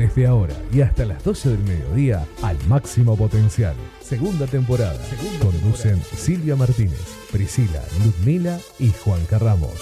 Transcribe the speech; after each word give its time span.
Desde 0.00 0.26
ahora 0.26 0.54
y 0.72 0.80
hasta 0.80 1.04
las 1.04 1.22
12 1.22 1.50
del 1.50 1.58
mediodía, 1.58 2.26
al 2.40 2.56
máximo 2.68 3.18
potencial. 3.18 3.74
Segunda 4.00 4.46
temporada. 4.46 4.98
Conducen 5.42 6.02
Silvia 6.16 6.56
Martínez, 6.56 7.04
Priscila, 7.30 7.82
Ludmila 8.02 8.58
y 8.78 8.92
Juan 8.92 9.22
Carramos. 9.26 9.74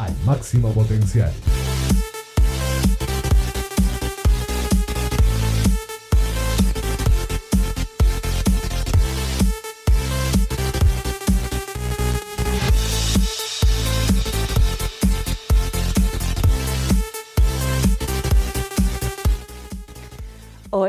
Al 0.00 0.16
máximo 0.24 0.72
potencial. 0.72 1.32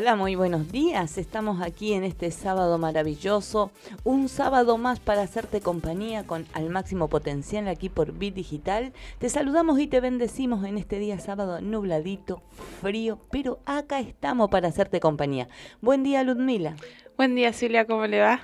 Hola, 0.08 0.16
muy 0.16 0.36
buenos 0.36 0.72
días. 0.72 1.18
Estamos 1.18 1.62
aquí 1.62 1.92
en 1.92 2.06
este 2.06 2.32
sábado 2.32 2.78
maravilloso. 2.78 3.72
Un 4.06 4.30
sábado 4.30 4.78
más 4.78 5.02
para 5.02 5.24
hacerte 5.24 5.60
compañía 5.60 6.26
con 6.26 6.46
Al 6.54 6.70
Máximo 6.70 7.10
Potencial 7.10 7.68
aquí 7.68 7.90
por 7.90 8.14
Bit 8.14 8.36
Digital. 8.36 8.94
Te 9.20 9.28
saludamos 9.28 9.82
y 9.82 9.88
te 9.88 10.00
bendecimos 10.00 10.64
en 10.64 10.78
este 10.78 10.98
día 10.98 11.20
sábado 11.20 11.60
nubladito, 11.60 12.42
frío, 12.80 13.20
pero 13.32 13.60
acá 13.66 14.00
estamos 14.00 14.50
para 14.50 14.70
hacerte 14.70 15.02
compañía. 15.02 15.50
Buen 15.82 16.04
día, 16.04 16.24
Ludmila. 16.24 16.78
Buen 17.18 17.36
día, 17.36 17.52
Silvia, 17.52 17.86
¿cómo 17.86 18.08
le 18.08 18.22
va? 18.22 18.40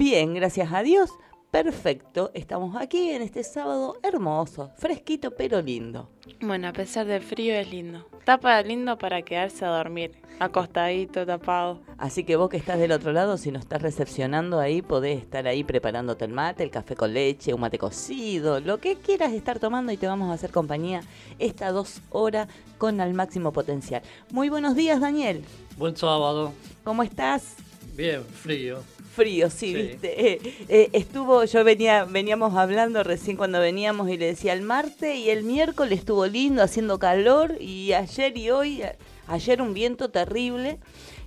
Bien, 0.00 0.34
gracias 0.34 0.72
a 0.72 0.82
Dios. 0.82 1.12
Perfecto, 1.56 2.30
estamos 2.34 2.76
aquí 2.76 3.08
en 3.12 3.22
este 3.22 3.42
sábado 3.42 3.96
hermoso, 4.02 4.72
fresquito 4.76 5.30
pero 5.30 5.62
lindo. 5.62 6.10
Bueno, 6.42 6.68
a 6.68 6.72
pesar 6.74 7.06
del 7.06 7.22
frío 7.22 7.54
es 7.54 7.70
lindo. 7.70 8.06
Tapa 8.26 8.60
lindo 8.60 8.98
para 8.98 9.22
quedarse 9.22 9.64
a 9.64 9.68
dormir, 9.68 10.12
acostadito, 10.38 11.24
tapado. 11.24 11.80
Así 11.96 12.24
que 12.24 12.36
vos 12.36 12.50
que 12.50 12.58
estás 12.58 12.78
del 12.78 12.92
otro 12.92 13.10
lado, 13.10 13.38
si 13.38 13.50
nos 13.50 13.62
estás 13.62 13.80
recepcionando 13.80 14.60
ahí, 14.60 14.82
podés 14.82 15.18
estar 15.18 15.46
ahí 15.46 15.64
preparándote 15.64 16.26
el 16.26 16.32
mate, 16.32 16.62
el 16.62 16.70
café 16.70 16.94
con 16.94 17.14
leche, 17.14 17.54
un 17.54 17.62
mate 17.62 17.78
cocido, 17.78 18.60
lo 18.60 18.76
que 18.76 18.96
quieras 18.96 19.32
estar 19.32 19.58
tomando 19.58 19.92
y 19.92 19.96
te 19.96 20.06
vamos 20.06 20.28
a 20.28 20.34
hacer 20.34 20.50
compañía 20.50 21.00
estas 21.38 21.72
dos 21.72 22.02
horas 22.10 22.48
con 22.76 23.00
al 23.00 23.14
máximo 23.14 23.50
potencial. 23.54 24.02
Muy 24.30 24.50
buenos 24.50 24.76
días, 24.76 25.00
Daniel. 25.00 25.42
Buen 25.78 25.96
sábado. 25.96 26.52
¿Cómo 26.84 27.02
estás? 27.02 27.54
Bien, 27.96 28.22
frío 28.22 28.82
frío, 29.16 29.48
sí, 29.50 29.74
viste. 29.74 30.32
Eh, 30.34 30.40
eh, 30.68 30.90
estuvo, 30.92 31.44
yo 31.44 31.64
venía, 31.64 32.04
veníamos 32.04 32.54
hablando 32.54 33.02
recién 33.02 33.36
cuando 33.36 33.58
veníamos 33.58 34.10
y 34.10 34.18
le 34.18 34.26
decía 34.26 34.52
el 34.52 34.60
martes 34.60 35.16
y 35.16 35.30
el 35.30 35.42
miércoles 35.42 36.00
estuvo 36.00 36.26
lindo, 36.26 36.62
haciendo 36.62 36.98
calor 36.98 37.56
y 37.58 37.94
ayer 37.94 38.36
y 38.36 38.50
hoy, 38.50 38.82
ayer 39.26 39.62
un 39.62 39.72
viento 39.72 40.10
terrible 40.10 40.78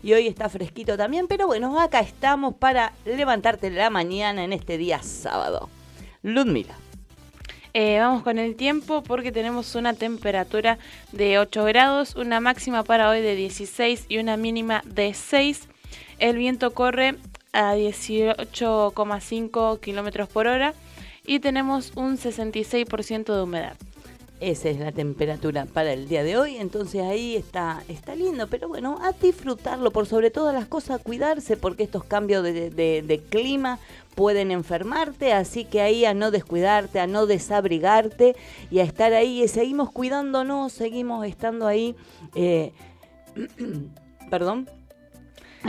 y 0.04 0.14
hoy 0.14 0.28
está 0.28 0.48
fresquito 0.50 0.96
también, 0.96 1.28
pero 1.28 1.48
bueno, 1.48 1.80
acá 1.82 2.00
estamos 2.00 2.54
para 2.54 2.94
levantarte 3.06 3.72
la 3.72 3.90
mañana 3.90 4.44
en 4.44 4.54
este 4.54 4.78
día 4.78 5.02
sábado. 5.02 5.68
Ludmila. 6.22 6.76
Eh, 7.74 8.00
vamos 8.00 8.24
con 8.24 8.40
el 8.40 8.56
tiempo 8.56 9.04
porque 9.04 9.32
tenemos 9.32 9.76
una 9.76 9.94
temperatura 9.94 10.80
de 11.12 11.40
8 11.40 11.66
grados, 11.66 12.16
una 12.16 12.40
máxima 12.40 12.84
para 12.84 13.10
hoy 13.10 13.22
de 13.22 13.36
16 13.36 14.06
y 14.10 14.18
una 14.18 14.38
mínima 14.38 14.82
de 14.86 15.14
6. 15.14 15.68
El 16.18 16.38
viento 16.38 16.72
corre 16.74 17.16
a 17.54 17.76
18,5 17.76 19.80
kilómetros 19.80 20.30
por 20.30 20.48
hora 20.48 20.74
y 21.26 21.40
tenemos 21.40 21.94
un 21.96 22.18
66% 22.18 23.36
de 23.36 23.42
humedad. 23.42 23.78
Esa 24.40 24.70
es 24.70 24.80
la 24.80 24.94
temperatura 24.94 25.66
para 25.66 25.92
el 25.92 26.08
día 26.08 26.24
de 26.24 26.38
hoy, 26.38 26.56
entonces 26.56 27.02
ahí 27.02 27.36
está, 27.36 27.84
está 27.90 28.16
lindo, 28.16 28.48
pero 28.48 28.70
bueno, 28.70 28.98
a 29.02 29.12
disfrutarlo, 29.12 29.92
por 29.92 30.06
sobre 30.06 30.32
todas 30.32 30.54
las 30.54 30.66
cosas, 30.66 31.02
a 31.02 31.04
cuidarse, 31.04 31.58
porque 31.58 31.84
estos 31.84 32.06
cambios 32.06 32.44
de, 32.44 33.22
clima 33.30 33.80
pueden 34.16 34.52
enfermarte, 34.52 35.34
así 35.34 35.66
que 35.66 35.82
ahí 35.82 36.06
a 36.06 36.14
no 36.14 36.32
descuidarte, 36.32 37.02
a 37.02 37.08
no 37.08 37.26
desabrigarte 37.26 38.38
y 38.72 38.80
a 38.80 38.84
estar 38.84 39.12
ahí, 39.12 39.46
seguimos 39.50 39.92
cuidándonos, 39.92 40.72
seguimos 40.72 41.28
estando 41.28 41.68
ahí, 41.68 41.98
eh, 42.34 42.72
perdón, 44.30 44.70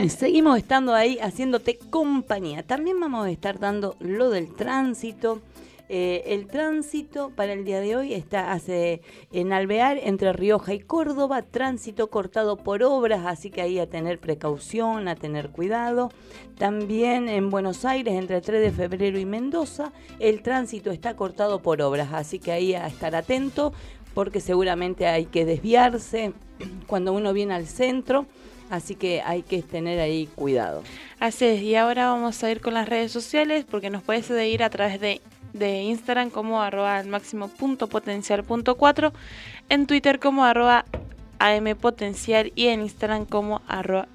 Seguimos 0.09 0.57
estando 0.57 0.93
ahí 0.93 1.19
haciéndote 1.19 1.77
compañía. 1.77 2.63
También 2.63 2.99
vamos 2.99 3.25
a 3.25 3.29
estar 3.29 3.59
dando 3.59 3.95
lo 3.99 4.29
del 4.29 4.53
tránsito. 4.53 5.41
Eh, 5.89 6.23
el 6.33 6.47
tránsito 6.47 7.31
para 7.35 7.51
el 7.51 7.65
día 7.65 7.81
de 7.81 7.97
hoy 7.97 8.13
está 8.13 8.53
hace, 8.53 9.01
en 9.33 9.51
Alvear, 9.51 9.99
entre 10.01 10.31
Rioja 10.31 10.73
y 10.73 10.79
Córdoba, 10.79 11.41
tránsito 11.41 12.09
cortado 12.09 12.55
por 12.55 12.81
obras, 12.81 13.25
así 13.25 13.51
que 13.51 13.61
ahí 13.61 13.77
a 13.77 13.89
tener 13.89 14.17
precaución, 14.17 15.09
a 15.09 15.15
tener 15.15 15.49
cuidado. 15.49 16.09
También 16.57 17.27
en 17.27 17.49
Buenos 17.49 17.83
Aires, 17.83 18.13
entre 18.13 18.39
3 18.39 18.61
de 18.61 18.71
febrero 18.71 19.19
y 19.19 19.25
Mendoza, 19.25 19.91
el 20.19 20.41
tránsito 20.41 20.91
está 20.91 21.17
cortado 21.17 21.61
por 21.61 21.81
obras, 21.81 22.13
así 22.13 22.39
que 22.39 22.53
ahí 22.53 22.73
a 22.73 22.87
estar 22.87 23.13
atento 23.13 23.73
porque 24.13 24.39
seguramente 24.39 25.07
hay 25.07 25.25
que 25.25 25.45
desviarse 25.45 26.31
cuando 26.87 27.11
uno 27.11 27.33
viene 27.33 27.53
al 27.53 27.67
centro 27.67 28.25
Así 28.71 28.95
que 28.95 29.21
hay 29.21 29.43
que 29.43 29.61
tener 29.61 29.99
ahí 29.99 30.27
cuidado. 30.33 30.81
Así 31.19 31.45
es, 31.45 31.61
y 31.61 31.75
ahora 31.75 32.07
vamos 32.07 32.41
a 32.41 32.49
ir 32.49 32.61
con 32.61 32.73
las 32.73 32.87
redes 32.87 33.11
sociales 33.11 33.65
porque 33.69 33.89
nos 33.89 34.01
puedes 34.01 34.25
seguir 34.25 34.63
a 34.63 34.69
través 34.69 34.99
de, 35.01 35.21
de 35.51 35.81
Instagram 35.81 36.29
como 36.29 36.61
arroba 36.61 36.97
al 36.97 37.07
máximo 37.07 37.49
punto 37.49 37.87
potencial 37.87 38.45
punto 38.45 38.75
cuatro, 38.75 39.11
en 39.67 39.87
Twitter 39.87 40.19
como 40.19 40.45
arroba 40.45 40.85
ampotencial 41.37 42.53
y 42.55 42.67
en 42.67 42.81
Instagram 42.81 43.25
como 43.25 43.61
arroba, 43.67 44.07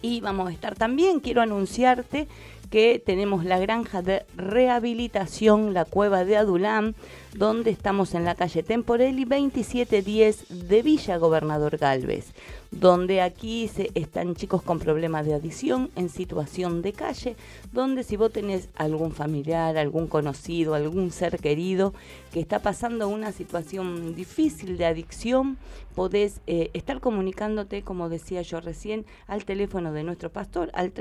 Y 0.00 0.20
vamos 0.20 0.48
a 0.48 0.52
estar 0.52 0.74
también, 0.74 1.20
quiero 1.20 1.42
anunciarte 1.42 2.28
que 2.70 3.02
tenemos 3.04 3.44
la 3.44 3.58
granja 3.58 4.02
de 4.02 4.24
rehabilitación, 4.36 5.74
la 5.74 5.84
cueva 5.84 6.24
de 6.24 6.36
Adulán, 6.36 6.94
donde 7.34 7.70
estamos 7.70 8.14
en 8.14 8.24
la 8.24 8.34
calle 8.34 8.62
Temporelli 8.62 9.24
2710 9.24 10.68
de 10.68 10.82
Villa 10.82 11.16
Gobernador 11.18 11.78
Galvez 11.78 12.32
donde 12.70 13.22
aquí 13.22 13.68
se, 13.68 13.90
están 13.94 14.34
chicos 14.34 14.62
con 14.62 14.78
problemas 14.78 15.24
de 15.24 15.34
adicción 15.34 15.90
en 15.96 16.08
situación 16.08 16.82
de 16.82 16.92
calle, 16.92 17.36
donde 17.72 18.02
si 18.02 18.16
vos 18.16 18.32
tenés 18.32 18.68
algún 18.76 19.12
familiar, 19.12 19.76
algún 19.76 20.06
conocido, 20.06 20.74
algún 20.74 21.10
ser 21.10 21.38
querido 21.38 21.94
que 22.32 22.40
está 22.40 22.60
pasando 22.60 23.08
una 23.08 23.32
situación 23.32 24.14
difícil 24.14 24.76
de 24.76 24.84
adicción, 24.84 25.56
podés 25.94 26.40
eh, 26.46 26.70
estar 26.74 27.00
comunicándote, 27.00 27.82
como 27.82 28.08
decía 28.08 28.42
yo 28.42 28.60
recién, 28.60 29.06
al 29.26 29.44
teléfono 29.44 29.92
de 29.92 30.04
nuestro 30.04 30.30
pastor, 30.30 30.70
al 30.74 30.92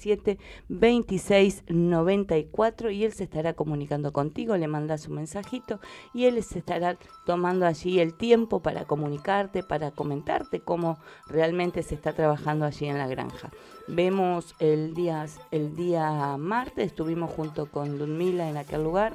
341-387-2694 0.00 2.94
y 2.94 3.04
él 3.04 3.12
se 3.12 3.24
estará 3.24 3.54
comunicando 3.54 4.12
contigo, 4.12 4.56
le 4.56 4.68
mandas 4.68 5.08
un 5.08 5.16
mensajito 5.16 5.80
y 6.14 6.24
él 6.24 6.42
se 6.42 6.60
estará 6.60 6.96
tomando 7.26 7.66
allí 7.66 8.00
el 8.00 8.14
tiempo 8.14 8.60
para 8.60 8.84
comunicarte, 8.84 9.62
para 9.62 9.90
comentarte 9.90 10.60
cómo 10.60 10.98
realmente 11.26 11.82
se 11.82 11.94
está 11.94 12.12
trabajando 12.12 12.64
allí 12.64 12.86
en 12.86 12.98
la 12.98 13.06
granja. 13.06 13.50
Vemos 13.88 14.54
el 14.58 14.94
día, 14.94 15.26
el 15.50 15.76
día 15.76 16.36
martes, 16.36 16.86
estuvimos 16.86 17.30
junto 17.30 17.70
con 17.70 17.98
Ludmila 17.98 18.48
en 18.48 18.56
aquel 18.56 18.84
lugar 18.84 19.14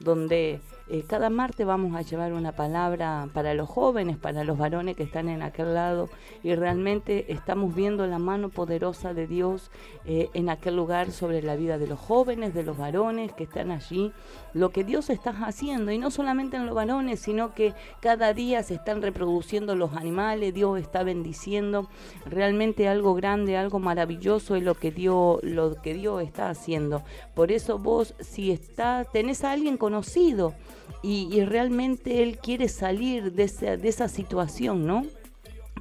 donde 0.00 0.60
eh, 0.88 1.04
cada 1.06 1.30
martes 1.30 1.66
vamos 1.66 1.96
a 1.96 2.02
llevar 2.02 2.32
una 2.32 2.52
palabra 2.52 3.28
para 3.32 3.54
los 3.54 3.68
jóvenes, 3.68 4.16
para 4.16 4.44
los 4.44 4.56
varones 4.56 4.94
que 4.94 5.02
están 5.02 5.28
en 5.28 5.42
aquel 5.42 5.74
lado 5.74 6.08
y 6.44 6.54
realmente 6.54 7.32
estamos 7.32 7.74
viendo 7.74 8.06
la 8.06 8.20
mano 8.20 8.50
poderosa 8.50 9.12
de 9.12 9.26
Dios 9.26 9.72
eh, 10.04 10.28
en 10.34 10.48
aquel 10.48 10.76
lugar 10.76 11.10
sobre 11.10 11.42
la 11.42 11.56
vida 11.56 11.76
de 11.78 11.88
los 11.88 11.98
jóvenes, 11.98 12.54
de 12.54 12.62
los 12.62 12.78
varones 12.78 13.32
que 13.32 13.44
están 13.44 13.72
allí, 13.72 14.12
lo 14.54 14.70
que 14.70 14.84
Dios 14.84 15.10
está 15.10 15.30
haciendo 15.30 15.90
y 15.90 15.98
no 15.98 16.12
solamente 16.12 16.56
en 16.56 16.66
los 16.66 16.74
varones, 16.76 17.18
sino 17.18 17.52
que 17.52 17.74
cada 18.00 18.32
día 18.32 18.62
se 18.62 18.74
están 18.74 19.02
reproduciendo 19.02 19.74
los 19.74 19.92
animales, 19.94 20.54
Dios 20.54 20.78
está 20.78 21.02
bendiciendo, 21.02 21.88
realmente 22.26 22.88
algo 22.88 23.14
grande, 23.14 23.56
algo 23.56 23.80
maravilloso 23.80 24.54
es 24.54 24.62
lo 24.62 24.74
que 24.74 24.92
Dios, 24.92 25.40
lo 25.42 25.74
que 25.82 25.94
Dios 25.94 26.22
está 26.22 26.48
haciendo. 26.48 27.02
Por 27.34 27.50
eso 27.50 27.78
vos 27.80 28.14
si 28.20 28.52
está, 28.52 29.04
tenés 29.12 29.42
a 29.42 29.52
alguien 29.52 29.76
conocido, 29.76 30.54
y, 31.02 31.44
realmente 31.44 32.22
él 32.22 32.38
quiere 32.38 32.68
salir 32.68 33.32
de 33.32 33.44
esa, 33.44 33.76
de 33.76 33.88
esa 33.88 34.08
situación, 34.08 34.86
¿no? 34.86 35.04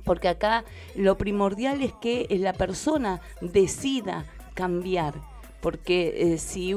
Porque 0.04 0.28
acá 0.28 0.64
lo 0.96 1.18
primordial 1.18 1.82
es 1.82 1.94
que 1.94 2.28
la 2.40 2.54
persona 2.54 3.22
decida 3.42 4.26
cambiar, 4.54 5.16
porque 5.62 6.34
eh, 6.34 6.38
si 6.38 6.76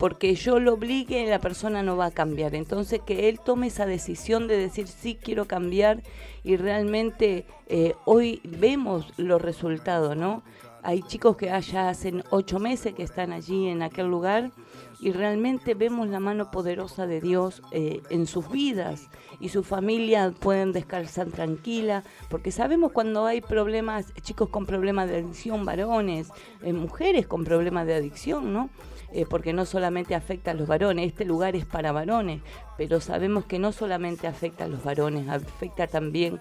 porque 0.00 0.34
yo 0.34 0.60
lo 0.60 0.72
obligue, 0.72 1.26
la 1.26 1.40
persona 1.40 1.82
no 1.82 1.94
va 1.94 2.06
a 2.06 2.10
cambiar. 2.10 2.54
Entonces 2.54 3.02
que 3.04 3.28
él 3.28 3.38
tome 3.38 3.66
esa 3.66 3.84
decisión 3.84 4.48
de 4.48 4.56
decir 4.56 4.88
sí 4.88 5.14
quiero 5.14 5.44
cambiar 5.44 6.02
y 6.42 6.56
realmente 6.56 7.44
eh, 7.68 7.92
hoy 8.06 8.40
vemos 8.44 9.12
los 9.18 9.42
resultados, 9.42 10.16
¿no? 10.16 10.42
Hay 10.82 11.02
chicos 11.02 11.36
que 11.36 11.48
ya 11.60 11.90
hacen 11.90 12.24
ocho 12.30 12.58
meses 12.58 12.94
que 12.94 13.02
están 13.02 13.30
allí 13.30 13.68
en 13.68 13.82
aquel 13.82 14.06
lugar 14.06 14.52
y 15.00 15.12
realmente 15.12 15.74
vemos 15.74 16.08
la 16.08 16.20
mano 16.20 16.50
poderosa 16.50 17.06
de 17.06 17.20
Dios 17.20 17.62
eh, 17.72 18.02
en 18.10 18.26
sus 18.26 18.50
vidas 18.50 19.08
y 19.40 19.48
su 19.48 19.64
familia 19.64 20.32
pueden 20.38 20.72
descansar 20.72 21.28
tranquila, 21.28 22.04
porque 22.28 22.52
sabemos 22.52 22.92
cuando 22.92 23.24
hay 23.24 23.40
problemas, 23.40 24.12
chicos 24.20 24.50
con 24.50 24.66
problemas 24.66 25.08
de 25.08 25.16
adicción, 25.16 25.64
varones, 25.64 26.28
eh, 26.62 26.74
mujeres 26.74 27.26
con 27.26 27.44
problemas 27.44 27.86
de 27.86 27.94
adicción, 27.94 28.52
¿no? 28.52 28.68
Eh, 29.12 29.26
porque 29.28 29.52
no 29.52 29.64
solamente 29.64 30.14
afecta 30.14 30.52
a 30.52 30.54
los 30.54 30.68
varones, 30.68 31.08
este 31.08 31.24
lugar 31.24 31.56
es 31.56 31.64
para 31.64 31.90
varones, 31.90 32.42
pero 32.76 33.00
sabemos 33.00 33.44
que 33.46 33.58
no 33.58 33.72
solamente 33.72 34.26
afecta 34.28 34.64
a 34.64 34.68
los 34.68 34.84
varones, 34.84 35.28
afecta 35.28 35.88
también 35.88 36.38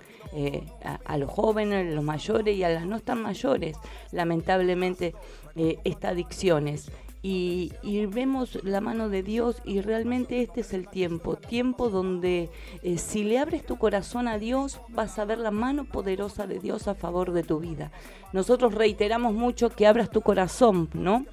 a, 1.05 1.17
los 1.17 1.31
jóvenes, 1.31 1.91
a 1.91 1.95
los 1.95 2.03
mayores 2.03 2.55
y 2.55 2.63
a 2.63 2.69
las 2.69 2.85
no 2.85 2.99
tan 2.99 3.23
mayores, 3.23 3.75
lamentablemente, 4.11 5.15
estas 5.55 6.11
adicciones 6.11 6.91
y, 7.21 7.71
vemos 8.07 8.63
la 8.63 8.79
mano 8.79 9.09
de 9.09 9.23
Dios 9.23 9.61
y 9.65 9.81
realmente 9.81 10.41
este 10.41 10.61
es 10.61 10.73
el 10.73 10.87
tiempo, 10.87 11.35
tiempo 11.35 11.89
donde 11.89 12.49
eh, 12.81 12.97
si 12.97 13.23
le 13.23 13.39
abres 13.39 13.65
tu 13.65 13.77
corazón 13.77 14.27
a 14.27 14.37
Dios 14.37 14.79
vas 14.89 15.19
a 15.19 15.25
ver 15.25 15.37
la 15.37 15.51
mano 15.51 15.83
poderosa 15.85 16.47
de 16.47 16.59
Dios 16.59 16.87
a 16.87 16.95
favor 16.95 17.33
de 17.33 17.43
tu 17.43 17.59
vida. 17.59 17.91
Nosotros 18.31 18.73
reiteramos 18.73 19.33
mucho 19.33 19.69
que 19.69 19.87
abras 19.87 20.09
tu 20.09 20.21
corazón, 20.21 20.89
¿no? 20.93 21.25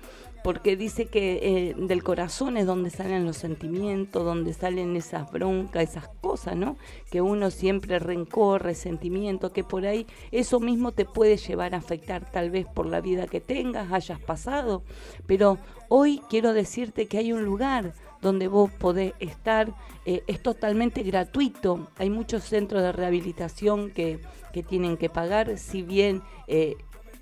Porque 0.46 0.76
dice 0.76 1.06
que 1.06 1.40
eh, 1.42 1.74
del 1.76 2.04
corazón 2.04 2.56
es 2.56 2.66
donde 2.66 2.90
salen 2.90 3.26
los 3.26 3.36
sentimientos, 3.36 4.24
donde 4.24 4.54
salen 4.54 4.94
esas 4.94 5.28
broncas, 5.32 5.82
esas 5.82 6.06
cosas, 6.20 6.54
¿no? 6.54 6.76
Que 7.10 7.20
uno 7.20 7.50
siempre 7.50 7.98
rencor, 7.98 8.62
resentimiento, 8.62 9.52
que 9.52 9.64
por 9.64 9.84
ahí 9.86 10.06
eso 10.30 10.60
mismo 10.60 10.92
te 10.92 11.04
puede 11.04 11.36
llevar 11.36 11.74
a 11.74 11.78
afectar 11.78 12.30
tal 12.30 12.50
vez 12.50 12.64
por 12.64 12.86
la 12.86 13.00
vida 13.00 13.26
que 13.26 13.40
tengas, 13.40 13.90
hayas 13.90 14.20
pasado, 14.20 14.84
pero 15.26 15.58
hoy 15.88 16.22
quiero 16.30 16.52
decirte 16.52 17.06
que 17.06 17.18
hay 17.18 17.32
un 17.32 17.44
lugar 17.44 17.92
donde 18.22 18.46
vos 18.46 18.70
podés 18.70 19.14
estar, 19.18 19.74
eh, 20.04 20.22
es 20.28 20.40
totalmente 20.40 21.02
gratuito, 21.02 21.88
hay 21.98 22.08
muchos 22.08 22.44
centros 22.44 22.84
de 22.84 22.92
rehabilitación 22.92 23.90
que, 23.90 24.20
que 24.52 24.62
tienen 24.62 24.96
que 24.96 25.10
pagar, 25.10 25.58
si 25.58 25.82
bien 25.82 26.22
eh, 26.46 26.76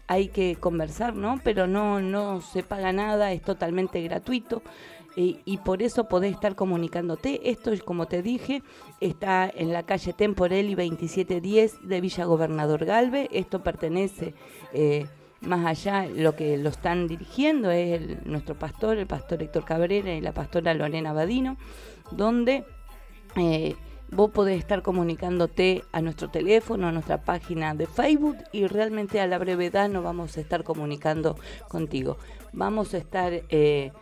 hay 0.07 0.29
que 0.29 0.57
conversar, 0.57 1.15
¿no? 1.15 1.41
Pero 1.43 1.67
no, 1.67 2.01
no 2.01 2.41
se 2.41 2.63
paga 2.63 2.93
nada, 2.93 3.33
es 3.33 3.43
totalmente 3.43 4.03
gratuito. 4.03 4.63
Y, 5.17 5.59
por 5.59 5.81
eso 5.81 6.09
podés 6.09 6.35
estar 6.35 6.57
comunicándote. 6.57 7.49
Esto, 7.51 7.71
como 7.85 8.07
te 8.07 8.21
dije, 8.21 8.65
está 9.01 9.49
en 9.49 9.73
la 9.73 9.85
calle 9.85 10.13
Temporelli 10.13 10.75
2710 10.75 11.87
de 11.89 12.01
Villa 12.01 12.25
Gobernador 12.25 12.85
Galve. 12.85 13.29
Esto 13.31 13.63
pertenece 13.63 14.35
eh, 14.73 15.07
más 15.41 15.65
allá, 15.67 16.07
lo 16.07 16.35
que 16.35 16.57
lo 16.57 16.71
están 16.71 17.07
dirigiendo 17.07 17.71
es 17.71 18.27
nuestro 18.27 18.59
pastor, 18.59 18.99
el 18.99 19.07
pastor 19.07 19.43
Héctor 19.43 19.65
Cabrera 19.65 20.13
y 20.15 20.21
la 20.21 20.33
pastora 20.33 20.75
Lorena 20.75 21.13
Badino, 21.13 21.57
donde 22.11 22.65
eh, 23.37 23.77
vos 24.15 24.31
podés 24.31 24.59
estar 24.59 24.83
comunicándote 24.83 25.85
a 25.93 26.01
nuestro 26.01 26.31
teléfono, 26.31 26.89
a 26.89 26.93
nuestra 26.93 27.23
página 27.23 27.75
de 27.75 27.87
Facebook 27.87 28.37
y 28.53 28.67
realmente 28.67 29.21
a 29.21 29.27
la 29.27 29.39
brevedad 29.39 29.89
nos 29.89 30.05
vamos 30.05 30.37
a 30.37 30.41
estar 30.41 30.63
comunicando 30.63 31.37
contigo. 31.69 32.17
Vamos 32.53 32.95
a 32.95 32.99
estar 32.99 33.33
eh, 33.49 33.93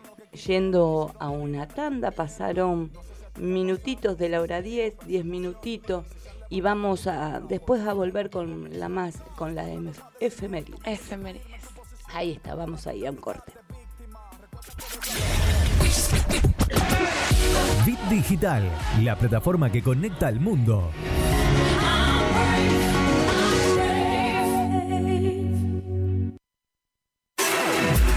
yendo 0.45 1.13
a 1.19 1.29
una 1.29 1.67
tanda, 1.67 2.11
pasaron 2.11 2.91
minutitos 3.39 4.17
de 4.17 4.29
la 4.29 4.41
hora 4.41 4.61
10, 4.61 4.99
10 5.07 5.25
minutitos 5.25 6.05
y 6.49 6.61
vamos 6.61 7.07
a 7.07 7.39
después 7.39 7.81
a 7.87 7.93
volver 7.93 8.29
con 8.29 8.77
la 8.79 8.89
más 8.89 9.17
con 9.35 9.55
la 9.55 9.65
efemérides. 10.19 10.79
Efemérides. 10.85 11.63
Ahí 12.13 12.33
está, 12.33 12.53
vamos 12.53 12.85
ahí 12.85 13.05
a 13.07 13.11
un 13.11 13.17
corte. 13.17 13.53
Bit 17.85 17.99
Digital, 18.09 18.63
la 19.01 19.17
plataforma 19.17 19.71
que 19.71 19.81
conecta 19.81 20.27
al 20.27 20.39
mundo. 20.39 20.91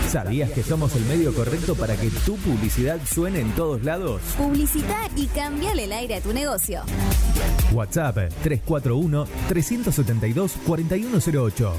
¿Sabías 0.09 0.51
que 0.53 0.63
somos 0.63 0.95
el 0.97 1.05
medio 1.05 1.35
correcto 1.35 1.75
para 1.75 1.95
que 1.97 2.09
tu 2.25 2.37
publicidad 2.37 2.99
suene 3.05 3.41
en 3.41 3.51
todos 3.53 3.85
lados? 3.85 4.23
Publicita 4.39 5.11
y 5.15 5.27
cambiale 5.27 5.85
el 5.85 5.93
aire 5.93 6.15
a 6.15 6.21
tu 6.21 6.33
negocio. 6.33 6.81
WhatsApp 7.73 8.17
341 8.43 9.27
372 9.49 10.53
4108. 10.67 11.73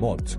Mods, 0.00 0.38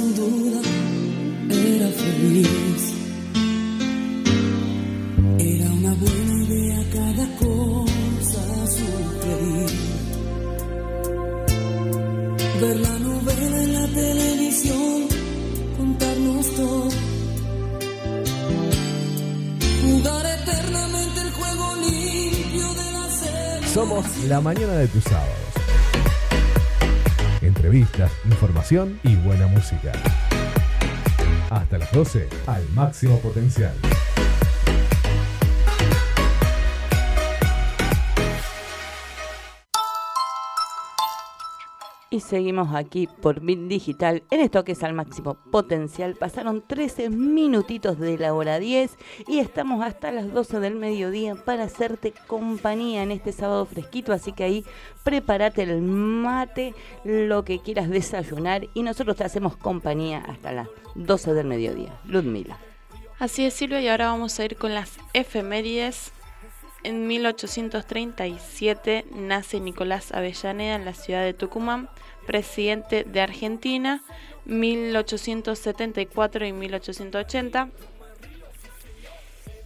sin 0.00 0.14
duda, 0.14 0.60
era 1.50 1.88
feliz. 2.02 2.82
Era 5.38 5.66
una 5.70 5.94
buena 5.94 6.44
idea 6.44 6.78
cada 6.98 7.26
cosa 7.36 8.42
sugerir. 8.76 9.70
Ver 12.60 12.76
la 12.80 12.98
novela 12.98 13.62
en 13.62 13.72
la 13.74 13.86
televisión, 13.88 15.08
contarnos 15.76 16.54
todo. 16.54 16.88
Jugar 19.82 20.26
eternamente 20.38 21.20
el 21.26 21.30
juego 21.38 21.66
limpio 21.86 22.68
de 22.80 22.92
la 22.92 23.06
serie. 23.10 23.68
Somos 23.74 24.04
la 24.28 24.40
mañana 24.40 24.74
de 24.74 24.88
tus 24.88 25.04
sábados. 25.04 25.39
Información 28.24 28.98
y 29.02 29.16
buena 29.16 29.46
música. 29.46 29.92
Hasta 31.50 31.78
las 31.78 31.92
12, 31.92 32.28
al 32.46 32.68
máximo 32.70 33.18
potencial. 33.20 33.74
Y 42.12 42.18
seguimos 42.18 42.74
aquí 42.74 43.06
por 43.06 43.38
Bit 43.38 43.68
Digital 43.68 44.24
en 44.32 44.40
esto 44.40 44.64
que 44.64 44.72
es 44.72 44.82
al 44.82 44.94
máximo 44.94 45.34
potencial. 45.52 46.16
Pasaron 46.16 46.60
13 46.60 47.08
minutitos 47.08 48.00
de 48.00 48.18
la 48.18 48.34
hora 48.34 48.58
10 48.58 48.96
y 49.28 49.38
estamos 49.38 49.84
hasta 49.84 50.10
las 50.10 50.32
12 50.32 50.58
del 50.58 50.74
mediodía 50.74 51.36
para 51.36 51.62
hacerte 51.62 52.12
compañía 52.26 53.04
en 53.04 53.12
este 53.12 53.30
sábado 53.30 53.64
fresquito. 53.64 54.12
Así 54.12 54.32
que 54.32 54.42
ahí 54.42 54.64
prepárate 55.04 55.62
el 55.62 55.82
mate, 55.82 56.74
lo 57.04 57.44
que 57.44 57.60
quieras 57.60 57.88
desayunar 57.88 58.66
y 58.74 58.82
nosotros 58.82 59.14
te 59.14 59.22
hacemos 59.22 59.56
compañía 59.56 60.18
hasta 60.26 60.50
las 60.50 60.68
12 60.96 61.32
del 61.32 61.46
mediodía. 61.46 61.96
Ludmila. 62.06 62.58
Así 63.20 63.44
es, 63.44 63.54
Silvia, 63.54 63.80
y 63.82 63.86
ahora 63.86 64.06
vamos 64.06 64.36
a 64.40 64.44
ir 64.44 64.56
con 64.56 64.74
las 64.74 64.98
efemérides. 65.12 66.10
En 66.82 67.06
1837 67.06 69.04
nace 69.14 69.60
Nicolás 69.60 70.12
Avellaneda 70.12 70.76
en 70.76 70.86
la 70.86 70.94
ciudad 70.94 71.22
de 71.22 71.34
Tucumán, 71.34 71.90
presidente 72.26 73.04
de 73.04 73.20
Argentina, 73.20 74.02
1874 74.46 76.46
y 76.46 76.52
1880. 76.52 77.68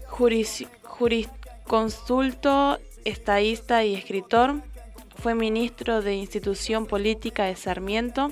Juris- 0.09 0.67
jurisconsulto, 0.83 2.81
estadista 3.05 3.85
y 3.85 3.95
escritor. 3.95 4.63
Fue 5.17 5.37
ministro 5.37 6.03
de 6.03 6.15
Institución 6.15 6.87
Política 6.87 7.45
de 7.45 7.55
Sarmiento. 7.55 8.31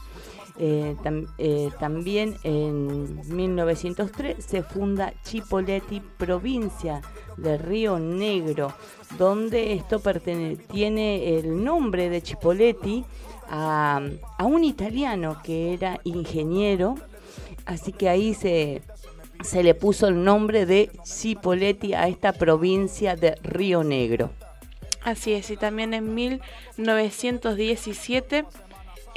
Eh, 0.61 0.97
eh, 1.39 1.71
también 1.79 2.37
en 2.43 3.21
1903 3.35 4.45
se 4.45 4.65
funda 4.65 5.15
Chipoleti, 5.23 6.01
provincia 6.01 7.01
de 7.37 7.59
Río 7.59 8.01
Negro, 8.01 8.75
donde 9.19 9.75
esto 9.75 10.03
tiene 10.67 11.39
el 11.39 11.63
nombre 11.63 12.11
de 12.11 12.23
Chipoleti 12.23 13.05
a, 13.49 14.01
un 14.41 14.65
italiano 14.65 15.41
que 15.45 15.75
era 15.75 16.01
ingeniero, 16.03 16.97
así 17.65 17.93
que 17.93 18.09
ahí 18.09 18.35
se, 18.35 18.83
se 19.43 19.63
le 19.63 19.75
puso 19.75 20.09
el 20.09 20.25
nombre 20.25 20.67
de 20.67 20.91
Cipolletti 21.07 21.95
a 21.95 22.09
esta 22.09 22.33
provincia 22.33 23.15
de 23.15 23.37
Río 23.43 23.85
Negro. 23.85 24.31
Así 25.03 25.35
es, 25.35 25.51
y 25.51 25.57
también 25.57 25.95
en 25.95 26.13
1917, 26.15 28.45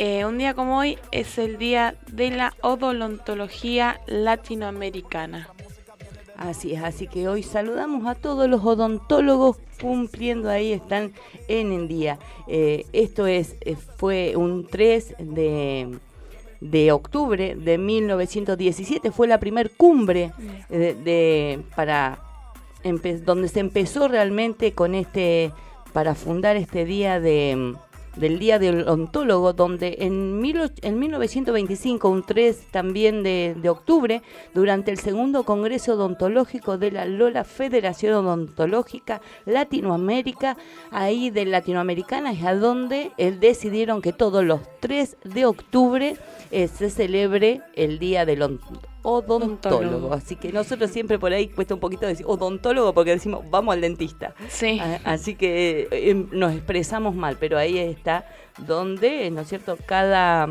eh, 0.03 0.25
un 0.25 0.39
día 0.39 0.55
como 0.55 0.79
hoy, 0.79 0.98
es 1.12 1.38
el 1.38 1.60
día 1.60 1.93
de 2.12 2.31
la 2.31 2.53
odontología 2.62 4.01
latinoamericana. 4.08 5.48
Así 6.36 6.74
es, 6.74 6.81
así 6.84 7.05
que 7.05 7.27
hoy 7.27 7.43
saludamos 7.43 8.08
a 8.08 8.15
todos 8.15 8.50
los 8.50 8.65
odontólogos 8.65 9.58
cumpliendo 9.79 10.50
ahí, 10.50 10.74
están 10.74 11.13
en 11.48 11.72
el 11.72 11.88
día. 11.88 12.17
Eh, 12.48 12.88
esto 12.93 13.27
es, 13.27 13.55
eh, 13.62 13.75
fue 13.98 14.36
un 14.36 14.65
3 14.65 15.17
de, 15.20 16.00
de 16.62 16.91
octubre 16.91 17.55
de 17.55 17.77
1917, 17.77 19.12
fue 19.12 19.27
la 19.27 19.39
primer 19.39 19.70
cumbre 19.70 20.31
eh, 20.72 20.96
de, 21.03 21.62
para 21.75 22.24
empe- 22.84 23.20
donde 23.20 23.48
se 23.48 23.60
empezó 23.60 24.08
realmente 24.08 24.74
con 24.74 24.96
este 24.96 25.51
para 25.93 26.15
fundar 26.15 26.55
este 26.55 26.86
día 26.86 27.20
de 27.20 27.75
del 28.15 28.39
Día 28.39 28.60
del 28.60 28.88
Ontólogo, 28.88 29.53
donde 29.53 29.98
en, 30.00 30.39
mil, 30.39 30.60
en 30.82 31.00
1925, 31.00 32.10
un 32.10 32.24
3 32.24 32.68
también 32.72 33.24
de, 33.24 33.56
de 33.62 33.70
octubre, 33.70 34.22
durante 34.53 34.91
el 34.91 34.98
segundo 34.98 35.44
Congreso 35.44 35.94
Odontológico 35.94 36.77
de 36.77 36.91
la 36.91 37.06
Lola 37.06 37.44
Federación 37.44 38.13
Odontológica 38.25 39.22
Latinoamérica, 39.46 40.58
ahí 40.91 41.30
de 41.30 41.46
Latinoamericana, 41.46 42.32
es 42.34 42.44
a 42.44 42.56
donde 42.56 43.12
eh, 43.18 43.32
decidieron 43.32 44.01
que 44.01 44.13
todos 44.13 44.44
los 44.44 44.60
3 44.82 45.18
de 45.24 45.46
octubre 45.46 46.18
eh, 46.51 46.68
se 46.68 46.89
celebre 46.89 47.62
el 47.75 47.98
Día 48.00 48.25
del 48.25 48.41
on- 48.41 48.60
odontólogo. 49.03 50.13
Así 50.13 50.36
que 50.36 50.51
nosotros 50.51 50.91
siempre 50.91 51.17
por 51.20 51.31
ahí 51.34 51.48
cuesta 51.48 51.74
un 51.74 51.79
poquito 51.79 52.05
decir 52.08 52.25
odontólogo 52.27 52.93
porque 52.93 53.12
decimos 53.12 53.43
vamos 53.50 53.74
al 53.74 53.81
dentista. 53.81 54.34
Sí. 54.50 54.79
A- 54.79 55.00
Así 55.03 55.36
que 55.36 55.88
eh, 55.91 56.13
nos 56.31 56.53
expresamos 56.53 57.15
mal, 57.15 57.38
pero 57.39 57.58
ahí 57.58 57.77
está 57.77 58.25
donde, 58.65 59.29
¿no 59.31 59.41
es 59.41 59.50
cierto? 59.50 59.77
Cada, 59.86 60.48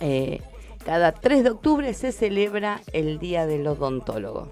eh, 0.00 0.40
cada 0.84 1.12
3 1.12 1.44
de 1.44 1.50
octubre 1.50 1.92
se 1.94 2.12
celebra 2.12 2.80
el 2.92 3.18
Día 3.18 3.46
del 3.46 3.66
Odontólogo. 3.66 4.50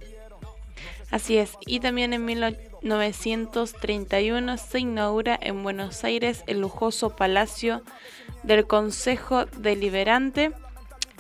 Así 1.11 1.37
es. 1.37 1.53
Y 1.67 1.81
también 1.81 2.15
en 2.15 2.25
1931 2.25 4.57
se 4.57 4.79
inaugura 4.81 5.39
en 5.41 5.63
Buenos 5.63 6.05
Aires 6.05 6.43
el 6.47 6.61
lujoso 6.61 7.11
Palacio 7.11 7.83
del 8.43 8.67
Consejo 8.67 9.45
Deliberante, 9.59 10.53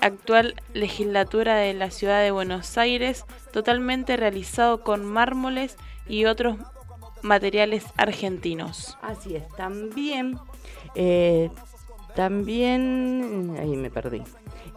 actual 0.02 0.56
legislatura 0.74 1.56
de 1.56 1.72
la 1.74 1.90
ciudad 1.90 2.22
de 2.22 2.32
Buenos 2.32 2.76
Aires, 2.76 3.24
totalmente 3.52 4.16
realizado 4.16 4.82
con 4.82 5.04
mármoles 5.04 5.76
y 6.08 6.26
otros 6.26 6.56
materiales 7.22 7.84
argentinos. 7.96 8.98
Así 9.00 9.36
es, 9.36 9.48
también, 9.56 10.38
eh, 10.96 11.50
también, 12.14 13.56
ahí 13.58 13.76
me 13.76 13.90
perdí. 13.90 14.22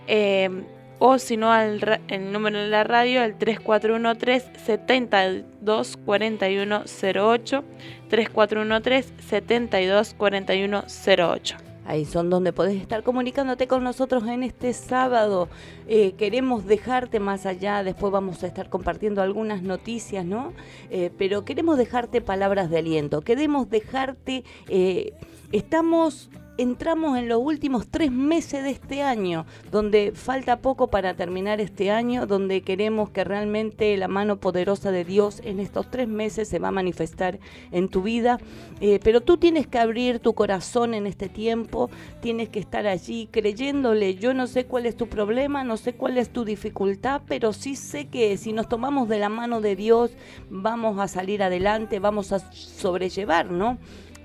Eh, 0.06 0.50
o 0.98 1.18
si 1.18 1.36
no 1.36 1.52
al 1.52 2.00
el 2.08 2.32
número 2.32 2.58
de 2.58 2.68
la 2.68 2.84
radio 2.84 3.22
al 3.22 3.36
3413 3.38 4.50
72 4.64 5.96
41 6.04 6.84
08 7.02 7.64
3413 8.08 9.14
72 9.28 10.14
41 10.14 10.85
08 11.07 11.57
Ahí 11.87 12.07
son 12.07 12.30
donde 12.30 12.52
podés 12.52 12.80
estar 12.80 13.02
comunicándote 13.02 13.66
con 13.66 13.85
nosotros 13.85 14.26
en 14.26 14.42
este 14.42 14.72
sábado. 14.72 15.48
Eh, 15.87 16.12
queremos 16.12 16.64
dejarte 16.64 17.20
más 17.20 17.44
allá, 17.44 17.83
después 17.85 18.11
vamos 18.11 18.42
a 18.42 18.46
estar 18.46 18.70
compartiendo 18.70 19.20
algunas 19.20 19.62
noticias, 19.62 20.24
¿no? 20.24 20.54
Eh, 20.90 21.11
pero 21.18 21.44
queremos 21.44 21.76
dejarte 21.76 22.22
palabras 22.22 22.70
de 22.70 22.78
aliento, 22.78 23.20
queremos 23.20 23.68
dejarte... 23.68 24.44
eh, 24.68 25.12
estamos... 25.52 26.30
Entramos 26.57 27.19
en 27.19 27.29
los 27.29 27.40
últimos 27.43 27.88
tres 27.88 28.12
meses 28.12 28.62
de 28.62 28.71
este 28.71 29.03
año, 29.03 29.45
donde 29.73 30.12
falta 30.14 30.61
poco 30.61 30.87
para 30.87 31.14
terminar 31.14 31.61
este 31.61 31.90
año, 31.90 32.27
donde 32.27 32.62
queremos 32.62 33.11
que 33.11 33.25
realmente 33.25 33.97
la 33.97 34.07
mano 34.07 34.37
poderosa 34.37 34.93
de 34.93 35.05
Dios 35.05 35.40
en 35.43 35.59
estos 35.59 35.90
tres 35.90 36.07
meses 36.07 36.47
se 36.47 36.61
va 36.61 36.69
a 36.69 36.71
manifestar 36.71 37.40
en 37.73 37.88
tu 37.88 38.03
vida. 38.03 38.38
Eh, 38.81 39.01
pero 39.03 39.21
tú 39.21 39.37
tienes 39.37 39.67
que 39.67 39.81
abrir 39.81 40.21
tu 40.21 40.35
corazón 40.35 40.95
en 40.95 41.09
este 41.09 41.29
tiempo, 41.29 41.90
tienes 42.21 42.51
que 42.51 42.61
estar 42.61 42.87
allí 42.87 43.29
creyéndole. 43.33 44.14
Yo 44.14 44.33
no 44.33 44.47
sé 44.47 44.64
cuál 44.64 44.87
es 44.87 44.97
tu 44.97 45.09
problema, 45.09 45.64
no 45.64 45.77
sé 45.77 45.95
cuál 45.95 46.19
es 46.19 46.31
tu 46.31 46.45
dificultad, 46.45 47.23
pero 47.27 47.53
sí 47.53 47.75
sé 47.75 48.07
que 48.07 48.37
si 48.37 48.53
nos 48.53 48.69
tomamos 48.69 49.09
de 49.09 49.19
la 49.19 49.29
mano 49.29 49.61
de 49.61 49.75
Dios, 49.75 50.12
vamos 50.51 51.01
a 51.01 51.09
salir 51.09 51.43
adelante, 51.43 51.99
vamos 51.99 52.31
a 52.31 52.38
sobrellevar, 52.53 53.51
¿no? 53.51 53.77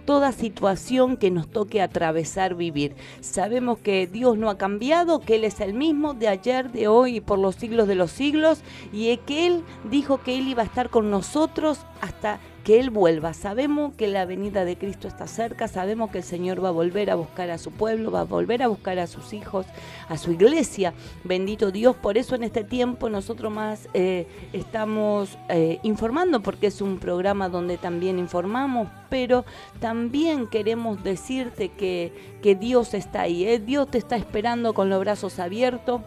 Toda 0.05 0.31
situación 0.31 1.17
que 1.17 1.31
nos 1.31 1.47
toque 1.47 1.81
atravesar, 1.81 2.55
vivir. 2.55 2.95
Sabemos 3.21 3.79
que 3.79 4.07
Dios 4.07 4.37
no 4.37 4.49
ha 4.49 4.57
cambiado, 4.57 5.19
que 5.19 5.35
Él 5.35 5.43
es 5.43 5.59
el 5.59 5.73
mismo 5.73 6.13
de 6.13 6.27
ayer, 6.27 6.71
de 6.71 6.87
hoy 6.87 7.17
y 7.17 7.21
por 7.21 7.39
los 7.39 7.55
siglos 7.55 7.87
de 7.87 7.95
los 7.95 8.11
siglos, 8.11 8.61
y 8.91 9.15
que 9.17 9.47
Él 9.47 9.63
dijo 9.89 10.21
que 10.21 10.37
Él 10.37 10.47
iba 10.47 10.63
a 10.63 10.65
estar 10.65 10.89
con 10.89 11.09
nosotros 11.09 11.79
hasta 12.01 12.39
que 12.69 12.79
Él 12.79 12.91
vuelva. 12.91 13.33
Sabemos 13.33 13.95
que 13.95 14.07
la 14.07 14.25
venida 14.25 14.63
de 14.63 14.77
Cristo 14.77 15.07
está 15.07 15.25
cerca, 15.25 15.67
sabemos 15.67 16.11
que 16.11 16.19
el 16.19 16.23
Señor 16.23 16.63
va 16.63 16.67
a 16.67 16.71
volver 16.71 17.09
a 17.09 17.15
buscar 17.15 17.49
a 17.49 17.57
su 17.57 17.71
pueblo, 17.71 18.11
va 18.11 18.19
a 18.19 18.25
volver 18.25 18.61
a 18.61 18.67
buscar 18.67 18.99
a 18.99 19.07
sus 19.07 19.33
hijos, 19.33 19.65
a 20.07 20.19
su 20.19 20.33
iglesia. 20.33 20.93
Bendito 21.23 21.71
Dios, 21.71 21.95
por 21.95 22.15
eso 22.19 22.35
en 22.35 22.43
este 22.43 22.63
tiempo 22.63 23.09
nosotros 23.09 23.51
más 23.51 23.89
eh, 23.95 24.27
estamos 24.53 25.35
eh, 25.49 25.79
informando, 25.81 26.41
porque 26.41 26.67
es 26.67 26.79
un 26.79 26.99
programa 26.99 27.49
donde 27.49 27.79
también 27.79 28.19
informamos, 28.19 28.87
pero 29.09 29.45
también 29.79 30.45
queremos 30.45 31.03
decirte 31.03 31.69
que, 31.69 32.13
que 32.43 32.53
Dios 32.53 32.93
está 32.93 33.21
ahí, 33.21 33.47
¿eh? 33.47 33.57
Dios 33.57 33.89
te 33.89 33.97
está 33.97 34.15
esperando 34.15 34.75
con 34.75 34.89
los 34.89 34.99
brazos 34.99 35.39
abiertos. 35.39 36.01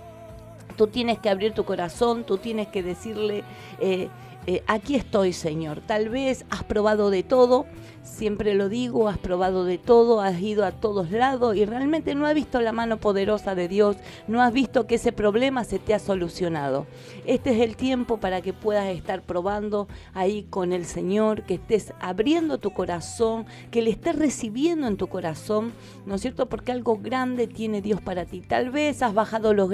Tú 0.76 0.86
tienes 0.86 1.18
que 1.18 1.28
abrir 1.28 1.54
tu 1.54 1.64
corazón, 1.64 2.22
tú 2.22 2.38
tienes 2.38 2.68
que 2.68 2.84
decirle, 2.84 3.42
eh, 3.80 4.08
eh, 4.46 4.62
aquí 4.66 4.96
estoy 4.96 5.32
Señor. 5.32 5.80
Tal 5.80 6.08
vez 6.08 6.44
has 6.50 6.64
probado 6.64 7.10
de 7.10 7.22
todo, 7.22 7.66
siempre 8.02 8.54
lo 8.54 8.68
digo, 8.68 9.08
has 9.08 9.18
probado 9.18 9.64
de 9.64 9.78
todo, 9.78 10.20
has 10.20 10.40
ido 10.40 10.64
a 10.64 10.72
todos 10.72 11.10
lados 11.10 11.56
y 11.56 11.64
realmente 11.64 12.14
no 12.14 12.26
has 12.26 12.34
visto 12.34 12.60
la 12.60 12.72
mano 12.72 12.98
poderosa 12.98 13.54
de 13.54 13.68
Dios, 13.68 13.96
no 14.28 14.42
has 14.42 14.52
visto 14.52 14.86
que 14.86 14.96
ese 14.96 15.12
problema 15.12 15.64
se 15.64 15.78
te 15.78 15.94
ha 15.94 15.98
solucionado. 15.98 16.86
Este 17.26 17.50
es 17.50 17.60
el 17.60 17.76
tiempo 17.76 18.18
para 18.18 18.40
que 18.40 18.52
puedas 18.52 18.86
estar 18.86 19.22
probando 19.22 19.88
ahí 20.14 20.44
con 20.50 20.72
el 20.72 20.84
Señor, 20.84 21.42
que 21.42 21.54
estés 21.54 21.92
abriendo 22.00 22.58
tu 22.58 22.72
corazón, 22.72 23.46
que 23.70 23.82
le 23.82 23.90
estés 23.90 24.16
recibiendo 24.16 24.86
en 24.86 24.96
tu 24.96 25.06
corazón, 25.06 25.72
¿no 26.06 26.16
es 26.16 26.20
cierto? 26.20 26.46
Porque 26.48 26.72
algo 26.72 26.98
grande 26.98 27.46
tiene 27.46 27.80
Dios 27.80 28.00
para 28.00 28.24
ti. 28.24 28.40
Tal 28.40 28.70
vez 28.70 29.02
has 29.02 29.14
bajado 29.14 29.54
los, 29.54 29.68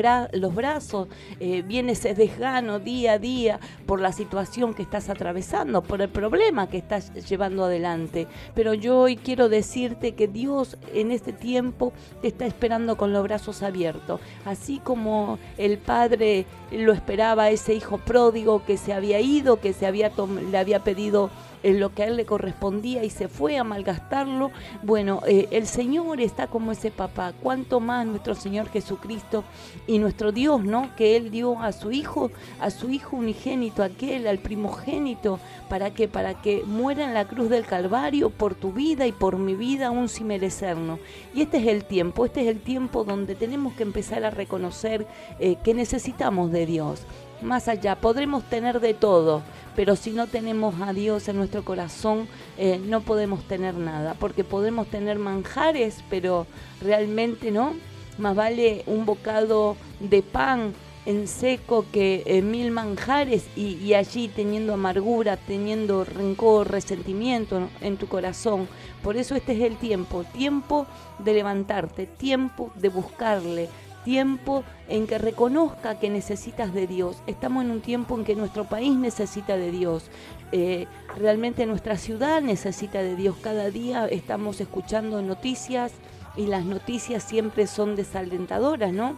brazos, 0.54 1.08
eh, 1.40 1.62
viene 1.62 1.94
desgano 1.94 2.78
día 2.78 3.12
a 3.12 3.18
día 3.18 3.60
por 3.86 4.00
la 4.00 4.12
situación 4.12 4.74
que 4.74 4.82
estás 4.82 5.08
atravesando, 5.08 5.82
por 5.82 6.02
el 6.02 6.08
problema 6.08 6.68
que 6.68 6.78
estás 6.78 7.12
llevando 7.28 7.64
adelante. 7.64 8.17
Pero 8.54 8.74
yo 8.74 8.98
hoy 8.98 9.16
quiero 9.16 9.48
decirte 9.48 10.14
que 10.14 10.26
Dios 10.26 10.76
en 10.94 11.12
este 11.12 11.32
tiempo 11.32 11.92
te 12.20 12.28
está 12.28 12.46
esperando 12.46 12.96
con 12.96 13.12
los 13.12 13.22
brazos 13.22 13.62
abiertos. 13.62 14.20
Así 14.44 14.80
como 14.82 15.38
el 15.58 15.78
Padre 15.78 16.46
lo 16.72 16.92
esperaba 16.92 17.44
a 17.44 17.50
ese 17.50 17.74
hijo 17.74 17.98
pródigo 17.98 18.64
que 18.64 18.76
se 18.76 18.92
había 18.92 19.20
ido, 19.20 19.60
que 19.60 19.72
se 19.72 19.86
había 19.86 20.10
le 20.50 20.58
había 20.58 20.82
pedido 20.82 21.30
en 21.62 21.80
lo 21.80 21.94
que 21.94 22.02
a 22.02 22.06
él 22.06 22.16
le 22.16 22.24
correspondía 22.24 23.04
y 23.04 23.10
se 23.10 23.28
fue 23.28 23.58
a 23.58 23.64
malgastarlo. 23.64 24.50
Bueno, 24.82 25.22
eh, 25.26 25.48
el 25.50 25.66
Señor 25.66 26.20
está 26.20 26.46
como 26.46 26.72
ese 26.72 26.90
papá. 26.90 27.32
Cuánto 27.42 27.80
más 27.80 28.06
nuestro 28.06 28.34
Señor 28.34 28.68
Jesucristo 28.68 29.44
y 29.86 29.98
nuestro 29.98 30.32
Dios, 30.32 30.64
¿no? 30.64 30.94
Que 30.96 31.16
Él 31.16 31.30
dio 31.30 31.58
a 31.60 31.72
su 31.72 31.90
Hijo, 31.90 32.30
a 32.60 32.70
su 32.70 32.90
Hijo 32.90 33.16
unigénito, 33.16 33.82
aquel, 33.82 34.26
al 34.26 34.38
primogénito. 34.38 35.38
¿Para 35.68 35.92
qué? 35.92 36.08
Para 36.08 36.34
que 36.40 36.62
muera 36.64 37.04
en 37.04 37.14
la 37.14 37.26
cruz 37.26 37.50
del 37.50 37.66
Calvario 37.66 38.30
por 38.30 38.54
tu 38.54 38.72
vida 38.72 39.06
y 39.06 39.12
por 39.12 39.36
mi 39.36 39.54
vida, 39.54 39.88
aún 39.88 40.08
sin 40.08 40.28
merecernos. 40.28 41.00
Y 41.34 41.42
este 41.42 41.58
es 41.58 41.66
el 41.66 41.84
tiempo, 41.84 42.24
este 42.24 42.42
es 42.42 42.48
el 42.48 42.60
tiempo 42.60 43.04
donde 43.04 43.34
tenemos 43.34 43.74
que 43.74 43.82
empezar 43.82 44.24
a 44.24 44.30
reconocer 44.30 45.06
eh, 45.38 45.56
que 45.62 45.74
necesitamos 45.74 46.50
de 46.52 46.66
Dios 46.66 47.02
más 47.42 47.68
allá. 47.68 47.96
Podremos 47.96 48.44
tener 48.44 48.80
de 48.80 48.94
todo, 48.94 49.42
pero 49.76 49.96
si 49.96 50.10
no 50.10 50.26
tenemos 50.26 50.74
a 50.80 50.92
Dios 50.92 51.28
en 51.28 51.36
nuestro 51.36 51.64
corazón, 51.64 52.28
eh, 52.56 52.80
no 52.84 53.00
podemos 53.00 53.44
tener 53.44 53.74
nada, 53.74 54.14
porque 54.18 54.44
podemos 54.44 54.88
tener 54.88 55.18
manjares, 55.18 56.02
pero 56.10 56.46
realmente 56.80 57.50
no. 57.50 57.74
Más 58.18 58.34
vale 58.34 58.82
un 58.86 59.06
bocado 59.06 59.76
de 60.00 60.22
pan 60.22 60.74
en 61.06 61.26
seco 61.26 61.86
que 61.90 62.22
eh, 62.26 62.42
mil 62.42 62.70
manjares 62.70 63.46
y, 63.56 63.76
y 63.76 63.94
allí 63.94 64.28
teniendo 64.28 64.74
amargura, 64.74 65.36
teniendo 65.36 66.04
rencor, 66.04 66.70
resentimiento 66.70 67.68
en 67.80 67.96
tu 67.96 68.08
corazón. 68.08 68.68
Por 69.02 69.16
eso 69.16 69.34
este 69.34 69.52
es 69.52 69.62
el 69.62 69.76
tiempo, 69.76 70.24
tiempo 70.24 70.86
de 71.18 71.32
levantarte, 71.32 72.06
tiempo 72.06 72.72
de 72.74 72.88
buscarle, 72.88 73.68
tiempo 74.08 74.64
en 74.88 75.06
que 75.06 75.18
reconozca 75.18 76.00
que 76.00 76.08
necesitas 76.08 76.72
de 76.72 76.86
Dios. 76.86 77.18
Estamos 77.26 77.62
en 77.62 77.70
un 77.70 77.82
tiempo 77.82 78.16
en 78.16 78.24
que 78.24 78.34
nuestro 78.34 78.64
país 78.64 78.96
necesita 78.96 79.58
de 79.58 79.70
Dios. 79.70 80.06
Eh, 80.50 80.86
realmente 81.18 81.66
nuestra 81.66 81.98
ciudad 81.98 82.40
necesita 82.40 83.02
de 83.02 83.16
Dios. 83.16 83.36
Cada 83.42 83.68
día 83.68 84.06
estamos 84.06 84.62
escuchando 84.62 85.20
noticias 85.20 85.92
y 86.38 86.46
las 86.46 86.64
noticias 86.64 87.22
siempre 87.22 87.66
son 87.66 87.96
desalentadoras, 87.96 88.94
¿no? 88.94 89.14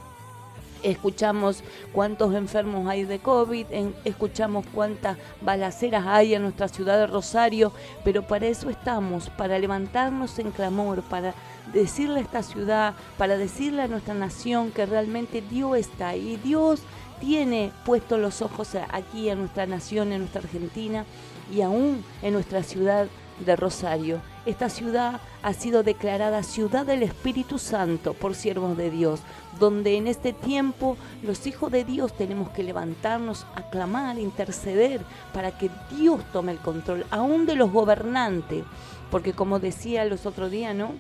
Escuchamos 0.83 1.63
cuántos 1.93 2.35
enfermos 2.35 2.89
hay 2.89 3.05
de 3.05 3.19
COVID, 3.19 3.67
escuchamos 4.05 4.65
cuántas 4.73 5.19
balaceras 5.41 6.07
hay 6.07 6.35
en 6.35 6.43
nuestra 6.43 6.69
ciudad 6.69 6.99
de 6.99 7.07
Rosario, 7.07 7.73
pero 8.05 8.23
para 8.23 8.47
eso 8.47 8.71
estamos, 8.71 9.31
para 9.31 9.59
levantarnos 9.59 10.39
en 10.39 10.51
clamor, 10.51 11.03
para 11.03 11.35
decirle 11.73 12.21
a 12.21 12.23
esta 12.23 12.43
ciudad, 12.43 12.95
para 13.19 13.37
decirle 13.37 13.83
a 13.83 13.89
nuestra 13.89 14.15
nación 14.15 14.71
que 14.71 14.87
realmente 14.87 15.43
Dios 15.43 15.77
está 15.77 16.09
ahí. 16.09 16.41
Dios 16.43 16.81
tiene 17.21 17.71
puestos 17.85 18.19
los 18.19 18.43
ojos 18.43 18.75
aquí 18.93 19.29
en 19.29 19.41
nuestra 19.41 19.67
nación, 19.67 20.13
en 20.13 20.21
nuestra 20.21 20.41
Argentina 20.41 21.05
y 21.53 21.63
aún 21.63 22.03
en 22.23 22.33
nuestra 22.33 22.63
ciudad 22.63 23.07
de 23.45 23.57
Rosario. 23.57 24.21
Esta 24.47 24.69
ciudad 24.69 25.21
ha 25.43 25.53
sido 25.53 25.83
declarada 25.83 26.43
ciudad 26.43 26.87
del 26.87 27.03
Espíritu 27.03 27.59
Santo 27.59 28.15
por 28.15 28.35
siervos 28.35 28.77
de 28.77 28.91
Dios, 28.91 29.21
donde 29.59 29.97
en 29.97 30.07
este 30.07 30.33
tiempo 30.33 30.97
los 31.23 31.47
hijos 31.47 31.71
de 31.73 31.85
Dios 31.85 32.13
tenemos 32.15 32.51
que 32.51 32.63
levantarnos, 32.63 33.47
aclamar, 33.55 34.19
interceder 34.19 35.01
para 35.33 35.57
que 35.57 35.71
Dios 35.97 36.21
tome 36.33 36.53
el 36.53 36.59
control, 36.59 37.05
aún 37.11 37.47
de 37.47 37.57
los 37.57 37.73
gobernantes, 37.73 38.65
porque 39.11 39.33
como 39.33 39.59
decía 39.59 40.05
los 40.05 40.27
otros 40.27 40.51
días, 40.51 40.75
¿no? 40.75 40.93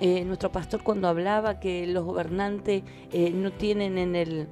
Eh, 0.00 0.24
nuestro 0.24 0.52
pastor 0.52 0.82
cuando 0.84 1.08
hablaba 1.08 1.58
que 1.58 1.86
los 1.86 2.04
gobernantes 2.04 2.84
eh, 3.12 3.30
no 3.30 3.50
tienen 3.50 3.98
en 3.98 4.14
el 4.14 4.48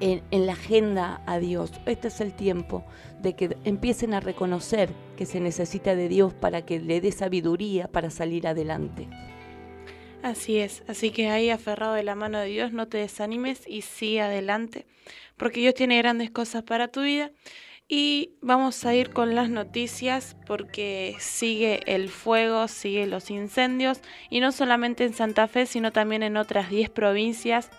en, 0.00 0.22
en 0.30 0.46
la 0.46 0.52
agenda 0.54 1.20
a 1.26 1.38
Dios. 1.38 1.72
Este 1.84 2.08
es 2.08 2.22
el 2.22 2.32
tiempo 2.32 2.82
de 3.20 3.34
que 3.34 3.56
empiecen 3.64 4.14
a 4.14 4.20
reconocer 4.20 4.90
que 5.16 5.26
se 5.26 5.40
necesita 5.40 5.94
de 5.94 6.08
Dios 6.08 6.32
para 6.32 6.62
que 6.62 6.80
le 6.80 7.02
dé 7.02 7.12
sabiduría 7.12 7.86
para 7.86 8.08
salir 8.08 8.46
adelante. 8.46 9.08
Así 10.22 10.58
es, 10.58 10.82
así 10.86 11.10
que 11.10 11.30
ahí 11.30 11.48
aferrado 11.48 11.94
de 11.94 12.02
la 12.02 12.14
mano 12.14 12.38
de 12.38 12.46
Dios, 12.46 12.72
no 12.72 12.86
te 12.86 12.98
desanimes 12.98 13.66
y 13.66 13.80
sigue 13.80 14.20
adelante, 14.20 14.86
porque 15.38 15.60
Dios 15.60 15.74
tiene 15.74 15.96
grandes 15.96 16.30
cosas 16.30 16.62
para 16.62 16.88
tu 16.88 17.02
vida. 17.02 17.30
Y 17.88 18.34
vamos 18.40 18.84
a 18.84 18.94
ir 18.94 19.10
con 19.10 19.34
las 19.34 19.50
noticias 19.50 20.36
porque 20.46 21.16
sigue 21.18 21.80
el 21.86 22.08
fuego, 22.08 22.68
sigue 22.68 23.06
los 23.06 23.30
incendios, 23.30 24.00
y 24.28 24.40
no 24.40 24.52
solamente 24.52 25.04
en 25.04 25.14
Santa 25.14 25.48
Fe, 25.48 25.66
sino 25.66 25.90
también 25.90 26.22
en 26.22 26.36
otras 26.36 26.70
10 26.70 26.90
provincias 26.90 27.70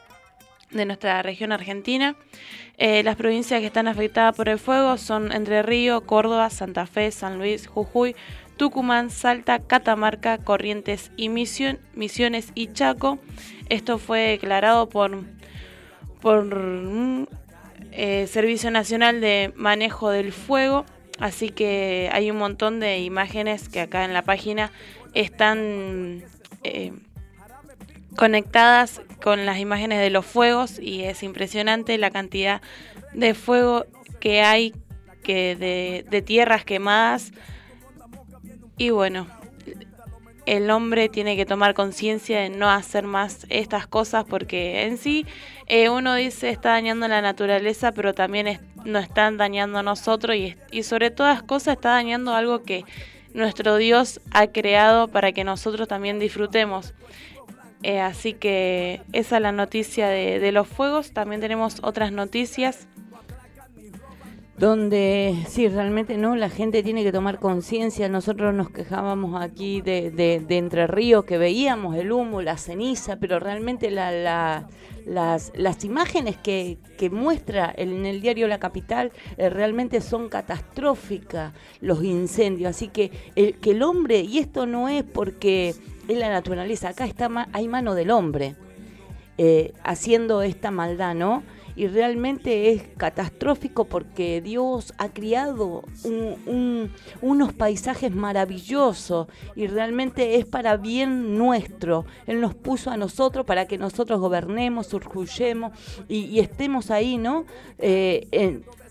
de 0.72 0.86
nuestra 0.86 1.22
región 1.22 1.52
argentina. 1.52 2.16
Eh, 2.78 3.04
las 3.04 3.16
provincias 3.16 3.60
que 3.60 3.68
están 3.68 3.88
afectadas 3.88 4.36
por 4.36 4.50
el 4.50 4.58
fuego 4.58 4.98
son 4.98 5.32
Entre 5.32 5.62
Río, 5.62 6.02
Córdoba, 6.02 6.50
Santa 6.50 6.88
Fe, 6.88 7.12
San 7.12 7.38
Luis, 7.38 7.68
Jujuy, 7.68 8.16
Tucumán, 8.62 9.10
Salta, 9.10 9.58
Catamarca, 9.58 10.38
Corrientes 10.38 11.12
y 11.18 11.30
Misiones 11.30 12.52
y 12.54 12.68
Chaco. 12.68 13.18
Esto 13.70 13.98
fue 13.98 14.20
declarado 14.20 14.88
por, 14.88 15.24
por 16.22 16.46
mm, 16.46 17.26
eh, 17.92 18.28
Servicio 18.28 18.70
Nacional 18.70 19.20
de 19.20 19.52
Manejo 19.56 20.12
del 20.12 20.32
Fuego. 20.32 20.86
Así 21.20 21.50
que 21.50 22.12
hay 22.14 22.30
un 22.30 22.38
montón 22.38 22.80
de 22.80 23.00
imágenes 23.00 23.68
que 23.68 23.82
acá 23.82 24.06
en 24.06 24.14
la 24.14 24.22
página 24.22 24.72
están 25.16 26.24
eh, 26.64 26.94
conectadas 28.16 29.02
con 29.24 29.48
las 29.48 29.58
imágenes 29.58 30.00
de 30.02 30.12
los 30.12 30.24
fuegos 30.24 30.78
y 30.78 31.06
es 31.06 31.24
impresionante 31.24 31.98
la 31.98 32.12
cantidad 32.12 32.62
de 33.14 33.34
fuego 33.34 33.88
que 34.20 34.44
hay 34.44 34.76
que 35.24 35.56
de, 35.56 36.06
de 36.08 36.22
tierras 36.22 36.64
quemadas 36.64 37.32
y 38.82 38.90
bueno 38.90 39.28
el 40.48 40.72
hombre 40.72 41.08
tiene 41.08 41.36
que 41.36 41.46
tomar 41.46 41.76
conciencia 41.76 42.40
de 42.40 42.50
no 42.50 42.68
hacer 42.68 43.06
más 43.06 43.46
estas 43.50 43.86
cosas 43.86 44.26
porque 44.28 44.86
en 44.86 44.98
sí 44.98 45.28
eh, 45.68 45.90
uno 45.90 46.16
dice 46.16 46.50
está 46.50 46.70
dañando 46.70 47.08
la 47.08 47.22
naturaleza 47.22 47.92
pero 47.92 48.16
también 48.16 48.60
nos 48.84 49.04
están 49.04 49.38
dañando 49.38 49.78
a 49.78 49.84
nosotros 49.84 50.36
y, 50.36 50.56
y 50.72 50.82
sobre 50.82 51.12
todas 51.12 51.44
cosas 51.44 51.76
está 51.76 51.90
dañando 51.90 52.34
algo 52.34 52.64
que 52.64 52.84
nuestro 53.36 53.78
Dios 53.78 54.20
ha 54.32 54.48
creado 54.48 55.08
para 55.08 55.32
que 55.32 55.44
nosotros 55.44 55.88
también 55.88 56.18
disfrutemos. 56.18 56.94
Eh, 57.84 58.02
así 58.02 58.34
que 58.34 59.02
esa 59.14 59.38
es 59.38 59.42
la 59.42 59.54
noticia 59.54 60.10
de 60.10 60.52
los 60.52 60.68
fuegos. 60.68 61.14
También 61.14 61.40
tenemos 61.40 61.78
otras 61.82 62.12
noticias. 62.12 62.88
Donde 64.62 65.36
sí, 65.50 65.68
realmente 65.68 66.18
no, 66.18 66.36
la 66.36 66.48
gente 66.48 66.84
tiene 66.84 67.04
que 67.04 67.12
tomar 67.12 67.40
conciencia. 67.40 68.08
Nosotros 68.10 68.54
nos 68.54 68.70
quejábamos 68.70 69.42
aquí 69.42 69.82
de, 69.82 70.12
de- 70.12 70.40
de 70.40 70.58
Entre 70.60 70.86
Ríos, 70.86 71.26
que 71.26 71.40
veíamos 71.40 71.96
el 71.96 72.12
humo, 72.12 72.44
la 72.44 72.58
ceniza, 72.58 73.16
pero 73.16 73.40
realmente 73.40 73.90
la, 73.90 74.12
la- 74.12 74.68
las, 75.08 75.52
las 75.56 75.84
imágenes 75.84 76.38
que, 76.38 76.78
que 77.00 77.10
muestra 77.10 77.74
en 77.76 78.06
el 78.06 78.22
diario 78.22 78.48
La 78.48 78.60
Capital 78.60 79.12
eh, 79.38 79.50
realmente 79.50 80.00
son 80.00 80.30
catastróficas, 80.30 81.54
los 81.80 82.04
incendios. 82.04 82.70
Así 82.70 82.88
que 82.88 83.10
el, 83.36 83.56
que 83.58 83.72
el 83.72 83.82
hombre, 83.82 84.20
y 84.20 84.38
esto 84.38 84.68
no 84.68 84.90
es 84.90 85.04
porque 85.04 85.70
es 86.08 86.18
la 86.20 86.30
naturaleza, 86.30 86.90
acá 86.90 87.06
está 87.06 87.50
hay 87.52 87.68
mano 87.68 87.96
del 87.96 88.12
hombre 88.12 88.56
eh, 89.40 89.74
haciendo 89.84 90.44
esta 90.44 90.70
maldad, 90.70 91.16
¿no? 91.16 91.42
Y 91.82 91.88
realmente 91.88 92.70
es 92.70 92.84
catastrófico 92.96 93.86
porque 93.86 94.40
Dios 94.40 94.94
ha 95.00 95.10
criado 95.10 95.82
un- 96.04 96.36
un- 96.46 96.92
unos 97.24 97.54
paisajes 97.54 98.14
maravillosos 98.14 99.26
y 99.56 99.66
realmente 99.66 100.36
es 100.36 100.46
para 100.46 100.78
bien 100.78 101.40
nuestro. 101.40 102.06
Él 102.28 102.40
nos 102.40 102.54
puso 102.54 102.92
a 102.92 102.98
nosotros 102.98 103.48
para 103.48 103.66
que 103.66 103.80
nosotros 103.80 104.20
gobernemos, 104.20 104.86
surjuyemos 104.86 105.72
y, 106.08 106.38
estemos 106.40 106.92
ahí, 106.92 107.18
¿no? 107.18 107.46
Eh, 107.80 108.28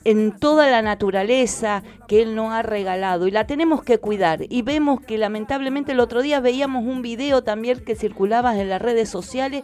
en 0.05 0.33
toda 0.39 0.71
la 0.71 0.83
naturaleza 0.83 1.83
que 2.09 2.23
Él 2.23 2.35
nos 2.35 2.53
ha 2.53 2.63
regalado 2.63 3.27
y 3.27 3.31
la 3.31 3.47
tenemos 3.47 3.83
que 3.83 3.99
cuidar. 3.99 4.41
Y 4.49 4.63
vemos 4.63 5.01
que 5.01 5.19
lamentablemente 5.19 5.93
el 5.93 6.01
otro 6.01 6.23
día 6.23 6.41
veíamos 6.41 6.85
un 6.85 7.03
video 7.03 7.43
también 7.43 7.81
que 7.81 7.95
circulaba 7.95 8.59
en 8.59 8.69
las 8.69 8.81
redes 8.81 9.09
sociales 9.09 9.63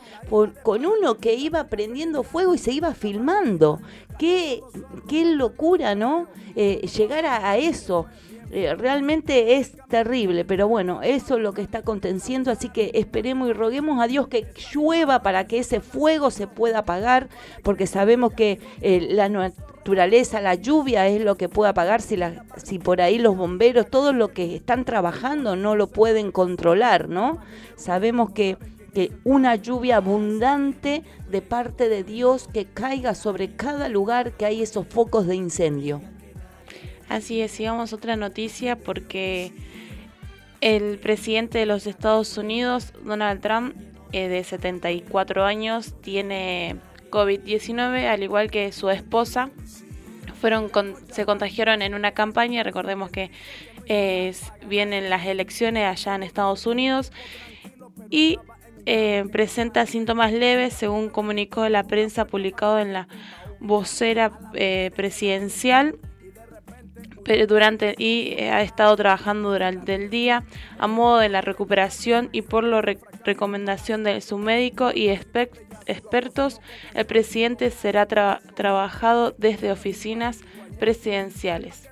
con 0.63 0.87
uno 0.87 1.19
que 1.19 1.35
iba 1.35 1.65
prendiendo 1.65 2.23
fuego 2.23 2.55
y 2.55 2.59
se 2.59 2.73
iba 2.73 2.95
filmando. 2.95 3.81
Qué, 4.19 4.63
qué 5.09 5.25
locura, 5.25 5.95
¿no? 5.95 6.27
Eh, 6.55 6.87
llegar 6.97 7.27
a, 7.27 7.51
a 7.51 7.59
eso. 7.59 8.07
Eh, 8.53 8.75
realmente 8.77 9.57
es 9.57 9.73
terrible, 9.89 10.45
pero 10.45 10.69
bueno, 10.69 11.03
eso 11.03 11.37
es 11.37 11.43
lo 11.43 11.53
que 11.53 11.63
está 11.63 11.79
aconteciendo, 11.79 12.53
así 12.53 12.69
que 12.69 12.93
esperemos 12.95 13.49
y 13.49 13.53
roguemos 13.53 14.01
a 14.01 14.07
Dios 14.07 14.29
que 14.29 14.47
llueva 14.73 15.21
para 15.23 15.49
que 15.49 15.59
ese 15.59 15.81
fuego 15.81 16.31
se 16.31 16.47
pueda 16.47 16.79
apagar, 16.79 17.29
porque 17.65 17.89
sabemos 17.89 18.33
que 18.35 18.61
eh, 18.83 19.09
la 19.11 19.29
naturaleza, 19.87 20.41
la 20.41 20.57
lluvia 20.57 21.07
es 21.07 21.23
lo 21.23 21.37
que 21.37 21.49
puede 21.49 21.71
apagar 21.71 22.03
si, 22.03 22.19
si 22.57 22.81
por 22.81 23.01
ahí 23.01 23.19
los 23.19 23.37
bomberos, 23.37 23.89
todos 23.89 24.13
los 24.13 24.31
que 24.31 24.57
están 24.57 24.85
trabajando 24.85 25.55
no 25.55 25.77
lo 25.77 25.87
pueden 25.87 26.33
controlar, 26.33 27.09
¿no? 27.09 27.39
Sabemos 27.77 28.33
que 28.33 28.57
que 28.93 29.13
una 29.25 29.57
lluvia 29.57 29.99
abundante 29.99 31.03
de 31.29 31.43
parte 31.43 31.91
de 31.91 32.03
Dios 32.03 32.49
que 32.51 32.65
caiga 32.65 33.15
sobre 33.15 33.55
cada 33.55 33.91
lugar 33.91 34.33
que 34.33 34.47
hay 34.47 34.63
esos 34.63 34.87
focos 34.87 35.27
de 35.27 35.37
incendio. 35.37 36.01
Así 37.11 37.43
es, 37.43 37.61
otra 37.93 38.17
noticia 38.17 38.77
porque 38.77 39.53
el 40.63 40.99
presidente 40.99 41.59
de 41.59 41.67
los 41.67 41.87
Estados 41.87 42.39
Unidos, 42.39 42.95
Donald 43.05 43.43
Trump, 43.43 43.77
eh, 44.13 44.29
de 44.29 44.43
74 44.43 45.45
años, 45.45 45.95
tiene 46.01 46.77
COVID-19, 47.11 48.07
al 48.07 48.23
igual 48.23 48.51
que 48.51 48.73
su 48.73 48.91
esposa. 48.91 49.51
Fueron 50.41 50.69
con- 50.69 50.95
se 51.11 51.25
contagiaron 51.25 51.81
en 51.83 51.95
una 51.95 52.13
campaña, 52.13 52.63
recordemos 52.63 53.11
que 53.11 53.31
vienen 54.67 55.09
las 55.09 55.25
elecciones 55.27 55.85
allá 55.87 56.15
en 56.17 56.23
Estados 56.23 56.67
Unidos 56.67 57.13
y 58.11 58.39
eh, 58.85 59.25
presenta 59.33 59.87
síntomas 59.87 60.33
leves, 60.33 60.75
según 60.75 61.09
comunicó 61.09 61.69
la 61.69 61.85
prensa 61.85 62.27
publicado 62.27 62.79
en 62.79 62.93
la 62.93 63.09
vocera 63.61 64.39
eh, 64.55 64.91
presidencial 64.95 65.99
durante 67.49 67.97
y 67.99 68.35
eh, 68.39 68.51
ha 68.51 68.63
estado 68.63 68.95
trabajando 68.97 69.51
durante 69.51 69.95
el 69.97 70.11
día 70.11 70.45
a 70.79 70.87
modo 70.87 71.19
de 71.19 71.29
la 71.29 71.41
recuperación 71.41 72.29
y 72.31 72.43
por 72.43 72.63
la 72.63 72.81
re- 72.83 72.99
recomendación 73.25 74.05
de 74.05 74.21
su 74.21 74.39
médico 74.39 74.93
y 74.95 75.09
exper- 75.09 75.51
expertos, 75.87 76.61
el 76.95 77.07
presidente 77.07 77.71
será 77.71 78.07
tra- 78.07 78.41
trabajado 78.55 79.35
desde 79.39 79.73
oficinas 79.73 80.41
presidenciales. 80.79 81.89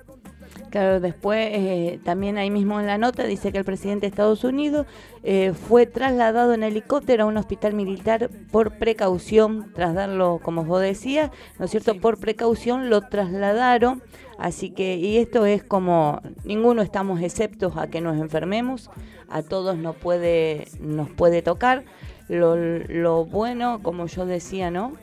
Claro, 0.69 0.99
después 0.99 1.49
eh, 1.53 1.99
también 2.03 2.37
ahí 2.37 2.49
mismo 2.49 2.79
en 2.81 2.87
la 2.87 2.97
nota 2.97 3.23
dice 3.23 3.51
que 3.51 3.59
el 3.59 3.65
presidente 3.65 4.01
de 4.01 4.07
Estados 4.09 4.43
Unidos 4.43 4.85
eh, 5.23 5.53
fue 5.53 5.85
trasladado 5.85 6.53
en 6.53 6.63
helicóptero 6.63 7.23
a 7.23 7.27
un 7.27 7.37
hospital 7.37 7.73
militar 7.73 8.29
por 8.51 8.77
precaución, 8.77 9.71
tras 9.73 9.93
darlo, 9.93 10.39
como 10.43 10.65
vos 10.65 10.81
decías, 10.81 11.31
¿no 11.59 11.65
es 11.65 11.71
cierto? 11.71 11.99
Por 11.99 12.19
precaución 12.19 12.89
lo 12.89 13.01
trasladaron, 13.01 14.03
así 14.37 14.69
que, 14.69 14.95
y 14.95 15.17
esto 15.17 15.45
es 15.45 15.63
como, 15.63 16.21
ninguno 16.43 16.81
estamos 16.81 17.21
exceptos 17.21 17.77
a 17.77 17.87
que 17.87 18.01
nos 18.01 18.17
enfermemos, 18.19 18.89
a 19.29 19.43
todos 19.43 19.77
nos 19.77 19.95
puede, 19.95 20.67
nos 20.81 21.09
puede 21.09 21.41
tocar. 21.41 21.85
Lo, 22.27 22.55
lo 22.55 23.25
bueno, 23.25 23.81
como 23.83 24.07
yo 24.07 24.25
decía, 24.25 24.71
¿no? 24.71 24.93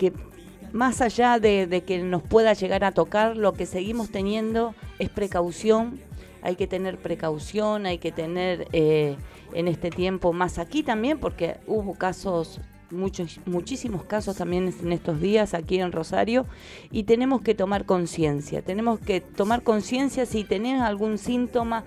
que 0.00 0.14
más 0.72 1.02
allá 1.02 1.38
de, 1.38 1.82
que 1.86 2.02
nos 2.02 2.22
pueda 2.22 2.54
llegar 2.54 2.84
a 2.84 2.92
tocar, 2.92 3.36
lo 3.36 3.52
que 3.52 3.66
seguimos 3.66 4.10
teniendo 4.10 4.74
es 4.98 5.10
precaución. 5.10 6.00
Hay 6.40 6.56
que 6.56 6.66
tener 6.66 6.96
precaución, 6.96 7.84
hay 7.84 7.98
que 7.98 8.10
tener 8.10 8.66
eh, 8.72 9.16
en 9.52 9.68
este 9.68 9.90
tiempo 9.90 10.32
más 10.32 10.58
aquí 10.58 10.82
también, 10.82 11.18
porque 11.18 11.58
hubo 11.66 11.94
casos, 11.94 12.62
muchos, 12.90 13.40
muchísimos 13.44 14.04
casos 14.04 14.36
también 14.36 14.72
en 14.80 14.92
estos 14.92 15.20
días 15.20 15.52
aquí 15.52 15.78
en 15.80 15.92
Rosario, 15.92 16.46
y 16.90 17.02
tenemos 17.02 17.42
que 17.42 17.54
tomar 17.54 17.84
conciencia. 17.84 18.62
Tenemos 18.62 19.00
que 19.00 19.20
tomar 19.20 19.62
conciencia 19.62 20.24
si 20.24 20.44
tenés 20.44 20.80
algún 20.80 21.18
síntoma, 21.18 21.84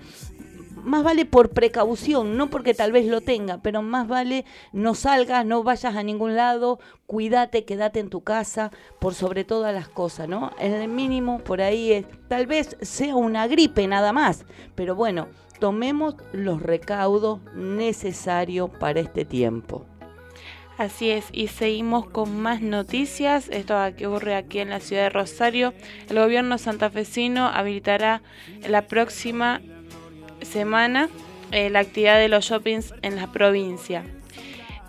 más 0.84 1.02
vale 1.02 1.24
por 1.24 1.50
precaución, 1.50 2.36
no 2.36 2.50
porque 2.50 2.74
tal 2.74 2.92
vez 2.92 3.06
lo 3.06 3.20
tenga, 3.20 3.58
pero 3.58 3.82
más 3.82 4.06
vale 4.06 4.44
no 4.72 4.94
salgas, 4.94 5.44
no 5.44 5.62
vayas 5.62 5.96
a 5.96 6.02
ningún 6.02 6.36
lado, 6.36 6.78
cuídate, 7.06 7.64
quédate 7.64 8.00
en 8.00 8.10
tu 8.10 8.22
casa, 8.22 8.70
por 9.00 9.14
sobre 9.14 9.44
todas 9.44 9.74
las 9.74 9.88
cosas, 9.88 10.28
¿no? 10.28 10.52
El 10.58 10.88
mínimo 10.88 11.38
por 11.40 11.60
ahí 11.60 11.92
es, 11.92 12.06
tal 12.28 12.46
vez 12.46 12.76
sea 12.80 13.16
una 13.16 13.46
gripe 13.46 13.86
nada 13.86 14.12
más, 14.12 14.44
pero 14.74 14.94
bueno, 14.94 15.28
tomemos 15.58 16.16
los 16.32 16.62
recaudos 16.62 17.40
necesarios 17.54 18.70
para 18.70 19.00
este 19.00 19.24
tiempo. 19.24 19.86
Así 20.76 21.10
es, 21.10 21.26
y 21.30 21.46
seguimos 21.46 22.06
con 22.06 22.40
más 22.40 22.60
noticias. 22.60 23.48
Esto 23.48 23.76
que 23.96 24.08
ocurre 24.08 24.34
aquí 24.34 24.58
en 24.58 24.70
la 24.70 24.80
ciudad 24.80 25.04
de 25.04 25.10
Rosario. 25.10 25.72
El 26.08 26.18
gobierno 26.18 26.58
santafesino 26.58 27.46
habilitará 27.46 28.22
la 28.68 28.88
próxima 28.88 29.60
semana 30.44 31.08
eh, 31.50 31.70
la 31.70 31.80
actividad 31.80 32.18
de 32.18 32.28
los 32.28 32.44
shoppings 32.46 32.94
en 33.02 33.16
la 33.16 33.30
provincia. 33.32 34.04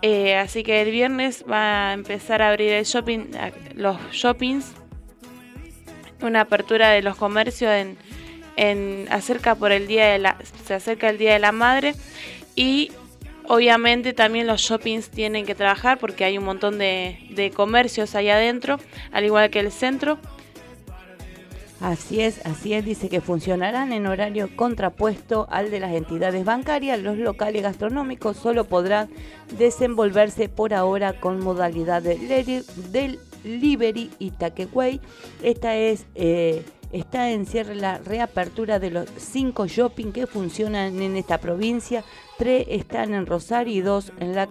Eh, 0.02 0.36
así 0.36 0.62
que 0.62 0.82
el 0.82 0.90
viernes 0.90 1.44
va 1.50 1.90
a 1.90 1.92
empezar 1.92 2.42
a 2.42 2.50
abrir 2.50 2.72
el 2.72 2.84
shopping, 2.84 3.30
los 3.74 3.98
shoppings, 4.12 4.72
una 6.20 6.42
apertura 6.42 6.90
de 6.90 7.02
los 7.02 7.16
comercios 7.16 7.70
en, 7.70 7.96
en 8.56 9.06
acerca 9.10 9.54
por 9.54 9.72
el 9.72 9.86
día 9.86 10.06
de 10.06 10.18
la, 10.18 10.36
se 10.64 10.74
acerca 10.74 11.08
el 11.08 11.18
día 11.18 11.32
de 11.32 11.38
la 11.38 11.52
madre 11.52 11.94
y 12.54 12.90
Obviamente 13.48 14.12
también 14.12 14.46
los 14.46 14.60
shoppings 14.60 15.10
tienen 15.10 15.46
que 15.46 15.54
trabajar 15.54 15.98
porque 15.98 16.24
hay 16.24 16.36
un 16.36 16.44
montón 16.44 16.78
de, 16.78 17.18
de 17.30 17.50
comercios 17.50 18.14
ahí 18.14 18.28
adentro, 18.28 18.80
al 19.12 19.24
igual 19.24 19.50
que 19.50 19.60
el 19.60 19.70
centro. 19.70 20.18
Así 21.80 22.22
es, 22.22 22.44
así 22.46 22.72
es, 22.72 22.84
dice 22.84 23.10
que 23.10 23.20
funcionarán 23.20 23.92
en 23.92 24.06
horario 24.06 24.48
contrapuesto 24.56 25.46
al 25.50 25.70
de 25.70 25.80
las 25.80 25.92
entidades 25.92 26.44
bancarias. 26.44 26.98
Los 26.98 27.18
locales 27.18 27.62
gastronómicos 27.62 28.38
solo 28.38 28.64
podrán 28.64 29.10
desenvolverse 29.58 30.48
por 30.48 30.72
ahora 30.72 31.20
con 31.20 31.40
modalidad 31.40 32.02
de 32.02 32.64
delivery 33.44 34.10
y 34.18 34.30
takeaway. 34.30 35.00
Esta 35.42 35.76
es 35.76 36.06
eh, 36.14 36.64
está 36.92 37.30
en 37.30 37.44
cierre 37.44 37.74
la 37.74 37.98
reapertura 37.98 38.78
de 38.78 38.90
los 38.90 39.08
cinco 39.18 39.66
shopping 39.66 40.12
que 40.12 40.26
funcionan 40.26 41.02
en 41.02 41.16
esta 41.16 41.38
provincia. 41.38 42.04
Tres 42.38 42.66
están 42.70 43.12
en 43.12 43.26
Rosario 43.26 43.74
y 43.74 43.80
dos 43.80 44.12
en 44.18 44.34
la 44.34 44.48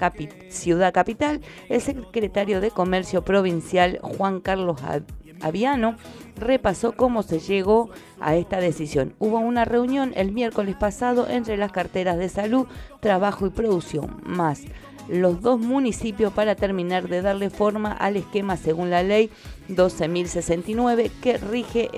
ciudad 0.49 0.93
capital. 0.93 1.41
El 1.69 1.81
secretario 1.81 2.61
de 2.61 2.69
Comercio 2.69 3.23
Provincial, 3.23 3.99
Juan 4.01 4.41
Carlos 4.41 4.79
Aviano, 5.41 5.95
repasó 6.35 6.93
cómo 6.93 7.23
se 7.23 7.39
llegó 7.39 7.89
a 8.19 8.35
esta 8.35 8.59
decisión. 8.59 9.13
Hubo 9.19 9.39
una 9.39 9.65
reunión 9.65 10.13
el 10.15 10.31
miércoles 10.31 10.75
pasado 10.75 11.27
entre 11.29 11.57
las 11.57 11.71
carteras 11.71 12.17
de 12.17 12.29
salud, 12.29 12.67
trabajo 12.99 13.45
y 13.45 13.49
producción, 13.49 14.21
más 14.25 14.63
los 15.07 15.41
dos 15.41 15.59
municipios 15.59 16.33
para 16.33 16.55
terminar 16.55 17.07
de 17.07 17.21
darle 17.21 17.49
forma 17.49 17.91
al 17.91 18.17
esquema 18.17 18.57
según 18.57 18.89
la 18.89 19.03
ley 19.03 19.29
12.069 19.69 21.11
que 21.21 21.37
rige 21.37 21.89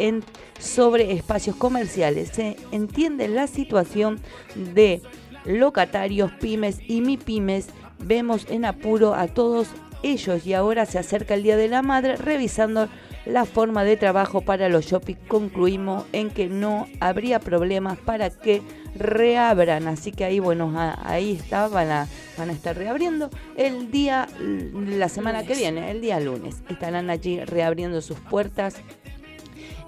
sobre 0.60 1.14
espacios 1.14 1.56
comerciales. 1.56 2.30
Se 2.30 2.58
entiende 2.72 3.28
la 3.28 3.48
situación 3.48 4.20
de 4.56 5.02
locatarios, 5.46 6.32
pymes 6.34 6.80
y 6.88 7.02
mipymes. 7.02 7.68
Vemos 8.00 8.46
en 8.50 8.66
apuro 8.66 9.16
a 9.16 9.28
todos 9.28 9.70
ellos 10.04 10.46
y 10.46 10.54
ahora 10.54 10.86
se 10.86 11.00
acerca 11.00 11.34
el 11.34 11.44
Día 11.44 11.58
de 11.58 11.68
la 11.68 11.82
Madre 11.82 12.16
revisando 12.18 12.90
la 13.28 13.46
forma 13.46 13.84
de 13.84 13.98
trabajo 13.98 14.42
para 14.42 14.70
los 14.70 14.86
shopping. 14.86 15.16
Concluimos 15.28 16.06
en 16.14 16.30
que 16.30 16.48
no 16.48 16.88
habría 17.00 17.40
problemas 17.40 17.98
para 17.98 18.30
que 18.30 18.62
reabran. 18.96 19.88
Así 19.88 20.12
que 20.12 20.26
ahí, 20.26 20.40
bueno, 20.40 20.74
ahí 21.04 21.34
está, 21.34 21.68
van 21.68 21.92
a, 21.92 22.08
van 22.38 22.50
a 22.50 22.54
estar 22.54 22.76
reabriendo 22.76 23.30
el 23.56 23.92
día, 23.92 24.28
la 24.40 25.10
semana 25.10 25.46
que 25.46 25.56
viene, 25.56 25.92
el 25.92 26.02
día 26.02 26.20
lunes. 26.20 26.64
Estarán 26.70 27.10
allí 27.10 27.44
reabriendo 27.44 28.02
sus 28.02 28.20
puertas. 28.20 28.76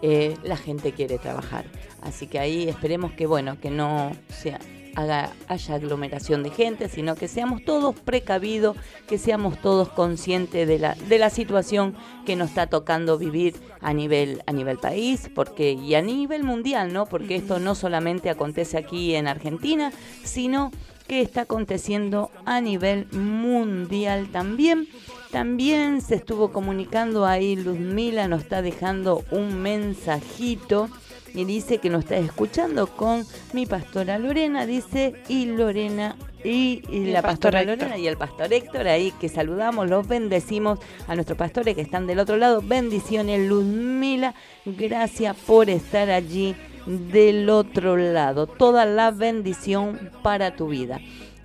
Eh, 0.02 0.38
la 0.44 0.58
gente 0.58 0.92
quiere 0.92 1.18
trabajar. 1.18 1.66
Así 2.02 2.28
que 2.28 2.40
ahí 2.40 2.70
esperemos 2.70 3.12
que, 3.14 3.26
bueno, 3.26 3.60
que 3.60 3.70
no 3.70 4.12
sea 4.30 4.60
haga, 5.00 5.32
haya 5.48 5.76
aglomeración 5.76 6.44
de 6.44 6.50
gente, 6.50 6.90
sino 6.90 7.16
que 7.16 7.28
seamos 7.28 7.64
todos 7.64 7.96
precavidos, 7.96 8.76
que 9.08 9.18
seamos 9.18 9.60
todos 9.62 9.90
conscientes 9.90 10.68
de 10.68 10.80
la, 10.80 10.96
de 10.96 11.18
la 11.18 11.30
situación 11.30 11.96
que 12.26 12.36
nos 12.36 12.50
está 12.50 12.68
tocando 12.68 13.18
vivir 13.18 13.56
a 13.82 13.94
nivel, 13.94 14.42
a 14.46 14.52
nivel 14.52 14.78
país, 14.78 15.30
porque, 15.34 15.72
y 15.72 15.96
a 15.96 16.02
nivel 16.02 16.44
mundial, 16.44 16.92
¿no? 16.94 17.06
Porque 17.06 17.36
esto 17.36 17.60
no 17.60 17.76
solamente 17.76 18.30
acontece 18.30 18.78
aquí 18.78 19.16
en 19.16 19.28
Argentina, 19.28 19.92
sino 20.24 20.72
que 21.08 21.22
está 21.22 21.42
aconteciendo 21.42 22.30
a 22.46 22.62
nivel 22.62 23.08
mundial 23.12 24.30
también. 24.32 24.88
También 25.32 26.02
se 26.02 26.16
estuvo 26.16 26.52
comunicando 26.52 27.26
ahí, 27.26 27.56
Luzmila 27.56 28.28
nos 28.28 28.42
está 28.42 28.62
dejando 28.62 29.24
un 29.32 29.62
mensajito 29.62 30.90
y 31.34 31.46
dice 31.46 31.78
que 31.78 31.90
nos 31.90 32.04
está 32.04 32.18
escuchando 32.18 32.88
con 32.88 33.26
mi 33.54 33.66
pastora 33.66 34.20
Lorena, 34.20 34.66
dice, 34.66 35.16
y 35.28 35.46
Lorena 35.46 36.16
y, 36.44 36.82
la 37.12 37.22
pastor 37.22 37.52
pastora 37.52 37.62
Héctor. 37.62 37.78
Lorena 37.78 37.98
y 37.98 38.08
el 38.08 38.18
pastor 38.18 38.54
Héctor 38.54 38.88
ahí 38.88 39.12
que 39.20 39.30
saludamos, 39.30 39.90
los 39.90 40.08
bendecimos 40.08 40.80
a 41.08 41.16
nuestros 41.16 41.38
pastores 41.38 41.76
que 41.76 41.82
están 41.82 42.08
del 42.08 42.20
otro 42.20 42.38
lado. 42.38 42.62
Bendiciones, 42.62 43.48
Luzmila, 43.48 44.34
gracias 44.66 45.36
por 45.36 45.70
estar 45.70 46.10
allí 46.10 46.56
del 46.86 47.50
otro 47.50 47.98
lado. 47.98 48.48
Toda 48.48 48.86
la 48.86 49.12
bendición 49.12 50.12
para 50.24 50.56
tu 50.56 50.70
vida. 50.70 51.00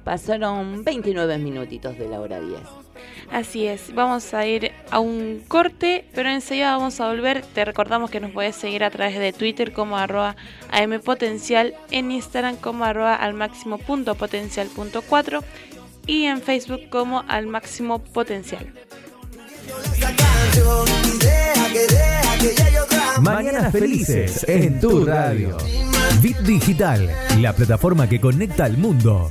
Pasaron 0.05 0.85
29 0.85 1.39
minutitos 1.39 1.99
de 1.99 2.09
la 2.09 2.21
hora 2.21 2.41
10. 2.41 2.84
Así 3.31 3.67
es, 3.67 3.95
vamos 3.95 4.35
a 4.35 4.47
ir 4.47 4.73
a 4.91 5.01
un 5.01 5.43
corte, 5.49 6.05
pero 6.15 6.29
enseguida 6.29 6.77
vamos 6.77 7.01
a 7.01 7.09
volver. 7.09 7.43
Te 7.43 7.65
recordamos 7.65 8.11
que 8.11 8.21
nos 8.21 8.31
puedes 8.31 8.57
seguir 8.57 8.85
a 8.85 8.91
través 8.91 9.19
de 9.19 9.33
Twitter 9.33 9.73
como 9.73 9.97
arroba 9.97 10.37
ampotencial, 10.71 11.75
en 11.91 12.11
Instagram 12.11 12.57
como 12.57 12.85
arroba 12.85 13.15
al 13.15 13.35
máximo 13.35 13.79
punto 13.79 14.15
potencial 14.15 14.69
punto 14.69 15.03
cuatro 15.03 15.43
y 16.07 16.25
en 16.25 16.43
Facebook 16.43 16.89
como 16.91 17.25
al 17.29 17.47
máximo 17.47 17.99
potencial. 17.99 18.73
Mañanas 23.21 23.73
felices 23.73 24.45
en 24.49 24.81
tu 24.81 25.05
radio. 25.05 25.57
Bit 26.21 26.39
Digital, 26.39 27.11
la 27.39 27.53
plataforma 27.53 28.09
que 28.09 28.21
conecta 28.21 28.65
al 28.65 28.77
mundo. 28.77 29.31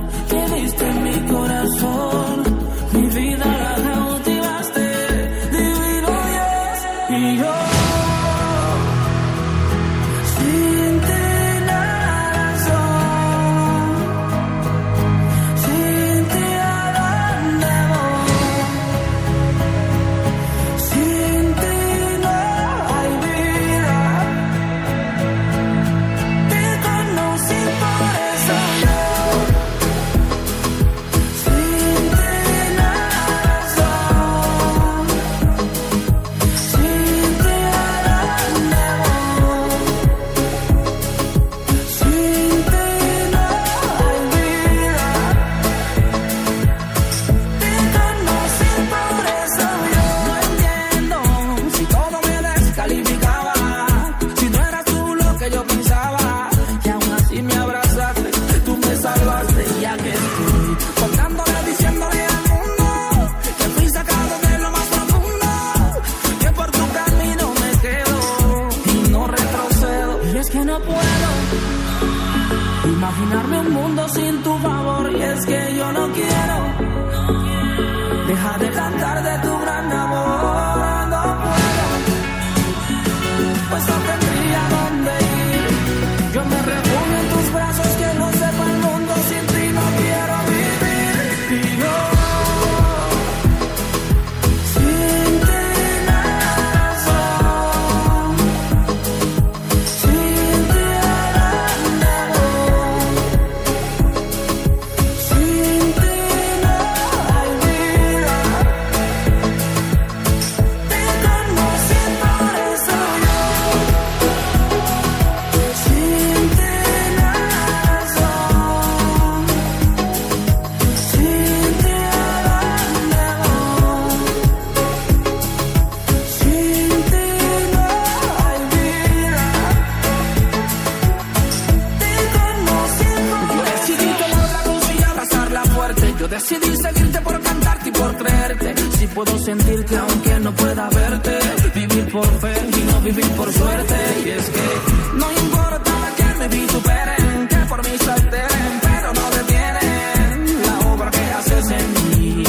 Puedo 139.23 139.37
sentirte 139.37 139.95
aunque 139.95 140.39
no 140.39 140.51
pueda 140.53 140.89
verte. 140.89 141.37
Vivir 141.75 142.11
por 142.11 142.25
fe 142.25 142.53
y 142.75 142.91
no 142.91 143.01
vivir 143.01 143.29
por 143.33 143.53
suerte. 143.53 143.95
Y 144.25 144.29
es 144.29 144.49
que 144.49 144.67
no 145.13 145.31
importa 145.31 145.91
que 146.17 146.23
me 146.39 146.47
vituperen, 146.47 147.47
que 147.47 147.57
por 147.69 147.87
mí 147.87 147.97
se 147.99 148.11
alteren, 148.11 148.79
pero 148.81 149.13
no 149.13 149.29
detienen 149.37 150.61
la 150.63 150.91
obra 150.91 151.11
que 151.11 151.23
haces 151.37 151.69
en 151.69 151.93
mí. 152.09 152.43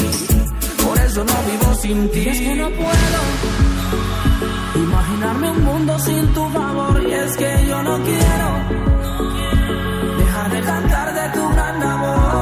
Por 0.82 0.98
eso 0.98 1.24
no 1.24 1.34
vivo 1.50 1.74
sin 1.74 2.10
ti. 2.10 2.20
Y 2.20 2.28
es 2.28 2.40
que 2.40 2.54
no 2.54 2.70
puedo 2.70 3.20
imaginarme 4.82 5.50
un 5.50 5.64
mundo 5.64 5.98
sin 5.98 6.26
tu 6.32 6.48
favor. 6.48 7.02
Y 7.06 7.12
es 7.12 7.36
que 7.36 7.66
yo 7.68 7.82
no 7.82 8.02
quiero 8.02 8.48
dejar 10.16 10.50
de 10.50 10.60
cantar 10.62 11.14
de 11.14 11.38
tu 11.38 11.48
gran 11.50 11.82
amor. 11.82 12.41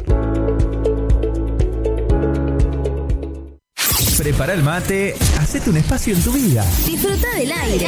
Prepara 4.18 4.52
el 4.52 4.62
mate, 4.62 5.14
hacete 5.40 5.70
un 5.70 5.78
espacio 5.78 6.14
en 6.14 6.22
tu 6.22 6.32
vida. 6.32 6.62
Disfruta 6.84 7.30
del 7.38 7.52
aire. 7.52 7.86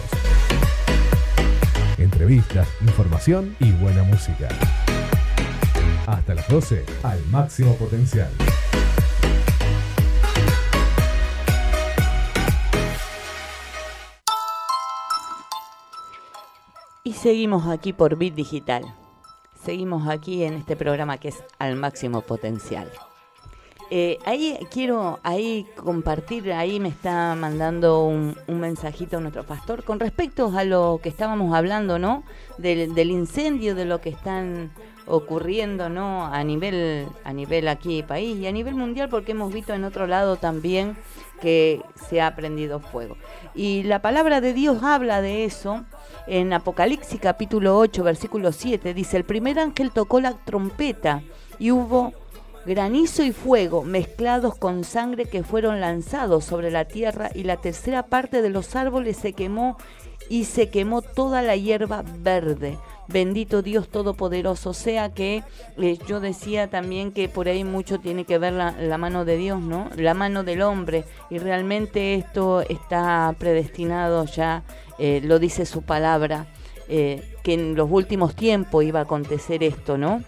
Entrevistas, 1.99 2.69
información 2.81 3.57
y 3.59 3.73
buena 3.73 4.05
música. 4.05 4.49
Hasta 6.07 6.35
las 6.35 6.49
12, 6.49 6.87
al 7.03 7.27
máximo 7.27 7.75
potencial. 7.77 8.31
Y 17.03 17.15
seguimos 17.15 17.67
aquí 17.67 17.95
por 17.95 18.17
Bit 18.17 18.35
Digital. 18.35 18.85
Seguimos 19.65 20.07
aquí 20.07 20.45
en 20.45 20.55
este 20.55 20.77
programa 20.77 21.17
que 21.17 21.29
es 21.29 21.43
al 21.59 21.77
máximo 21.77 22.21
potencial. 22.21 22.91
Eh, 23.91 24.19
ahí 24.27 24.59
quiero 24.71 25.19
ahí 25.23 25.67
compartir, 25.77 26.53
ahí 26.53 26.79
me 26.79 26.91
está 26.91 27.35
mandando 27.35 28.05
un, 28.05 28.37
un 28.47 28.61
mensajito 28.61 29.19
nuestro 29.19 29.45
pastor 29.45 29.83
con 29.83 29.99
respecto 29.99 30.53
a 30.57 30.63
lo 30.65 31.01
que 31.03 31.09
estábamos 31.09 31.55
hablando, 31.55 31.99
¿no? 31.99 32.23
Del, 32.59 32.95
del 32.95 33.11
incendio, 33.11 33.75
de 33.75 33.87
lo 33.87 34.01
que 34.01 34.11
están 34.11 34.71
ocurriendo, 35.07 35.89
¿no? 35.89 36.27
A 36.27 36.45
nivel, 36.45 37.09
a 37.25 37.33
nivel 37.33 37.67
aquí 37.67 38.03
país 38.03 38.39
y 38.39 38.47
a 38.47 38.53
nivel 38.53 38.75
mundial, 38.75 39.09
porque 39.09 39.33
hemos 39.33 39.53
visto 39.53 39.73
en 39.73 39.85
otro 39.85 40.07
lado 40.07 40.37
también 40.37 40.97
que 41.41 41.83
se 42.09 42.21
ha 42.21 42.35
prendido 42.37 42.81
fuego. 42.81 43.17
Y 43.55 43.83
la 43.85 44.03
palabra 44.03 44.41
de 44.41 44.53
Dios 44.55 44.83
habla 44.83 45.21
de 45.23 45.45
eso. 45.45 45.85
En 46.27 46.53
Apocalipsis 46.53 47.21
capítulo 47.21 47.79
8, 47.79 48.05
versículo 48.05 48.53
7, 48.53 48.95
dice, 48.95 49.17
el 49.17 49.25
primer 49.25 49.59
ángel 49.59 49.91
tocó 49.91 50.21
la 50.21 50.35
trompeta 50.35 51.23
y 51.59 51.71
hubo 51.73 52.13
granizo 52.67 53.23
y 53.23 53.33
fuego 53.33 53.85
mezclados 53.85 54.55
con 54.55 54.85
sangre 54.85 55.25
que 55.25 55.43
fueron 55.43 55.81
lanzados 55.81 56.45
sobre 56.45 56.71
la 56.71 56.85
tierra 56.85 57.31
y 57.35 57.45
la 57.45 57.57
tercera 57.57 58.05
parte 58.05 58.43
de 58.43 58.51
los 58.51 58.77
árboles 58.77 59.17
se 59.17 59.33
quemó 59.33 59.77
y 60.29 60.45
se 60.45 60.71
quemó 60.71 61.03
toda 61.03 61.43
la 61.43 61.57
hierba 61.57 62.05
verde. 62.19 62.79
Bendito 63.13 63.63
Dios 63.63 63.89
Todopoderoso. 63.89 64.71
O 64.71 64.75
sea 64.75 65.13
que 65.13 65.43
eh, 65.79 65.99
yo 66.07 66.21
decía 66.21 66.69
también 66.69 67.13
que 67.13 67.29
por 67.29 67.49
ahí 67.49 67.65
mucho 67.65 67.99
tiene 67.99 68.25
que 68.25 68.39
ver 68.39 68.53
la, 68.53 68.99
mano 68.99 69.25
de 69.25 69.37
Dios, 69.37 69.61
¿no? 69.61 69.91
La 69.97 70.15
mano 70.15 70.45
del 70.45 70.63
hombre. 70.63 71.05
Y 71.31 71.39
realmente 71.39 72.15
esto 72.15 72.61
está 72.63 73.35
predestinado 73.39 74.25
ya, 74.27 74.63
eh, 74.99 75.21
lo 75.25 75.39
dice 75.39 75.67
su 75.67 75.83
palabra, 75.83 76.47
eh, 76.89 77.37
que 77.43 77.55
en 77.55 77.75
los 77.75 77.91
últimos 77.91 78.35
tiempos 78.35 78.85
iba 78.85 79.01
a 79.01 79.05
acontecer 79.05 79.63
esto, 79.63 79.99
¿no? 79.99 80.23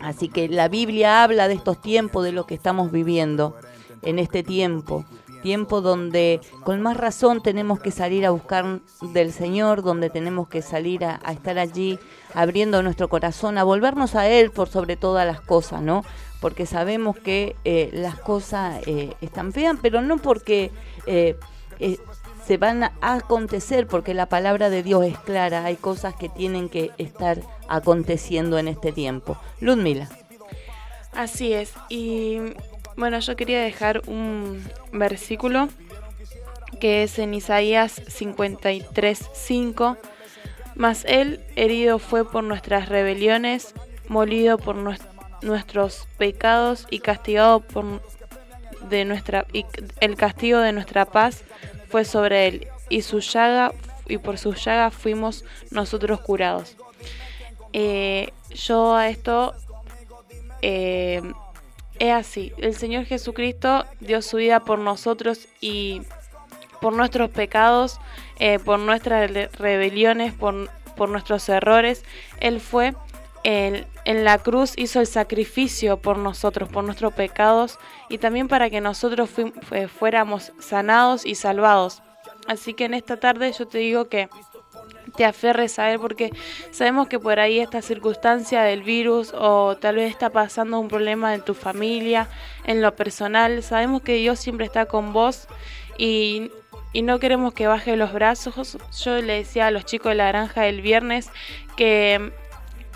Así 0.00 0.28
que 0.28 0.48
la 0.48 0.68
Biblia 0.68 1.22
habla 1.22 1.46
de 1.46 1.54
estos 1.54 1.80
tiempos, 1.80 2.24
de 2.24 2.32
lo 2.32 2.46
que 2.46 2.54
estamos 2.54 2.90
viviendo 2.90 3.54
en 4.02 4.18
este 4.18 4.42
tiempo. 4.42 5.04
Tiempo 5.42 5.80
donde 5.80 6.40
con 6.64 6.80
más 6.80 6.96
razón 6.96 7.42
tenemos 7.42 7.80
que 7.80 7.90
salir 7.90 8.26
a 8.26 8.30
buscar 8.30 8.80
del 9.12 9.32
Señor, 9.32 9.82
donde 9.82 10.10
tenemos 10.10 10.48
que 10.48 10.62
salir 10.62 11.04
a, 11.04 11.20
estar 11.32 11.58
allí 11.58 11.98
abriendo 12.34 12.82
nuestro 12.82 13.08
corazón, 13.08 13.58
a 13.58 13.64
volvernos 13.64 14.14
a 14.14 14.28
Él 14.28 14.50
por 14.50 14.68
sobre 14.68 14.96
todas 14.96 15.26
las 15.26 15.40
cosas, 15.40 15.82
¿no? 15.82 16.04
Porque 16.40 16.66
sabemos 16.66 17.18
que 17.18 17.56
eh, 17.64 17.90
las 17.92 18.16
cosas 18.16 18.80
eh, 18.86 19.14
están 19.20 19.52
feas, 19.52 19.76
pero 19.80 20.00
no 20.00 20.18
porque 20.18 20.70
eh, 21.06 21.36
se 22.46 22.56
van 22.56 22.84
a 22.84 22.92
acontecer, 23.00 23.86
porque 23.86 24.14
la 24.14 24.26
palabra 24.26 24.70
de 24.70 24.82
Dios 24.82 25.04
es 25.04 25.18
clara, 25.18 25.64
hay 25.64 25.76
cosas 25.76 26.14
que 26.14 26.28
tienen 26.28 26.68
que 26.68 26.90
estar 26.98 27.40
aconteciendo 27.68 28.58
en 28.58 28.68
este 28.68 28.92
tiempo. 28.92 29.38
Ludmila. 29.60 30.08
Así 31.12 31.52
es, 31.52 31.72
y 31.88 32.38
bueno, 33.00 33.18
yo 33.18 33.34
quería 33.34 33.60
dejar 33.62 34.02
un 34.06 34.62
versículo 34.92 35.68
que 36.80 37.02
es 37.02 37.18
en 37.18 37.34
Isaías 37.34 38.00
53:5. 38.06 39.96
Mas 40.76 41.04
él 41.06 41.40
herido 41.56 41.98
fue 41.98 42.30
por 42.30 42.44
nuestras 42.44 42.88
rebeliones, 42.88 43.74
molido 44.08 44.58
por 44.58 44.76
nuestros 45.42 46.08
pecados 46.16 46.86
y 46.90 47.00
castigado 47.00 47.60
por 47.60 48.02
de 48.88 49.04
nuestra 49.04 49.46
y 49.52 49.66
el 50.00 50.16
castigo 50.16 50.58
de 50.60 50.72
nuestra 50.72 51.04
paz 51.04 51.42
fue 51.88 52.04
sobre 52.04 52.48
él 52.48 52.68
y 52.88 53.02
su 53.02 53.20
llaga 53.20 53.72
y 54.06 54.18
por 54.18 54.38
su 54.38 54.54
llaga 54.54 54.90
fuimos 54.90 55.44
nosotros 55.70 56.20
curados. 56.20 56.76
Eh, 57.72 58.32
yo 58.54 58.94
a 58.94 59.08
esto 59.08 59.54
eh, 60.62 61.22
es 62.00 62.12
así, 62.14 62.52
el 62.56 62.74
Señor 62.74 63.04
Jesucristo 63.04 63.84
dio 64.00 64.22
su 64.22 64.38
vida 64.38 64.60
por 64.60 64.78
nosotros 64.78 65.46
y 65.60 66.00
por 66.80 66.94
nuestros 66.94 67.28
pecados, 67.28 68.00
eh, 68.38 68.58
por 68.58 68.78
nuestras 68.78 69.30
rebeliones, 69.58 70.32
por, 70.32 70.70
nuestros 71.10 71.48
errores. 71.50 72.02
Él 72.40 72.60
fue 72.60 72.94
en 73.42 73.86
la 74.04 74.38
cruz, 74.38 74.72
hizo 74.76 75.00
el 75.00 75.06
sacrificio 75.06 75.98
por 75.98 76.16
nosotros, 76.18 76.70
por 76.70 76.84
nuestros 76.84 77.12
pecados 77.12 77.78
y 78.08 78.18
también 78.18 78.48
para 78.48 78.70
que 78.70 78.80
nosotros 78.80 79.28
fu 79.30 79.52
fuéramos 79.98 80.52
sanados 80.58 81.26
y 81.26 81.34
salvados. 81.34 82.02
Así 82.46 82.72
que 82.74 82.86
en 82.86 82.94
esta 82.94 83.18
tarde 83.18 83.52
yo 83.52 83.68
te 83.68 83.78
digo 83.78 84.08
que 84.08 84.28
te 85.20 85.26
aferres 85.26 85.78
a 85.78 85.92
él 85.92 86.00
porque 86.00 86.30
sabemos 86.70 87.06
que 87.06 87.18
por 87.18 87.40
ahí 87.40 87.60
esta 87.60 87.82
circunstancia 87.82 88.62
del 88.62 88.82
virus 88.82 89.34
o 89.34 89.76
tal 89.76 89.96
vez 89.96 90.10
está 90.10 90.30
pasando 90.30 90.80
un 90.80 90.88
problema 90.88 91.34
en 91.34 91.42
tu 91.42 91.52
familia, 91.52 92.26
en 92.64 92.80
lo 92.80 92.96
personal, 92.96 93.62
sabemos 93.62 94.00
que 94.00 94.14
Dios 94.14 94.38
siempre 94.38 94.64
está 94.64 94.86
con 94.86 95.12
vos 95.12 95.46
y, 95.98 96.50
y 96.94 97.02
no 97.02 97.18
queremos 97.18 97.52
que 97.52 97.66
baje 97.66 97.96
los 97.96 98.14
brazos. 98.14 98.78
Yo 99.04 99.20
le 99.20 99.34
decía 99.34 99.66
a 99.66 99.70
los 99.70 99.84
chicos 99.84 100.12
de 100.12 100.14
la 100.14 100.28
granja 100.28 100.66
el 100.66 100.80
viernes 100.80 101.28
que 101.76 102.32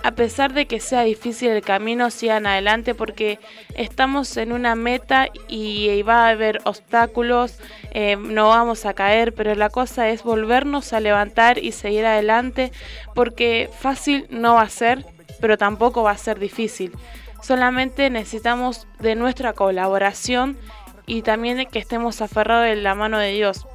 a 0.04 0.10
pesar 0.10 0.52
de 0.52 0.66
que 0.66 0.80
sea 0.80 1.00
difícil 1.00 1.48
el 1.48 1.62
camino, 1.62 2.10
sigan 2.10 2.46
adelante 2.46 2.94
porque 2.94 3.38
estamos 3.74 4.36
en 4.36 4.52
una 4.52 4.74
meta 4.74 5.28
y 5.48 6.02
va 6.02 6.26
a 6.26 6.28
haber 6.28 6.60
obstáculos, 6.64 7.58
eh, 7.92 8.16
no 8.16 8.48
vamos 8.48 8.84
a 8.84 8.92
caer, 8.92 9.32
pero 9.32 9.54
la 9.54 9.70
cosa 9.70 10.10
es 10.10 10.22
volvernos 10.22 10.92
a 10.92 11.00
levantar 11.00 11.56
y 11.56 11.72
seguir 11.72 12.04
adelante 12.04 12.70
porque 13.14 13.70
fácil 13.80 14.26
no 14.28 14.56
va 14.56 14.60
a 14.60 14.68
ser, 14.68 15.06
pero 15.40 15.56
tampoco 15.56 16.02
va 16.02 16.10
a 16.10 16.18
ser 16.18 16.38
difícil. 16.38 16.92
Solamente 17.40 18.10
necesitamos 18.10 18.86
de 18.98 19.14
nuestra 19.14 19.54
colaboración 19.54 20.58
y 21.06 21.22
también 21.22 21.56
de 21.56 21.64
que 21.64 21.78
estemos 21.78 22.20
aferrados 22.20 22.66
en 22.66 22.82
la 22.82 22.94
mano 22.94 23.18
de 23.18 23.32
Dios. 23.32 23.66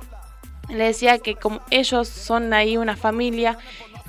Le 0.70 0.84
decía 0.84 1.18
que 1.18 1.34
como 1.34 1.62
ellos 1.72 2.08
son 2.08 2.54
ahí 2.54 2.78
una 2.78 2.96
familia 2.96 3.58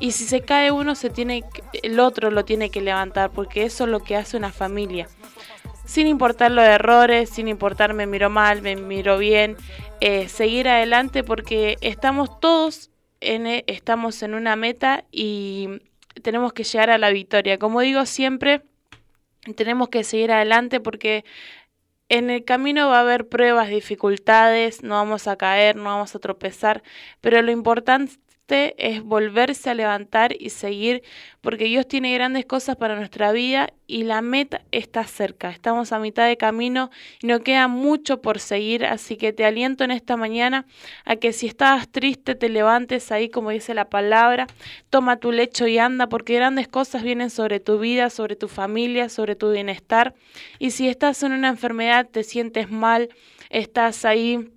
y 0.01 0.13
si 0.13 0.25
se 0.25 0.43
cae 0.43 0.73
uno, 0.73 0.95
se 0.97 1.11
tiene 1.11 1.45
el 1.83 2.01
otro 2.01 2.31
lo 2.31 2.45
tiene 2.45 2.71
que 2.71 2.81
levantar, 2.81 3.31
porque 3.33 3.65
eso 3.65 3.85
es 3.85 3.91
lo 3.91 4.01
que 4.01 4.17
hace 4.17 4.37
una 4.37 4.53
familia. 4.53 5.09
sin 5.85 6.07
importar 6.07 6.53
los 6.53 6.65
errores, 6.65 7.31
sin 7.31 7.49
importar 7.49 7.95
me 7.95 8.07
miro 8.07 8.31
mal, 8.31 8.63
me 8.63 8.77
miro 8.77 9.19
bien, 9.19 9.57
eh, 10.01 10.29
seguir 10.29 10.69
adelante 10.69 11.25
porque 11.25 11.79
estamos 11.81 12.41
todos 12.41 12.91
en, 13.21 13.47
e- 13.47 13.65
estamos 13.67 14.23
en 14.23 14.35
una 14.35 14.57
meta 14.57 15.05
y 15.13 15.69
tenemos 16.23 16.53
que 16.53 16.65
llegar 16.65 16.91
a 16.91 16.99
la 16.99 17.11
victoria. 17.11 17.59
Como 17.59 17.81
digo 17.81 18.07
siempre, 18.07 18.63
tenemos 19.57 19.89
que 19.89 20.05
seguir 20.05 20.33
adelante 20.33 20.81
porque 20.81 21.25
en 22.09 22.31
el 22.31 22.45
camino 22.45 22.89
va 22.89 22.99
a 22.99 23.01
haber 23.03 23.29
pruebas, 23.29 23.69
dificultades, 23.69 24.83
no 24.83 24.95
vamos 24.97 25.29
a 25.29 25.37
caer, 25.37 25.77
no 25.77 25.85
vamos 25.85 26.15
a 26.15 26.19
tropezar, 26.19 26.83
pero 27.21 27.41
lo 27.43 27.53
importante 27.53 28.15
es 28.51 29.03
volverse 29.03 29.71
a 29.71 29.75
levantar 29.75 30.35
y 30.39 30.51
seguir, 30.51 31.03
porque 31.41 31.65
Dios 31.65 31.87
tiene 31.87 32.13
grandes 32.13 32.45
cosas 32.45 32.77
para 32.77 32.97
nuestra 32.97 33.33
vida 33.33 33.73
y 33.87 34.05
la 34.05 34.23
meta 34.23 34.63
está 34.73 35.05
cerca. 35.05 35.51
Estamos 35.51 35.93
a 35.93 35.99
mitad 35.99 36.27
de 36.27 36.37
camino 36.37 36.91
y 37.23 37.27
no 37.27 37.41
queda 37.41 37.69
mucho 37.69 38.21
por 38.21 38.39
seguir, 38.39 38.85
así 38.85 39.17
que 39.17 39.33
te 39.33 39.45
aliento 39.45 39.85
en 39.85 39.91
esta 39.91 40.17
mañana 40.17 40.67
a 41.05 41.17
que 41.17 41.33
si 41.33 41.47
estás 41.47 41.89
triste 41.89 42.35
te 42.35 42.49
levantes 42.49 43.13
ahí, 43.13 43.29
como 43.29 43.51
dice 43.51 43.75
la 43.75 43.89
palabra, 43.89 44.47
toma 44.91 45.19
tu 45.19 45.33
lecho 45.33 45.67
y 45.67 45.79
anda, 45.79 46.09
porque 46.09 46.35
grandes 46.35 46.69
cosas 46.69 47.03
vienen 47.03 47.31
sobre 47.31 47.61
tu 47.61 47.79
vida, 47.79 48.11
sobre 48.11 48.37
tu 48.37 48.49
familia, 48.49 49.09
sobre 49.09 49.37
tu 49.37 49.51
bienestar. 49.51 50.15
Y 50.59 50.73
si 50.73 50.89
estás 50.89 51.23
en 51.23 51.33
una 51.33 51.49
enfermedad, 51.49 52.09
te 52.11 52.25
sientes 52.25 52.71
mal, 52.71 53.09
estás 53.49 54.05
ahí 54.05 54.51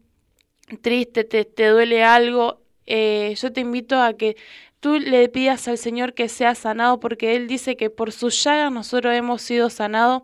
triste, 0.82 1.24
te, 1.24 1.46
te 1.46 1.68
duele 1.68 2.04
algo, 2.04 2.63
eh, 2.86 3.36
yo 3.40 3.52
te 3.52 3.62
invito 3.62 4.02
a 4.02 4.14
que 4.14 4.36
tú 4.84 5.00
le 5.00 5.30
pidas 5.30 5.70
al 5.70 5.78
Señor 5.78 6.14
que 6.14 6.28
sea 6.28 6.56
sanado 6.56 7.00
porque 7.00 7.38
Él 7.38 7.48
dice 7.48 7.78
que 7.78 7.90
por 7.90 8.12
sus 8.12 8.44
llagas 8.44 8.70
nosotros 8.70 9.16
hemos 9.16 9.42
sido 9.42 9.70
sanados 9.70 10.24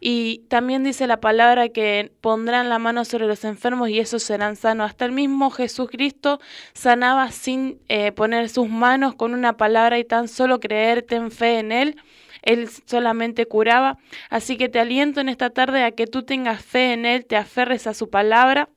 y 0.00 0.46
también 0.48 0.82
dice 0.82 1.06
la 1.06 1.20
palabra 1.20 1.68
que 1.68 2.10
pondrán 2.22 2.70
la 2.70 2.78
mano 2.78 3.04
sobre 3.04 3.26
los 3.26 3.44
enfermos 3.44 3.90
y 3.90 3.98
esos 3.98 4.22
serán 4.22 4.56
sanos. 4.56 4.88
Hasta 4.88 5.04
el 5.04 5.12
mismo 5.12 5.50
Jesucristo 5.50 6.40
sanaba 6.72 7.30
sin 7.32 7.82
eh, 7.88 8.12
poner 8.12 8.48
sus 8.48 8.70
manos 8.70 9.14
con 9.14 9.34
una 9.34 9.58
palabra 9.58 9.98
y 9.98 10.04
tan 10.04 10.28
solo 10.28 10.58
creerte 10.58 11.16
en 11.16 11.30
fe 11.30 11.58
en 11.58 11.70
Él. 11.70 11.96
Él 12.40 12.66
solamente 12.86 13.44
curaba. 13.44 13.98
Así 14.30 14.56
que 14.56 14.70
te 14.70 14.80
aliento 14.80 15.20
en 15.20 15.28
esta 15.28 15.50
tarde 15.50 15.84
a 15.84 15.90
que 15.90 16.06
tú 16.06 16.22
tengas 16.22 16.64
fe 16.64 16.94
en 16.94 17.04
Él, 17.04 17.26
te 17.26 17.36
aferres 17.36 17.86
a 17.86 17.92
su 17.92 18.08
palabra 18.08 18.70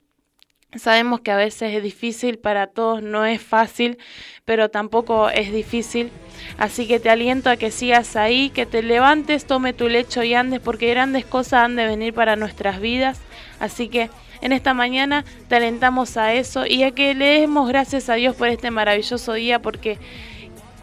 Sabemos 0.76 1.20
que 1.20 1.32
a 1.32 1.36
veces 1.36 1.74
es 1.74 1.84
difícil, 1.84 2.40
para 2.40 2.68
todos 2.68 3.04
no 3.04 3.26
es 3.26 3.42
fácil, 3.42 3.98
pero 4.46 4.70
tampoco 4.70 5.30
es 5.30 5.52
difícil. 5.52 6.12
Así 6.58 6.88
que 6.88 7.00
te 7.00 7.10
aliento 7.10 7.50
a 7.50 7.58
que 7.58 7.72
sigas 7.72 8.16
ahí, 8.16 8.50
que 8.50 8.66
te 8.66 8.82
levantes, 8.82 9.46
tome 9.46 9.74
tu 9.74 9.90
lecho 9.90 10.24
y 10.24 10.34
andes, 10.34 10.62
porque 10.62 10.90
grandes 10.90 11.26
cosas 11.26 11.66
han 11.66 11.76
de 11.76 11.86
venir 11.86 12.14
para 12.14 12.38
nuestras 12.38 12.80
vidas. 12.80 13.20
Así 13.60 13.90
que 13.90 14.10
en 14.40 14.54
esta 14.54 14.74
mañana 14.74 15.26
te 15.50 15.56
alentamos 15.56 16.16
a 16.16 16.34
eso 16.34 16.66
y 16.66 16.84
a 16.84 16.92
que 16.92 17.14
le 17.16 17.42
demos 17.42 17.68
gracias 17.68 18.08
a 18.08 18.14
Dios 18.16 18.36
por 18.36 18.48
este 18.48 18.72
maravilloso 18.72 19.34
día, 19.34 19.62
porque 19.62 20.00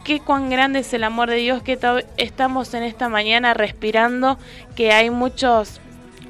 qué 0.05 0.21
cuán 0.21 0.51
grande 0.51 0.81
es 0.81 0.93
el 0.93 1.03
amor 1.03 1.31
de 1.31 1.37
Dios 1.37 1.63
que 1.63 1.79
estamos 2.19 2.75
en 2.75 2.83
esta 2.83 3.09
mañana 3.09 3.55
respirando, 3.55 4.39
que 4.77 4.93
hay 4.93 5.09
muchos, 5.09 5.81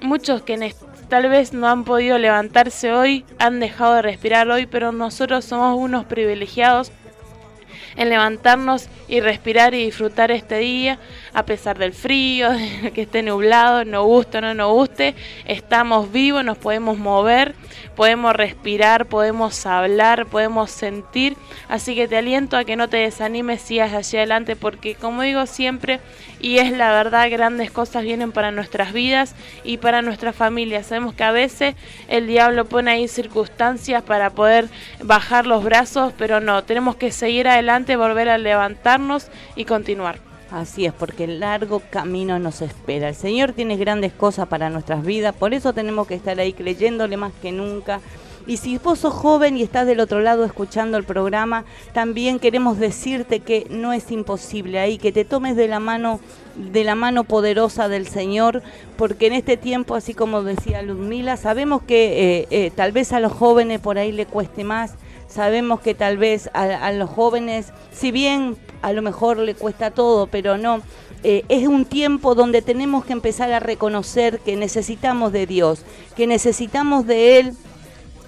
muchos 0.01 0.43
que 0.43 0.55
en 0.55 0.63
tal 1.09 1.29
vez 1.29 1.53
no 1.53 1.69
han 1.69 1.85
podido 1.85 2.19
levantarse 2.19 2.93
hoy, 2.93 3.25
han 3.39 3.61
dejado 3.61 3.95
de 3.95 4.03
respirar 4.03 4.49
hoy, 4.51 4.67
pero 4.67 4.93
nosotros 4.93 5.45
somos 5.45 5.79
unos 5.79 6.05
privilegiados 6.05 6.91
en 7.97 8.09
levantarnos 8.09 8.89
y 9.09 9.21
respirar 9.21 9.75
y 9.75 9.85
disfrutar 9.85 10.31
este 10.31 10.59
día, 10.59 10.99
a 11.33 11.45
pesar 11.45 11.79
del 11.79 11.93
frío, 11.93 12.51
de 12.51 12.93
que 12.95 13.03
esté 13.03 13.23
nublado, 13.23 13.85
no 13.85 14.05
guste 14.05 14.39
o 14.39 14.41
no 14.41 14.55
nos 14.55 14.73
guste, 14.73 15.15
estamos 15.45 16.13
vivos, 16.13 16.45
nos 16.45 16.59
podemos 16.59 16.99
mover, 16.99 17.55
podemos 17.97 18.35
respirar, 18.35 19.07
podemos 19.07 19.67
hablar, 19.67 20.27
podemos 20.27 20.71
sentir, 20.71 21.37
así 21.69 21.95
que 21.95 22.09
te 22.09 22.17
aliento 22.17 22.57
a 22.57 22.65
que 22.65 22.77
no 22.77 22.89
te 22.89 22.99
desanimes, 22.99 23.63
sigas 23.63 23.93
hacia 23.93 24.21
adelante, 24.21 24.57
porque 24.57 24.95
como 24.95 25.23
digo 25.23 25.47
siempre, 25.47 26.01
y 26.41 26.59
es 26.59 26.73
la 26.73 26.93
verdad, 26.93 27.31
grandes 27.31 27.71
cosas 27.71 28.05
vienen 28.05 28.33
para 28.33 28.51
nuestras 28.51 28.93
vidas 28.93 29.35
y 29.65 29.79
para 29.79 30.03
nuestra 30.03 30.33
familia. 30.33 30.83
Sabemos 30.83 31.15
que 31.15 31.25
a 31.25 31.33
veces 31.33 31.75
el 32.09 32.27
diablo 32.27 32.65
pone 32.67 32.93
ahí 32.93 33.09
circunstancias 33.09 34.03
para 34.03 34.31
poder 34.31 34.69
bajar 35.03 35.47
los 35.47 35.65
brazos, 35.65 36.13
pero 36.17 36.41
no, 36.41 36.63
tenemos 36.65 36.97
que 36.97 37.11
seguir 37.11 37.49
adelante, 37.49 37.88
volver 37.97 38.29
a 38.29 38.39
levantarnos 38.39 39.29
y 39.57 39.65
continuar. 39.65 40.19
Así 40.51 40.87
es, 40.87 40.95
porque 40.95 41.25
el 41.25 41.41
largo 41.41 41.83
camino 41.91 42.39
nos 42.39 42.63
espera. 42.63 43.09
El 43.09 43.15
Señor 43.15 43.53
tiene 43.53 43.77
grandes 43.77 44.13
cosas 44.13 44.49
para 44.49 44.71
nuestras 44.71 45.05
vidas, 45.05 45.35
por 45.35 45.53
eso 45.53 45.75
tenemos 45.75 46.07
que 46.07 46.15
estar 46.15 46.39
ahí 46.41 46.55
creyéndole 46.55 47.17
más 47.17 47.33
que 47.43 47.53
nunca. 47.53 48.01
Y 48.47 48.57
si 48.57 48.79
vos 48.79 49.01
sos 49.01 49.13
joven 49.13 49.59
y 49.59 49.63
estás 49.63 49.87
del 49.87 50.01
otro 50.01 50.21
lado 50.21 50.47
escuchando 50.47 50.97
el 50.97 51.05
programa, 51.05 51.67
también 51.93 52.39
queremos 52.39 52.79
decirte 52.79 53.41
que 53.41 53.67
no 53.69 53.93
es 53.93 54.11
imposible 54.11 54.79
ahí, 54.79 54.97
que 54.97 55.13
te 55.13 55.27
tomes 55.27 55.55
de 55.55 55.69
la 55.69 55.81
mano 55.81 56.19
de 56.57 56.83
la 56.83 56.95
mano 56.95 57.25
poderosa 57.25 57.89
del 57.89 58.09
Señor, 58.09 58.63
porque 58.97 59.29
en 59.29 59.35
este 59.35 59.57
tiempo, 59.57 59.95
así 59.95 60.15
como 60.15 60.43
decía 60.43 60.83
Ludmila, 60.83 61.37
sabemos 61.37 61.83
que 61.83 62.41
eh, 62.41 62.49
eh, 62.51 62.73
tal 62.75 62.93
vez 62.93 63.13
a 63.13 63.21
los 63.21 63.33
jóvenes 63.33 63.81
por 63.81 63.99
ahí 63.99 64.13
le 64.13 64.27
cueste 64.27 64.65
más, 64.65 64.95
sabemos 65.29 65.81
que 65.81 65.95
tal 65.95 66.19
vez 66.19 66.51
a, 66.55 66.91
los 66.93 67.11
jóvenes, 67.11 67.73
si 67.93 68.11
bien 68.11 68.57
a 68.83 68.93
lo 68.93 69.03
mejor 69.03 69.39
le 69.39 69.55
cuesta 69.55 69.91
todo, 69.91 70.27
pero 70.27 70.59
no, 70.59 70.83
eh, 71.23 71.45
es 71.49 71.69
un 71.69 71.85
tiempo 71.85 72.35
donde 72.35 72.63
tenemos 72.63 73.05
que 73.05 73.13
empezar 73.13 73.53
a 73.53 73.61
reconocer 73.61 74.41
que 74.41 74.57
necesitamos 74.57 75.33
de 75.33 75.47
Dios, 75.47 75.85
que 76.17 76.27
necesitamos 76.27 77.07
de 77.07 77.39
Él 77.39 77.55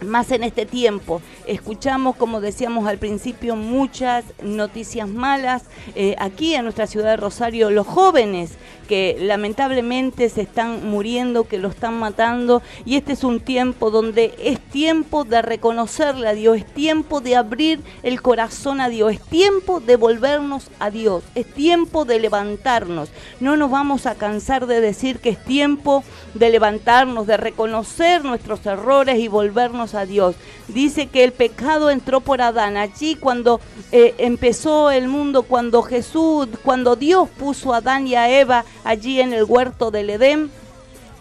más 0.05 0.31
en 0.31 0.43
este 0.43 0.67
tiempo. 0.67 1.21
Escuchamos, 1.47 2.17
como 2.17 2.41
decíamos 2.41 2.87
al 2.87 2.99
principio, 2.99 3.57
muchas 3.57 4.25
noticias 4.43 5.09
malas. 5.09 5.65
Eh, 5.95 6.17
aquí 6.19 6.55
en 6.55 6.65
nuestra 6.65 6.87
ciudad 6.87 7.11
de 7.11 7.17
Rosario, 7.17 7.71
los 7.71 7.87
jóvenes 7.87 8.53
que 8.91 9.17
lamentablemente 9.21 10.29
se 10.31 10.41
están 10.41 10.85
muriendo, 10.91 11.45
que 11.45 11.59
lo 11.59 11.69
están 11.69 12.01
matando. 12.01 12.61
Y 12.85 12.97
este 12.97 13.13
es 13.13 13.23
un 13.23 13.39
tiempo 13.39 13.93
donde 13.93 14.35
es 14.43 14.59
tiempo 14.59 15.23
de 15.23 15.43
reconocerle 15.43 16.27
a 16.27 16.33
Dios, 16.33 16.57
es 16.57 16.67
tiempo 16.67 17.21
de 17.21 17.37
abrir 17.37 17.81
el 18.03 18.21
corazón 18.21 18.81
a 18.81 18.89
Dios, 18.89 19.13
es 19.13 19.21
tiempo 19.21 19.79
de 19.79 19.95
volvernos 19.95 20.71
a 20.81 20.91
Dios, 20.91 21.23
es 21.37 21.47
tiempo 21.47 22.05
de 22.05 22.19
levantarnos. 22.19 23.11
No 23.39 23.57
nos 23.57 23.71
vamos 23.71 24.07
a 24.07 24.17
cansar 24.17 24.67
de 24.67 24.81
decir 24.81 25.21
que 25.21 25.31
es 25.31 25.45
tiempo 25.45 26.03
de 26.35 26.51
levantarnos, 26.51 27.29
de 27.29 27.37
reconocer 27.37 28.25
nuestros 28.25 28.67
errores 28.67 29.21
y 29.21 29.29
volvernos 29.29 29.95
a 29.95 30.05
Dios. 30.05 30.35
Dice 30.67 31.07
que 31.07 31.23
el 31.23 31.33
pecado 31.33 31.91
entró 31.91 32.21
por 32.21 32.43
Adán. 32.43 32.77
Allí 32.77 33.15
cuando 33.15 33.61
eh, 33.93 34.17
empezó 34.19 34.91
el 34.91 35.07
mundo, 35.07 35.43
cuando 35.43 35.83
Jesús, 35.83 36.49
cuando 36.65 36.97
Dios 36.97 37.29
puso 37.29 37.73
a 37.73 37.79
Adán 37.79 38.09
y 38.09 38.17
a 38.17 38.29
Eva 38.29 38.65
allí 38.85 39.21
en 39.21 39.33
el 39.33 39.45
huerto 39.45 39.91
del 39.91 40.11
Edén, 40.11 40.51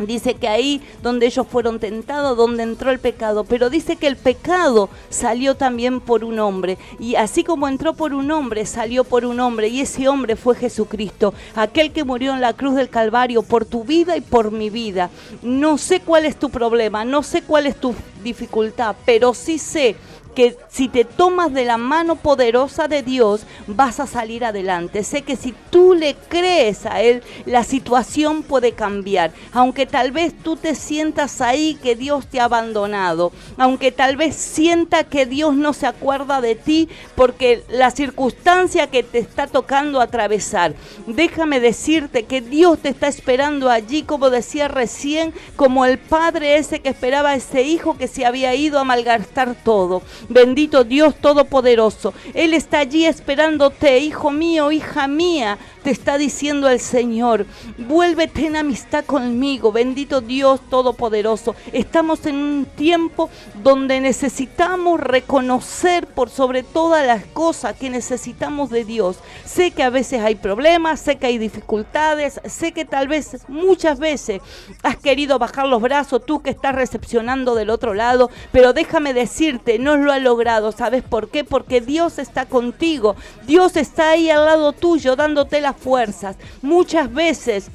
Dice 0.06 0.36
que 0.36 0.48
ahí 0.48 0.82
donde 1.04 1.26
ellos 1.26 1.46
fueron 1.46 1.80
tentados, 1.80 2.38
donde 2.38 2.64
entró 2.64 2.90
el 2.90 3.00
pecado, 3.00 3.44
pero 3.44 3.70
dice 3.70 3.98
que 3.98 4.08
el 4.08 4.16
pecado 4.16 4.90
salió 5.10 5.56
también 5.56 6.00
por 6.00 6.24
un 6.24 6.40
hombre. 6.40 6.78
Y 7.00 7.16
así 7.16 7.44
como 7.44 7.68
entró 7.68 7.94
por 7.94 8.14
un 8.14 8.32
hombre, 8.32 8.66
salió 8.66 9.04
por 9.04 9.26
un 9.26 9.42
hombre. 9.42 9.68
Y 9.68 9.82
ese 9.82 10.08
hombre 10.08 10.38
fue 10.38 10.56
Jesucristo, 10.56 11.34
aquel 11.54 11.92
que 11.92 12.06
murió 12.06 12.34
en 12.34 12.40
la 12.40 12.54
cruz 12.54 12.76
del 12.76 12.90
Calvario 12.90 13.42
por 13.42 13.66
tu 13.66 13.84
vida 13.84 14.16
y 14.16 14.22
por 14.22 14.52
mi 14.52 14.70
vida. 14.70 15.10
No 15.42 15.78
sé 15.78 16.00
cuál 16.00 16.26
es 16.26 16.38
tu 16.38 16.50
problema, 16.50 17.04
no 17.04 17.22
sé 17.22 17.42
cuál 17.42 17.66
es 17.66 17.76
tu 17.76 17.94
dificultad, 18.24 18.96
pero 19.06 19.34
sí 19.34 19.58
sé 19.58 19.98
que 20.40 20.56
si 20.70 20.88
te 20.88 21.04
tomas 21.04 21.52
de 21.52 21.66
la 21.66 21.76
mano 21.76 22.16
poderosa 22.16 22.88
de 22.88 23.04
Dios, 23.04 23.42
vas 23.68 24.00
a 24.00 24.08
salir 24.08 24.46
adelante. 24.46 25.04
Sé 25.04 25.24
que 25.24 25.36
si 25.36 25.54
tú 25.70 25.94
le 25.94 26.16
crees 26.16 26.86
a 26.86 27.02
Él, 27.02 27.24
la 27.46 27.66
situación 27.66 28.44
puede 28.44 28.72
cambiar. 28.72 29.34
Aunque 29.52 29.86
tal 29.86 30.14
vez 30.14 30.34
tú 30.42 30.56
te 30.56 30.76
sientas 30.76 31.42
ahí 31.42 31.78
que 31.84 31.98
Dios 31.98 32.26
te 32.28 32.40
ha 32.40 32.46
abandonado, 32.46 33.34
aunque 33.58 33.92
tal 33.92 34.16
vez 34.16 34.34
sienta 34.34 35.04
que 35.04 35.26
Dios 35.26 35.56
no 35.56 35.74
se 35.74 35.88
acuerda 35.88 36.40
de 36.40 36.56
ti 36.56 36.88
porque 37.16 37.66
la 37.68 37.92
circunstancia 37.92 38.88
que 38.88 39.04
te 39.04 39.20
está 39.20 39.46
tocando 39.46 40.00
atravesar. 40.00 40.74
Déjame 41.06 41.60
decirte 41.60 42.24
que 42.24 42.40
Dios 42.40 42.80
te 42.80 42.88
está 42.88 43.10
esperando 43.10 43.70
allí, 43.70 44.04
como 44.04 44.30
decía 44.30 44.70
recién, 44.70 45.34
como 45.58 45.84
el 45.84 45.98
padre 45.98 46.56
ese 46.56 46.80
que 46.80 46.88
esperaba 46.88 47.32
a 47.32 47.36
ese 47.36 47.64
hijo 47.64 47.98
que 47.98 48.08
se 48.08 48.26
había 48.26 48.56
ido 48.56 48.80
a 48.80 48.86
malgastar 48.86 49.54
todo. 49.66 50.02
Bendito 50.30 50.84
Dios 50.84 51.16
Todopoderoso. 51.16 52.14
Él 52.34 52.54
está 52.54 52.80
allí 52.80 53.06
esperándote, 53.06 54.00
hijo 54.00 54.32
mío, 54.32 54.72
hija 54.72 55.08
mía. 55.08 55.58
Te 55.84 55.92
está 55.92 56.18
diciendo 56.18 56.70
el 56.70 56.80
Señor, 56.80 57.46
vuélvete 57.78 58.48
en 58.48 58.56
amistad 58.56 59.06
conmigo, 59.06 59.72
bendito 59.72 60.22
Dios 60.22 60.60
Todopoderoso. 60.70 61.56
Estamos 61.72 62.26
en 62.26 62.36
un 62.36 62.66
tiempo 62.66 63.30
donde 63.64 64.00
necesitamos 64.02 65.00
reconocer 65.00 66.08
por 66.08 66.30
sobre 66.30 66.64
todas 66.64 67.06
las 67.06 67.26
cosas 67.26 67.76
que 67.76 67.90
necesitamos 67.90 68.70
de 68.70 68.86
Dios. 68.86 69.18
Sé 69.46 69.72
que 69.72 69.84
a 69.84 69.90
veces 69.90 70.22
hay 70.22 70.36
problemas, 70.36 71.00
sé 71.00 71.18
que 71.18 71.28
hay 71.28 71.38
dificultades, 71.38 72.42
sé 72.46 72.72
que 72.72 72.86
tal 72.86 73.08
vez 73.08 73.38
muchas 73.48 74.00
veces 74.00 74.42
has 74.84 74.98
querido 74.98 75.40
bajar 75.40 75.68
los 75.68 75.82
brazos, 75.82 76.26
tú 76.26 76.42
que 76.42 76.50
estás 76.50 76.76
recepcionando 76.76 77.56
del 77.56 77.70
otro 77.70 77.94
lado, 77.94 78.30
pero 78.52 78.74
déjame 78.74 79.14
decirte, 79.14 79.80
no 79.80 79.98
lo 79.98 80.12
ha 80.12 80.20
logrado. 80.20 80.72
¿Sabes 80.72 81.04
por 81.04 81.30
qué? 81.30 81.44
Porque 81.44 81.82
Dios 81.82 82.20
está 82.20 82.46
contigo. 82.46 83.16
Dios 83.46 83.78
está 83.78 84.12
ahí 84.12 84.30
al 84.30 84.46
lado 84.46 84.74
tuyo 84.74 85.16
dándote 85.16 85.62
las 85.62 85.69
fuerzas. 85.78 86.36
Muchas 86.62 87.12
veces 87.14 87.70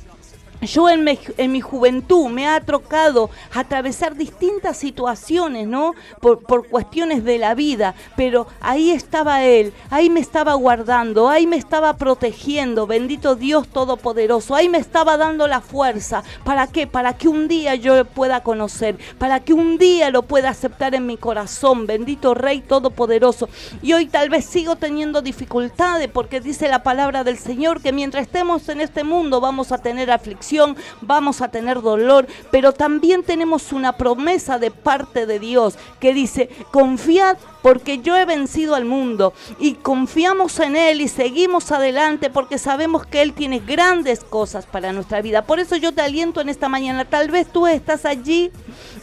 yo 0.67 0.89
en 0.89 1.05
mi, 1.05 1.19
en 1.37 1.53
mi, 1.53 1.61
juventud 1.61 2.29
me 2.29 2.47
ha 2.49 2.61
tocado 2.61 3.31
atravesar 3.53 4.17
distintas 4.17 4.77
situaciones, 4.77 5.67
¿no? 5.67 5.95
Por, 6.21 6.41
por, 6.41 6.69
cuestiones 6.69 7.25
de 7.25 7.39
la 7.39 7.55
vida, 7.55 7.95
pero 8.17 8.47
ahí 8.61 8.91
estaba 8.91 9.45
Él, 9.45 9.73
ahí 9.91 10.11
me 10.11 10.21
estaba 10.21 10.55
guardando, 10.55 11.29
ahí 11.29 11.47
me 11.47 11.57
estaba 11.57 11.97
protegiendo, 11.97 12.87
bendito 12.87 13.37
Dios 13.37 13.69
Todopoderoso, 13.69 14.55
ahí 14.55 14.69
me 14.69 14.79
estaba 14.79 15.17
dando 15.17 15.47
la 15.49 15.61
fuerza. 15.61 16.23
¿Para 16.45 16.67
qué? 16.67 16.87
Para 16.87 17.15
que 17.17 17.29
un 17.29 17.49
día 17.49 17.75
yo 17.75 17.97
lo 17.97 18.05
pueda 18.05 18.43
conocer, 18.43 18.99
para 19.19 19.41
que 19.41 19.53
un 19.53 19.79
día 19.79 20.11
lo 20.11 20.23
pueda 20.23 20.51
aceptar 20.51 20.95
en 20.95 21.07
mi 21.07 21.17
corazón, 21.17 21.87
bendito 21.87 22.35
Rey 22.35 22.61
Todopoderoso. 22.61 23.49
Y 23.83 23.93
hoy 23.93 24.07
tal 24.07 24.31
vez 24.31 24.45
sigo 24.45 24.77
teniendo 24.77 25.23
dificultades 25.23 26.09
porque 26.09 26.41
dice 26.41 26.69
la 26.69 26.83
palabra 26.83 27.25
del 27.25 27.39
Señor 27.39 27.83
que 27.83 27.93
mientras 27.93 28.23
estemos 28.23 28.69
en 28.69 28.81
este 28.81 29.05
mundo 29.05 29.41
vamos 29.41 29.73
a 29.73 29.79
tener 29.79 30.11
aflicción 30.11 30.54
vamos 31.01 31.41
a 31.41 31.49
tener 31.49 31.81
dolor, 31.81 32.27
pero 32.51 32.73
también 32.73 33.23
tenemos 33.23 33.73
una 33.73 33.97
promesa 33.97 34.59
de 34.59 34.71
parte 34.71 35.27
de 35.27 35.39
Dios 35.39 35.77
que 36.01 36.15
dice, 36.15 36.49
confiad 36.71 37.37
porque 37.63 37.99
yo 37.99 38.17
he 38.17 38.27
vencido 38.27 38.75
al 38.75 38.85
mundo 38.85 39.33
y 39.59 39.75
confiamos 39.75 40.61
en 40.61 40.77
Él 40.77 41.01
y 41.01 41.09
seguimos 41.09 41.73
adelante 41.73 42.29
porque 42.31 42.59
sabemos 42.59 43.07
que 43.07 43.23
Él 43.23 43.33
tiene 43.33 43.59
grandes 43.59 44.23
cosas 44.23 44.67
para 44.67 44.93
nuestra 44.93 45.23
vida. 45.23 45.43
Por 45.47 45.61
eso 45.61 45.77
yo 45.77 45.93
te 45.93 46.03
aliento 46.03 46.41
en 46.41 46.49
esta 46.49 46.69
mañana, 46.69 47.05
tal 47.05 47.31
vez 47.31 47.47
tú 47.47 47.67
estás 47.67 48.05
allí 48.05 48.51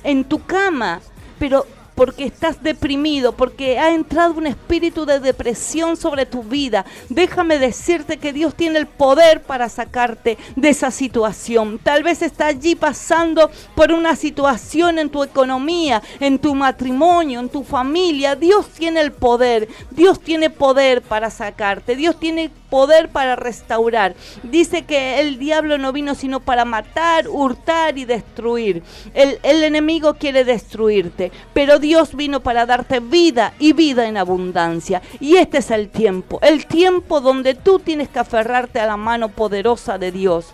en 0.04 0.24
tu 0.24 0.44
cama, 0.46 1.02
pero 1.40 1.66
porque 2.02 2.26
estás 2.26 2.64
deprimido, 2.64 3.32
porque 3.32 3.78
ha 3.78 3.94
entrado 3.94 4.34
un 4.34 4.48
espíritu 4.48 5.06
de 5.06 5.20
depresión 5.20 5.96
sobre 5.96 6.26
tu 6.26 6.42
vida. 6.42 6.84
Déjame 7.10 7.60
decirte 7.60 8.18
que 8.18 8.34
Dios 8.34 8.56
tiene 8.56 8.80
el 8.80 8.88
poder 8.88 9.44
para 9.44 9.70
sacarte 9.70 10.40
de 10.56 10.70
esa 10.70 10.90
situación. 10.90 11.78
Tal 11.78 12.02
vez 12.02 12.24
está 12.24 12.48
allí 12.48 12.74
pasando 12.74 13.52
por 13.76 13.92
una 13.92 14.16
situación 14.16 14.98
en 14.98 15.12
tu 15.12 15.22
economía, 15.24 16.02
en 16.20 16.40
tu 16.40 16.56
matrimonio, 16.56 17.40
en 17.40 17.50
tu 17.50 17.64
familia. 17.64 18.36
Dios 18.36 18.68
tiene 18.70 19.00
el 19.02 19.12
poder. 19.12 19.70
Dios 19.92 20.20
tiene 20.20 20.50
poder 20.50 21.04
para 21.04 21.30
sacarte. 21.30 21.96
Dios 21.96 22.20
tiene 22.20 22.50
poder 22.72 23.10
para 23.10 23.36
restaurar. 23.36 24.16
Dice 24.44 24.86
que 24.86 25.20
el 25.20 25.38
diablo 25.38 25.78
no 25.78 25.92
vino 25.92 26.16
sino 26.16 26.40
para 26.40 26.66
matar, 26.66 27.28
hurtar 27.28 27.98
y 27.98 28.06
destruir. 28.06 28.82
El, 29.14 29.38
enemigo 29.44 30.16
quiere 30.16 30.46
destruirte, 30.46 31.32
pero 31.54 31.78
Dios 31.78 32.16
vino 32.16 32.40
para 32.40 32.66
darte 32.66 33.02
vida 33.02 33.54
y 33.60 33.74
vida 33.74 34.08
en 34.08 34.16
abundancia. 34.18 35.02
Y 35.20 35.36
este 35.36 35.58
es 35.58 35.70
el 35.70 35.90
tiempo, 35.90 36.40
el 36.42 36.66
tiempo 36.66 37.20
donde 37.20 37.54
tú 37.56 37.78
tienes 37.78 38.08
que 38.08 38.20
aferrarte 38.20 38.80
a 38.80 38.88
la 38.88 38.98
mano 38.98 39.30
poderosa 39.30 39.98
de 39.98 40.14
Dios. 40.14 40.48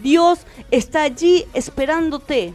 Dios 0.00 0.40
está 0.70 1.02
allí 1.02 1.44
esperándote. 1.52 2.54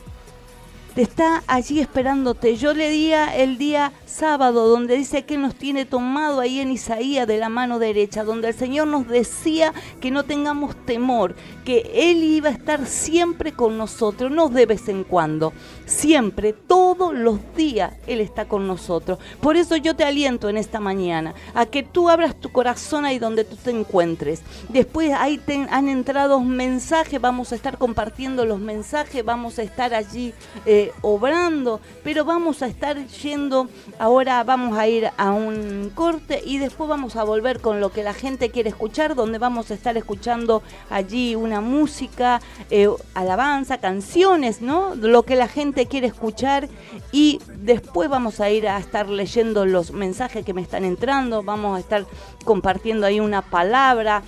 Está 0.97 1.43
allí 1.45 1.79
esperándote. 1.79 2.55
Yo 2.55 2.73
leía 2.73 3.35
el 3.35 3.59
día 3.59 3.93
sábado 4.07 4.67
donde 4.67 4.97
dice 4.97 5.25
que 5.25 5.37
nos 5.37 5.53
tiene 5.53 5.85
tomado 5.85 6.39
ahí 6.39 6.59
en 6.59 6.71
Isaías 6.71 7.27
de 7.27 7.37
la 7.37 7.49
mano 7.49 7.77
derecha, 7.77 8.23
donde 8.23 8.47
el 8.47 8.55
Señor 8.55 8.87
nos 8.87 9.07
decía 9.07 9.75
que 10.01 10.09
no 10.09 10.23
tengamos 10.23 10.75
temor, 10.87 11.35
que 11.63 11.91
Él 11.93 12.23
iba 12.23 12.49
a 12.49 12.53
estar 12.53 12.87
siempre 12.87 13.51
con 13.51 13.77
nosotros, 13.77 14.31
no 14.31 14.49
de 14.49 14.65
vez 14.65 14.89
en 14.89 15.03
cuando, 15.03 15.53
siempre, 15.85 16.51
todos 16.51 17.13
los 17.13 17.39
días 17.55 17.93
Él 18.07 18.19
está 18.19 18.47
con 18.47 18.65
nosotros. 18.65 19.19
Por 19.39 19.55
eso 19.55 19.75
yo 19.75 19.95
te 19.95 20.03
aliento 20.03 20.49
en 20.49 20.57
esta 20.57 20.79
mañana 20.79 21.35
a 21.53 21.67
que 21.67 21.83
tú 21.83 22.09
abras 22.09 22.35
tu 22.39 22.49
corazón 22.51 23.05
ahí 23.05 23.19
donde 23.19 23.43
tú 23.43 23.55
te 23.55 23.69
encuentres. 23.69 24.41
Después 24.69 25.11
ahí 25.13 25.39
han 25.69 25.89
entrado 25.89 26.39
mensajes, 26.39 27.21
vamos 27.21 27.51
a 27.51 27.55
estar 27.55 27.77
compartiendo 27.77 28.45
los 28.45 28.59
mensajes, 28.59 29.23
vamos 29.23 29.59
a 29.59 29.61
estar 29.61 29.93
allí 29.93 30.33
eh, 30.65 30.86
obrando, 31.01 31.79
pero 32.03 32.25
vamos 32.25 32.61
a 32.61 32.67
estar 32.67 32.97
yendo 33.07 33.67
Ahora 33.99 34.43
vamos 34.43 34.77
a 34.77 34.87
ir 34.87 35.09
a 35.17 35.31
un 35.31 35.91
corte 35.95 36.41
y 36.45 36.59
después 36.59 36.89
vamos 36.89 37.15
a 37.15 37.23
volver 37.23 37.61
con 37.61 37.79
lo 37.79 37.91
que 37.91 38.03
la 38.03 38.13
gente 38.13 38.51
quiere 38.51 38.69
escuchar, 38.69 39.15
donde 39.15 39.39
vamos 39.39 39.71
a 39.71 39.73
estar 39.73 39.97
escuchando 39.97 40.61
allí 40.89 41.35
una 41.35 41.61
música, 41.61 42.41
eh, 42.69 42.89
alabanza, 43.15 43.79
canciones, 43.79 44.61
¿no? 44.61 44.93
Lo 44.95 45.23
que 45.23 45.35
la 45.35 45.47
gente 45.47 45.87
quiere 45.87 46.07
escuchar 46.07 46.69
y 47.11 47.39
después 47.57 48.09
vamos 48.09 48.39
a 48.39 48.49
ir 48.49 48.67
a 48.67 48.77
estar 48.77 49.09
leyendo 49.09 49.65
los 49.65 49.91
mensajes 49.91 50.45
que 50.45 50.53
me 50.53 50.61
están 50.61 50.85
entrando, 50.85 51.43
vamos 51.43 51.77
a 51.77 51.79
estar 51.79 52.05
compartiendo 52.45 53.05
ahí 53.05 53.19
una 53.19 53.41
palabra 53.41 54.21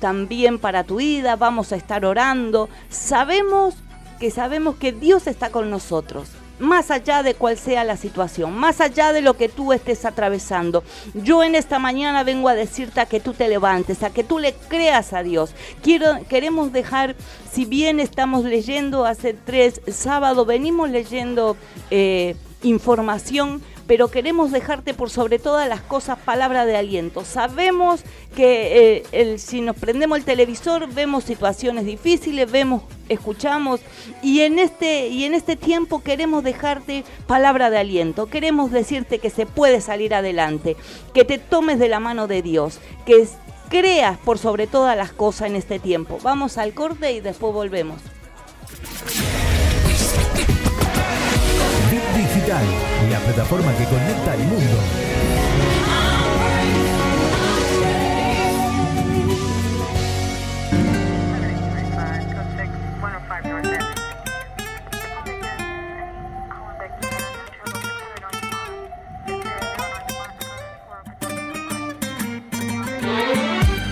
también 0.00 0.58
para 0.58 0.84
tu 0.84 0.96
vida, 0.96 1.36
vamos 1.36 1.72
a 1.72 1.76
estar 1.76 2.04
orando. 2.04 2.68
Sabemos 2.88 3.74
que 4.18 4.30
sabemos 4.30 4.76
que 4.76 4.92
Dios 4.92 5.26
está 5.26 5.50
con 5.50 5.70
nosotros 5.70 6.28
más 6.58 6.90
allá 6.90 7.22
de 7.22 7.34
cuál 7.34 7.58
sea 7.58 7.84
la 7.84 7.96
situación, 7.96 8.56
más 8.56 8.80
allá 8.80 9.12
de 9.12 9.22
lo 9.22 9.36
que 9.36 9.48
tú 9.48 9.72
estés 9.72 10.04
atravesando. 10.04 10.84
Yo 11.14 11.42
en 11.42 11.54
esta 11.54 11.78
mañana 11.78 12.22
vengo 12.22 12.48
a 12.48 12.54
decirte 12.54 13.00
a 13.00 13.06
que 13.06 13.20
tú 13.20 13.32
te 13.32 13.48
levantes, 13.48 14.02
a 14.02 14.10
que 14.10 14.24
tú 14.24 14.38
le 14.38 14.54
creas 14.68 15.12
a 15.12 15.22
Dios. 15.22 15.54
Quiero, 15.82 16.18
queremos 16.28 16.72
dejar, 16.72 17.16
si 17.50 17.64
bien 17.64 18.00
estamos 18.00 18.44
leyendo 18.44 19.04
hace 19.04 19.34
tres 19.34 19.80
sábados, 19.88 20.46
venimos 20.46 20.90
leyendo 20.90 21.56
eh, 21.90 22.36
información 22.62 23.62
pero 23.86 24.08
queremos 24.08 24.50
dejarte 24.50 24.94
por 24.94 25.10
sobre 25.10 25.38
todas 25.38 25.68
las 25.68 25.80
cosas 25.80 26.18
palabra 26.18 26.64
de 26.66 26.76
aliento. 26.76 27.24
Sabemos 27.24 28.02
que 28.34 29.04
eh, 29.12 29.38
si 29.38 29.60
nos 29.60 29.76
prendemos 29.76 30.18
el 30.18 30.24
televisor 30.24 30.92
vemos 30.92 31.24
situaciones 31.24 31.84
difíciles, 31.84 32.50
vemos, 32.50 32.82
escuchamos 33.08 33.80
y 34.22 34.40
en 34.40 34.58
este 34.58 35.08
y 35.08 35.24
en 35.24 35.34
este 35.34 35.56
tiempo 35.56 36.02
queremos 36.02 36.42
dejarte 36.42 37.04
palabra 37.26 37.70
de 37.70 37.78
aliento. 37.78 38.26
Queremos 38.26 38.70
decirte 38.70 39.18
que 39.18 39.30
se 39.30 39.46
puede 39.46 39.80
salir 39.80 40.14
adelante, 40.14 40.76
que 41.12 41.24
te 41.24 41.38
tomes 41.38 41.78
de 41.78 41.88
la 41.88 42.00
mano 42.00 42.26
de 42.26 42.42
Dios, 42.42 42.78
que 43.06 43.26
creas 43.68 44.18
por 44.18 44.38
sobre 44.38 44.66
todas 44.66 44.96
las 44.96 45.12
cosas 45.12 45.48
en 45.48 45.56
este 45.56 45.78
tiempo. 45.78 46.18
Vamos 46.22 46.58
al 46.58 46.74
corte 46.74 47.12
y 47.12 47.20
después 47.20 47.52
volvemos. 47.52 48.00
Digital, 52.60 53.10
la 53.10 53.18
plataforma 53.18 53.72
que 53.74 53.84
conecta 53.84 54.32
al 54.32 54.38
mundo. 54.40 54.78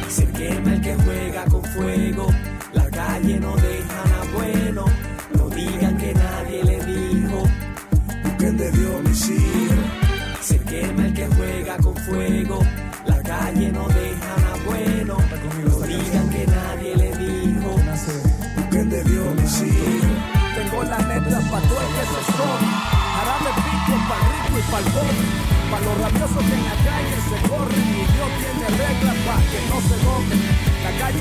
Se 0.09 0.27
quema 0.27 0.75
el 0.75 0.81
que 0.81 0.95
juega 0.95 1.45
con 1.47 1.65
fuego, 1.65 2.27
la 2.73 2.89
calle 2.91 3.41
no 3.41 3.57
deja 3.57 3.82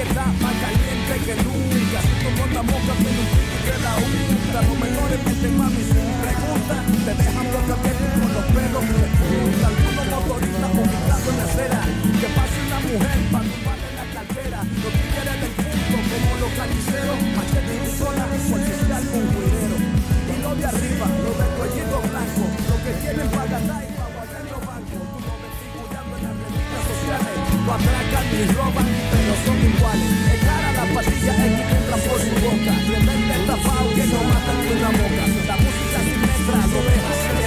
que 0.01 0.09
está 0.09 0.25
más 0.41 0.55
caliente 0.57 1.13
que 1.25 1.35
nunca. 1.45 1.99
Siento 2.01 2.29
con 2.41 2.67
boca 2.67 2.93
que 3.01 3.11
no 3.17 3.23
que 3.65 3.75
la 3.85 3.93
unta. 4.01 4.59
Los 4.67 4.77
mejores 4.81 5.19
meten 5.25 5.57
mami 5.57 5.83
sin 5.91 6.09
pregunta. 6.21 6.75
Te 7.05 7.13
dejan 7.21 7.47
boca 7.53 7.73
abierta 7.77 8.07
con 8.17 8.31
los 8.33 8.45
pelos 8.55 8.83
que 8.89 8.95
te 8.97 9.65
Algunos 9.69 10.05
motoristas 10.11 10.71
vomitando 10.73 11.29
en 11.31 11.37
la 11.37 11.45
acera. 11.45 11.81
Que 12.19 12.27
pase 12.33 12.57
una 12.65 12.79
mujer 12.81 13.17
para 13.31 13.45
tumbarle 13.45 13.89
la 13.99 14.05
cartera. 14.15 14.59
Los 14.81 14.93
tigres 15.01 15.37
del 15.41 15.53
punto 15.61 15.97
como 16.09 16.35
los 16.41 16.51
carniceros. 16.57 17.17
Machete 17.37 17.73
y 17.77 17.89
sola 17.93 18.25
por 18.25 18.59
si 18.65 18.91
algún 18.91 19.25
cuidero. 19.33 19.77
Y 19.81 20.35
lo 20.41 20.51
de 20.55 20.65
arriba, 20.65 21.05
los 21.25 21.35
del 21.37 21.51
cuellito 21.57 21.97
blanco. 22.09 22.43
Lo 22.69 22.75
que 22.81 22.91
tienen 23.05 23.27
para 23.29 23.49
gastar 23.53 23.81
y 23.85 23.91
para 23.93 24.09
guardar 24.17 24.43
los 24.49 24.61
bancos. 24.65 25.03
Tú 25.13 25.17
lo 25.29 25.33
ves 25.41 25.53
figurando 25.61 26.13
en 26.17 26.23
las 26.25 26.33
revistas 26.41 26.83
sociales. 26.89 27.35
Lo 27.65 27.73
atracan. 27.77 28.10
y 28.39 28.45
roban, 28.53 28.87
pero 29.11 29.33
son 29.45 29.57
iguales. 29.69 30.11
Es 30.33 30.39
cara 30.45 30.71
la 30.71 30.85
pastilla 30.93 31.33
é 31.33 31.49
que 31.55 31.63
entra 31.75 31.97
por 32.05 32.19
su 32.19 32.35
boca. 32.45 32.73
Tremenda 32.87 33.35
estafao 33.35 33.87
que 33.95 34.05
no 34.11 34.19
mata 34.29 34.53
ni 34.59 34.67
una 34.77 34.89
boca. 34.99 35.23
La 35.49 35.55
música 35.63 35.99
sin 36.05 36.21
letras, 36.21 36.71
ovejas, 36.79 37.19
el 37.29 37.41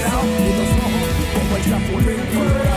y 0.45 0.51
los 0.59 0.71
ojos 0.85 1.11
como 1.33 1.55
el 1.57 1.63
chapulín 1.65 2.21
colorado. 2.33 2.74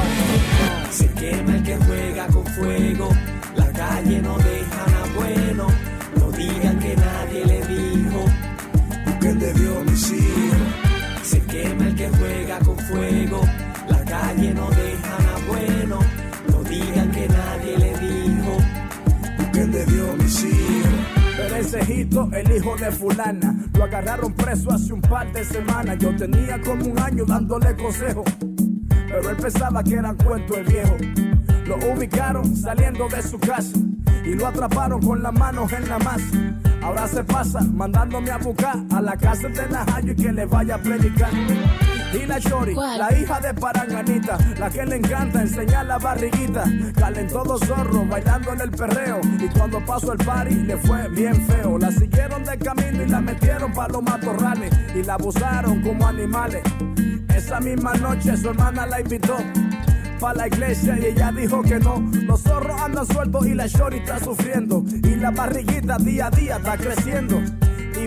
El 22.33 22.57
hijo 22.57 22.75
de 22.77 22.91
fulana, 22.91 23.55
lo 23.75 23.85
agarraron 23.85 24.33
preso 24.33 24.73
hace 24.73 24.93
un 24.93 25.01
par 25.01 25.31
de 25.33 25.45
semanas. 25.45 25.99
Yo 25.99 26.15
tenía 26.17 26.61
como 26.61 26.87
un 26.87 26.99
año 26.99 27.25
dándole 27.25 27.75
consejo, 27.77 28.25
pero 29.09 29.31
él 29.31 29.37
pensaba 29.37 29.83
que 29.83 29.95
eran 29.95 30.17
cuentos 30.17 30.57
de 30.57 30.63
viejo. 30.63 30.97
Lo 31.67 31.77
ubicaron 31.93 32.57
saliendo 32.57 33.09
de 33.09 33.23
su 33.23 33.39
casa 33.39 33.79
y 34.25 34.35
lo 34.35 34.47
atraparon 34.47 35.03
con 35.03 35.23
las 35.23 35.33
manos 35.33 35.73
en 35.73 35.89
la 35.89 35.99
masa. 35.99 36.55
Ahora 36.83 37.07
se 37.07 37.23
pasa 37.25 37.61
mandándome 37.61 38.31
a 38.31 38.39
buscar 38.39 38.77
a 38.91 39.01
la 39.03 39.17
casa 39.17 39.49
de 39.49 39.69
Najayo 39.69 40.13
y 40.13 40.17
que 40.17 40.33
le 40.33 40.47
vaya 40.47 40.77
a 40.77 40.79
predicar. 40.79 41.31
Y 42.13 42.27
la 42.27 42.41
Chori, 42.41 42.75
la 42.75 43.13
hija 43.17 43.39
de 43.41 43.53
Paranganita, 43.53 44.39
la 44.59 44.71
que 44.71 44.85
le 44.87 44.97
encanta 44.97 45.43
enseñar 45.43 45.87
la 45.87 45.99
barriguita. 45.99 46.65
Calentó 46.97 47.45
dos 47.45 47.61
zorros 47.67 48.09
bailando 48.09 48.53
en 48.53 48.61
el 48.63 48.71
perreo. 48.71 49.21
Y 49.39 49.49
cuando 49.49 49.85
pasó 49.85 50.13
el 50.13 50.19
party 50.19 50.55
le 50.55 50.77
fue 50.79 51.09
bien 51.11 51.35
feo. 51.47 51.79
La 51.79 51.93
siguieron 51.93 52.45
de 52.45 52.59
camino 52.59 53.03
y 53.03 53.09
la 53.09 53.21
metieron 53.21 53.73
para 53.73 53.93
los 53.93 54.03
matorrales. 54.03 54.73
Y 54.95 55.03
la 55.03 55.15
abusaron 55.15 55.83
como 55.83 56.07
animales. 56.07 56.63
Esa 57.35 57.61
misma 57.61 57.93
noche 57.95 58.37
su 58.37 58.51
hermana 58.51 58.87
la 58.87 59.01
invitó 59.01 59.37
pa' 60.19 60.35
la 60.35 60.49
iglesia 60.49 60.99
y 60.99 61.07
ella 61.07 61.31
dijo 61.31 61.63
que 61.63 61.79
no. 61.79 62.03
Los 62.27 62.43
zorros 62.43 62.81
andan 62.81 63.07
sueltos 63.07 63.47
y 63.47 63.55
la 63.55 63.67
shorty 63.67 63.99
está 63.99 64.19
sufriendo. 64.19 64.83
Y 65.05 65.17
la 65.17 65.31
barriguita 65.31 65.99
día 65.99 66.27
a 66.27 66.31
día 66.31 66.57
está 66.57 66.77
creciendo. 66.77 67.41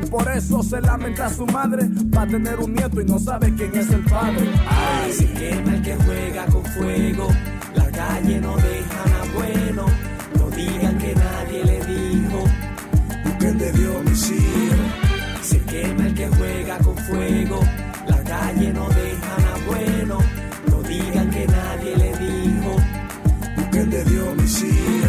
Por 0.10 0.30
eso 0.30 0.64
se 0.64 0.82
lamenta 0.82 1.30
su 1.30 1.46
madre 1.46 1.90
pa' 2.12 2.26
tener 2.28 2.60
un 2.60 2.74
nieto 2.74 3.02
y 3.02 3.06
no 3.06 3.20
sabe 3.20 3.54
quién 3.56 3.76
es 3.76 3.90
el 3.90 4.04
padre. 4.06 4.50
Ay, 4.68 5.14
se 5.14 5.26
quema 5.34 5.76
el 5.76 5.82
que 5.82 5.96
juega 5.96 6.46
con 6.48 6.66
fuego. 6.66 7.28
La 7.76 7.86
calle 7.92 8.42
no 8.42 8.56
deja 8.58 9.06
nada 9.06 9.24
bueno. 9.34 9.86
No 10.38 10.50
digan 10.50 10.98
que 10.98 11.16
nadie 11.16 11.66
le 11.66 11.86
dijo. 11.86 12.44
Busquen 13.26 13.58
de 13.58 13.72
Dios 13.72 14.04
mis 14.04 14.32
hijos. 14.32 14.78
Se 15.42 15.60
quema 15.60 16.08
el 16.08 16.14
que 16.14 16.28
juega 16.28 16.78
con 16.80 16.98
fuego. 16.98 17.60
La 18.08 18.24
calle 18.24 18.74
no 18.74 18.90
deja 18.90 19.38
nada 19.38 19.56
bueno. 19.68 20.18
No 20.70 20.84
digan 20.84 21.30
que 21.30 21.48
nadie 21.48 21.98
le 21.98 22.10
dijo. 22.18 22.76
Busquen 23.58 23.90
de 23.90 24.04
Dios 24.06 24.36
mis 24.36 24.64
hijos. 24.64 25.01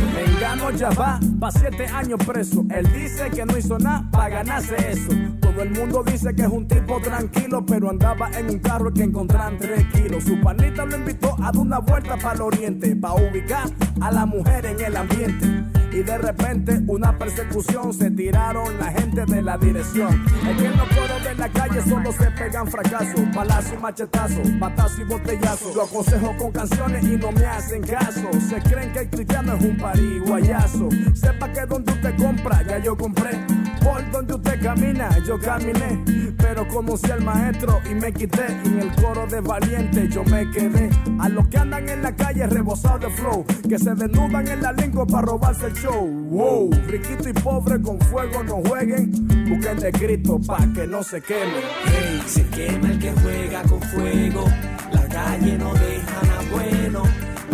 Mengano 0.52 0.70
ya 0.76 0.90
va 0.90 1.18
pa' 1.40 1.50
siete 1.50 1.86
años 1.86 2.18
preso. 2.26 2.62
Él 2.68 2.86
dice 2.92 3.30
que 3.30 3.46
no 3.46 3.56
hizo 3.56 3.78
nada 3.78 4.06
para 4.10 4.28
ganarse 4.28 4.76
eso. 4.90 5.10
Todo 5.40 5.62
el 5.62 5.70
mundo 5.70 6.04
dice 6.04 6.34
que 6.34 6.42
es 6.42 6.48
un 6.48 6.68
tipo 6.68 7.00
tranquilo, 7.00 7.64
pero 7.64 7.88
andaba 7.88 8.30
en 8.38 8.50
un 8.50 8.58
carro 8.58 8.92
que 8.92 9.02
encontraron 9.02 9.58
tres 9.58 9.86
kilos. 9.94 10.24
Su 10.24 10.38
panita 10.42 10.84
lo 10.84 10.96
invitó 10.96 11.34
a 11.38 11.44
dar 11.44 11.56
una 11.56 11.78
vuelta 11.78 12.18
para 12.18 12.34
el 12.34 12.42
oriente, 12.42 12.94
pa' 12.96 13.14
ubicar 13.14 13.70
a 14.02 14.10
la 14.10 14.26
mujer 14.26 14.66
en 14.66 14.80
el 14.80 14.94
ambiente. 14.94 15.71
Y 15.92 16.02
de 16.02 16.18
repente 16.18 16.80
una 16.86 17.18
persecución 17.18 17.92
se 17.92 18.10
tiraron 18.10 18.78
la 18.78 18.86
gente 18.86 19.26
de 19.26 19.42
la 19.42 19.58
dirección. 19.58 20.24
Es 20.48 20.56
que 20.56 20.66
en 20.66 20.76
los 20.78 21.24
de 21.24 21.34
la 21.34 21.48
calle 21.50 21.82
solo 21.82 22.10
se 22.12 22.30
pegan 22.30 22.66
fracasos, 22.66 23.20
balazos 23.34 23.72
y 23.74 23.76
machetazos, 23.76 24.58
batazos 24.58 24.98
y 25.00 25.04
botellazos. 25.04 25.76
Lo 25.76 25.82
aconsejo 25.82 26.34
con 26.38 26.50
canciones 26.50 27.04
y 27.04 27.16
no 27.16 27.30
me 27.32 27.44
hacen 27.44 27.82
caso. 27.82 28.28
Se 28.48 28.60
creen 28.62 28.92
que 28.92 29.00
el 29.00 29.10
cristiano 29.10 29.54
es 29.54 29.64
un 29.64 29.76
pariguayazo. 29.76 30.88
Sepa 31.14 31.52
que 31.52 31.66
donde 31.66 31.92
usted 31.92 32.16
compra, 32.16 32.62
ya 32.62 32.78
yo 32.78 32.96
compré. 32.96 33.61
Por 33.82 34.10
donde 34.10 34.34
usted 34.34 34.62
camina, 34.62 35.08
yo 35.26 35.38
caminé. 35.38 36.02
Pero 36.38 36.66
conocí 36.68 37.10
al 37.10 37.22
maestro 37.22 37.80
y 37.90 37.94
me 37.94 38.12
quité. 38.12 38.46
Y 38.64 38.68
en 38.68 38.80
el 38.80 38.94
coro 38.94 39.26
de 39.26 39.40
valiente 39.40 40.08
yo 40.08 40.24
me 40.24 40.50
quedé. 40.50 40.90
A 41.20 41.28
los 41.28 41.46
que 41.48 41.58
andan 41.58 41.88
en 41.88 42.02
la 42.02 42.14
calle 42.14 42.46
rebosados 42.46 43.00
de 43.00 43.10
flow, 43.10 43.44
que 43.68 43.78
se 43.78 43.94
desnudan 43.94 44.46
en 44.48 44.62
la 44.62 44.72
lengua 44.72 45.06
para 45.06 45.22
robarse 45.22 45.66
el 45.66 45.74
show. 45.74 46.06
Wow, 46.06 46.70
riquito 46.86 47.28
y 47.28 47.32
pobre 47.32 47.80
con 47.80 47.98
fuego 48.00 48.42
no 48.42 48.62
jueguen. 48.68 49.12
Busquen 49.48 49.78
de 49.78 49.92
Cristo 49.92 50.40
pa' 50.46 50.66
que 50.74 50.86
no 50.86 51.02
se 51.02 51.20
quemen. 51.20 51.62
Hey, 51.84 52.22
se 52.26 52.46
quema 52.48 52.90
el 52.90 52.98
que 52.98 53.12
juega 53.12 53.62
con 53.62 53.80
fuego. 53.82 54.44
La 54.92 55.06
calle 55.08 55.58
no 55.58 55.72
deja 55.74 56.22
nada 56.22 56.42
bueno. 56.50 57.02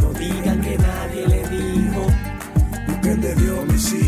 No 0.00 0.12
digan 0.18 0.60
que 0.60 0.78
nadie 0.78 1.26
le 1.28 1.48
dijo. 1.48 2.06
Busquen 2.88 3.20
de 3.20 3.34
Dios 3.34 3.66
mis 3.66 3.92
hijos. 3.94 4.07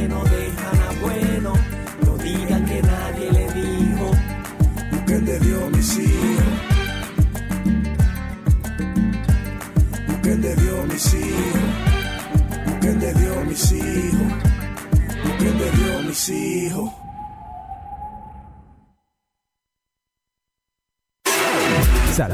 La 0.00 0.08
calle 0.08 0.29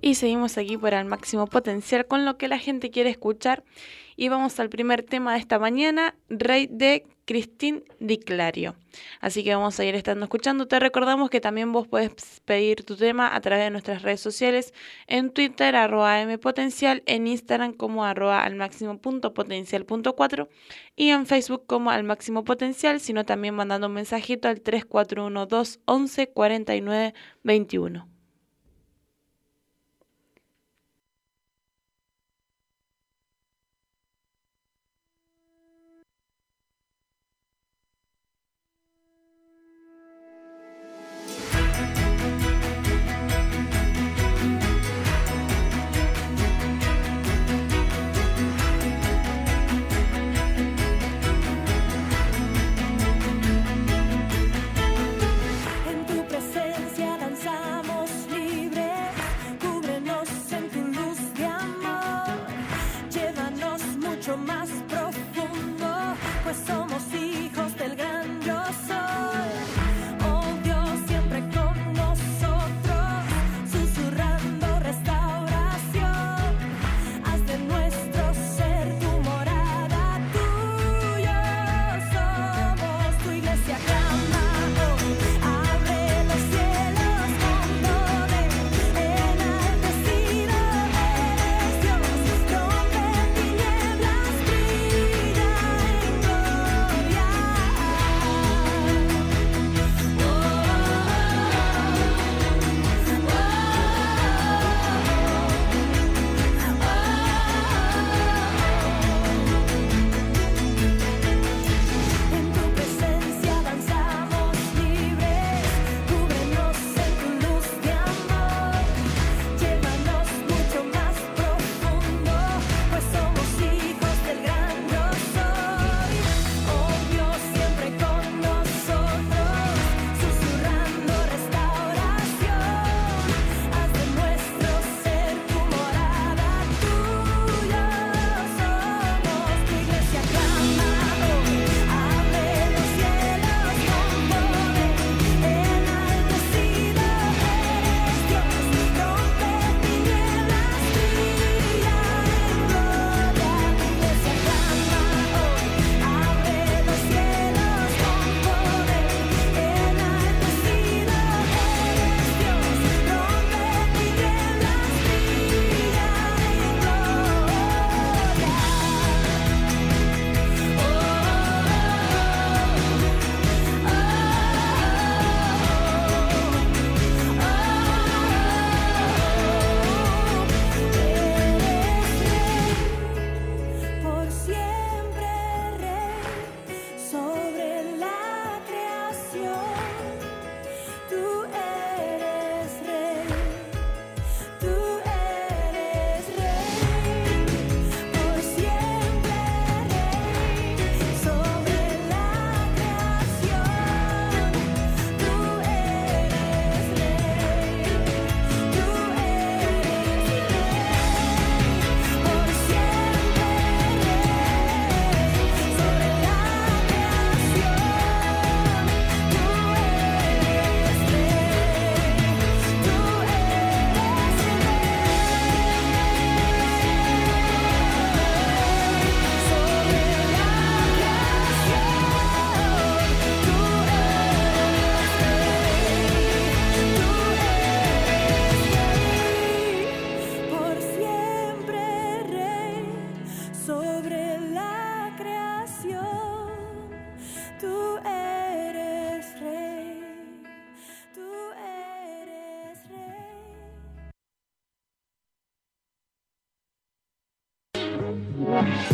Y 0.02 0.14
seguimos 0.14 0.56
aquí 0.56 0.78
por 0.78 0.94
el 0.94 1.04
máximo 1.04 1.46
potencial 1.46 2.06
con 2.06 2.24
lo 2.24 2.38
que 2.38 2.48
la 2.48 2.58
gente 2.58 2.90
quiere 2.90 3.10
escuchar. 3.10 3.64
Y 4.16 4.28
vamos 4.28 4.58
al 4.60 4.68
primer 4.68 5.02
tema 5.02 5.34
de 5.34 5.40
esta 5.40 5.58
mañana, 5.58 6.14
Rey 6.28 6.68
de 6.70 7.06
Cristín 7.24 7.84
Di 8.00 8.18
Clario. 8.18 8.74
Así 9.20 9.44
que 9.44 9.54
vamos 9.54 9.78
a 9.78 9.84
ir 9.84 9.94
estando 9.94 10.24
escuchando. 10.24 10.66
Te 10.66 10.80
recordamos 10.80 11.30
que 11.30 11.40
también 11.40 11.72
vos 11.72 11.86
puedes 11.86 12.40
pedir 12.44 12.84
tu 12.84 12.96
tema 12.96 13.34
a 13.34 13.40
través 13.40 13.64
de 13.64 13.70
nuestras 13.70 14.02
redes 14.02 14.20
sociales, 14.20 14.74
en 15.06 15.30
Twitter, 15.30 15.76
arroba 15.76 16.24
mpotencial, 16.26 17.02
en 17.06 17.26
Instagram 17.26 17.72
como 17.72 18.04
arroba 18.04 18.42
al 18.42 18.56
máximo 18.56 18.98
punto 18.98 19.32
potencial 19.32 19.84
punto 19.84 20.16
cuatro, 20.16 20.48
y 20.96 21.10
en 21.10 21.24
Facebook 21.24 21.66
como 21.66 21.90
al 21.90 22.04
máximo 22.04 22.42
potencial, 22.42 23.00
sino 23.00 23.24
también 23.24 23.54
mandando 23.54 23.86
un 23.86 23.94
mensajito 23.94 24.48
al 24.48 24.60
3412 24.60 25.80
11 25.84 26.32
49 26.32 27.14
21. 27.44 28.19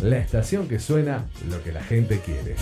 la 0.07 0.19
estación 0.19 0.69
que 0.69 0.79
suena 0.79 1.27
lo 1.51 1.63
que 1.65 1.73
la 1.73 1.83
gente 1.83 2.21
quiere. 2.21 2.55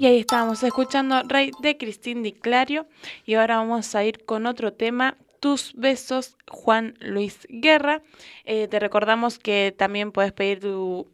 Y 0.00 0.06
ahí 0.06 0.18
estábamos 0.18 0.64
escuchando 0.64 1.22
Rey 1.28 1.52
de 1.62 1.76
Cristín 1.76 2.24
Di 2.24 2.32
Clario 2.32 2.88
y 3.24 3.34
ahora 3.34 3.58
vamos 3.58 3.94
a 3.94 4.04
ir 4.04 4.24
con 4.24 4.46
otro 4.46 4.72
tema 4.72 5.16
tus 5.38 5.74
besos, 5.74 6.36
Juan 6.48 6.94
Luis 6.98 7.46
Guerra. 7.48 8.02
Eh, 8.44 8.66
te 8.66 8.80
recordamos 8.80 9.38
que 9.38 9.72
también 9.76 10.10
puedes 10.10 10.32
pedir 10.32 10.58
tu 10.58 11.06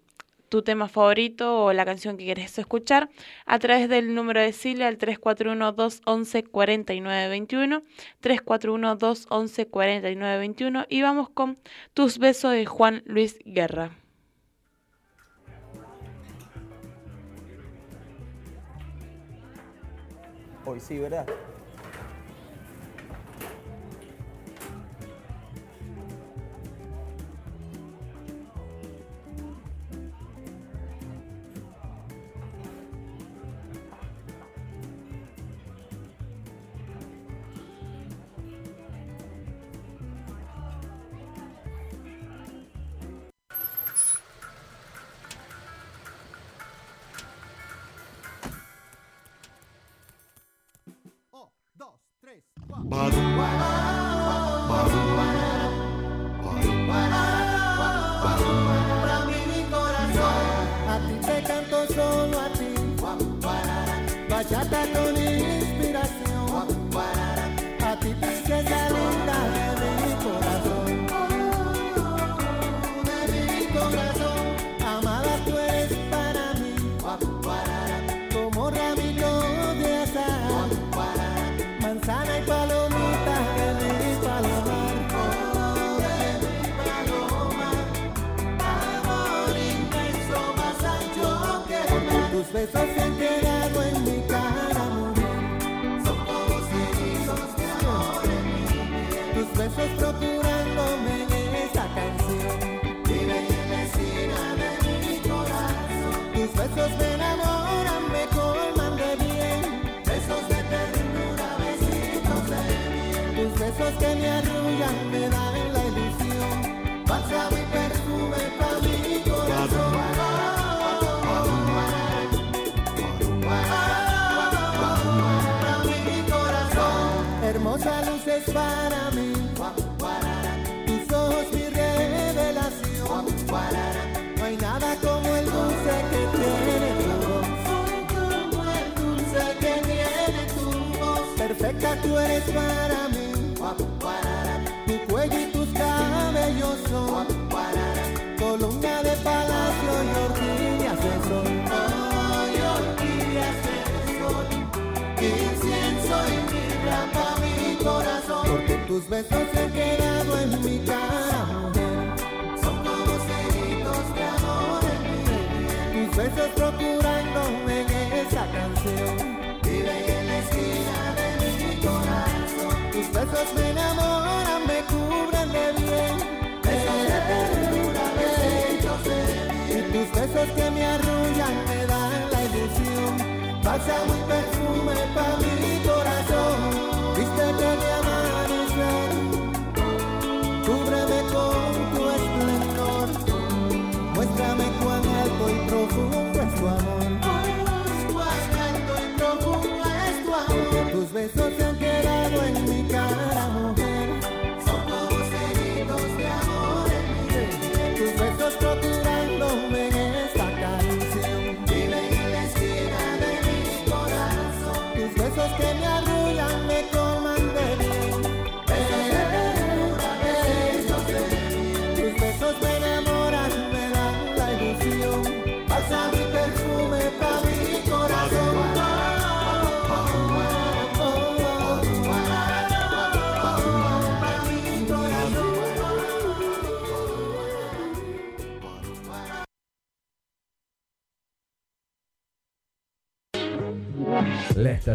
tu 0.49 0.63
tema 0.63 0.89
favorito 0.89 1.65
o 1.65 1.73
la 1.73 1.85
canción 1.85 2.17
que 2.17 2.25
quieres 2.25 2.57
escuchar 2.59 3.11
a 3.47 3.59
través 3.59 3.89
del 3.89 4.15
número 4.15 4.41
de 4.41 4.53
Sile 4.53 4.85
al 4.85 4.99
341-211-4921, 4.99 7.83
341-211-4921 8.23 10.87
y 10.89 11.03
vamos 11.03 11.29
con 11.31 11.59
Tus 11.95 12.19
besos 12.19 12.53
de 12.53 12.67
Juan 12.67 13.03
Luis 13.07 13.39
Guerra. 13.45 13.91
Hoy 20.65 20.81
sí, 20.81 20.99
¿verdad? 20.99 21.27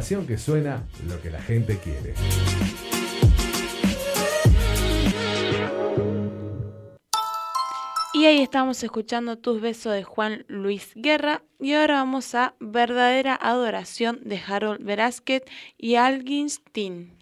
que 0.04 0.38
suena 0.38 0.84
lo 1.08 1.22
que 1.22 1.32
la 1.32 1.42
gente 1.42 1.78
quiere. 1.78 2.14
Y 8.14 8.26
ahí 8.26 8.42
estamos 8.42 8.84
escuchando 8.84 9.38
Tus 9.38 9.62
Besos 9.62 9.94
de 9.94 10.04
Juan 10.04 10.44
Luis 10.50 10.92
Guerra. 10.96 11.42
Y 11.58 11.72
ahora 11.74 11.94
vamos 11.96 12.36
a 12.36 12.54
Verdadera 12.60 13.40
Adoración 13.42 14.20
de 14.26 14.42
Harold 14.46 14.84
Verásquez 14.84 15.44
y 15.78 15.96
Alginstein. 15.96 17.18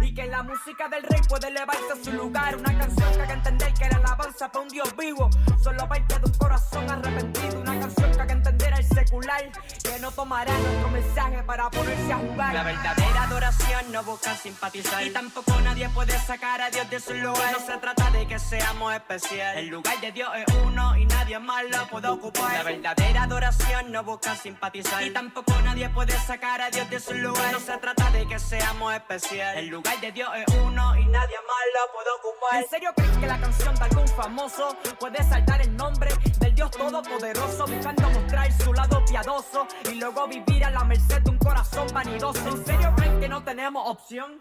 Y 0.00 0.14
que 0.14 0.26
la 0.26 0.42
música 0.42 0.88
del 0.88 1.02
rey 1.02 1.20
puede 1.28 1.48
elevarse 1.48 1.92
a 1.92 2.04
su 2.04 2.12
lugar. 2.12 2.56
Una 2.56 2.76
canción 2.76 3.12
que 3.12 3.22
haga 3.22 3.34
entender 3.34 3.74
que 3.74 3.88
la 3.88 3.96
alabanza 3.96 4.50
para 4.50 4.64
un 4.64 4.68
Dios 4.68 4.94
vivo 4.96 5.28
solo 5.62 5.88
parte 5.88 6.18
de 6.18 6.24
un 6.24 6.34
corazón 6.34 6.90
arrepentido. 6.90 7.60
Una 7.60 7.78
canción 7.78 8.12
que 8.12 8.20
haga 8.20 8.32
entender 8.32 8.74
al 8.74 8.84
secular 8.84 9.52
que 9.82 9.98
no 10.00 10.10
tomará 10.10 10.52
nuestro 10.58 10.90
mensaje 10.90 11.42
para 11.42 11.70
ponerse 11.70 12.12
a 12.12 12.18
jugar. 12.18 12.54
La 12.54 12.62
verdadera 12.62 13.22
adoración 13.24 13.92
no 13.92 14.02
busca 14.02 14.34
simpatizar. 14.34 15.06
Y 15.06 15.10
tampoco 15.10 15.52
nadie 15.60 15.88
puede 15.90 16.18
sacar 16.18 16.60
a 16.62 16.70
Dios 16.70 16.88
de 16.90 17.00
su 17.00 17.14
lugar. 17.14 17.52
No 17.52 17.66
se 17.66 17.76
trata 17.78 18.10
de 18.10 18.26
que 18.26 18.38
seamos 18.38 18.94
especiales. 18.94 19.58
El 19.58 19.68
lugar 19.68 20.00
de 20.00 20.12
Dios 20.12 20.30
es 20.34 20.54
uno 20.64 20.96
y 20.96 21.06
nadie 21.06 21.38
más 21.38 21.64
lo 21.64 21.86
puede 21.88 22.08
ocupar. 22.08 22.52
La 22.52 22.62
verdadera 22.62 23.24
adoración 23.24 23.92
no 23.92 24.02
busca 24.02 24.34
simpatizar. 24.34 25.02
Y 25.02 25.10
tampoco 25.10 25.52
nadie 25.62 25.88
puede 25.90 26.18
sacar 26.18 26.60
a 26.62 26.70
Dios 26.70 26.88
de 26.88 27.00
su 27.00 27.14
lugar. 27.14 27.52
No 27.52 27.60
se 27.60 27.76
trata 27.78 28.10
de 28.10 28.26
que 28.26 28.38
seamos 28.38 28.94
especiales. 28.94 29.62
El 29.62 29.68
lugar 29.68 29.89
de 29.98 30.12
Dios 30.12 30.30
es 30.36 30.54
uno 30.54 30.96
y 30.96 31.04
nadie 31.06 31.36
más 31.36 31.64
lo 31.74 31.92
puede 31.92 32.10
ocupar. 32.18 32.62
¿En 32.62 32.68
serio 32.68 32.92
crees 32.94 33.16
que 33.18 33.26
la 33.26 33.40
canción 33.40 33.74
de 33.74 33.84
algún 33.84 34.08
famoso 34.08 34.76
puede 34.98 35.22
saltar 35.24 35.60
el 35.60 35.76
nombre 35.76 36.10
del 36.38 36.54
Dios 36.54 36.70
Todopoderoso 36.70 37.66
buscando 37.66 38.08
mostrar 38.10 38.52
su 38.52 38.72
lado 38.72 39.04
piadoso 39.04 39.66
y 39.90 39.94
luego 39.96 40.28
vivir 40.28 40.64
a 40.64 40.70
la 40.70 40.84
merced 40.84 41.20
de 41.22 41.30
un 41.30 41.38
corazón 41.38 41.88
vanidoso? 41.92 42.48
¿En 42.48 42.64
serio 42.64 42.94
creen 42.96 43.20
que 43.20 43.28
no 43.28 43.42
tenemos 43.42 43.88
opción? 43.88 44.40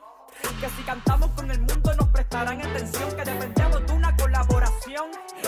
Que 0.60 0.70
si 0.70 0.84
cantamos 0.84 1.30
con 1.32 1.50
el 1.50 1.60
mundo 1.60 1.94
nos 1.96 2.08
prestarán 2.10 2.62
atención, 2.62 3.10
que 3.16 3.24
dependemos 3.24 3.86
de 3.86 3.94
una 3.94 4.16
colaboración 4.16 5.06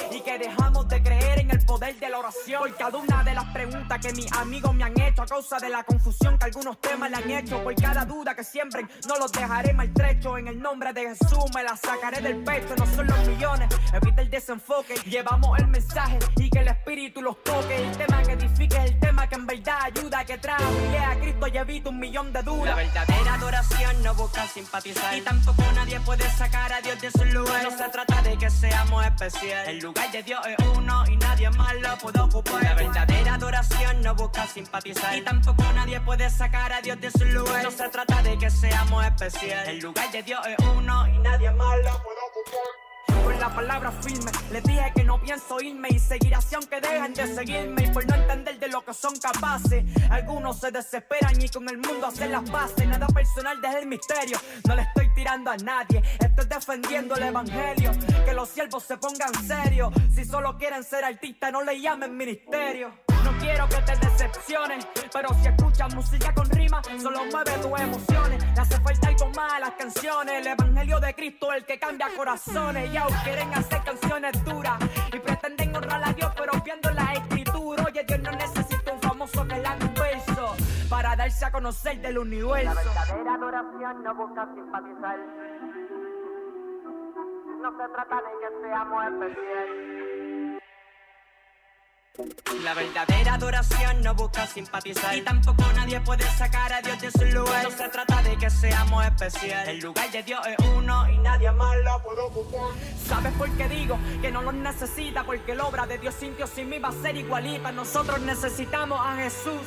y 0.10 0.22
que 0.22 0.38
dejamos 0.38 0.88
de 0.88 1.04
creer 1.04 1.40
en 1.40 1.52
el 1.52 1.66
poder 1.66 2.00
de 2.00 2.10
la 2.10 2.20
oración. 2.20 2.62
Por 2.62 2.76
cada 2.76 2.98
una 2.98 3.24
de 3.24 3.34
las 3.34 3.46
preguntas 3.46 4.00
que 4.00 4.14
mis 4.14 4.32
amigos 4.34 4.74
me 4.74 4.84
han 4.84 5.00
hecho 5.00 5.24
a 5.24 5.26
causa 5.26 5.58
de 5.60 5.70
la 5.70 5.84
confusión 5.84 6.38
que 6.38 6.46
algunos 6.46 6.80
temas 6.80 7.10
le 7.10 7.18
han 7.18 7.32
hecho, 7.32 7.62
por 7.64 7.76
cada 7.76 8.06
duda 8.06 8.36
que 8.36 8.44
siembren, 8.44 8.90
no 9.08 9.18
los 9.18 9.32
dejaré 9.32 9.74
maltrecho. 9.74 10.38
En 10.38 10.48
el 10.48 10.62
nombre 10.62 10.94
de 10.94 11.10
Jesús 11.10 11.46
me 11.54 11.64
la 11.64 11.76
sacaré 11.76 12.22
del 12.22 12.44
pecho, 12.44 12.76
no 12.78 12.86
son 12.86 13.08
los 13.08 13.28
millones, 13.28 13.70
evita 13.94 14.22
el 14.22 14.30
desenfoque, 14.30 14.96
llevamos 15.10 15.60
el 15.60 15.68
mensaje 15.68 16.20
y 16.38 16.50
que 16.50 16.60
el 16.60 16.68
espíritu 16.70 17.22
los 17.22 17.42
toque. 17.44 17.76
El 17.76 17.98
tema 17.98 18.22
que 18.24 18.32
edifique 18.34 18.78
es 18.78 18.92
el 18.92 19.00
tema 19.00 19.28
que 19.28 19.36
en 19.36 19.46
verdad 19.46 19.80
ayuda, 19.84 20.24
que 20.24 20.38
trae 20.38 20.98
a 21.00 21.20
Cristo 21.20 21.48
y 21.48 21.58
evita 21.58 21.90
un 21.90 22.00
millón 22.00 22.32
de 22.32 22.44
dudas. 22.44 22.66
La 22.66 22.76
verdadera 22.76 23.34
adoración 23.34 24.04
no 24.04 24.14
busca 24.16 24.48
Y 24.84 25.22
tampoco 25.22 25.64
nadie 25.76 26.00
puede 26.00 26.28
sacar 26.32 26.74
a 26.74 26.82
Dios 26.82 27.00
de 27.00 27.12
su 27.12 27.24
lugar. 27.26 27.64
No 27.64 27.70
se 27.70 27.88
trata 27.90 28.22
de 28.24 28.36
que 28.36 28.50
seamos 28.50 29.06
especiales. 29.06 29.68
El 29.68 29.80
lugar 29.80 30.12
de 30.12 30.24
Dios 30.24 30.40
es 30.48 30.68
uno 30.76 31.04
y 31.08 31.18
nadie 31.18 31.50
más 31.52 31.76
lo 31.76 31.98
puede 32.00 32.20
ocupar. 32.20 32.64
La 32.64 32.74
verdadera 32.74 33.36
adoración 33.36 34.02
no 34.02 34.16
busca 34.16 34.48
simpatizar. 34.48 35.16
Y 35.18 35.22
tampoco 35.22 35.64
nadie 35.76 36.00
puede 36.02 36.30
sacar 36.30 36.74
a 36.74 36.82
Dios 36.82 37.00
de 37.00 37.12
su 37.12 37.26
lugar. 37.26 37.64
No 37.64 37.70
se 37.70 37.90
trata 37.90 38.24
de 38.24 38.38
que 38.40 38.50
seamos 38.50 39.06
especiales. 39.06 39.70
El 39.70 39.80
lugar 39.80 40.12
de 40.12 40.24
Dios 40.24 40.40
es 40.48 40.66
uno 40.66 41.08
y 41.08 41.18
nadie 41.20 41.52
más 41.52 41.78
lo 41.78 41.84
puede 41.84 41.94
ocupar 41.94 42.21
la 43.42 43.50
palabra 43.50 43.92
firme. 43.92 44.32
Les 44.52 44.64
dije 44.64 44.92
que 44.96 45.04
no 45.04 45.20
pienso 45.20 45.60
irme 45.60 45.90
y 45.90 45.98
seguir 45.98 46.36
así 46.36 46.54
aunque 46.54 46.80
dejen 46.80 47.14
de 47.16 47.26
seguirme. 47.34 47.86
Y 47.86 47.88
por 47.88 48.08
no 48.08 48.16
entender 48.16 48.60
de 48.60 48.68
lo 48.68 48.86
que 48.86 48.94
son 48.94 49.16
capaces, 49.18 49.84
algunos 50.12 50.60
se 50.60 50.70
desesperan 50.70 51.42
y 51.42 51.50
con 51.50 51.68
el 51.68 51.78
mundo 51.80 52.06
hacen 52.06 52.32
las 52.32 52.48
paces. 52.50 52.88
Nada 52.88 53.08
personal 53.08 53.60
desde 53.60 53.80
el 53.80 53.88
misterio, 53.88 54.38
no 54.68 54.76
le 54.76 54.84
estoy 54.84 55.12
tirando 55.16 55.50
a 55.50 55.58
nadie. 55.58 56.04
Estoy 56.20 56.46
defendiendo 56.46 57.16
el 57.16 57.24
evangelio. 57.24 57.92
Que 58.26 58.34
los 58.34 58.48
siervos 58.48 58.84
se 58.84 58.98
pongan 58.98 59.34
serios. 59.48 59.92
Si 60.14 60.24
solo 60.24 60.56
quieren 60.60 60.84
ser 60.84 61.04
artistas, 61.04 61.52
no 61.52 61.64
le 61.64 61.82
llamen 61.82 62.16
ministerio. 62.16 63.11
Quiero 63.42 63.68
que 63.68 63.82
te 63.82 63.96
decepciones, 63.98 64.88
pero 65.12 65.30
si 65.34 65.48
escuchas 65.48 65.96
música 65.96 66.34
con 66.34 66.50
rima, 66.52 66.82
solo 67.02 67.26
mueve 67.32 67.52
tus 67.62 67.80
emociones. 67.80 68.44
Le 68.56 68.62
hace 68.62 68.80
falta 68.80 69.12
más 69.36 69.54
a 69.54 69.60
las 69.60 69.72
canciones. 69.72 70.42
El 70.42 70.48
evangelio 70.48 71.00
de 71.00 71.14
Cristo, 71.14 71.52
el 71.54 71.66
que 71.66 71.80
cambia 71.80 72.08
corazones. 72.16 72.94
Y 72.94 72.98
aún 72.98 73.14
quieren 73.24 73.54
hacer 73.54 73.82
canciones 73.84 74.46
duras 74.46 74.80
y 75.14 75.20
pretenden 75.20 75.76
honrar 75.76 76.04
a 76.04 76.14
Dios, 76.14 76.32
pero 76.38 76.54
viendo 76.64 76.90
la 76.92 77.14
escritura. 77.14 77.84
Oye, 77.86 78.04
Dios 78.04 78.20
no 78.20 78.32
necesita 78.32 78.94
un 78.94 79.02
famoso 79.02 79.48
que 79.48 79.56
un 79.56 79.94
verso 79.94 80.56
para 80.90 81.16
darse 81.16 81.46
a 81.46 81.52
conocer 81.52 82.00
del 82.02 82.18
universo. 82.18 82.64
La 82.64 82.74
verdadera 82.74 83.34
adoración 83.34 84.04
no 84.04 84.16
busca 84.16 84.48
simpatizar. 84.54 85.20
No 87.62 87.72
se 87.72 87.94
trata 87.94 88.16
de 88.16 88.32
que 88.42 88.68
seamos 88.68 89.04
especiales. 89.06 90.01
La 92.64 92.74
verdadera 92.74 93.36
adoración 93.36 94.02
no 94.02 94.14
busca 94.14 94.46
simpatizar 94.46 95.16
y 95.18 95.22
tampoco 95.22 95.64
nadie 95.74 96.02
puede 96.02 96.26
sacar 96.32 96.74
a 96.74 96.82
Dios 96.82 97.00
de 97.00 97.10
su 97.10 97.24
lugar. 97.26 97.64
No 97.64 97.72
se 97.72 97.88
trata 97.88 98.22
de 98.22 98.38
que 98.38 98.50
seamos 98.50 99.06
especiales. 99.06 99.70
El 99.70 99.80
lugar 99.80 100.12
de 100.12 100.22
Dios 100.22 100.46
es 100.46 100.58
uno 100.76 101.10
y 101.10 101.18
nadie 101.20 101.50
más 101.54 101.78
lo 101.78 102.04
puede 102.04 102.20
ocupar. 102.20 102.68
¿Sabes 103.08 103.32
por 103.34 103.50
qué 103.52 103.70
digo 103.70 103.98
que 104.22 104.30
no 104.30 104.42
los 104.42 104.54
necesita? 104.54 105.24
Porque 105.24 105.56
la 105.56 105.64
obra 105.66 105.88
de 105.88 106.00
Dios 106.00 106.14
sin 106.20 106.36
Dios 106.36 106.50
sin 106.50 106.70
mí 106.70 106.80
va 106.80 106.90
a 106.90 107.02
ser 107.02 107.16
igualita. 107.16 107.72
Nosotros 107.72 108.20
necesitamos 108.20 109.00
a 109.00 109.16
Jesús. 109.16 109.62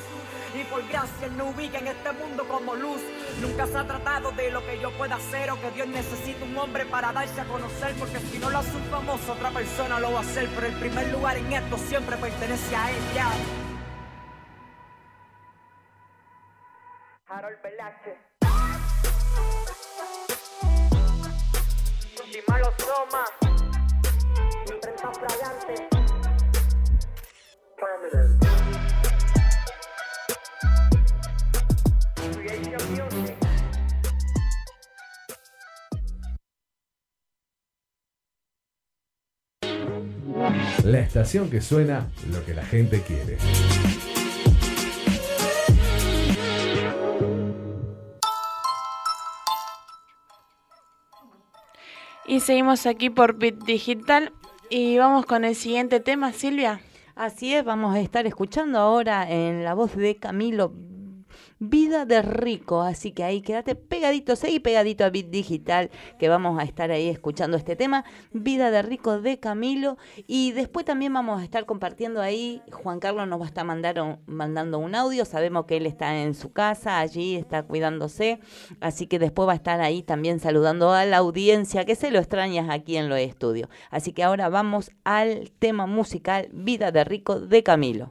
Y 0.55 0.63
por 0.65 0.87
gracia 0.87 1.27
Él 1.27 1.37
no 1.37 1.47
ubica 1.47 1.79
en 1.79 1.89
este 1.89 2.13
mundo 2.13 2.47
como 2.47 2.75
luz. 2.75 3.01
Nunca 3.41 3.67
se 3.67 3.77
ha 3.77 3.85
tratado 3.85 4.31
de 4.33 4.51
lo 4.51 4.65
que 4.65 4.79
yo 4.81 4.93
pueda 4.97 5.17
hacer 5.17 5.51
o 5.51 5.61
que 5.61 5.71
Dios 5.73 5.89
necesita 5.89 6.45
un 6.45 6.57
hombre 6.57 6.87
para 6.87 7.13
darse 7.13 7.41
a 7.41 7.45
conocer. 7.45 7.95
Porque 7.99 8.21
si 8.21 8.39
no 8.39 8.51
lo 8.51 8.59
hace 8.59 8.77
un 8.77 8.85
famoso, 8.85 9.33
otra 9.33 9.51
persona 9.51 9.99
lo 9.99 10.13
va 10.13 10.19
a 10.19 10.23
hacer. 10.23 10.49
Pero 10.55 10.67
el 10.69 10.75
primer 10.75 11.09
lugar 11.09 11.37
en 11.37 11.53
esto 11.53 11.77
siempre 11.77 12.17
pertenece 12.17 12.77
a 12.77 12.91
Él. 12.91 13.03
Ya. 13.15 13.31
Harold 17.27 17.61
Velázquez. 17.63 18.19
Dimalo 22.33 22.73
Soma. 22.79 23.25
Imprenta 24.71 25.13
fragante. 25.13 25.89
Permanent. 27.77 28.44
La 40.83 41.01
estación 41.01 41.51
que 41.51 41.61
suena 41.61 42.09
lo 42.31 42.45
que 42.45 42.55
la 42.55 42.65
gente 42.65 43.03
quiere. 43.03 43.39
Y 52.27 52.41
seguimos 52.41 52.87
aquí 52.87 53.11
por 53.11 53.39
Bit 53.39 53.65
Digital 53.65 54.33
y 54.71 54.99
vamos 54.99 55.27
con 55.27 55.45
el 55.45 55.55
siguiente 55.55 56.01
tema, 56.01 56.33
Silvia. 56.33 56.81
Así 57.15 57.55
es, 57.55 57.65
vamos 57.65 57.95
a 57.95 58.01
estar 58.01 58.27
escuchando 58.27 58.79
ahora 58.79 59.31
en 59.31 59.63
la 59.63 59.75
voz 59.75 59.95
de 59.95 60.17
Camilo 60.17 60.73
Vida 61.69 62.05
de 62.05 62.21
Rico. 62.21 62.83
Así 62.83 63.13
que 63.13 63.25
ahí 63.25 63.41
quédate 63.41 63.75
pegadito, 63.75 64.37
seguí 64.37 64.61
pegadito 64.61 65.05
a 65.05 65.11
Bit 65.11 65.31
Digital, 65.31 65.91
que 66.19 66.29
vamos 66.29 66.59
a 66.59 66.63
estar 66.63 66.91
ahí 66.91 67.09
escuchando 67.09 67.57
este 67.57 67.75
tema. 67.75 68.05
Vida 68.33 68.71
de 68.71 68.83
Rico 68.83 69.21
de 69.21 69.39
Camilo. 69.39 69.97
Y 70.27 70.53
después 70.53 70.85
también 70.85 71.13
vamos 71.13 71.41
a 71.41 71.45
estar 71.45 71.65
compartiendo 71.65 72.21
ahí. 72.21 72.61
Juan 72.71 73.01
Carlos 73.01 73.27
nos 73.29 73.41
va 73.41 73.45
a 73.45 73.49
estar 73.49 73.65
mandar 73.65 74.19
mandando 74.27 74.79
un 74.79 74.95
audio. 74.95 75.25
Sabemos 75.25 75.65
que 75.65 75.79
él 75.79 75.87
está 75.87 76.21
en 76.21 76.35
su 76.35 76.53
casa, 76.53 76.99
allí 76.99 77.37
está 77.37 77.63
cuidándose. 77.63 78.41
Así 78.81 79.07
que 79.07 79.19
después 79.19 79.49
va 79.49 79.53
a 79.53 79.57
estar 79.57 79.81
ahí 79.81 80.03
también 80.03 80.41
saludando 80.41 80.93
a 80.93 81.07
la 81.07 81.19
audiencia, 81.19 81.85
que 81.85 81.95
se 81.95 82.11
lo 82.11 82.19
extrañas 82.19 82.69
aquí 82.69 82.97
en 82.97 83.09
los 83.09 83.19
estudios. 83.19 83.69
Así 83.91 84.13
que 84.13 84.23
ahora 84.23 84.51
vamos 84.51 84.91
al 85.05 85.51
tema 85.59 85.87
musical 85.87 86.49
Vida 86.53 86.93
de 86.93 87.05
Rico 87.05 87.41
de 87.41 87.63
Camilo. 87.63 88.11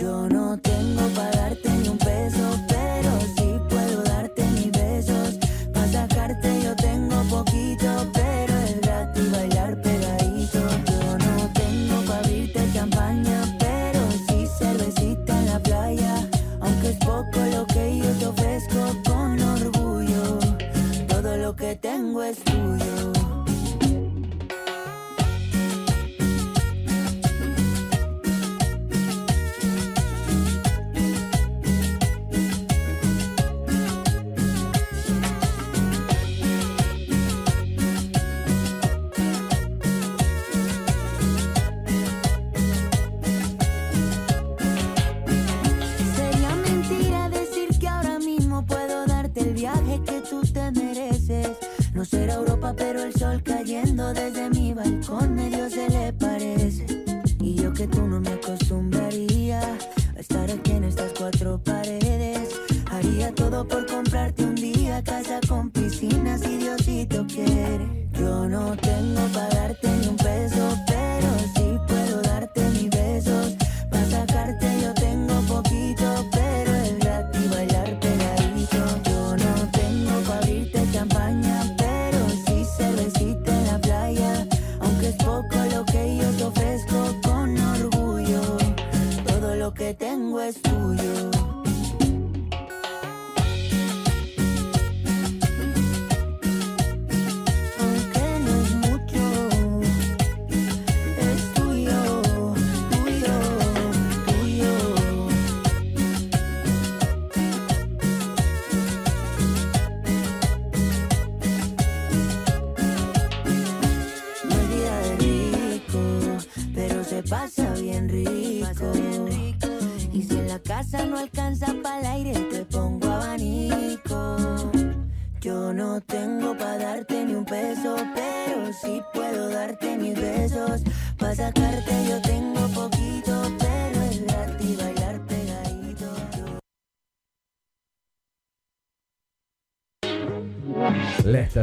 Yo 0.00 0.28
no 0.28 0.56
tengo 0.58 1.08
para 1.08 1.30
darte 1.30 1.68
ni 1.70 1.88
un 1.88 1.98
peso, 1.98 2.64
pero 2.68 3.10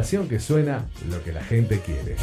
que 0.06 0.38
suena 0.38 0.86
lo 1.10 1.20
que 1.24 1.32
la 1.32 1.42
gente 1.42 1.80
quiere. 1.80 2.14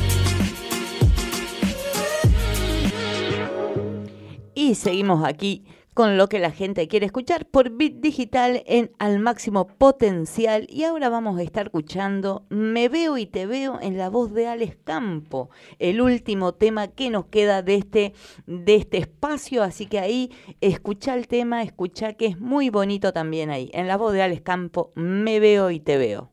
Y 4.56 4.76
seguimos 4.76 5.26
aquí 5.26 5.66
con 5.94 6.18
lo 6.18 6.30
que 6.30 6.40
la 6.40 6.52
gente 6.52 6.88
quiere 6.88 7.08
escuchar 7.08 7.46
por 7.46 7.72
Bit 7.72 8.00
Digital 8.00 8.64
en 8.68 8.92
Al 9.00 9.20
Máximo 9.20 9.68
Potencial. 9.68 10.66
Y 10.70 10.86
ahora 10.86 11.10
vamos 11.10 11.38
a 11.38 11.44
estar 11.44 11.66
escuchando 11.66 12.46
Me 12.50 12.88
Veo 12.88 13.18
y 13.18 13.26
Te 13.26 13.48
Veo 13.48 13.78
en 13.82 13.98
la 13.98 14.10
voz 14.10 14.34
de 14.34 14.48
Alex 14.48 14.78
Campo, 14.86 15.50
el 15.78 16.00
último 16.00 16.54
tema 16.54 16.88
que 16.88 17.10
nos 17.10 17.26
queda 17.26 17.64
de 17.64 17.76
este, 17.76 18.14
de 18.48 18.76
este 18.76 19.00
espacio. 19.00 19.62
Así 19.62 19.88
que 19.88 20.00
ahí 20.00 20.32
escucha 20.62 21.16
el 21.16 21.28
tema, 21.28 21.64
escucha 21.64 22.14
que 22.14 22.28
es 22.28 22.40
muy 22.40 22.70
bonito 22.70 23.12
también 23.12 23.50
ahí. 23.50 23.70
En 23.74 23.90
la 23.90 23.98
voz 23.98 24.14
de 24.14 24.22
Alex 24.22 24.42
Campo, 24.42 24.94
Me 24.96 25.42
Veo 25.42 25.70
y 25.70 25.82
Te 25.82 25.98
Veo. 25.98 26.33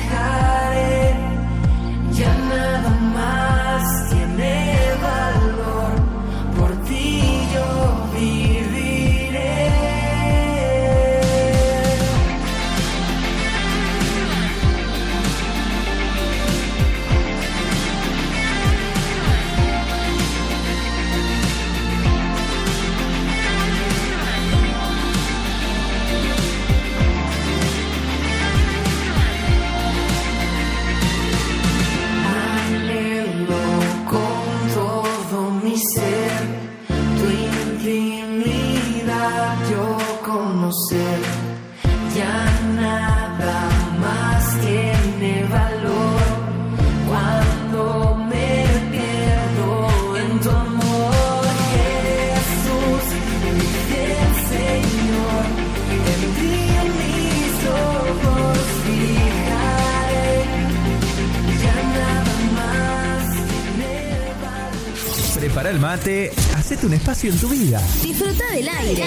Mate, 65.89 66.31
hacete 66.55 66.87
un 66.87 66.93
espacio 66.93 67.33
en 67.33 67.39
tu 67.39 67.49
vida. 67.49 67.81
Disfruta 68.03 68.45
del 68.53 68.69
aire. 68.69 69.05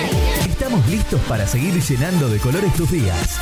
Estamos 0.50 0.84
listos 0.88 1.22
para 1.30 1.46
seguir 1.46 1.80
llenando 1.80 2.28
de 2.28 2.40
colores 2.40 2.74
tus 2.74 2.90
días. 2.90 3.40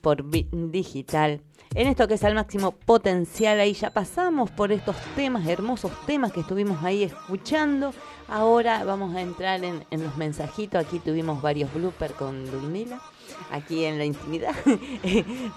Por 0.00 0.24
Digital. 0.30 1.40
En 1.74 1.88
esto 1.88 2.06
que 2.06 2.14
es 2.14 2.24
al 2.24 2.34
máximo 2.34 2.70
potencial, 2.70 3.58
ahí 3.58 3.72
ya 3.72 3.90
pasamos 3.90 4.50
por 4.50 4.70
estos 4.70 4.96
temas, 5.16 5.46
hermosos 5.48 5.90
temas 6.06 6.32
que 6.32 6.40
estuvimos 6.40 6.84
ahí 6.84 7.02
escuchando. 7.02 7.92
Ahora 8.28 8.84
vamos 8.84 9.14
a 9.16 9.20
entrar 9.20 9.64
en, 9.64 9.84
en 9.90 10.04
los 10.04 10.16
mensajitos. 10.16 10.84
Aquí 10.84 11.00
tuvimos 11.00 11.42
varios 11.42 11.72
bloopers 11.74 12.14
con 12.14 12.44
Ludmila, 12.50 13.00
aquí 13.50 13.84
en 13.84 13.98
la 13.98 14.04
intimidad. 14.04 14.54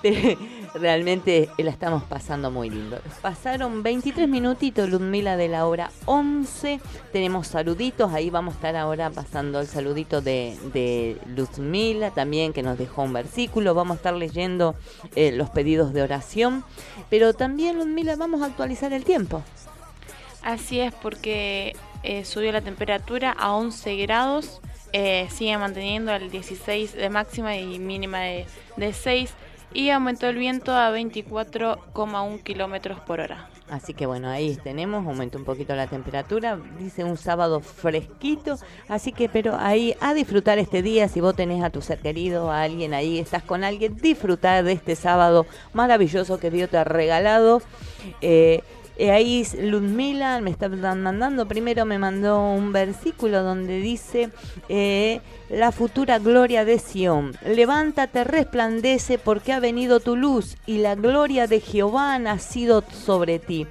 Realmente 0.74 1.50
la 1.58 1.72
estamos 1.72 2.04
pasando 2.04 2.52
muy 2.52 2.70
lindo. 2.70 3.00
Pasaron 3.22 3.84
23 3.84 4.28
minutitos, 4.28 4.90
Ludmila, 4.90 5.38
de 5.38 5.48
la 5.48 5.66
hora 5.66 5.92
11. 6.06 6.80
Tenemos 7.12 7.48
saluditos, 7.48 8.14
ahí 8.14 8.30
vamos 8.30 8.54
a 8.54 8.58
estar 8.58 8.76
ahora 8.76 9.10
pasando 9.10 9.60
el 9.60 9.68
saludito 9.68 10.22
de, 10.22 10.58
de 10.74 11.18
Ludmila 11.28 12.12
también, 12.12 12.54
que 12.54 12.64
nos 12.64 12.78
dejó 12.78 13.04
un 13.04 13.14
versículo. 13.14 13.74
Vamos 13.74 13.96
a 13.96 13.98
estar 13.98 14.14
leyendo 14.14 14.76
eh, 15.16 15.32
los 15.32 15.50
pedidos 15.50 15.94
de 15.94 16.02
oración. 16.02 16.64
Pero 17.10 17.34
también, 17.34 17.78
Ludmila, 17.78 18.16
vamos 18.16 18.42
a 18.42 18.46
actualizar 18.46 18.94
el 18.94 19.04
tiempo. 19.04 19.44
Así 20.44 20.80
es, 20.80 20.94
porque 20.94 21.76
eh, 22.04 22.24
subió 22.26 22.52
la 22.52 22.62
temperatura 22.62 23.32
a 23.32 23.54
11 23.54 23.98
grados, 23.98 24.62
eh, 24.94 25.28
sigue 25.30 25.58
manteniendo 25.58 26.14
el 26.14 26.30
16 26.30 26.94
de 26.94 27.10
máxima 27.10 27.56
y 27.58 27.80
mínima 27.80 28.20
de, 28.20 28.46
de 28.78 28.94
6 28.94 29.34
y 29.74 29.90
aumentó 29.90 30.28
el 30.28 30.38
viento 30.38 30.74
a 30.74 30.92
24,1 30.92 32.44
kilómetros 32.44 33.00
por 33.02 33.20
hora. 33.20 33.50
Así 33.70 33.94
que 33.94 34.06
bueno, 34.06 34.30
ahí 34.30 34.58
tenemos, 34.64 35.06
aumentó 35.06 35.38
un 35.38 35.44
poquito 35.44 35.76
la 35.76 35.88
temperatura, 35.88 36.58
dice 36.80 37.04
un 37.04 37.18
sábado 37.18 37.60
fresquito, 37.60 38.58
así 38.88 39.12
que 39.12 39.28
pero 39.28 39.58
ahí 39.60 39.94
a 40.00 40.14
disfrutar 40.14 40.58
este 40.58 40.82
día, 40.82 41.10
si 41.10 41.20
vos 41.20 41.36
tenés 41.36 41.62
a 41.62 41.70
tu 41.70 41.82
ser 41.82 42.00
querido, 42.00 42.50
a 42.50 42.62
alguien 42.62 42.94
ahí, 42.94 43.20
estás 43.20 43.44
con 43.44 43.66
alguien, 43.66 43.98
disfrutar 43.98 44.64
de 44.64 44.72
este 44.72 44.96
sábado 44.96 45.46
maravilloso 45.74 46.40
que 46.40 46.50
Dios 46.50 46.70
te 46.70 46.78
ha 46.78 46.86
regalado. 46.86 47.62
Eh, 48.22 48.64
eh, 49.00 49.12
ahí 49.12 49.46
Ludmila 49.62 50.42
me 50.42 50.50
está 50.50 50.70
mandando, 50.70 51.48
primero 51.48 51.86
me 51.86 52.00
mandó 52.00 52.42
un 52.42 52.74
versículo 52.74 53.44
donde 53.44 53.80
dice, 53.80 54.32
eh, 54.70 55.22
la 55.50 55.72
futura 55.72 56.18
gloria 56.18 56.66
de 56.66 56.80
Sión, 56.80 57.38
levántate, 57.46 58.24
resplandece 58.24 59.20
porque 59.20 59.54
ha 59.54 59.60
venido 59.60 60.00
tu 60.00 60.16
luz 60.16 60.58
y 60.66 60.80
la 60.80 60.96
gloria 60.96 61.46
de 61.46 61.60
Jehová 61.60 62.16
ha 62.16 62.20
nacido 62.20 62.84
sobre 62.92 63.38
ti. 63.38 63.68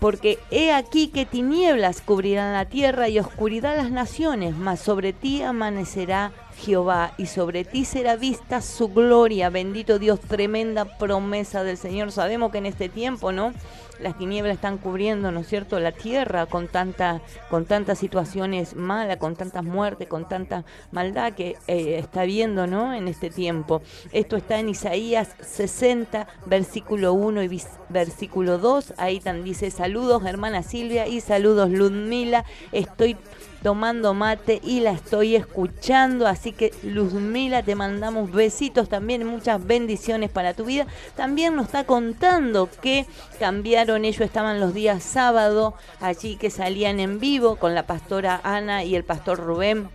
Porque 0.00 0.38
he 0.50 0.72
aquí 0.72 1.08
que 1.08 1.26
tinieblas 1.26 2.00
cubrirán 2.00 2.54
la 2.54 2.64
tierra 2.64 3.10
y 3.10 3.18
oscuridad 3.18 3.76
las 3.76 3.90
naciones, 3.90 4.56
mas 4.56 4.80
sobre 4.80 5.12
ti 5.12 5.42
amanecerá 5.42 6.32
Jehová 6.56 7.12
y 7.18 7.26
sobre 7.26 7.64
ti 7.64 7.84
será 7.84 8.16
vista 8.16 8.62
su 8.62 8.88
gloria. 8.88 9.50
Bendito 9.50 9.98
Dios, 9.98 10.18
tremenda 10.18 10.86
promesa 10.98 11.64
del 11.64 11.76
Señor. 11.76 12.12
Sabemos 12.12 12.50
que 12.50 12.58
en 12.58 12.66
este 12.66 12.88
tiempo, 12.88 13.30
¿no? 13.30 13.52
Las 14.00 14.16
tinieblas 14.16 14.54
están 14.54 14.78
cubriendo, 14.78 15.30
¿no 15.30 15.40
es 15.40 15.48
cierto?, 15.48 15.78
la 15.80 15.92
tierra 15.92 16.46
con 16.46 16.68
tanta, 16.68 17.20
con 17.48 17.66
tantas 17.66 17.98
situaciones 17.98 18.74
malas, 18.76 19.18
con 19.18 19.36
tantas 19.36 19.64
muertes, 19.64 20.08
con 20.08 20.28
tanta 20.28 20.64
maldad 20.90 21.32
que 21.34 21.56
eh, 21.66 21.98
está 21.98 22.24
viendo, 22.24 22.66
¿no?, 22.66 22.94
en 22.94 23.08
este 23.08 23.30
tiempo. 23.30 23.82
Esto 24.12 24.36
está 24.36 24.58
en 24.58 24.68
Isaías 24.68 25.34
60, 25.40 26.26
versículo 26.46 27.12
1 27.12 27.42
y 27.42 27.60
versículo 27.88 28.58
2. 28.58 28.94
Ahí 28.96 29.20
también 29.20 29.44
dice, 29.44 29.70
saludos 29.70 30.24
hermana 30.24 30.62
Silvia 30.62 31.06
y 31.06 31.20
saludos 31.20 31.70
Ludmila. 31.70 32.44
Estoy 32.72 33.16
tomando 33.62 34.14
mate 34.14 34.60
y 34.62 34.80
la 34.80 34.92
estoy 34.92 35.36
escuchando. 35.36 36.26
Así 36.26 36.52
que 36.52 36.72
Luzmila, 36.82 37.62
te 37.62 37.74
mandamos 37.74 38.32
besitos 38.32 38.88
también, 38.88 39.26
muchas 39.26 39.64
bendiciones 39.64 40.30
para 40.30 40.54
tu 40.54 40.64
vida. 40.64 40.86
También 41.16 41.56
nos 41.56 41.66
está 41.66 41.84
contando 41.84 42.68
que 42.82 43.06
cambiaron, 43.38 44.04
ellos 44.04 44.22
estaban 44.22 44.60
los 44.60 44.74
días 44.74 45.02
sábado, 45.02 45.74
allí 46.00 46.36
que 46.36 46.50
salían 46.50 47.00
en 47.00 47.20
vivo 47.20 47.56
con 47.56 47.74
la 47.74 47.86
pastora 47.86 48.40
Ana 48.44 48.84
y 48.84 48.94
el 48.94 49.04
pastor 49.04 49.38
Rubén 49.38 49.88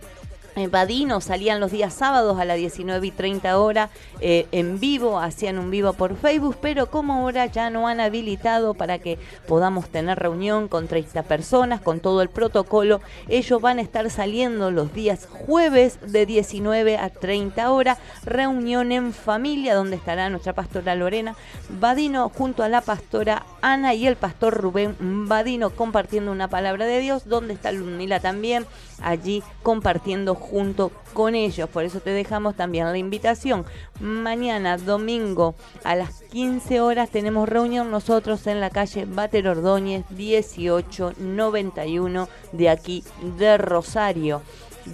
Vadino 0.66 1.20
salían 1.20 1.60
los 1.60 1.70
días 1.70 1.92
sábados 1.92 2.38
a 2.40 2.46
las 2.46 2.56
19 2.56 3.06
y 3.06 3.10
30 3.10 3.58
horas 3.58 3.90
eh, 4.20 4.46
en 4.52 4.80
vivo, 4.80 5.20
hacían 5.20 5.58
un 5.58 5.70
vivo 5.70 5.92
por 5.92 6.16
Facebook, 6.16 6.56
pero 6.62 6.90
como 6.90 7.12
ahora 7.12 7.44
ya 7.46 7.68
no 7.68 7.86
han 7.86 8.00
habilitado 8.00 8.72
para 8.72 8.98
que 8.98 9.18
podamos 9.46 9.90
tener 9.90 10.18
reunión 10.18 10.68
con 10.68 10.88
30 10.88 11.22
personas, 11.24 11.82
con 11.82 12.00
todo 12.00 12.22
el 12.22 12.30
protocolo, 12.30 13.02
ellos 13.28 13.60
van 13.60 13.78
a 13.78 13.82
estar 13.82 14.08
saliendo 14.08 14.70
los 14.70 14.94
días 14.94 15.28
jueves 15.30 15.98
de 16.00 16.24
19 16.24 16.96
a 16.96 17.10
30 17.10 17.70
horas, 17.70 17.98
reunión 18.24 18.92
en 18.92 19.12
familia 19.12 19.74
donde 19.74 19.96
estará 19.96 20.30
nuestra 20.30 20.54
pastora 20.54 20.94
Lorena 20.94 21.36
Vadino 21.68 22.30
junto 22.30 22.62
a 22.62 22.68
la 22.68 22.80
pastora 22.80 23.44
Ana 23.60 23.92
y 23.94 24.06
el 24.06 24.16
pastor 24.16 24.54
Rubén 24.54 24.96
Vadino 25.28 25.70
compartiendo 25.70 26.32
una 26.32 26.48
palabra 26.48 26.86
de 26.86 27.00
Dios, 27.00 27.28
donde 27.28 27.52
está 27.52 27.72
Ludmila 27.72 28.20
también 28.20 28.64
allí 29.02 29.42
compartiendo 29.62 30.34
junto 30.34 30.90
con 31.12 31.34
ellos. 31.34 31.68
Por 31.68 31.84
eso 31.84 32.00
te 32.00 32.08
dejamos 32.10 32.56
también 32.56 32.86
la 32.86 32.96
invitación. 32.98 33.66
Mañana, 34.00 34.78
domingo, 34.78 35.54
a 35.84 35.94
las 35.96 36.22
15 36.22 36.80
horas, 36.80 37.10
tenemos 37.10 37.48
reunión 37.48 37.90
nosotros 37.90 38.46
en 38.46 38.60
la 38.60 38.70
calle 38.70 39.06
Bater 39.06 39.48
Ordóñez 39.48 40.04
1891 40.10 42.28
de 42.52 42.68
aquí 42.68 43.02
de 43.38 43.58
Rosario 43.58 44.42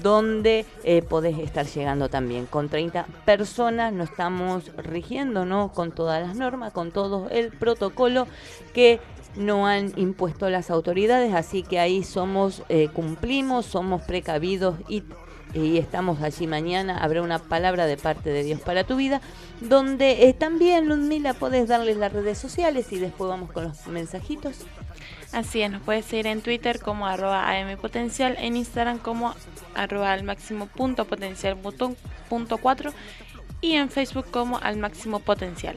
donde 0.00 0.64
eh, 0.84 1.02
podés 1.02 1.38
estar 1.38 1.66
llegando 1.66 2.08
también. 2.08 2.46
Con 2.46 2.68
30 2.68 3.06
personas 3.24 3.92
nos 3.92 4.10
estamos 4.10 4.70
rigiendo, 4.76 5.44
¿no? 5.44 5.72
Con 5.72 5.92
todas 5.92 6.26
las 6.26 6.36
normas, 6.36 6.72
con 6.72 6.92
todo 6.92 7.28
el 7.30 7.50
protocolo 7.50 8.26
que 8.72 9.00
no 9.36 9.66
han 9.66 9.92
impuesto 9.96 10.48
las 10.50 10.70
autoridades, 10.70 11.34
así 11.34 11.62
que 11.62 11.78
ahí 11.78 12.04
somos, 12.04 12.62
eh, 12.68 12.88
cumplimos, 12.92 13.66
somos 13.66 14.02
precavidos 14.02 14.76
y, 14.88 15.02
y, 15.54 15.78
estamos 15.78 16.20
allí 16.22 16.46
mañana. 16.46 16.98
Habrá 16.98 17.22
una 17.22 17.38
palabra 17.38 17.86
de 17.86 17.96
parte 17.96 18.30
de 18.30 18.42
Dios 18.42 18.60
para 18.60 18.84
tu 18.84 18.96
vida, 18.96 19.20
donde 19.60 20.28
eh, 20.28 20.34
también, 20.34 20.88
Ludmila, 20.88 21.34
podés 21.34 21.68
darles 21.68 21.96
las 21.96 22.12
redes 22.12 22.38
sociales 22.38 22.92
y 22.92 22.98
después 22.98 23.28
vamos 23.28 23.50
con 23.52 23.64
los 23.64 23.86
mensajitos. 23.86 24.58
Así 25.32 25.62
es, 25.62 25.70
nos 25.70 25.80
puedes 25.80 26.04
seguir 26.04 26.26
en 26.26 26.42
Twitter 26.42 26.78
como 26.78 27.06
arroba 27.06 27.50
ampotencial, 27.50 28.36
en 28.38 28.54
Instagram 28.54 28.98
como 28.98 29.34
arroba 29.74 30.12
al 30.12 30.24
máximo 30.24 30.66
punto 30.66 31.06
potencial 31.06 31.56
punto, 32.28 32.58
cuatro 32.58 32.92
y 33.62 33.72
en 33.72 33.88
Facebook 33.88 34.26
como 34.30 34.58
al 34.58 34.76
máximo 34.76 35.20
potencial. 35.20 35.76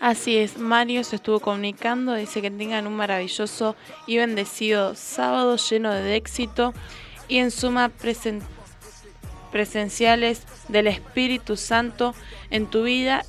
Así 0.00 0.36
es, 0.36 0.58
Mario 0.58 1.04
se 1.04 1.16
estuvo 1.16 1.40
comunicando, 1.40 2.14
dice 2.14 2.42
que 2.42 2.50
tengan 2.50 2.86
un 2.86 2.94
maravilloso 2.94 3.76
y 4.06 4.16
bendecido 4.16 4.94
sábado 4.94 5.56
lleno 5.56 5.92
de 5.94 6.16
éxito 6.16 6.74
y 7.28 7.38
en 7.38 7.50
suma 7.50 7.90
presenciales 9.50 10.42
del 10.68 10.88
Espíritu 10.88 11.56
Santo 11.56 12.14
en 12.50 12.66
tu 12.66 12.82
vida 12.82 13.24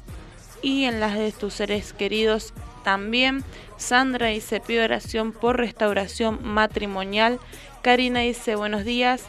y 0.62 0.86
en 0.86 1.00
las 1.00 1.16
de 1.18 1.32
tus 1.32 1.54
seres 1.54 1.94
queridos 1.94 2.54
también. 2.84 3.44
Sandra 3.78 4.28
dice, 4.28 4.60
pido 4.60 4.84
oración 4.84 5.32
por 5.32 5.58
restauración 5.58 6.40
matrimonial. 6.44 7.40
Karina 7.82 8.22
dice, 8.22 8.56
buenos 8.56 8.86
días, 8.86 9.24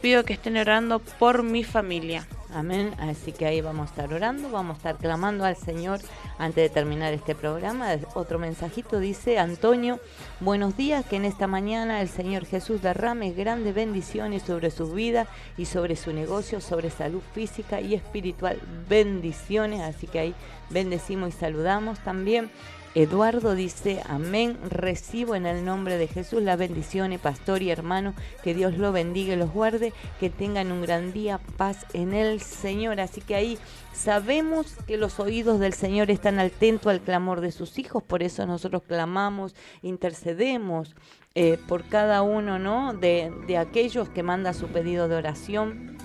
pido 0.00 0.24
que 0.24 0.34
estén 0.34 0.56
orando 0.56 1.00
por 1.00 1.42
mi 1.42 1.64
familia. 1.64 2.26
Amén. 2.54 2.94
Así 2.98 3.32
que 3.32 3.44
ahí 3.44 3.60
vamos 3.60 3.88
a 3.88 3.90
estar 3.90 4.14
orando, 4.14 4.50
vamos 4.50 4.76
a 4.76 4.78
estar 4.78 4.96
clamando 4.96 5.44
al 5.44 5.56
Señor 5.56 6.00
antes 6.38 6.62
de 6.62 6.70
terminar 6.70 7.12
este 7.12 7.34
programa. 7.34 7.90
Otro 8.14 8.38
mensajito 8.38 8.98
dice 9.00 9.38
Antonio, 9.38 10.00
buenos 10.40 10.74
días, 10.76 11.04
que 11.04 11.16
en 11.16 11.26
esta 11.26 11.46
mañana 11.46 12.00
el 12.00 12.08
Señor 12.08 12.46
Jesús 12.46 12.80
derrame 12.80 13.32
grandes 13.32 13.74
bendiciones 13.74 14.44
sobre 14.44 14.70
su 14.70 14.90
vida 14.92 15.26
y 15.58 15.66
sobre 15.66 15.94
su 15.96 16.12
negocio, 16.14 16.62
sobre 16.62 16.88
salud 16.88 17.20
física 17.34 17.82
y 17.82 17.94
espiritual. 17.94 18.58
Bendiciones, 18.88 19.82
así 19.82 20.06
que 20.06 20.18
ahí 20.18 20.34
bendecimos 20.70 21.28
y 21.28 21.32
saludamos 21.32 21.98
también. 21.98 22.50
Eduardo 22.94 23.54
dice, 23.54 24.02
amén, 24.08 24.58
recibo 24.70 25.34
en 25.34 25.46
el 25.46 25.64
nombre 25.64 25.98
de 25.98 26.08
Jesús 26.08 26.42
las 26.42 26.58
bendiciones, 26.58 27.20
pastor 27.20 27.62
y 27.62 27.70
hermano, 27.70 28.14
que 28.42 28.54
Dios 28.54 28.78
lo 28.78 28.92
bendiga 28.92 29.34
y 29.34 29.36
los 29.36 29.52
guarde, 29.52 29.92
que 30.18 30.30
tengan 30.30 30.72
un 30.72 30.82
gran 30.82 31.12
día, 31.12 31.38
paz 31.56 31.86
en 31.92 32.14
el 32.14 32.40
Señor. 32.40 32.98
Así 32.98 33.20
que 33.20 33.34
ahí 33.34 33.58
sabemos 33.92 34.76
que 34.86 34.96
los 34.96 35.20
oídos 35.20 35.60
del 35.60 35.74
Señor 35.74 36.10
están 36.10 36.38
atentos 36.38 36.90
al 36.90 37.00
clamor 37.00 37.40
de 37.40 37.52
sus 37.52 37.78
hijos, 37.78 38.02
por 38.02 38.22
eso 38.22 38.46
nosotros 38.46 38.82
clamamos, 38.86 39.54
intercedemos 39.82 40.96
eh, 41.34 41.58
por 41.68 41.84
cada 41.84 42.22
uno 42.22 42.58
¿no? 42.58 42.94
de, 42.94 43.30
de 43.46 43.58
aquellos 43.58 44.08
que 44.08 44.22
manda 44.22 44.54
su 44.54 44.66
pedido 44.68 45.08
de 45.08 45.16
oración. 45.16 45.98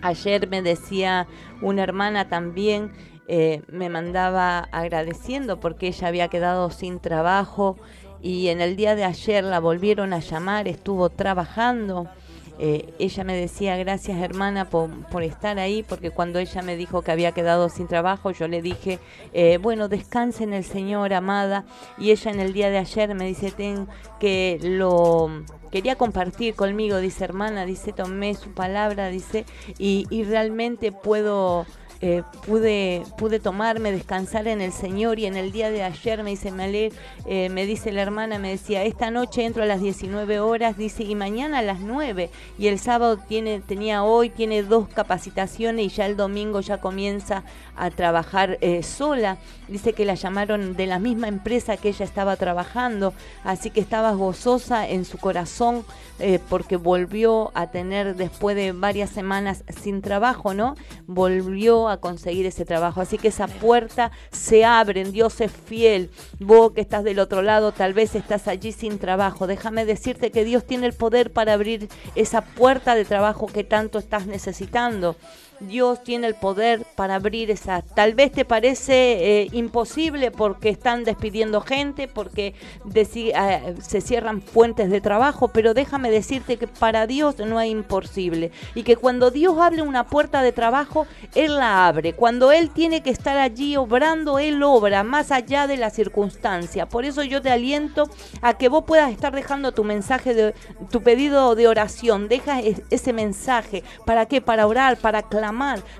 Ayer 0.00 0.48
me 0.48 0.62
decía 0.62 1.26
una 1.60 1.82
hermana 1.82 2.28
también, 2.28 2.92
eh, 3.28 3.62
me 3.68 3.90
mandaba 3.90 4.68
agradeciendo 4.72 5.60
porque 5.60 5.88
ella 5.88 6.08
había 6.08 6.28
quedado 6.28 6.70
sin 6.70 6.98
trabajo 6.98 7.76
y 8.22 8.48
en 8.48 8.60
el 8.60 8.74
día 8.74 8.94
de 8.94 9.04
ayer 9.04 9.44
la 9.44 9.60
volvieron 9.60 10.12
a 10.12 10.20
llamar, 10.20 10.66
estuvo 10.66 11.10
trabajando. 11.10 12.08
Eh, 12.60 12.92
ella 12.98 13.22
me 13.22 13.36
decía 13.36 13.76
gracias 13.76 14.18
hermana 14.20 14.64
por, 14.64 15.22
estar 15.22 15.60
ahí, 15.60 15.84
porque 15.84 16.10
cuando 16.10 16.40
ella 16.40 16.60
me 16.62 16.76
dijo 16.76 17.02
que 17.02 17.12
había 17.12 17.30
quedado 17.30 17.68
sin 17.68 17.86
trabajo, 17.86 18.32
yo 18.32 18.48
le 18.48 18.62
dije, 18.62 18.98
eh, 19.32 19.58
bueno, 19.58 19.88
descanse 19.88 20.42
en 20.42 20.52
el 20.52 20.64
Señor, 20.64 21.12
amada. 21.12 21.66
Y 21.98 22.10
ella 22.10 22.32
en 22.32 22.40
el 22.40 22.52
día 22.52 22.70
de 22.70 22.78
ayer 22.78 23.14
me 23.14 23.26
dice, 23.26 23.52
ten 23.52 23.86
que 24.18 24.58
lo 24.60 25.44
quería 25.70 25.96
compartir 25.96 26.54
conmigo, 26.54 26.96
dice 26.96 27.24
hermana, 27.24 27.64
dice, 27.64 27.92
tomé 27.92 28.34
su 28.34 28.52
palabra, 28.52 29.08
dice, 29.08 29.44
y, 29.78 30.06
y 30.10 30.24
realmente 30.24 30.90
puedo 30.90 31.66
eh, 32.00 32.22
pude, 32.46 33.02
pude 33.16 33.40
tomarme, 33.40 33.90
descansar 33.90 34.46
en 34.46 34.60
el 34.60 34.70
Señor 34.70 35.18
y 35.18 35.26
en 35.26 35.36
el 35.36 35.50
día 35.50 35.72
de 35.72 35.82
ayer 35.82 36.22
me 36.22 36.30
dice, 36.30 36.52
me, 36.52 36.92
eh, 37.26 37.48
me 37.48 37.66
dice 37.66 37.90
la 37.90 38.02
hermana, 38.02 38.38
me 38.38 38.50
decía, 38.50 38.84
esta 38.84 39.10
noche 39.10 39.44
entro 39.44 39.64
a 39.64 39.66
las 39.66 39.80
19 39.80 40.38
horas, 40.38 40.76
dice, 40.76 41.02
y 41.02 41.16
mañana 41.16 41.58
a 41.58 41.62
las 41.62 41.80
9, 41.80 42.30
y 42.56 42.68
el 42.68 42.78
sábado 42.78 43.16
tiene, 43.16 43.60
tenía 43.60 44.04
hoy, 44.04 44.30
tiene 44.30 44.62
dos 44.62 44.86
capacitaciones 44.88 45.86
y 45.86 45.88
ya 45.88 46.06
el 46.06 46.16
domingo 46.16 46.60
ya 46.60 46.78
comienza 46.78 47.42
a 47.74 47.90
trabajar 47.90 48.58
eh, 48.60 48.84
sola, 48.84 49.38
dice 49.66 49.92
que 49.92 50.04
la 50.04 50.14
llamaron 50.14 50.76
de 50.76 50.86
la 50.86 51.00
misma 51.00 51.26
empresa 51.26 51.76
que 51.76 51.88
ella 51.88 52.04
estaba 52.04 52.36
trabajando, 52.36 53.12
así 53.42 53.70
que 53.70 53.80
estaba 53.80 54.12
gozosa 54.12 54.88
en 54.88 55.04
su 55.04 55.18
corazón 55.18 55.84
porque 56.48 56.74
volvió 56.74 57.52
a 57.54 57.68
tener 57.68 58.16
después 58.16 58.56
de 58.56 58.72
varias 58.72 59.08
semanas 59.08 59.62
sin 59.80 60.02
trabajo, 60.02 60.52
¿no? 60.52 60.74
Volvió 61.06 61.87
a 61.90 62.00
conseguir 62.00 62.46
ese 62.46 62.64
trabajo. 62.64 63.00
Así 63.00 63.18
que 63.18 63.28
esa 63.28 63.46
puerta 63.46 64.10
se 64.30 64.64
abre, 64.64 65.04
Dios 65.04 65.40
es 65.40 65.52
fiel. 65.52 66.10
Vos 66.38 66.72
que 66.72 66.80
estás 66.80 67.04
del 67.04 67.18
otro 67.18 67.42
lado, 67.42 67.72
tal 67.72 67.94
vez 67.94 68.14
estás 68.14 68.48
allí 68.48 68.72
sin 68.72 68.98
trabajo. 68.98 69.46
Déjame 69.46 69.84
decirte 69.84 70.30
que 70.30 70.44
Dios 70.44 70.64
tiene 70.64 70.86
el 70.86 70.92
poder 70.92 71.32
para 71.32 71.52
abrir 71.52 71.88
esa 72.14 72.42
puerta 72.42 72.94
de 72.94 73.04
trabajo 73.04 73.46
que 73.46 73.64
tanto 73.64 73.98
estás 73.98 74.26
necesitando. 74.26 75.16
Dios 75.60 76.02
tiene 76.04 76.26
el 76.26 76.34
poder 76.34 76.84
para 76.94 77.16
abrir 77.16 77.50
esa. 77.50 77.82
Tal 77.82 78.14
vez 78.14 78.32
te 78.32 78.44
parece 78.44 79.42
eh, 79.42 79.48
imposible 79.52 80.30
porque 80.30 80.68
están 80.68 81.04
despidiendo 81.04 81.60
gente, 81.60 82.08
porque 82.08 82.54
eh, 82.94 83.74
se 83.80 84.00
cierran 84.00 84.40
fuentes 84.40 84.90
de 84.90 85.00
trabajo, 85.00 85.48
pero 85.48 85.74
déjame 85.74 86.10
decirte 86.10 86.56
que 86.56 86.66
para 86.66 87.06
Dios 87.06 87.38
no 87.38 87.60
es 87.60 87.70
imposible 87.70 88.52
y 88.74 88.82
que 88.82 88.96
cuando 88.96 89.30
Dios 89.30 89.58
abre 89.58 89.82
una 89.82 90.06
puerta 90.06 90.42
de 90.42 90.52
trabajo, 90.52 91.06
Él 91.34 91.56
la 91.56 91.86
abre. 91.88 92.12
Cuando 92.12 92.52
Él 92.52 92.70
tiene 92.70 93.02
que 93.02 93.10
estar 93.10 93.36
allí 93.38 93.76
obrando, 93.76 94.38
Él 94.38 94.62
obra 94.62 95.02
más 95.02 95.32
allá 95.32 95.66
de 95.66 95.76
la 95.76 95.90
circunstancia. 95.90 96.86
Por 96.86 97.04
eso 97.04 97.22
yo 97.22 97.42
te 97.42 97.50
aliento 97.50 98.08
a 98.42 98.54
que 98.54 98.68
vos 98.68 98.84
puedas 98.84 99.10
estar 99.10 99.34
dejando 99.34 99.72
tu 99.72 99.84
mensaje, 99.84 100.34
de, 100.34 100.54
tu 100.90 101.02
pedido 101.02 101.54
de 101.54 101.68
oración. 101.68 102.28
Deja 102.28 102.60
ese 102.60 103.12
mensaje. 103.12 103.82
¿Para 104.04 104.26
qué? 104.26 104.40
Para 104.40 104.66
orar, 104.66 104.96
para 104.98 105.22
clamar 105.22 105.47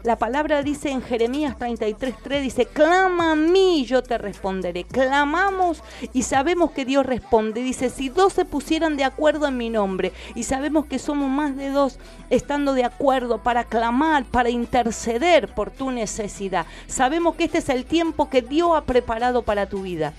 la 0.03 0.17
palabra 0.17 0.63
dice 0.63 0.91
en 0.91 1.03
Jeremías 1.03 1.57
33:3, 1.59 2.41
dice, 2.41 2.67
clama 2.67 3.33
a 3.33 3.35
mí, 3.35 3.85
yo 3.87 4.03
te 4.03 4.19
responderé. 4.19 4.85
Clamamos 4.85 5.83
y 6.13 6.23
sabemos 6.23 6.71
que 6.73 6.85
Dios 6.85 7.07
responde. 7.07 7.63
Dice, 7.63 7.91
si 7.91 8.09
dos 8.09 8.33
se 8.33 8.45
pusieran 8.45 8.97
de 8.97 9.05
acuerdo 9.05 9.47
en 9.47 9.57
mi 9.57 9.71
nombre, 9.71 10.13
y 10.35 10.45
sabemos 10.45 10.87
que 10.87 10.99
somos 10.99 11.31
más 11.31 11.57
de 11.57 11.71
dos 11.71 11.99
estando 12.31 12.75
de 12.75 12.85
acuerdo 12.85 13.43
para 13.43 13.65
clamar, 13.65 14.25
para 14.25 14.51
interceder 14.51 15.49
por 15.49 15.71
tu 15.71 15.91
necesidad. 15.91 16.67
Sabemos 16.87 17.35
que 17.35 17.45
este 17.45 17.59
es 17.59 17.69
el 17.69 17.85
tiempo 17.85 18.29
que 18.29 18.43
Dios 18.43 18.73
ha 18.75 18.83
preparado 18.83 19.43
para 19.43 19.67
tu 19.67 19.83
vida. 19.83 20.13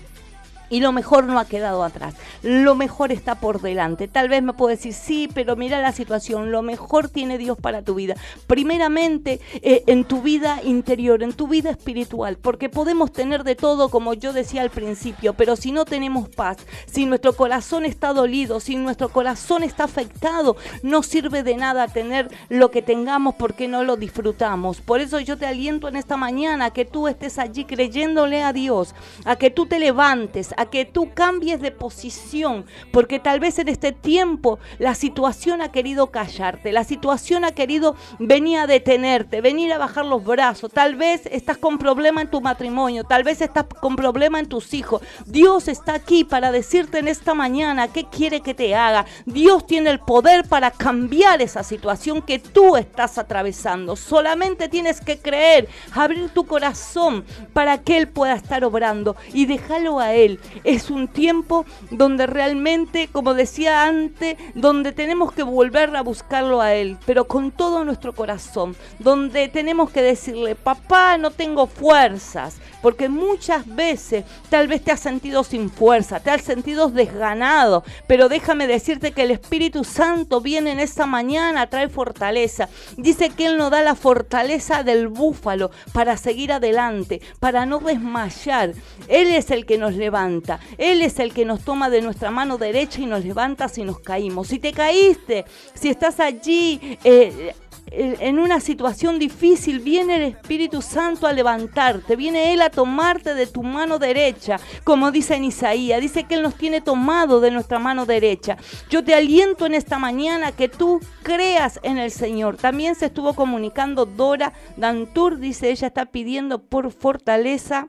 Y 0.70 0.80
lo 0.80 0.92
mejor 0.92 1.24
no 1.24 1.38
ha 1.38 1.44
quedado 1.44 1.84
atrás. 1.84 2.14
Lo 2.42 2.74
mejor 2.74 3.12
está 3.12 3.34
por 3.34 3.60
delante. 3.60 4.08
Tal 4.08 4.28
vez 4.28 4.42
me 4.42 4.52
puedo 4.52 4.70
decir, 4.70 4.94
sí, 4.94 5.28
pero 5.34 5.56
mira 5.56 5.80
la 5.80 5.92
situación. 5.92 6.52
Lo 6.52 6.62
mejor 6.62 7.08
tiene 7.08 7.38
Dios 7.38 7.58
para 7.60 7.82
tu 7.82 7.94
vida. 7.94 8.14
Primeramente, 8.46 9.40
eh, 9.62 9.82
en 9.86 10.04
tu 10.04 10.22
vida 10.22 10.60
interior, 10.62 11.22
en 11.22 11.32
tu 11.32 11.48
vida 11.48 11.70
espiritual. 11.70 12.36
Porque 12.36 12.68
podemos 12.68 13.12
tener 13.12 13.44
de 13.44 13.56
todo, 13.56 13.88
como 13.88 14.14
yo 14.14 14.32
decía 14.32 14.62
al 14.62 14.70
principio. 14.70 15.34
Pero 15.34 15.56
si 15.56 15.72
no 15.72 15.84
tenemos 15.84 16.28
paz, 16.28 16.58
si 16.86 17.04
nuestro 17.04 17.34
corazón 17.34 17.84
está 17.84 18.12
dolido, 18.12 18.60
si 18.60 18.76
nuestro 18.76 19.08
corazón 19.08 19.64
está 19.64 19.84
afectado, 19.84 20.56
no 20.82 21.02
sirve 21.02 21.42
de 21.42 21.56
nada 21.56 21.88
tener 21.88 22.30
lo 22.48 22.70
que 22.70 22.82
tengamos 22.82 23.34
porque 23.34 23.68
no 23.68 23.82
lo 23.82 23.96
disfrutamos. 23.96 24.80
Por 24.80 25.00
eso 25.00 25.18
yo 25.20 25.36
te 25.36 25.46
aliento 25.46 25.88
en 25.88 25.96
esta 25.96 26.16
mañana 26.16 26.66
a 26.66 26.70
que 26.72 26.84
tú 26.84 27.08
estés 27.08 27.38
allí 27.38 27.64
creyéndole 27.64 28.42
a 28.42 28.52
Dios. 28.52 28.94
A 29.24 29.36
que 29.36 29.50
tú 29.50 29.66
te 29.66 29.78
levantes 29.78 30.54
a 30.60 30.66
que 30.66 30.84
tú 30.84 31.08
cambies 31.14 31.62
de 31.62 31.70
posición, 31.70 32.66
porque 32.92 33.18
tal 33.18 33.40
vez 33.40 33.58
en 33.58 33.68
este 33.68 33.92
tiempo 33.92 34.58
la 34.78 34.94
situación 34.94 35.62
ha 35.62 35.72
querido 35.72 36.08
callarte, 36.08 36.70
la 36.70 36.84
situación 36.84 37.46
ha 37.46 37.52
querido 37.52 37.96
venir 38.18 38.58
a 38.58 38.66
detenerte, 38.66 39.40
venir 39.40 39.72
a 39.72 39.78
bajar 39.78 40.04
los 40.04 40.22
brazos, 40.22 40.70
tal 40.70 40.96
vez 40.96 41.22
estás 41.32 41.56
con 41.56 41.78
problema 41.78 42.20
en 42.20 42.28
tu 42.28 42.42
matrimonio, 42.42 43.04
tal 43.04 43.24
vez 43.24 43.40
estás 43.40 43.64
con 43.80 43.96
problema 43.96 44.38
en 44.38 44.50
tus 44.50 44.74
hijos. 44.74 45.00
Dios 45.24 45.66
está 45.66 45.94
aquí 45.94 46.24
para 46.24 46.52
decirte 46.52 46.98
en 46.98 47.08
esta 47.08 47.32
mañana 47.32 47.88
qué 47.88 48.04
quiere 48.04 48.42
que 48.42 48.52
te 48.52 48.74
haga. 48.74 49.06
Dios 49.24 49.66
tiene 49.66 49.88
el 49.88 50.00
poder 50.00 50.46
para 50.46 50.70
cambiar 50.70 51.40
esa 51.40 51.62
situación 51.62 52.20
que 52.20 52.38
tú 52.38 52.76
estás 52.76 53.16
atravesando. 53.16 53.96
Solamente 53.96 54.68
tienes 54.68 55.00
que 55.00 55.18
creer, 55.18 55.70
abrir 55.94 56.28
tu 56.28 56.44
corazón 56.44 57.24
para 57.54 57.78
que 57.78 57.96
Él 57.96 58.08
pueda 58.08 58.34
estar 58.34 58.62
obrando 58.62 59.16
y 59.32 59.46
déjalo 59.46 60.00
a 60.00 60.12
Él 60.12 60.38
es 60.64 60.90
un 60.90 61.08
tiempo 61.08 61.64
donde 61.90 62.26
realmente, 62.26 63.08
como 63.10 63.34
decía 63.34 63.84
antes, 63.84 64.36
donde 64.54 64.92
tenemos 64.92 65.32
que 65.32 65.42
volver 65.42 65.94
a 65.96 66.02
buscarlo 66.02 66.60
a 66.60 66.74
Él, 66.74 66.98
pero 67.06 67.26
con 67.26 67.50
todo 67.50 67.84
nuestro 67.84 68.14
corazón, 68.14 68.76
donde 68.98 69.48
tenemos 69.48 69.90
que 69.90 70.02
decirle, 70.02 70.54
papá, 70.54 71.18
no 71.18 71.30
tengo 71.30 71.66
fuerzas, 71.66 72.58
porque 72.82 73.08
muchas 73.08 73.66
veces 73.66 74.24
tal 74.48 74.68
vez 74.68 74.82
te 74.82 74.92
has 74.92 75.00
sentido 75.00 75.44
sin 75.44 75.70
fuerza, 75.70 76.20
te 76.20 76.30
has 76.30 76.42
sentido 76.42 76.88
desganado, 76.88 77.84
pero 78.06 78.28
déjame 78.28 78.66
decirte 78.66 79.12
que 79.12 79.22
el 79.22 79.30
Espíritu 79.30 79.84
Santo 79.84 80.40
viene 80.40 80.72
en 80.72 80.80
esta 80.80 81.06
mañana 81.06 81.62
a 81.62 81.66
traer 81.68 81.90
fortaleza. 81.90 82.68
Dice 82.96 83.30
que 83.30 83.46
Él 83.46 83.58
nos 83.58 83.70
da 83.70 83.82
la 83.82 83.94
fortaleza 83.94 84.82
del 84.82 85.08
búfalo 85.08 85.70
para 85.92 86.16
seguir 86.16 86.52
adelante, 86.52 87.20
para 87.38 87.66
no 87.66 87.78
desmayar. 87.80 88.72
Él 89.08 89.28
es 89.32 89.50
el 89.50 89.66
que 89.66 89.78
nos 89.78 89.94
levanta, 89.94 90.39
Él 90.78 91.02
es 91.02 91.18
el 91.18 91.32
que 91.32 91.44
nos 91.44 91.62
toma 91.64 91.90
de 91.90 92.02
nuestra 92.02 92.30
mano 92.30 92.58
derecha 92.58 93.00
y 93.00 93.06
nos 93.06 93.24
levanta 93.24 93.68
si 93.68 93.84
nos 93.84 94.00
caímos. 94.00 94.48
Si 94.48 94.58
te 94.58 94.72
caíste, 94.72 95.44
si 95.74 95.88
estás 95.88 96.20
allí... 96.20 96.98
Eh, 97.04 97.54
en 97.92 98.38
una 98.38 98.60
situación 98.60 99.18
difícil, 99.18 99.80
viene 99.80 100.16
el 100.16 100.22
Espíritu 100.22 100.80
Santo 100.80 101.26
a 101.26 101.32
levantarte, 101.32 102.14
viene 102.14 102.52
Él 102.52 102.62
a 102.62 102.70
tomarte 102.70 103.34
de 103.34 103.46
tu 103.46 103.62
mano 103.62 103.98
derecha, 103.98 104.60
como 104.84 105.10
dice 105.10 105.34
en 105.34 105.44
Isaías, 105.44 106.00
dice 106.00 106.24
que 106.24 106.36
Él 106.36 106.42
nos 106.42 106.54
tiene 106.54 106.80
tomado 106.80 107.40
de 107.40 107.50
nuestra 107.50 107.78
mano 107.78 108.06
derecha. 108.06 108.56
Yo 108.88 109.02
te 109.02 109.14
aliento 109.14 109.66
en 109.66 109.74
esta 109.74 109.98
mañana 109.98 110.52
que 110.52 110.68
tú 110.68 111.00
creas 111.22 111.80
en 111.82 111.98
el 111.98 112.12
Señor. 112.12 112.56
También 112.56 112.94
se 112.94 113.06
estuvo 113.06 113.34
comunicando 113.34 114.06
Dora 114.06 114.52
Dantur, 114.76 115.38
dice 115.38 115.70
ella 115.70 115.88
está 115.88 116.06
pidiendo 116.06 116.62
por 116.62 116.92
fortaleza 116.92 117.88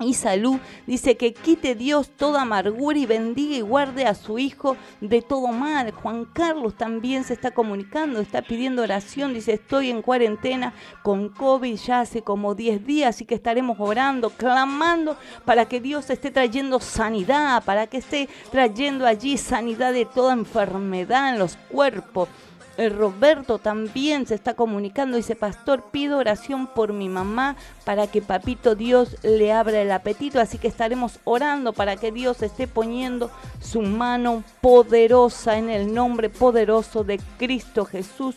y 0.00 0.14
salud. 0.14 0.58
Dice 0.86 1.16
que 1.16 1.32
quite 1.32 1.74
Dios 1.74 2.10
toda 2.10 2.42
amargura 2.42 2.98
y 2.98 3.06
bendiga 3.06 3.56
y 3.56 3.60
guarde 3.60 4.04
a 4.04 4.14
su 4.14 4.38
hijo 4.38 4.76
de 5.00 5.22
todo 5.22 5.48
mal. 5.48 5.90
Juan 5.92 6.24
Carlos 6.26 6.76
también 6.76 7.24
se 7.24 7.34
está 7.34 7.52
comunicando, 7.52 8.20
está 8.20 8.42
pidiendo 8.42 8.82
oración. 8.82 9.34
Dice, 9.34 9.54
estoy 9.54 9.90
en 9.90 10.02
cuarentena 10.02 10.74
con 11.02 11.28
COVID 11.30 11.76
ya 11.76 12.00
hace 12.00 12.22
como 12.22 12.54
10 12.54 12.86
días, 12.86 13.14
así 13.16 13.24
que 13.24 13.34
estaremos 13.34 13.78
orando, 13.80 14.30
clamando 14.30 15.16
para 15.44 15.66
que 15.66 15.80
Dios 15.80 16.10
esté 16.10 16.30
trayendo 16.30 16.80
sanidad, 16.80 17.64
para 17.64 17.86
que 17.86 17.98
esté 17.98 18.28
trayendo 18.50 19.06
allí 19.06 19.38
sanidad 19.38 19.92
de 19.92 20.04
toda 20.04 20.32
enfermedad 20.32 21.30
en 21.30 21.38
los 21.38 21.56
cuerpos. 21.70 22.28
El 22.76 22.96
Roberto 22.96 23.58
también 23.58 24.26
se 24.26 24.34
está 24.34 24.54
comunicando. 24.54 25.16
Dice, 25.16 25.34
pastor, 25.34 25.84
pido 25.90 26.18
oración 26.18 26.66
por 26.66 26.92
mi 26.92 27.08
mamá 27.08 27.56
para 27.84 28.06
que 28.06 28.22
papito 28.22 28.74
Dios 28.74 29.16
le 29.22 29.52
abra 29.52 29.80
el 29.80 29.90
apetito. 29.90 30.40
Así 30.40 30.58
que 30.58 30.68
estaremos 30.68 31.18
orando 31.24 31.72
para 31.72 31.96
que 31.96 32.12
Dios 32.12 32.42
esté 32.42 32.66
poniendo 32.66 33.30
su 33.60 33.80
mano 33.82 34.44
poderosa 34.60 35.56
en 35.56 35.70
el 35.70 35.94
nombre 35.94 36.28
poderoso 36.28 37.04
de 37.04 37.18
Cristo 37.38 37.84
Jesús. 37.84 38.36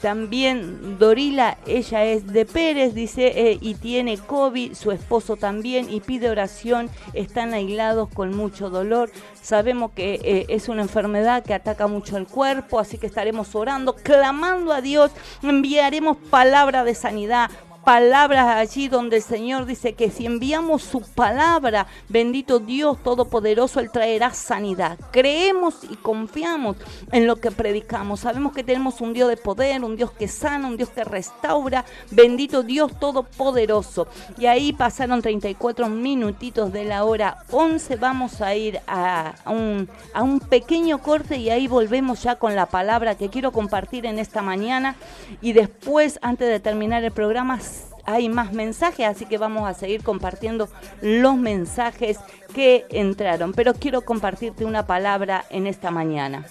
También 0.00 0.98
Dorila, 0.98 1.58
ella 1.66 2.04
es 2.04 2.26
de 2.26 2.46
Pérez, 2.46 2.94
dice, 2.94 3.32
eh, 3.50 3.58
y 3.60 3.74
tiene 3.74 4.16
COVID, 4.16 4.74
su 4.74 4.92
esposo 4.92 5.36
también, 5.36 5.90
y 5.90 6.00
pide 6.00 6.30
oración, 6.30 6.88
están 7.12 7.52
aislados 7.52 8.08
con 8.08 8.34
mucho 8.34 8.70
dolor. 8.70 9.10
Sabemos 9.42 9.90
que 9.92 10.14
eh, 10.24 10.46
es 10.48 10.70
una 10.70 10.82
enfermedad 10.82 11.44
que 11.44 11.52
ataca 11.52 11.86
mucho 11.86 12.16
el 12.16 12.26
cuerpo, 12.26 12.78
así 12.78 12.96
que 12.96 13.06
estaremos 13.06 13.54
orando, 13.54 13.94
clamando 13.94 14.72
a 14.72 14.80
Dios, 14.80 15.10
enviaremos 15.42 16.16
palabra 16.16 16.82
de 16.82 16.94
sanidad, 16.94 17.50
palabras 17.84 18.46
allí 18.56 18.88
donde 18.88 19.16
el 19.16 19.22
Señor 19.22 19.66
dice 19.66 19.94
que 19.94 20.10
si 20.10 20.26
enviamos 20.26 20.82
su 20.82 21.00
palabra, 21.00 21.86
bendito 22.08 22.58
Dios 22.58 23.02
Todopoderoso, 23.02 23.80
Él 23.80 23.90
traerá 23.90 24.32
sanidad. 24.32 24.98
Creemos 25.10 25.78
y 25.88 25.96
confiamos 25.96 26.76
en 27.12 27.26
lo 27.26 27.36
que 27.36 27.50
predicamos. 27.50 28.20
Sabemos 28.20 28.52
que 28.52 28.64
tenemos 28.64 29.00
un 29.00 29.12
Dios 29.12 29.28
de 29.28 29.36
poder, 29.36 29.82
un 29.84 29.96
Dios 29.96 30.12
que 30.12 30.28
sana, 30.28 30.68
un 30.68 30.76
Dios 30.76 30.90
que 30.90 31.04
restaura. 31.04 31.84
Bendito 32.10 32.62
Dios 32.62 32.98
Todopoderoso. 32.98 34.08
Y 34.38 34.46
ahí 34.46 34.72
pasaron 34.72 35.22
34 35.22 35.88
minutitos 35.88 36.72
de 36.72 36.84
la 36.84 37.04
hora 37.04 37.44
11. 37.50 37.96
Vamos 37.96 38.40
a 38.40 38.54
ir 38.54 38.80
a, 38.86 39.34
un, 39.46 39.88
a 40.12 40.22
un 40.22 40.40
pequeño 40.40 40.98
corte 40.98 41.36
y 41.36 41.50
ahí 41.50 41.66
volvemos 41.66 42.22
ya 42.22 42.36
con 42.36 42.54
la 42.54 42.66
palabra 42.66 43.16
que 43.16 43.30
quiero 43.30 43.52
compartir 43.52 44.06
en 44.06 44.18
esta 44.18 44.42
mañana. 44.42 44.96
Y 45.40 45.52
después, 45.52 46.18
antes 46.22 46.48
de 46.48 46.60
terminar 46.60 47.04
el 47.04 47.12
programa, 47.12 47.58
hay 48.06 48.28
más 48.28 48.52
mensajes, 48.52 49.06
así 49.06 49.26
que 49.26 49.38
vamos 49.38 49.68
a 49.68 49.74
seguir 49.74 50.02
compartiendo 50.02 50.68
los 51.00 51.36
mensajes 51.36 52.18
que 52.54 52.86
entraron. 52.90 53.52
Pero 53.52 53.74
quiero 53.74 54.02
compartirte 54.02 54.64
una 54.64 54.86
palabra 54.86 55.44
en 55.50 55.66
esta 55.66 55.90
mañana. 55.90 56.46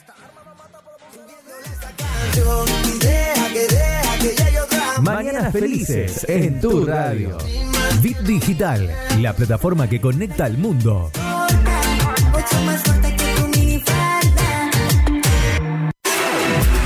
Mañanas 5.02 5.52
felices 5.52 6.26
en 6.28 6.60
tu 6.60 6.86
radio. 6.86 7.38
Bit 8.02 8.20
Digital, 8.20 8.90
la 9.20 9.34
plataforma 9.34 9.88
que 9.90 10.00
conecta 10.00 10.46
al 10.46 10.58
mundo. 10.58 11.12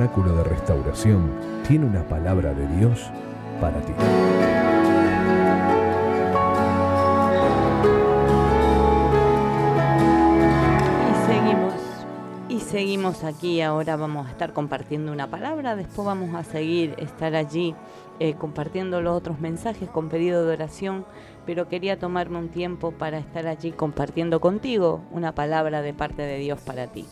Tabernáculo 0.00 0.34
de 0.36 0.44
Restauración 0.44 1.30
tiene 1.68 1.84
una 1.84 2.02
palabra 2.02 2.54
de 2.54 2.66
Dios 2.78 3.10
para 3.60 3.82
ti. 3.82 3.92
Y 11.10 11.26
seguimos, 11.26 11.74
y 12.48 12.60
seguimos 12.60 13.24
aquí, 13.24 13.60
ahora 13.60 13.96
vamos 13.96 14.26
a 14.26 14.30
estar 14.30 14.54
compartiendo 14.54 15.12
una 15.12 15.26
palabra, 15.28 15.76
después 15.76 16.06
vamos 16.06 16.34
a 16.34 16.44
seguir, 16.44 16.94
estar 16.96 17.34
allí 17.34 17.74
eh, 18.20 18.32
compartiendo 18.38 19.02
los 19.02 19.14
otros 19.14 19.38
mensajes 19.38 19.90
con 19.90 20.08
pedido 20.08 20.46
de 20.46 20.54
oración, 20.54 21.04
pero 21.44 21.68
quería 21.68 21.98
tomarme 21.98 22.38
un 22.38 22.48
tiempo 22.48 22.92
para 22.92 23.18
estar 23.18 23.46
allí 23.46 23.70
compartiendo 23.72 24.40
contigo 24.40 25.02
una 25.10 25.34
palabra 25.34 25.82
de 25.82 25.92
parte 25.92 26.22
de 26.22 26.38
Dios 26.38 26.58
para 26.62 26.86
ti. 26.86 27.04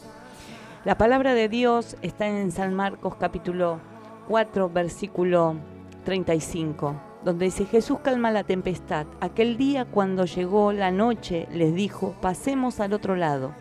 La 0.84 0.96
palabra 0.96 1.34
de 1.34 1.48
Dios 1.48 1.96
está 2.02 2.28
en 2.28 2.52
San 2.52 2.72
Marcos 2.72 3.16
capítulo 3.16 3.80
4, 4.28 4.70
versículo 4.70 5.56
35, 6.04 6.94
donde 7.24 7.46
dice, 7.46 7.64
Jesús 7.64 7.98
calma 7.98 8.30
la 8.30 8.44
tempestad. 8.44 9.04
Aquel 9.20 9.56
día 9.56 9.86
cuando 9.86 10.24
llegó 10.24 10.72
la 10.72 10.92
noche 10.92 11.48
les 11.52 11.74
dijo, 11.74 12.14
pasemos 12.20 12.78
al 12.78 12.92
otro 12.92 13.16
lado. 13.16 13.54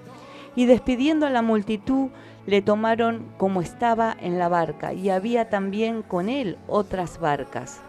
Y 0.55 0.67
despidiendo 0.67 1.25
a 1.25 1.31
la 1.31 1.41
multitud, 1.41 2.09
le 2.45 2.61
tomaron 2.61 3.25
como 3.37 3.61
estaba 3.61 4.15
en 4.21 4.37
la 4.37 4.47
barca, 4.47 4.93
y 4.93 5.09
había 5.09 5.49
también 5.49 6.03
con 6.03 6.29
él 6.29 6.59
otras 6.67 7.19
barcas. 7.19 7.81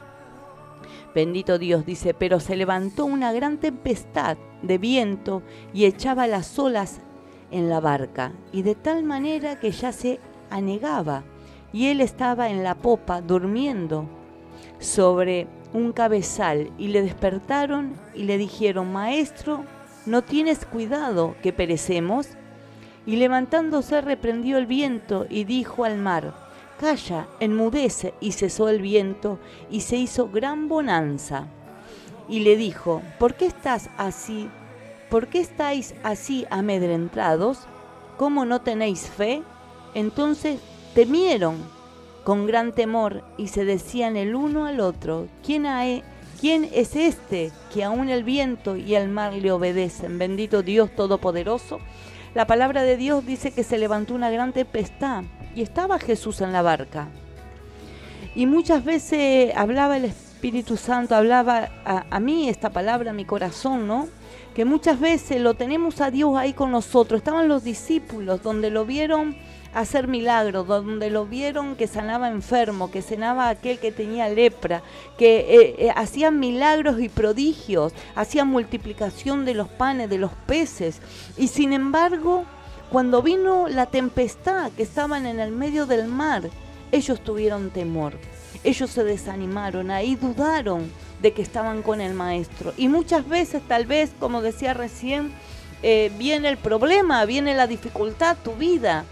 Bendito 1.15 1.59
Dios, 1.59 1.85
dice, 1.85 2.15
pero 2.15 2.41
se 2.41 2.57
levantó 2.57 3.05
una 3.05 3.33
gran 3.33 3.59
tempestad 3.59 4.39
de 4.63 4.79
viento 4.79 5.43
y 5.75 5.85
echaba 5.85 6.27
las 6.27 6.59
olas 6.59 7.03
en 7.51 7.69
la 7.69 7.81
barca, 7.81 8.33
y 8.53 8.63
de 8.63 8.75
tal 8.75 9.05
manera 9.05 9.59
que 9.59 9.71
ya 9.71 9.93
se 9.93 10.21
anegaba, 10.51 11.25
y 11.73 11.87
él 11.89 12.01
estaba 12.01 12.49
en 12.51 12.65
la 12.65 12.75
popa 12.75 13.21
durmiendo 13.21 14.07
sobre 14.79 15.47
un 15.73 15.93
cabezal, 15.93 16.71
y 16.79 16.89
le 16.89 17.03
despertaron 17.03 17.95
y 18.15 18.25
le 18.25 18.39
dijeron, 18.39 18.93
Maestro, 18.93 19.65
¿no 20.07 20.23
tienes 20.23 20.65
cuidado 20.65 21.35
que 21.43 21.53
perecemos? 21.53 22.29
Y 23.07 23.17
levantándose 23.17 24.01
reprendió 24.01 24.59
el 24.59 24.67
viento 24.67 25.27
y 25.29 25.45
dijo 25.45 25.85
al 25.85 25.99
mar, 25.99 26.35
Calla, 26.79 27.27
enmudece, 27.41 28.15
y 28.21 28.33
cesó 28.33 28.69
el 28.69 28.81
viento, 28.81 29.41
y 29.69 29.81
se 29.81 29.97
hizo 29.97 30.29
gran 30.29 30.69
bonanza. 30.69 31.49
Y 32.29 32.41
le 32.41 32.57
dijo, 32.57 33.03
¿por 33.19 33.35
qué 33.35 33.47
estás 33.47 33.91
así? 33.99 34.49
¿Por 35.11 35.29
qué 35.29 35.41
estáis 35.41 35.95
así 36.03 36.47
amedrentados? 36.51 37.61
¿Cómo 38.19 38.45
no 38.45 38.61
tenéis 38.61 39.09
fe? 39.09 39.43
Entonces 39.95 40.61
temieron 40.95 41.57
con 42.25 42.47
gran 42.47 42.73
temor 42.73 43.25
y 43.39 43.49
se 43.49 43.65
decían 43.65 44.17
el 44.17 44.35
uno 44.35 44.67
al 44.67 44.81
otro, 44.81 45.29
¿quién, 45.43 45.67
¿quién 46.39 46.69
es 46.75 46.95
este 46.95 47.53
que 47.73 47.85
aún 47.85 48.11
el 48.11 48.23
viento 48.23 48.77
y 48.77 48.97
el 48.97 49.09
mar 49.09 49.33
le 49.33 49.51
obedecen? 49.51 50.19
Bendito 50.19 50.63
Dios 50.63 50.95
Todopoderoso. 50.95 51.79
La 52.35 52.47
palabra 52.47 52.83
de 52.83 52.99
Dios 52.99 53.25
dice 53.25 53.53
que 53.53 53.65
se 53.65 53.79
levantó 53.79 54.15
una 54.15 54.31
gran 54.31 54.53
tempestad 54.53 55.25
y 55.55 55.63
estaba 55.63 55.99
Jesús 55.99 56.43
en 56.43 56.53
la 56.53 56.61
barca. 56.61 57.09
Y 58.35 58.45
muchas 58.45 58.85
veces 58.85 59.57
hablaba 59.57 59.97
el 59.97 60.05
Espíritu 60.05 60.77
Santo, 60.77 61.15
hablaba 61.15 61.71
a, 61.87 62.05
a 62.11 62.21
mí 62.21 62.51
esta 62.51 62.69
palabra, 62.69 63.13
a 63.13 63.15
mi 63.15 63.25
corazón, 63.25 63.87
¿no? 63.87 64.18
Que 64.55 64.65
muchas 64.65 64.99
veces 64.99 65.41
lo 65.41 65.55
tenemos 65.55 66.01
a 66.01 66.11
Dios 66.11 66.37
ahí 66.37 66.53
con 66.53 66.71
nosotros. 66.71 67.19
Estaban 67.19 67.49
los 67.49 67.65
discípulos 67.65 68.43
donde 68.43 68.71
lo 68.71 68.85
vieron 68.85 69.37
hacer 69.75 70.09
milagros, 70.09 70.67
donde 70.67 71.11
lo 71.11 71.27
vieron 71.27 71.77
que 71.77 71.87
sanaba 71.87 72.29
enfermo, 72.29 72.91
que 72.91 73.03
sanaba 73.03 73.49
aquel 73.49 73.79
que 73.79 73.93
tenía 73.93 74.29
lepra, 74.29 74.83
que 75.17 75.39
eh, 75.39 75.75
eh, 75.79 75.93
hacían 75.95 76.41
milagros 76.41 77.01
y 77.01 77.09
prodigios, 77.09 77.93
hacían 78.15 78.49
multiplicación 78.49 79.45
de 79.45 79.55
los 79.55 79.69
panes, 79.69 80.11
de 80.11 80.19
los 80.19 80.33
peces. 80.47 81.01
Y 81.37 81.49
sin 81.49 81.73
embargo, 81.73 82.45
cuando 82.91 83.23
vino 83.23 83.69
la 83.69 83.87
tempestad, 83.87 84.73
que 84.73 84.83
estaban 84.83 85.27
en 85.27 85.41
el 85.41 85.53
medio 85.53 85.87
del 85.87 86.09
mar, 86.09 86.49
ellos 86.91 87.21
tuvieron 87.21 87.71
temor, 87.71 88.15
ellos 88.65 88.91
se 88.91 89.05
desanimaron, 89.05 89.91
ahí 89.91 90.17
dudaron 90.17 90.91
de 91.23 91.33
que 91.33 91.43
estaban 91.43 91.83
con 91.83 92.01
el 92.01 92.15
maestro. 92.15 92.73
Y 92.77 92.89
muchas 92.89 93.29
veces, 93.29 93.63
tal 93.67 93.87
vez, 93.87 94.11
como 94.19 94.43
decía 94.43 94.75
recién, 94.75 95.33
eh, 95.83 96.11
viene 96.19 96.49
el 96.49 96.57
problema, 96.57 97.25
viene 97.25 97.55
la 97.55 97.67
dificultad, 97.67 98.37
tu 98.43 98.55
vida, 98.55 99.05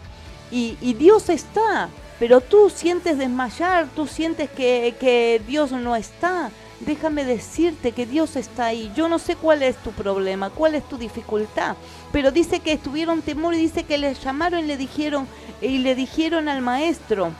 y, 0.51 0.95
Dios 0.95 1.29
está, 1.29 1.89
pero 2.19 2.41
tú 2.41 2.71
sientes 2.71 3.19
desmayar, 3.19 3.89
tú 3.95 4.07
sientes 4.07 4.49
que, 4.49 5.43
Dios 5.47 5.73
no 5.73 5.97
está. 5.97 6.51
Déjame 6.81 7.25
decirte 7.25 7.93
que 7.93 8.05
Dios 8.05 8.37
está 8.37 8.67
ahí. 8.67 8.93
Yo 8.95 9.09
no 9.09 9.19
sé 9.19 9.35
cuál 9.35 9.63
es 9.63 9.77
tu 9.77 9.93
problema, 9.93 10.51
cuál 10.51 10.75
es 10.75 10.87
tu 10.87 10.99
dificultad, 10.99 11.75
pero 12.13 12.31
dice 12.31 12.61
que 12.61 12.73
estuvieron 12.73 13.23
temor 13.23 13.55
y 13.55 13.59
dice 13.59 13.85
que 13.85 13.97
le 13.97 14.13
llamaron 14.15 14.61
y 14.61 14.67
le 14.67 14.77
dijeron 14.77 15.27
y 15.63 15.79
le 15.79 15.95
dijeron 15.95 16.49
al 16.49 16.61
maestro. 16.61 17.33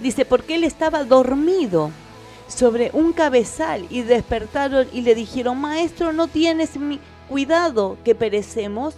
Dice, 0.00 0.24
porque 0.24 0.54
él 0.54 0.64
estaba 0.64 1.04
dormido 1.04 1.90
sobre 2.48 2.90
un 2.92 3.12
cabezal 3.12 3.86
y 3.90 4.02
despertaron 4.02 4.88
y 4.92 5.02
le 5.02 5.14
dijeron, 5.14 5.60
"Maestro, 5.60 6.12
no 6.12 6.26
tienes 6.26 6.70
cuidado 7.28 7.96
que 8.04 8.14
perecemos." 8.14 8.94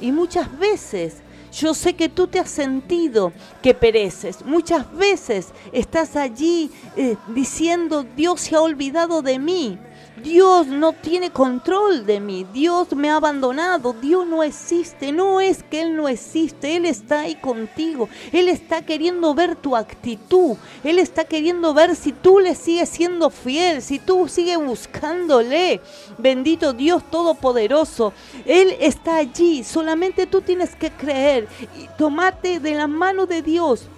Y 0.00 0.12
muchas 0.12 0.58
veces 0.58 1.16
yo 1.52 1.72
sé 1.72 1.94
que 1.94 2.08
tú 2.08 2.26
te 2.26 2.40
has 2.40 2.50
sentido 2.50 3.32
que 3.62 3.74
pereces. 3.74 4.44
Muchas 4.44 4.92
veces 4.92 5.48
estás 5.72 6.16
allí 6.16 6.70
eh, 6.96 7.16
diciendo, 7.28 8.04
Dios 8.16 8.40
se 8.40 8.56
ha 8.56 8.60
olvidado 8.60 9.22
de 9.22 9.38
mí. 9.38 9.78
Dios 10.24 10.66
no 10.66 10.94
tiene 10.94 11.30
control 11.30 12.06
de 12.06 12.18
mí, 12.18 12.46
Dios 12.50 12.94
me 12.96 13.10
ha 13.10 13.16
abandonado, 13.16 13.92
Dios 13.92 14.26
no 14.26 14.42
existe, 14.42 15.12
no 15.12 15.38
es 15.38 15.62
que 15.62 15.82
Él 15.82 15.96
no 15.96 16.08
existe, 16.08 16.76
Él 16.76 16.86
está 16.86 17.20
ahí 17.20 17.34
contigo, 17.34 18.08
Él 18.32 18.48
está 18.48 18.80
queriendo 18.80 19.34
ver 19.34 19.54
tu 19.54 19.76
actitud, 19.76 20.56
Él 20.82 20.98
está 20.98 21.24
queriendo 21.24 21.74
ver 21.74 21.94
si 21.94 22.12
tú 22.12 22.40
le 22.40 22.54
sigues 22.54 22.88
siendo 22.88 23.28
fiel, 23.28 23.82
si 23.82 23.98
tú 23.98 24.26
sigues 24.26 24.56
buscándole, 24.58 25.82
bendito 26.16 26.72
Dios 26.72 27.02
Todopoderoso, 27.10 28.14
Él 28.46 28.74
está 28.80 29.16
allí, 29.16 29.62
solamente 29.62 30.26
tú 30.26 30.40
tienes 30.40 30.74
que 30.74 30.90
creer 30.90 31.46
y 31.78 31.86
tomate 31.98 32.60
de 32.60 32.74
la 32.74 32.86
mano 32.86 33.26
de 33.26 33.42
Dios 33.42 33.88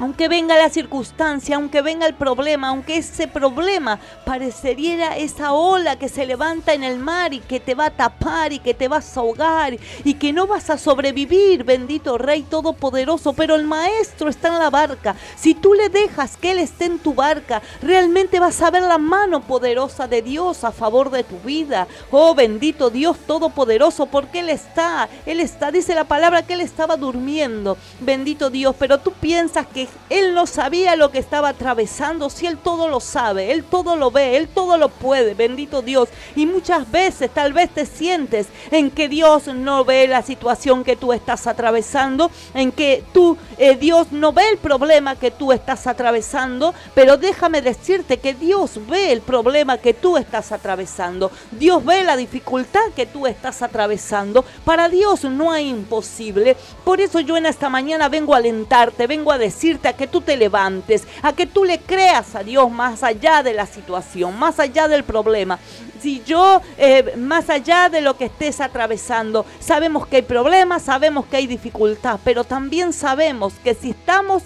aunque 0.00 0.28
venga 0.28 0.56
la 0.56 0.70
circunstancia, 0.70 1.56
aunque 1.56 1.82
venga 1.82 2.06
el 2.06 2.14
problema, 2.14 2.68
aunque 2.68 2.96
ese 2.96 3.28
problema 3.28 4.00
parecería 4.24 5.16
esa 5.18 5.52
ola 5.52 5.98
que 5.98 6.08
se 6.08 6.24
levanta 6.24 6.72
en 6.72 6.82
el 6.84 6.98
mar 6.98 7.34
y 7.34 7.40
que 7.40 7.60
te 7.60 7.74
va 7.74 7.86
a 7.86 7.90
tapar 7.90 8.52
y 8.52 8.60
que 8.60 8.72
te 8.72 8.88
vas 8.88 9.16
a 9.16 9.20
ahogar 9.20 9.76
y 10.04 10.14
que 10.14 10.32
no 10.32 10.46
vas 10.46 10.70
a 10.70 10.78
sobrevivir, 10.78 11.64
bendito 11.64 12.16
Rey 12.16 12.42
Todopoderoso, 12.42 13.34
pero 13.34 13.54
el 13.54 13.64
Maestro 13.64 14.30
está 14.30 14.48
en 14.48 14.58
la 14.58 14.70
barca. 14.70 15.14
Si 15.36 15.54
tú 15.54 15.74
le 15.74 15.90
dejas 15.90 16.38
que 16.38 16.52
Él 16.52 16.58
esté 16.58 16.86
en 16.86 16.98
tu 16.98 17.12
barca, 17.12 17.60
realmente 17.82 18.40
vas 18.40 18.62
a 18.62 18.70
ver 18.70 18.82
la 18.82 18.98
mano 18.98 19.42
poderosa 19.42 20.08
de 20.08 20.22
Dios 20.22 20.64
a 20.64 20.72
favor 20.72 21.10
de 21.10 21.24
tu 21.24 21.38
vida. 21.40 21.86
Oh, 22.10 22.34
bendito 22.34 22.88
Dios 22.88 23.18
Todopoderoso, 23.26 24.06
porque 24.06 24.40
Él 24.40 24.48
está, 24.48 25.10
Él 25.26 25.40
está, 25.40 25.70
dice 25.70 25.94
la 25.94 26.04
palabra 26.04 26.42
que 26.42 26.54
Él 26.54 26.62
estaba 26.62 26.96
durmiendo, 26.96 27.76
bendito 28.00 28.48
Dios, 28.48 28.74
pero 28.78 28.98
tú 28.98 29.12
piensas 29.12 29.66
que 29.66 29.89
él 30.10 30.34
no 30.34 30.46
sabía 30.46 30.96
lo 30.96 31.12
que 31.12 31.20
estaba 31.20 31.50
atravesando, 31.50 32.30
si 32.30 32.46
Él 32.46 32.58
todo 32.58 32.88
lo 32.88 32.98
sabe, 32.98 33.52
Él 33.52 33.62
todo 33.62 33.94
lo 33.94 34.10
ve, 34.10 34.36
Él 34.36 34.48
todo 34.48 34.76
lo 34.76 34.88
puede, 34.88 35.34
bendito 35.34 35.82
Dios. 35.82 36.08
Y 36.34 36.46
muchas 36.46 36.90
veces 36.90 37.30
tal 37.32 37.52
vez 37.52 37.70
te 37.70 37.86
sientes 37.86 38.48
en 38.72 38.90
que 38.90 39.08
Dios 39.08 39.46
no 39.46 39.84
ve 39.84 40.08
la 40.08 40.22
situación 40.22 40.82
que 40.82 40.96
tú 40.96 41.12
estás 41.12 41.46
atravesando, 41.46 42.28
en 42.54 42.72
que 42.72 43.04
tú, 43.12 43.38
eh, 43.56 43.76
Dios 43.76 44.10
no 44.10 44.32
ve 44.32 44.48
el 44.50 44.58
problema 44.58 45.14
que 45.14 45.30
tú 45.30 45.52
estás 45.52 45.86
atravesando, 45.86 46.74
pero 46.92 47.16
déjame 47.16 47.62
decirte 47.62 48.18
que 48.18 48.34
Dios 48.34 48.80
ve 48.88 49.12
el 49.12 49.20
problema 49.20 49.78
que 49.78 49.94
tú 49.94 50.16
estás 50.16 50.50
atravesando, 50.50 51.30
Dios 51.52 51.84
ve 51.84 52.02
la 52.02 52.16
dificultad 52.16 52.80
que 52.96 53.06
tú 53.06 53.28
estás 53.28 53.62
atravesando. 53.62 54.44
Para 54.64 54.88
Dios 54.88 55.22
no 55.22 55.52
hay 55.52 55.68
imposible. 55.68 56.56
Por 56.84 57.00
eso 57.00 57.20
yo 57.20 57.36
en 57.36 57.46
esta 57.46 57.68
mañana 57.68 58.08
vengo 58.08 58.34
a 58.34 58.38
alentarte, 58.38 59.06
vengo 59.06 59.30
a 59.30 59.38
decirte, 59.38 59.79
a 59.88 59.92
que 59.92 60.06
tú 60.06 60.20
te 60.20 60.36
levantes, 60.36 61.06
a 61.22 61.32
que 61.32 61.46
tú 61.46 61.64
le 61.64 61.78
creas 61.78 62.34
a 62.34 62.42
Dios 62.42 62.70
más 62.70 63.02
allá 63.02 63.42
de 63.42 63.54
la 63.54 63.66
situación, 63.66 64.38
más 64.38 64.60
allá 64.60 64.88
del 64.88 65.04
problema. 65.04 65.58
Si 66.00 66.22
yo, 66.24 66.62
eh, 66.78 67.14
más 67.16 67.50
allá 67.50 67.88
de 67.88 68.00
lo 68.00 68.16
que 68.16 68.26
estés 68.26 68.60
atravesando, 68.60 69.44
sabemos 69.58 70.06
que 70.06 70.16
hay 70.16 70.22
problemas, 70.22 70.82
sabemos 70.82 71.26
que 71.26 71.36
hay 71.36 71.46
dificultad, 71.46 72.18
pero 72.24 72.44
también 72.44 72.92
sabemos 72.92 73.54
que 73.62 73.74
si 73.74 73.90
estamos 73.90 74.42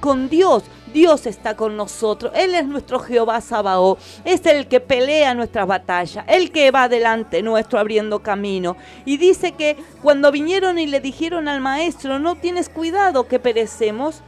con 0.00 0.28
Dios, 0.28 0.62
Dios 0.96 1.26
está 1.26 1.54
con 1.54 1.76
nosotros. 1.76 2.32
Él 2.34 2.54
es 2.54 2.66
nuestro 2.66 2.98
Jehová 2.98 3.42
Sabaoth. 3.42 3.98
Es 4.24 4.46
el 4.46 4.66
que 4.66 4.80
pelea 4.80 5.34
nuestras 5.34 5.66
batallas. 5.66 6.24
El 6.26 6.50
que 6.50 6.70
va 6.70 6.88
delante 6.88 7.42
nuestro 7.42 7.78
abriendo 7.78 8.20
camino. 8.20 8.78
Y 9.04 9.18
dice 9.18 9.52
que 9.52 9.76
cuando 10.00 10.32
vinieron 10.32 10.78
y 10.78 10.86
le 10.86 11.00
dijeron 11.00 11.48
al 11.48 11.60
maestro, 11.60 12.18
no 12.18 12.36
tienes 12.36 12.70
cuidado 12.70 13.28
que 13.28 13.38
perecemos. 13.38 14.22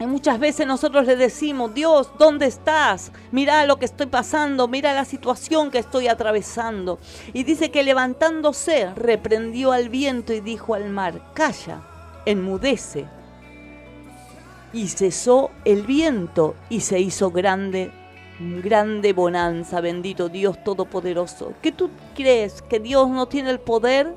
Y 0.00 0.06
muchas 0.06 0.40
veces 0.40 0.66
nosotros 0.66 1.06
le 1.06 1.14
decimos, 1.14 1.74
Dios, 1.74 2.10
¿dónde 2.18 2.46
estás? 2.46 3.12
Mira 3.32 3.66
lo 3.66 3.76
que 3.76 3.84
estoy 3.84 4.06
pasando, 4.06 4.66
mira 4.66 4.94
la 4.94 5.04
situación 5.04 5.70
que 5.70 5.76
estoy 5.76 6.08
atravesando. 6.08 6.98
Y 7.34 7.44
dice 7.44 7.70
que 7.70 7.82
levantándose, 7.82 8.94
reprendió 8.94 9.72
al 9.72 9.90
viento 9.90 10.32
y 10.32 10.40
dijo 10.40 10.72
al 10.72 10.88
mar, 10.88 11.20
calla, 11.34 11.82
enmudece. 12.24 13.04
Y 14.72 14.88
cesó 14.88 15.50
el 15.66 15.82
viento 15.82 16.54
y 16.70 16.80
se 16.80 16.98
hizo 16.98 17.30
grande, 17.30 17.92
grande 18.38 19.12
bonanza, 19.12 19.82
bendito 19.82 20.30
Dios 20.30 20.64
Todopoderoso. 20.64 21.52
¿Qué 21.60 21.72
tú 21.72 21.90
crees 22.14 22.62
que 22.62 22.80
Dios 22.80 23.10
no 23.10 23.28
tiene 23.28 23.50
el 23.50 23.60
poder 23.60 24.14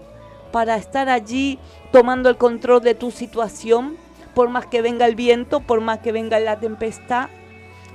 para 0.54 0.78
estar 0.78 1.10
allí 1.10 1.60
tomando 1.92 2.30
el 2.30 2.38
control 2.38 2.82
de 2.84 2.96
tu 2.96 3.12
situación? 3.12 3.98
Por 4.34 4.50
más 4.50 4.66
que 4.66 4.82
venga 4.82 5.06
el 5.06 5.16
viento, 5.16 5.60
por 5.60 5.82
más 5.82 6.00
que 6.00 6.12
venga 6.12 6.40
la 6.40 6.60
tempestad, 6.60 7.30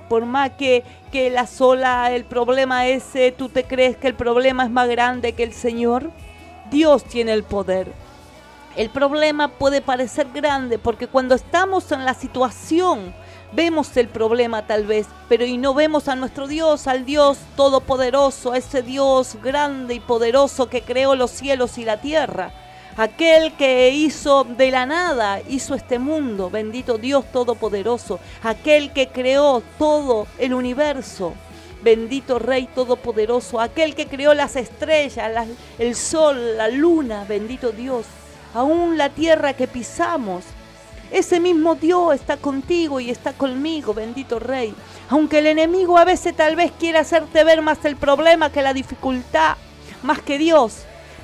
por 0.09 0.25
más 0.25 0.51
que, 0.51 0.85
que 1.13 1.31
la 1.31 1.47
sola, 1.47 2.13
el 2.13 2.25
problema 2.25 2.87
ese, 2.87 3.33
tú 3.33 3.49
te 3.49 3.65
crees 3.65 3.97
que 3.97 4.07
el 4.09 4.15
problema 4.15 4.65
es 4.65 4.71
más 4.71 4.89
grande 4.89 5.33
que 5.33 5.43
el 5.43 5.53
Señor. 5.53 6.11
Dios 6.71 7.05
tiene 7.05 7.33
el 7.33 7.45
poder. 7.45 7.93
El 8.77 8.91
problema 8.91 9.49
puede 9.49 9.81
parecer 9.81 10.29
grande 10.33 10.79
porque 10.79 11.09
cuando 11.09 11.35
estamos 11.35 11.91
en 11.91 12.05
la 12.05 12.15
situación 12.15 13.13
vemos 13.53 13.97
el 13.97 14.09
problema 14.09 14.67
tal 14.67 14.87
vez, 14.87 15.07
pero 15.29 15.45
y 15.45 15.59
no 15.59 15.75
vemos 15.75 16.09
a 16.09 16.17
nuestro 16.17 16.47
Dios, 16.47 16.87
al 16.87 17.05
Dios 17.05 17.39
todopoderoso, 17.57 18.53
a 18.53 18.59
ese 18.59 18.83
Dios 18.83 19.37
grande 19.43 19.95
y 19.95 20.01
poderoso 20.01 20.69
que 20.69 20.83
creó 20.83 21.17
los 21.17 21.31
cielos 21.31 21.79
y 21.79 21.85
la 21.85 22.01
tierra. 22.01 22.53
Aquel 22.99 23.53
que 23.53 23.91
hizo 23.91 24.43
de 24.43 24.73
la 24.73 24.85
nada, 24.85 25.41
hizo 25.49 25.77
este 25.77 26.01
mundo, 26.01 26.51
bendito 26.51 26.99
Dios 26.99 27.31
Todopoderoso. 27.31 28.19
Aquel 28.43 28.93
que 28.93 29.07
creó 29.07 29.63
todo 29.79 30.27
el 30.37 30.53
universo, 30.53 31.33
bendito 31.81 32.41
Rey 32.41 32.67
Todopoderoso. 32.75 33.61
Aquel 33.61 33.95
que 33.95 34.09
creó 34.09 34.35
las 34.35 34.57
estrellas, 34.57 35.33
la- 35.33 35.47
el 35.79 35.95
sol, 35.95 36.57
la 36.57 36.67
luna, 36.67 37.25
bendito 37.29 37.71
Dios. 37.71 38.05
Aún 38.53 38.99
la 38.99 39.11
tierra 39.11 39.53
que 39.53 39.69
pisamos. 39.69 40.43
Ese 41.13 41.39
mismo 41.39 41.77
Dios 41.77 42.17
está 42.17 42.37
contigo 42.37 42.99
y 42.99 43.11
está 43.11 43.33
conmigo, 43.33 43.95
bendito 43.95 44.41
Rey. 44.41 44.75
Aunque 45.09 45.39
el 45.39 45.47
enemigo 45.47 45.99
a 45.99 46.05
veces 46.05 46.35
tal 46.35 46.57
vez 46.57 46.73
quiera 46.73 47.01
hacerte 47.01 47.45
ver 47.45 47.63
más 47.63 47.85
el 47.85 47.95
problema 47.95 48.51
que 48.51 48.61
la 48.61 48.75
dificultad, 48.75 49.57
más 50.03 50.21
que 50.21 50.37
Dios. 50.37 50.79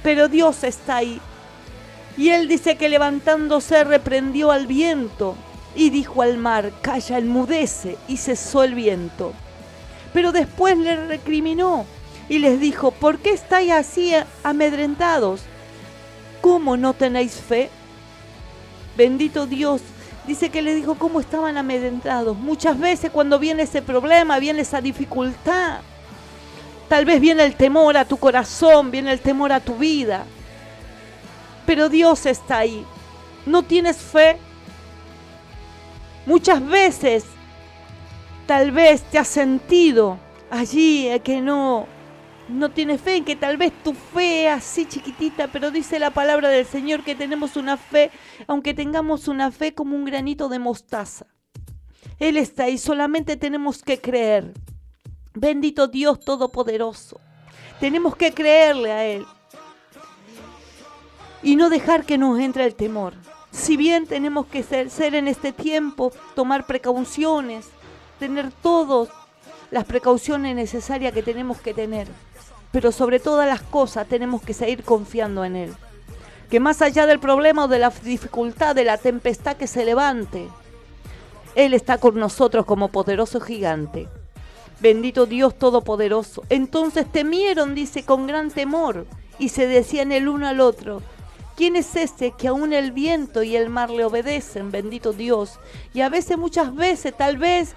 Pero 0.04 0.28
Dios 0.28 0.62
está 0.62 0.98
ahí. 0.98 1.20
Y 2.16 2.30
él 2.30 2.48
dice 2.48 2.76
que 2.76 2.88
levantándose 2.88 3.84
reprendió 3.84 4.50
al 4.50 4.66
viento 4.66 5.36
y 5.74 5.90
dijo 5.90 6.22
al 6.22 6.38
mar, 6.38 6.72
calla, 6.80 7.18
enmudece, 7.18 7.96
y 8.06 8.18
cesó 8.18 8.62
el 8.62 8.74
viento. 8.74 9.32
Pero 10.12 10.30
después 10.30 10.78
le 10.78 11.06
recriminó 11.06 11.86
y 12.28 12.38
les 12.38 12.60
dijo, 12.60 12.92
¿por 12.92 13.18
qué 13.18 13.30
estáis 13.30 13.72
así 13.72 14.12
amedrentados? 14.44 15.42
¿Cómo 16.40 16.76
no 16.76 16.94
tenéis 16.94 17.34
fe? 17.34 17.70
Bendito 18.96 19.46
Dios. 19.46 19.80
Dice 20.26 20.50
que 20.50 20.62
le 20.62 20.74
dijo 20.74 20.94
cómo 20.94 21.20
estaban 21.20 21.58
amedrentados. 21.58 22.36
Muchas 22.36 22.78
veces 22.78 23.10
cuando 23.10 23.38
viene 23.38 23.64
ese 23.64 23.82
problema, 23.82 24.38
viene 24.38 24.62
esa 24.62 24.80
dificultad. 24.80 25.80
Tal 26.88 27.04
vez 27.04 27.20
viene 27.20 27.44
el 27.44 27.56
temor 27.56 27.96
a 27.96 28.04
tu 28.04 28.16
corazón, 28.16 28.90
viene 28.90 29.12
el 29.12 29.20
temor 29.20 29.52
a 29.52 29.60
tu 29.60 29.74
vida. 29.74 30.24
Pero 31.66 31.88
Dios 31.88 32.26
está 32.26 32.58
ahí. 32.58 32.84
¿No 33.46 33.62
tienes 33.62 33.98
fe? 33.98 34.38
Muchas 36.26 36.66
veces 36.66 37.24
tal 38.46 38.72
vez 38.72 39.02
te 39.02 39.18
has 39.18 39.28
sentido 39.28 40.18
allí 40.50 41.08
eh, 41.08 41.20
que 41.20 41.40
no 41.40 41.86
no 42.48 42.70
tienes 42.70 43.00
fe, 43.00 43.22
que 43.22 43.36
tal 43.36 43.56
vez 43.56 43.72
tu 43.82 43.94
fe 43.94 44.48
así 44.48 44.86
chiquitita, 44.86 45.48
pero 45.48 45.70
dice 45.70 45.98
la 45.98 46.10
palabra 46.10 46.50
del 46.50 46.66
Señor 46.66 47.02
que 47.02 47.14
tenemos 47.14 47.56
una 47.56 47.78
fe, 47.78 48.10
aunque 48.46 48.74
tengamos 48.74 49.28
una 49.28 49.50
fe 49.50 49.74
como 49.74 49.96
un 49.96 50.04
granito 50.04 50.50
de 50.50 50.58
mostaza. 50.58 51.26
Él 52.18 52.36
está 52.36 52.64
ahí, 52.64 52.76
solamente 52.76 53.36
tenemos 53.36 53.82
que 53.82 53.98
creer. 53.98 54.52
Bendito 55.32 55.88
Dios 55.88 56.20
Todopoderoso. 56.20 57.18
Tenemos 57.80 58.14
que 58.14 58.32
creerle 58.32 58.92
a 58.92 59.04
Él 59.06 59.26
y 61.44 61.56
no 61.56 61.68
dejar 61.68 62.04
que 62.04 62.18
nos 62.18 62.40
entre 62.40 62.64
el 62.64 62.74
temor. 62.74 63.12
Si 63.52 63.76
bien 63.76 64.06
tenemos 64.06 64.46
que 64.46 64.64
ser, 64.64 64.90
ser 64.90 65.14
en 65.14 65.28
este 65.28 65.52
tiempo, 65.52 66.10
tomar 66.34 66.66
precauciones, 66.66 67.66
tener 68.18 68.50
todas 68.50 69.10
las 69.70 69.84
precauciones 69.84 70.56
necesarias 70.56 71.12
que 71.12 71.22
tenemos 71.22 71.60
que 71.60 71.74
tener, 71.74 72.08
pero 72.72 72.90
sobre 72.90 73.20
todas 73.20 73.46
las 73.46 73.60
cosas 73.60 74.08
tenemos 74.08 74.42
que 74.42 74.54
seguir 74.54 74.82
confiando 74.82 75.44
en 75.44 75.54
Él. 75.54 75.74
Que 76.50 76.60
más 76.60 76.82
allá 76.82 77.06
del 77.06 77.20
problema 77.20 77.64
o 77.64 77.68
de 77.68 77.78
la 77.78 77.90
dificultad, 77.90 78.74
de 78.74 78.84
la 78.84 78.96
tempestad 78.96 79.56
que 79.56 79.66
se 79.66 79.84
levante, 79.84 80.48
Él 81.54 81.74
está 81.74 81.98
con 81.98 82.18
nosotros 82.18 82.64
como 82.64 82.88
poderoso 82.88 83.40
gigante. 83.40 84.08
Bendito 84.80 85.26
Dios 85.26 85.58
Todopoderoso. 85.58 86.42
Entonces 86.48 87.10
temieron, 87.10 87.74
dice, 87.74 88.04
con 88.04 88.26
gran 88.26 88.50
temor, 88.50 89.06
y 89.38 89.50
se 89.50 89.66
decían 89.66 90.12
el 90.12 90.28
uno 90.28 90.48
al 90.48 90.60
otro, 90.60 91.02
¿quién 91.56 91.76
es 91.76 91.96
ese 91.96 92.32
que 92.32 92.48
aún 92.48 92.72
el 92.72 92.92
viento 92.92 93.42
y 93.42 93.56
el 93.56 93.70
mar 93.70 93.90
le 93.90 94.04
obedecen? 94.04 94.70
Bendito 94.70 95.12
Dios. 95.12 95.58
Y 95.92 96.00
a 96.00 96.08
veces, 96.08 96.38
muchas 96.38 96.74
veces, 96.74 97.16
tal 97.16 97.36
vez 97.36 97.74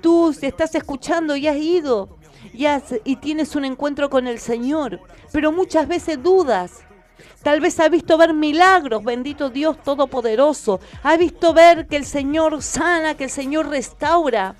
tú 0.00 0.34
estás 0.42 0.74
escuchando 0.74 1.36
y 1.36 1.46
has 1.48 1.56
ido 1.56 2.18
y, 2.52 2.66
y 3.04 3.16
tienes 3.16 3.56
un 3.56 3.64
encuentro 3.64 4.10
con 4.10 4.26
el 4.26 4.38
Señor, 4.38 5.00
pero 5.32 5.52
muchas 5.52 5.88
veces 5.88 6.22
dudas. 6.22 6.82
Tal 7.42 7.60
vez 7.60 7.78
has 7.80 7.90
visto 7.90 8.18
ver 8.18 8.34
milagros, 8.34 9.02
bendito 9.04 9.48
Dios 9.48 9.82
Todopoderoso. 9.82 10.80
Has 11.02 11.18
visto 11.18 11.54
ver 11.54 11.86
que 11.86 11.96
el 11.96 12.04
Señor 12.04 12.62
sana, 12.62 13.16
que 13.16 13.24
el 13.24 13.30
Señor 13.30 13.68
restaura. 13.68 14.56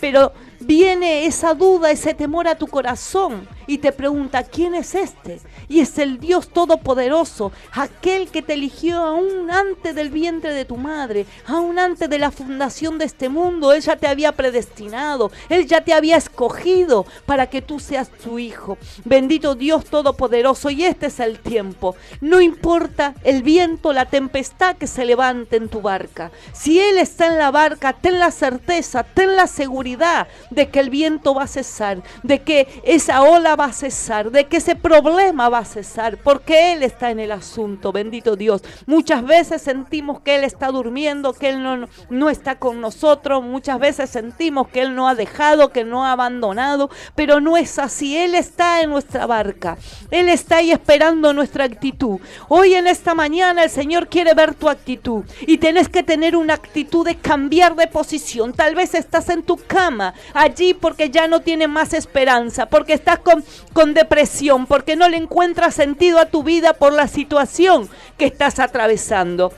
Pero 0.00 0.32
viene 0.60 1.26
esa 1.26 1.54
duda, 1.54 1.90
ese 1.90 2.14
temor 2.14 2.46
a 2.46 2.54
tu 2.54 2.66
corazón 2.66 3.48
y 3.66 3.78
te 3.78 3.92
pregunta, 3.92 4.42
¿quién 4.42 4.74
es 4.74 4.94
este? 4.94 5.40
Y 5.68 5.80
es 5.80 5.96
el 5.98 6.18
Dios 6.18 6.48
Todopoderoso, 6.48 7.52
aquel 7.72 8.28
que 8.28 8.42
te 8.42 8.54
eligió 8.54 8.98
aún 8.98 9.50
antes 9.50 9.94
del 9.94 10.10
vientre 10.10 10.52
de 10.52 10.64
tu 10.64 10.76
madre, 10.76 11.24
aún 11.46 11.78
antes 11.78 12.10
de 12.10 12.18
la 12.18 12.32
fundación 12.32 12.98
de 12.98 13.04
este 13.04 13.28
mundo. 13.28 13.72
Él 13.72 13.80
ya 13.80 13.96
te 13.96 14.08
había 14.08 14.32
predestinado, 14.32 15.30
Él 15.48 15.66
ya 15.66 15.84
te 15.84 15.92
había 15.92 16.16
escogido 16.16 17.06
para 17.26 17.48
que 17.48 17.62
tú 17.62 17.78
seas 17.78 18.10
su 18.22 18.40
hijo. 18.40 18.76
Bendito 19.04 19.54
Dios 19.54 19.84
Todopoderoso, 19.84 20.70
y 20.70 20.84
este 20.84 21.06
es 21.06 21.20
el 21.20 21.38
tiempo. 21.38 21.94
No 22.20 22.40
importa 22.40 23.14
el 23.22 23.44
viento, 23.44 23.92
la 23.92 24.06
tempestad 24.06 24.76
que 24.76 24.88
se 24.88 25.04
levante 25.04 25.56
en 25.56 25.68
tu 25.68 25.80
barca. 25.80 26.32
Si 26.52 26.80
Él 26.80 26.98
está 26.98 27.28
en 27.28 27.38
la 27.38 27.52
barca, 27.52 27.92
ten 27.92 28.18
la 28.18 28.32
certeza, 28.32 29.04
ten 29.04 29.36
la 29.36 29.46
seguridad 29.46 30.26
de 30.50 30.68
que 30.68 30.80
el 30.80 30.90
viento 30.90 31.34
va 31.34 31.44
a 31.44 31.46
cesar, 31.46 32.02
de 32.22 32.42
que 32.42 32.68
esa 32.84 33.22
ola 33.22 33.56
va 33.56 33.66
a 33.66 33.72
cesar, 33.72 34.30
de 34.30 34.46
que 34.46 34.58
ese 34.58 34.76
problema 34.76 35.48
va 35.48 35.58
a 35.58 35.64
cesar, 35.64 36.18
porque 36.18 36.72
Él 36.72 36.82
está 36.82 37.10
en 37.10 37.20
el 37.20 37.32
asunto, 37.32 37.92
bendito 37.92 38.36
Dios. 38.36 38.62
Muchas 38.86 39.24
veces 39.24 39.62
sentimos 39.62 40.20
que 40.20 40.36
Él 40.36 40.44
está 40.44 40.68
durmiendo, 40.68 41.32
que 41.32 41.50
Él 41.50 41.62
no, 41.62 41.88
no 42.08 42.30
está 42.30 42.58
con 42.58 42.80
nosotros, 42.80 43.42
muchas 43.42 43.78
veces 43.78 44.10
sentimos 44.10 44.68
que 44.68 44.82
Él 44.82 44.94
no 44.94 45.08
ha 45.08 45.14
dejado, 45.14 45.70
que 45.70 45.84
no 45.84 46.04
ha 46.04 46.12
abandonado, 46.12 46.90
pero 47.14 47.40
no 47.40 47.56
es 47.56 47.78
así, 47.78 48.16
Él 48.16 48.34
está 48.34 48.80
en 48.82 48.90
nuestra 48.90 49.26
barca, 49.26 49.78
Él 50.10 50.28
está 50.28 50.56
ahí 50.56 50.72
esperando 50.72 51.32
nuestra 51.32 51.64
actitud. 51.64 52.20
Hoy 52.48 52.74
en 52.74 52.86
esta 52.86 53.14
mañana 53.14 53.64
el 53.64 53.70
Señor 53.70 54.08
quiere 54.08 54.34
ver 54.34 54.54
tu 54.54 54.68
actitud 54.68 55.24
y 55.42 55.58
tenés 55.58 55.88
que 55.88 56.02
tener 56.02 56.36
una 56.36 56.54
actitud 56.54 57.04
de 57.04 57.16
cambiar 57.16 57.74
de 57.76 57.86
posición. 57.86 58.52
Tal 58.52 58.74
vez 58.74 58.94
estás 58.94 59.28
en 59.28 59.42
tu 59.42 59.56
cama, 59.56 60.14
allí 60.40 60.74
porque 60.74 61.10
ya 61.10 61.28
no 61.28 61.40
tienes 61.40 61.68
más 61.68 61.92
esperanza, 61.92 62.66
porque 62.66 62.94
estás 62.94 63.18
con, 63.18 63.44
con 63.72 63.94
depresión, 63.94 64.66
porque 64.66 64.96
no 64.96 65.08
le 65.08 65.16
encuentras 65.16 65.74
sentido 65.74 66.18
a 66.18 66.26
tu 66.26 66.42
vida 66.42 66.74
por 66.74 66.92
la 66.92 67.08
situación 67.08 67.88
que 68.16 68.26
estás 68.26 68.58
atravesando. 68.58 69.52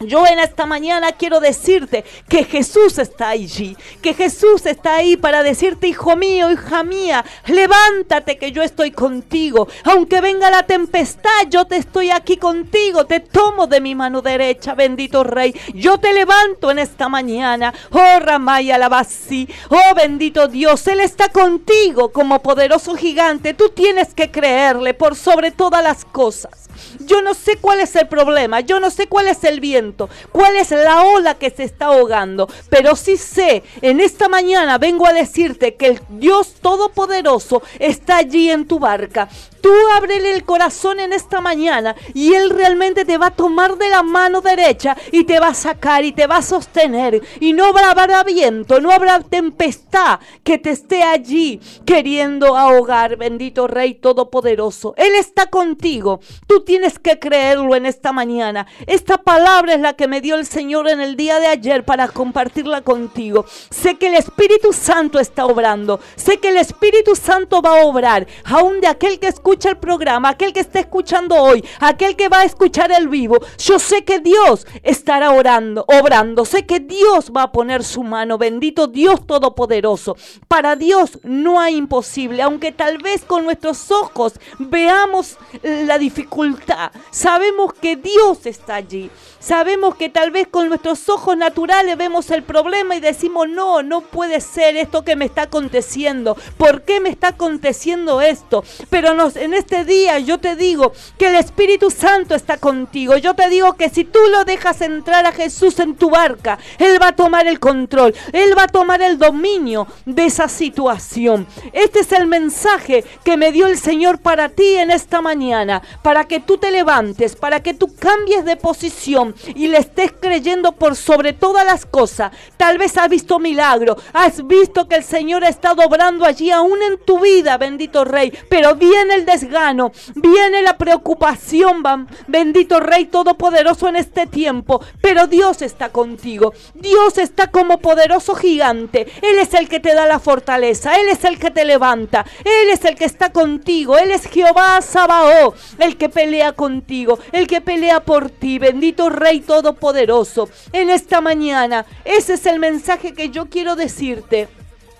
Yo 0.00 0.26
en 0.26 0.38
esta 0.38 0.64
mañana 0.64 1.12
quiero 1.12 1.40
decirte 1.40 2.04
que 2.28 2.44
Jesús 2.44 2.98
está 2.98 3.30
allí, 3.30 3.76
que 4.00 4.14
Jesús 4.14 4.64
está 4.64 4.96
ahí 4.96 5.16
para 5.16 5.42
decirte, 5.42 5.88
hijo 5.88 6.14
mío, 6.14 6.52
hija 6.52 6.84
mía, 6.84 7.24
levántate 7.46 8.38
que 8.38 8.52
yo 8.52 8.62
estoy 8.62 8.92
contigo. 8.92 9.66
Aunque 9.84 10.20
venga 10.20 10.50
la 10.50 10.62
tempestad, 10.62 11.48
yo 11.50 11.64
te 11.64 11.76
estoy 11.76 12.10
aquí 12.10 12.36
contigo, 12.36 13.06
te 13.06 13.18
tomo 13.18 13.66
de 13.66 13.80
mi 13.80 13.96
mano 13.96 14.22
derecha, 14.22 14.74
bendito 14.74 15.24
Rey. 15.24 15.54
Yo 15.74 15.98
te 15.98 16.12
levanto 16.12 16.70
en 16.70 16.78
esta 16.78 17.08
mañana. 17.08 17.74
Oh, 17.90 18.20
Ramaya 18.20 18.76
Alabasi, 18.76 19.48
oh 19.68 19.94
bendito 19.96 20.46
Dios, 20.46 20.86
Él 20.86 21.00
está 21.00 21.28
contigo 21.30 22.12
como 22.12 22.40
poderoso 22.40 22.94
gigante. 22.94 23.52
Tú 23.52 23.70
tienes 23.70 24.14
que 24.14 24.30
creerle 24.30 24.94
por 24.94 25.16
sobre 25.16 25.50
todas 25.50 25.82
las 25.82 26.04
cosas. 26.04 26.68
Yo 27.00 27.22
no 27.22 27.34
sé 27.34 27.56
cuál 27.56 27.80
es 27.80 27.94
el 27.96 28.08
problema, 28.08 28.60
yo 28.60 28.80
no 28.80 28.90
sé 28.90 29.06
cuál 29.06 29.28
es 29.28 29.44
el 29.44 29.60
viento, 29.60 29.87
cuál 30.32 30.56
es 30.56 30.70
la 30.70 31.04
ola 31.04 31.34
que 31.34 31.50
se 31.50 31.64
está 31.64 31.86
ahogando. 31.86 32.48
Pero 32.68 32.96
sí 32.96 33.16
sé, 33.16 33.62
en 33.82 34.00
esta 34.00 34.28
mañana 34.28 34.78
vengo 34.78 35.06
a 35.06 35.12
decirte 35.12 35.74
que 35.74 35.86
el 35.86 36.00
Dios 36.10 36.54
Todopoderoso 36.60 37.62
está 37.78 38.18
allí 38.18 38.50
en 38.50 38.66
tu 38.66 38.78
barca. 38.78 39.28
Tú 39.60 39.70
ábrele 39.96 40.32
el 40.32 40.44
corazón 40.44 41.00
en 41.00 41.12
esta 41.12 41.40
mañana 41.40 41.96
y 42.14 42.34
Él 42.34 42.50
realmente 42.50 43.04
te 43.04 43.18
va 43.18 43.26
a 43.26 43.30
tomar 43.34 43.76
de 43.76 43.88
la 43.88 44.02
mano 44.02 44.40
derecha 44.40 44.96
y 45.10 45.24
te 45.24 45.40
va 45.40 45.48
a 45.48 45.54
sacar 45.54 46.04
y 46.04 46.12
te 46.12 46.26
va 46.26 46.36
a 46.36 46.42
sostener. 46.42 47.20
Y 47.40 47.52
no 47.52 47.64
habrá 47.66 48.22
viento, 48.22 48.80
no 48.80 48.90
habrá 48.90 49.20
tempestad 49.20 50.20
que 50.44 50.58
te 50.58 50.70
esté 50.70 51.02
allí 51.02 51.60
queriendo 51.84 52.56
ahogar. 52.56 53.16
Bendito 53.16 53.66
Rey 53.66 53.94
Todopoderoso. 53.94 54.94
Él 54.96 55.14
está 55.14 55.46
contigo. 55.46 56.20
Tú 56.46 56.64
tienes 56.64 56.98
que 56.98 57.18
creerlo 57.18 57.74
en 57.74 57.86
esta 57.86 58.12
mañana. 58.12 58.66
Esta 58.86 59.18
palabra 59.18 59.76
es 59.78 59.82
la 59.82 59.94
que 59.94 60.08
me 60.08 60.20
dio 60.20 60.34
el 60.34 60.44
Señor 60.44 60.88
en 60.88 61.00
el 61.00 61.16
día 61.16 61.38
de 61.38 61.46
ayer 61.46 61.84
para 61.84 62.08
compartirla 62.08 62.82
contigo. 62.82 63.46
Sé 63.70 63.96
que 63.96 64.08
el 64.08 64.14
Espíritu 64.14 64.72
Santo 64.72 65.18
está 65.20 65.46
obrando. 65.46 66.00
Sé 66.16 66.38
que 66.38 66.48
el 66.48 66.56
Espíritu 66.56 67.14
Santo 67.14 67.62
va 67.62 67.80
a 67.80 67.84
obrar. 67.84 68.26
Aún 68.44 68.80
de 68.80 68.88
aquel 68.88 69.18
que 69.18 69.28
escucha 69.28 69.70
el 69.70 69.78
programa, 69.78 70.30
aquel 70.30 70.52
que 70.52 70.60
está 70.60 70.80
escuchando 70.80 71.36
hoy, 71.36 71.64
aquel 71.80 72.16
que 72.16 72.28
va 72.28 72.40
a 72.40 72.44
escuchar 72.44 72.90
el 72.92 73.08
vivo, 73.08 73.38
yo 73.58 73.78
sé 73.78 74.04
que 74.04 74.18
Dios 74.18 74.66
estará 74.82 75.30
orando, 75.30 75.84
obrando, 75.86 76.44
sé 76.44 76.66
que 76.66 76.80
Dios 76.80 77.30
va 77.34 77.44
a 77.44 77.52
poner 77.52 77.84
su 77.84 78.02
mano, 78.02 78.36
bendito 78.36 78.88
Dios 78.88 79.26
Todopoderoso. 79.26 80.16
Para 80.48 80.74
Dios 80.74 81.18
no 81.22 81.60
hay 81.60 81.76
imposible, 81.76 82.42
aunque 82.42 82.72
tal 82.72 82.98
vez 82.98 83.24
con 83.24 83.44
nuestros 83.44 83.90
ojos 83.90 84.34
veamos 84.58 85.36
la 85.62 85.98
dificultad, 85.98 86.90
sabemos 87.10 87.72
que 87.74 87.96
Dios 87.96 88.44
está 88.46 88.74
allí. 88.76 89.10
Sabemos 89.38 89.67
que 89.98 90.08
tal 90.08 90.30
vez 90.30 90.48
con 90.48 90.68
nuestros 90.68 91.10
ojos 91.10 91.36
naturales 91.36 91.98
vemos 91.98 92.30
el 92.30 92.42
problema 92.42 92.96
y 92.96 93.00
decimos, 93.00 93.48
no, 93.48 93.82
no 93.82 94.00
puede 94.00 94.40
ser 94.40 94.76
esto 94.78 95.04
que 95.04 95.14
me 95.14 95.26
está 95.26 95.42
aconteciendo. 95.42 96.38
¿Por 96.56 96.82
qué 96.82 97.00
me 97.00 97.10
está 97.10 97.28
aconteciendo 97.28 98.22
esto? 98.22 98.64
Pero 98.88 99.14
en 99.36 99.52
este 99.52 99.84
día 99.84 100.18
yo 100.20 100.38
te 100.38 100.56
digo 100.56 100.92
que 101.18 101.28
el 101.28 101.34
Espíritu 101.34 101.90
Santo 101.90 102.34
está 102.34 102.56
contigo. 102.56 103.18
Yo 103.18 103.34
te 103.34 103.50
digo 103.50 103.74
que 103.74 103.90
si 103.90 104.04
tú 104.04 104.18
lo 104.30 104.46
dejas 104.46 104.80
entrar 104.80 105.26
a 105.26 105.32
Jesús 105.32 105.78
en 105.80 105.96
tu 105.96 106.08
barca, 106.08 106.58
Él 106.78 106.98
va 107.00 107.08
a 107.08 107.16
tomar 107.16 107.46
el 107.46 107.60
control. 107.60 108.14
Él 108.32 108.56
va 108.56 108.62
a 108.64 108.68
tomar 108.68 109.02
el 109.02 109.18
dominio 109.18 109.86
de 110.06 110.24
esa 110.24 110.48
situación. 110.48 111.46
Este 111.74 112.00
es 112.00 112.12
el 112.12 112.26
mensaje 112.26 113.04
que 113.22 113.36
me 113.36 113.52
dio 113.52 113.66
el 113.66 113.76
Señor 113.76 114.18
para 114.18 114.48
ti 114.48 114.76
en 114.76 114.90
esta 114.90 115.20
mañana. 115.20 115.82
Para 116.02 116.24
que 116.24 116.40
tú 116.40 116.56
te 116.56 116.70
levantes, 116.70 117.36
para 117.36 117.62
que 117.62 117.74
tú 117.74 117.94
cambies 117.94 118.46
de 118.46 118.56
posición 118.56 119.34
y 119.58 119.68
le 119.68 119.78
estés 119.78 120.12
creyendo 120.18 120.72
por 120.72 120.96
sobre 120.96 121.32
todas 121.32 121.66
las 121.66 121.84
cosas. 121.84 122.32
Tal 122.56 122.78
vez 122.78 122.96
has 122.96 123.08
visto 123.08 123.38
milagro, 123.38 123.96
has 124.12 124.46
visto 124.46 124.88
que 124.88 124.96
el 124.96 125.04
Señor 125.04 125.44
ha 125.44 125.48
estado 125.48 125.82
obrando 125.84 126.24
allí 126.24 126.50
aún 126.50 126.78
en 126.82 126.98
tu 127.04 127.18
vida, 127.20 127.58
bendito 127.58 128.04
Rey. 128.04 128.32
Pero 128.48 128.76
viene 128.76 129.14
el 129.14 129.26
desgano, 129.26 129.92
viene 130.14 130.62
la 130.62 130.78
preocupación, 130.78 131.82
bendito 132.26 132.80
Rey 132.80 133.06
Todopoderoso 133.06 133.88
en 133.88 133.96
este 133.96 134.26
tiempo. 134.26 134.80
Pero 135.00 135.26
Dios 135.26 135.62
está 135.62 135.90
contigo. 135.90 136.52
Dios 136.74 137.18
está 137.18 137.50
como 137.50 137.78
poderoso 137.78 138.34
gigante. 138.34 139.06
Él 139.22 139.38
es 139.38 139.54
el 139.54 139.68
que 139.68 139.80
te 139.80 139.94
da 139.94 140.06
la 140.06 140.20
fortaleza. 140.20 140.96
Él 140.96 141.08
es 141.08 141.24
el 141.24 141.38
que 141.38 141.50
te 141.50 141.64
levanta. 141.64 142.24
Él 142.44 142.70
es 142.70 142.84
el 142.84 142.94
que 142.94 143.04
está 143.04 143.32
contigo. 143.32 143.98
Él 143.98 144.10
es 144.10 144.26
Jehová 144.26 144.80
Sabaoth, 144.82 145.56
el 145.78 145.96
que 145.96 146.08
pelea 146.08 146.52
contigo, 146.52 147.18
el 147.32 147.46
que 147.46 147.60
pelea 147.60 148.00
por 148.00 148.30
ti. 148.30 148.58
Bendito 148.58 149.10
Rey 149.10 149.40
Todopoderoso, 149.48 150.50
en 150.74 150.90
esta 150.90 151.22
mañana. 151.22 151.86
Ese 152.04 152.34
es 152.34 152.44
el 152.44 152.58
mensaje 152.58 153.14
que 153.14 153.30
yo 153.30 153.46
quiero 153.46 153.76
decirte. 153.76 154.46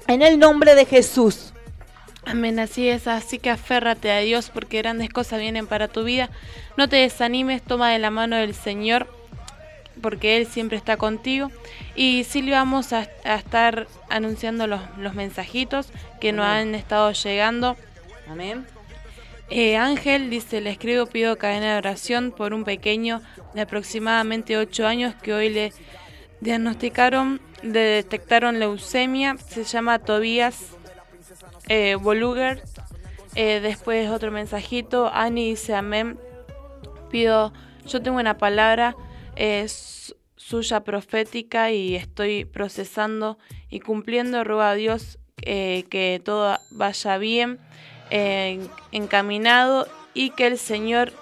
En 0.07 0.23
el 0.23 0.39
nombre 0.39 0.75
de 0.75 0.87
Jesús. 0.87 1.53
Amén, 2.25 2.59
así 2.59 2.89
es, 2.89 3.07
así 3.07 3.39
que 3.39 3.51
aférrate 3.51 4.11
a 4.11 4.21
Dios 4.21 4.51
porque 4.53 4.79
grandes 4.79 5.11
cosas 5.11 5.39
vienen 5.39 5.67
para 5.67 5.87
tu 5.87 6.03
vida. 6.03 6.31
No 6.79 6.89
te 6.89 6.97
desanimes, 6.97 7.63
toma 7.63 7.91
de 7.91 7.99
la 7.99 8.11
mano 8.11 8.37
del 8.37 8.55
Señor 8.55 9.07
porque 10.01 10.39
Él 10.39 10.47
siempre 10.47 10.79
está 10.79 10.97
contigo. 10.97 11.51
Y 11.95 12.25
sí 12.25 12.51
vamos 12.51 12.95
a, 12.95 13.03
estar 13.25 13.87
anunciando 14.09 14.67
los, 14.67 14.81
los 14.97 15.13
mensajitos 15.15 15.89
que 16.21 16.33
nos 16.33 16.47
han 16.47 16.75
estado 16.75 17.13
llegando. 17.13 17.77
Amén. 18.31 18.67
Eh, 19.51 19.79
Ángel 19.79 20.29
dice, 20.29 20.61
le 20.61 20.71
escribo, 20.71 21.07
pido 21.07 21.39
cadena 21.39 21.73
de 21.73 21.79
oración 21.79 22.33
por 22.33 22.53
un 22.53 22.65
pequeño 22.65 23.23
de 23.55 23.63
aproximadamente 23.63 24.59
8 24.59 24.87
años 24.87 25.15
que 25.15 25.33
hoy 25.33 25.49
le 25.49 25.73
diagnosticaron, 26.41 27.41
le 27.63 27.81
detectaron 27.81 28.59
leucemia, 28.59 29.39
se 29.39 29.65
llama 29.65 30.01
Tobias 30.01 30.77
eh, 31.69 31.95
Boluger. 31.95 32.63
Eh, 33.37 33.61
después 33.61 34.11
otro 34.11 34.31
mensajito, 34.31 35.11
Ani 35.11 35.51
dice, 35.51 35.75
amén, 35.75 36.19
pido, 37.11 37.55
yo 37.87 38.03
tengo 38.03 38.19
una 38.19 38.37
palabra 38.37 38.97
suya 40.37 40.81
profética 40.81 41.71
y 41.71 41.95
estoy 41.95 42.45
procesando 42.45 43.39
y 43.71 43.81
cumpliendo, 43.81 44.45
ruego 44.45 44.63
a 44.63 44.75
Dios 44.75 45.19
que 45.37 46.21
todo 46.25 46.59
vaya 46.71 47.17
bien 47.17 47.61
encaminado 48.11 49.87
y 50.15 50.31
que 50.31 50.47
el 50.47 50.59
Señor 50.59 51.13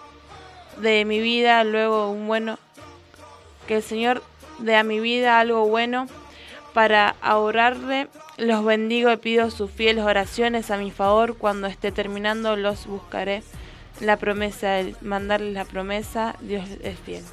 de 0.79 1.05
mi 1.05 1.21
vida 1.21 1.65
luego 1.65 2.11
un 2.11 2.27
bueno 2.27 2.59
que 3.67 3.77
el 3.77 3.83
Señor 3.83 4.23
dé 4.59 4.77
a 4.77 4.83
mi 4.83 5.01
vida 5.01 5.41
algo 5.41 5.67
bueno 5.67 6.07
para 6.73 7.17
ahorrarle. 7.21 8.09
Los 8.37 8.65
bendigo 8.65 9.11
y 9.11 9.17
pido 9.17 9.51
sus 9.51 9.71
fieles 9.71 10.05
oraciones 10.05 10.71
a 10.71 10.77
mi 10.77 10.91
favor. 10.91 11.37
Cuando 11.37 11.67
esté 11.67 11.91
terminando 11.91 12.57
los 12.57 12.87
buscaré. 12.87 13.43
La 14.01 14.19
promesa 14.19 14.83
mandarles 15.01 15.55
la 15.55 15.65
promesa 15.65 16.37
Dios 16.43 16.69
es 16.83 16.99
fiel 16.99 17.25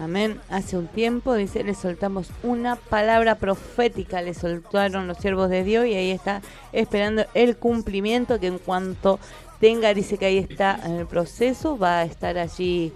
Amén. 0.00 0.40
Hace 0.48 0.78
un 0.78 0.86
tiempo, 0.86 1.34
dice, 1.34 1.62
le 1.62 1.74
soltamos 1.74 2.30
una 2.42 2.76
palabra 2.76 3.34
profética, 3.34 4.22
le 4.22 4.32
soltaron 4.32 5.06
los 5.06 5.18
siervos 5.18 5.50
de 5.50 5.62
Dios 5.62 5.86
y 5.86 5.92
ahí 5.92 6.10
está 6.10 6.40
esperando 6.72 7.26
el 7.34 7.58
cumplimiento 7.58 8.40
que 8.40 8.46
en 8.46 8.56
cuanto 8.56 9.20
tenga, 9.60 9.92
dice 9.92 10.16
que 10.16 10.24
ahí 10.24 10.38
está 10.38 10.80
en 10.86 10.92
el 10.92 11.06
proceso, 11.06 11.76
va 11.76 11.98
a 11.98 12.04
estar 12.04 12.38
allí. 12.38 12.94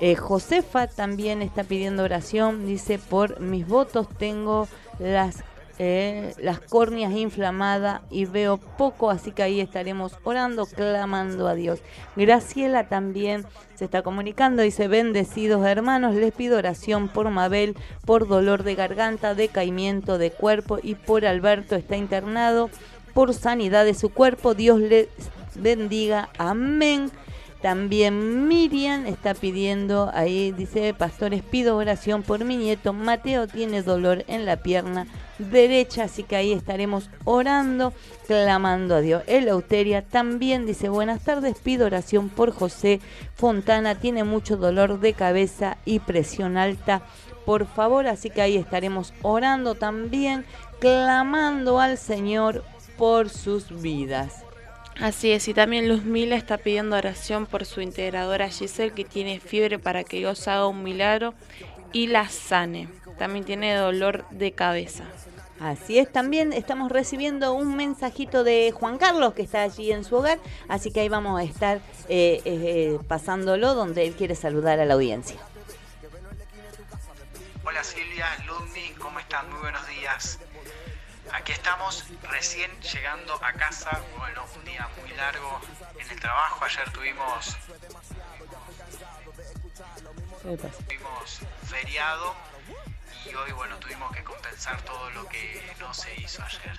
Eh, 0.00 0.16
Josefa 0.16 0.88
también 0.88 1.40
está 1.40 1.62
pidiendo 1.62 2.02
oración, 2.02 2.66
dice, 2.66 2.98
por 2.98 3.38
mis 3.38 3.64
votos 3.68 4.08
tengo 4.18 4.66
las 4.98 5.44
eh, 5.82 6.34
las 6.36 6.60
córneas 6.60 7.14
inflamadas 7.14 8.02
y 8.10 8.26
veo 8.26 8.58
poco, 8.58 9.08
así 9.08 9.32
que 9.32 9.42
ahí 9.42 9.60
estaremos 9.60 10.12
orando, 10.24 10.66
clamando 10.66 11.48
a 11.48 11.54
Dios. 11.54 11.80
Graciela 12.16 12.90
también 12.90 13.46
se 13.76 13.86
está 13.86 14.02
comunicando, 14.02 14.60
dice, 14.60 14.88
bendecidos 14.88 15.66
hermanos, 15.66 16.14
les 16.14 16.34
pido 16.34 16.58
oración 16.58 17.08
por 17.08 17.30
Mabel, 17.30 17.78
por 18.04 18.28
dolor 18.28 18.62
de 18.62 18.74
garganta, 18.74 19.34
decaimiento 19.34 20.18
de 20.18 20.30
cuerpo 20.30 20.78
y 20.82 20.96
por 20.96 21.24
Alberto 21.24 21.76
está 21.76 21.96
internado, 21.96 22.68
por 23.14 23.32
sanidad 23.32 23.86
de 23.86 23.94
su 23.94 24.10
cuerpo, 24.10 24.52
Dios 24.52 24.80
les 24.80 25.08
bendiga, 25.54 26.28
amén. 26.36 27.10
También 27.62 28.48
Miriam 28.48 29.06
está 29.06 29.32
pidiendo, 29.32 30.10
ahí 30.12 30.52
dice, 30.52 30.92
pastores, 30.92 31.42
pido 31.42 31.76
oración 31.76 32.22
por 32.22 32.44
mi 32.44 32.56
nieto. 32.56 32.94
Mateo 32.94 33.46
tiene 33.46 33.82
dolor 33.82 34.24
en 34.28 34.46
la 34.46 34.56
pierna 34.56 35.06
derecha, 35.40 36.04
así 36.04 36.22
que 36.22 36.36
ahí 36.36 36.52
estaremos 36.52 37.10
orando, 37.24 37.92
clamando 38.26 38.96
a 38.96 39.00
Dios. 39.00 39.22
Eleuteria 39.26 40.02
también 40.02 40.66
dice, 40.66 40.88
buenas 40.88 41.22
tardes, 41.22 41.56
pido 41.58 41.86
oración 41.86 42.28
por 42.28 42.52
José 42.52 43.00
Fontana, 43.34 43.94
tiene 43.94 44.24
mucho 44.24 44.56
dolor 44.56 45.00
de 45.00 45.14
cabeza 45.14 45.78
y 45.84 46.00
presión 46.00 46.56
alta. 46.56 47.02
Por 47.44 47.66
favor, 47.66 48.06
así 48.06 48.30
que 48.30 48.42
ahí 48.42 48.56
estaremos 48.56 49.12
orando 49.22 49.74
también, 49.74 50.44
clamando 50.78 51.80
al 51.80 51.98
Señor 51.98 52.62
por 52.96 53.30
sus 53.30 53.80
vidas. 53.82 54.44
Así 55.00 55.32
es, 55.32 55.48
y 55.48 55.54
también 55.54 55.88
Luzmila 55.88 56.36
está 56.36 56.58
pidiendo 56.58 56.94
oración 56.94 57.46
por 57.46 57.64
su 57.64 57.80
integradora 57.80 58.50
Giselle 58.50 58.92
que 58.92 59.04
tiene 59.04 59.40
fiebre 59.40 59.78
para 59.78 60.04
que 60.04 60.18
Dios 60.18 60.46
haga 60.46 60.66
un 60.66 60.82
milagro 60.82 61.32
y 61.92 62.08
la 62.08 62.28
sane. 62.28 62.88
También 63.18 63.44
tiene 63.44 63.74
dolor 63.74 64.26
de 64.30 64.52
cabeza. 64.52 65.04
Así 65.60 65.98
es, 65.98 66.10
también 66.10 66.54
estamos 66.54 66.90
recibiendo 66.90 67.52
un 67.52 67.76
mensajito 67.76 68.44
de 68.44 68.72
Juan 68.72 68.96
Carlos 68.96 69.34
que 69.34 69.42
está 69.42 69.60
allí 69.60 69.92
en 69.92 70.04
su 70.04 70.16
hogar, 70.16 70.38
así 70.68 70.90
que 70.90 71.00
ahí 71.00 71.10
vamos 71.10 71.38
a 71.38 71.44
estar 71.44 71.82
eh, 72.08 72.40
eh, 72.46 72.98
pasándolo 73.06 73.74
donde 73.74 74.06
él 74.06 74.14
quiere 74.14 74.34
saludar 74.34 74.80
a 74.80 74.86
la 74.86 74.94
audiencia. 74.94 75.36
Hola 77.62 77.84
Silvia, 77.84 78.26
Ludmi, 78.46 78.94
¿cómo 78.98 79.18
están? 79.18 79.50
Muy 79.50 79.60
buenos 79.60 79.86
días. 79.86 80.38
Aquí 81.30 81.52
estamos 81.52 82.06
recién 82.30 82.70
llegando 82.80 83.34
a 83.34 83.52
casa, 83.52 84.00
bueno, 84.16 84.42
un 84.56 84.64
día 84.64 84.88
muy 84.98 85.10
largo 85.14 85.60
en 85.98 86.10
el 86.10 86.20
trabajo, 86.20 86.64
ayer 86.64 86.90
tuvimos 86.90 87.56
Tuvimos 90.42 91.40
feriado 91.68 92.34
y 93.30 93.34
hoy, 93.34 93.52
bueno, 93.52 93.76
tuvimos 93.78 94.10
que 94.12 94.22
compensar 94.24 94.80
todo 94.82 95.10
lo 95.10 95.26
que 95.28 95.74
no 95.78 95.92
se 95.94 96.14
hizo 96.20 96.42
ayer. 96.42 96.78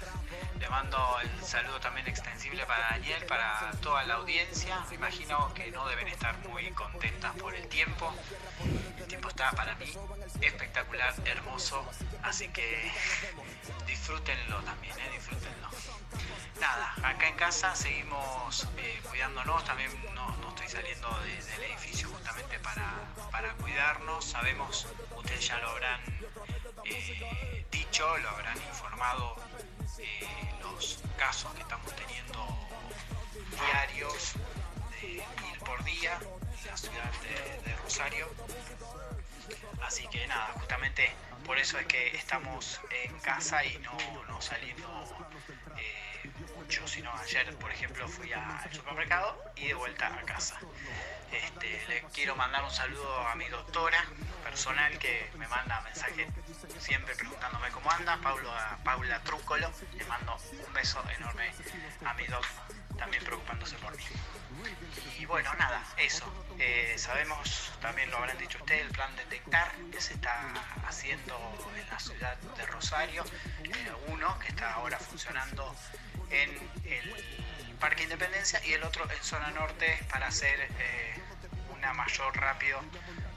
Le 0.59 0.69
mando 0.69 1.19
el 1.21 1.43
saludo 1.45 1.79
también 1.79 2.07
extensible 2.07 2.65
para 2.65 2.89
Daniel, 2.91 3.25
para 3.25 3.71
toda 3.81 4.03
la 4.03 4.15
audiencia. 4.15 4.79
Me 4.89 4.95
imagino 4.95 5.53
que 5.53 5.71
no 5.71 5.87
deben 5.87 6.07
estar 6.07 6.37
muy 6.47 6.69
contentas 6.71 7.35
por 7.37 7.55
el 7.55 7.67
tiempo. 7.67 8.13
El 8.97 9.07
tiempo 9.07 9.29
está 9.29 9.51
para 9.51 9.75
mí 9.75 9.93
espectacular, 10.41 11.13
hermoso, 11.25 11.89
así 12.23 12.47
que 12.49 12.91
disfrútenlo 13.87 14.61
también, 14.63 14.97
¿eh? 14.99 15.09
disfrútenlo. 15.13 15.69
Nada, 16.59 16.93
acá 17.03 17.27
en 17.27 17.35
casa 17.35 17.75
seguimos 17.75 18.67
eh, 18.77 19.01
cuidándonos, 19.09 19.63
también 19.65 19.89
no, 20.13 20.35
no 20.37 20.49
estoy 20.49 20.67
saliendo 20.69 21.09
de- 21.21 21.41
del 21.43 21.63
edificio 21.63 22.07
justamente 22.09 22.59
para, 22.59 22.93
para 23.31 23.53
cuidarnos. 23.53 24.25
Sabemos, 24.25 24.87
ustedes 25.15 25.47
ya 25.47 25.57
lo 25.59 25.69
habrán 25.69 25.99
dicho, 27.71 28.17
lo 28.17 28.29
habrán 28.29 28.57
informado, 28.57 29.35
eh, 29.99 30.27
los 30.61 30.99
casos 31.17 31.53
que 31.53 31.61
estamos 31.61 31.93
teniendo 31.95 32.47
diarios 33.51 34.33
mil 35.01 35.59
por 35.65 35.83
día 35.83 36.19
en 36.21 36.67
la 36.67 36.77
ciudad 36.77 37.11
de 37.65 37.75
Rosario. 37.77 38.27
Así 39.81 40.07
que 40.07 40.27
nada, 40.27 40.47
justamente 40.53 41.11
por 41.45 41.57
eso 41.57 41.77
es 41.79 41.85
que 41.87 42.15
estamos 42.15 42.79
en 43.03 43.19
casa 43.19 43.63
y 43.65 43.77
no, 43.79 43.97
no 44.27 44.41
saliendo 44.41 44.87
eh, 45.77 46.29
mucho, 46.55 46.87
sino 46.87 47.11
ayer, 47.17 47.55
por 47.57 47.71
ejemplo, 47.71 48.07
fui 48.07 48.31
al 48.31 48.71
supermercado 48.73 49.43
y 49.55 49.67
de 49.67 49.73
vuelta 49.73 50.07
a 50.07 50.21
casa. 50.23 50.59
Este, 51.31 51.87
le 51.87 52.03
quiero 52.13 52.35
mandar 52.35 52.63
un 52.63 52.71
saludo 52.71 53.27
a 53.27 53.35
mi 53.35 53.47
doctora 53.47 54.03
personal 54.43 54.97
que 54.99 55.29
me 55.37 55.47
manda 55.47 55.79
mensajes 55.81 56.27
siempre 56.79 57.15
preguntándome 57.15 57.69
cómo 57.71 57.89
anda, 57.91 58.17
Paulo, 58.17 58.51
a 58.51 58.77
Paula 58.83 59.19
Trúcolo, 59.21 59.71
le 59.95 60.05
mando 60.05 60.37
un 60.67 60.73
beso 60.73 61.01
enorme 61.17 61.51
a 62.05 62.13
mi 62.15 62.25
doc, 62.27 62.45
también 63.01 63.23
preocupándose 63.23 63.75
por 63.77 63.97
mí. 63.97 64.03
Y 65.17 65.25
bueno, 65.25 65.51
nada, 65.55 65.83
eso. 65.97 66.23
Eh, 66.59 66.93
sabemos, 66.97 67.73
también 67.81 68.11
lo 68.11 68.17
habrán 68.17 68.37
dicho 68.37 68.59
ustedes, 68.59 68.83
el 68.83 68.91
plan 68.91 69.15
Detectar 69.15 69.71
que 69.91 69.99
se 69.99 70.13
está 70.13 70.53
haciendo 70.87 71.35
en 71.75 71.89
la 71.89 71.99
ciudad 71.99 72.37
de 72.37 72.65
Rosario, 72.67 73.23
eh, 73.63 73.91
uno 74.09 74.37
que 74.37 74.49
está 74.49 74.73
ahora 74.73 74.99
funcionando 74.99 75.75
en 76.29 76.49
el 76.85 77.75
Parque 77.79 78.03
Independencia 78.03 78.63
y 78.67 78.73
el 78.73 78.83
otro 78.83 79.09
en 79.09 79.23
zona 79.23 79.49
norte 79.49 79.99
para 80.11 80.27
hacer 80.27 80.69
eh, 80.77 81.19
una 81.75 81.93
mayor 81.93 82.37
rápido 82.37 82.79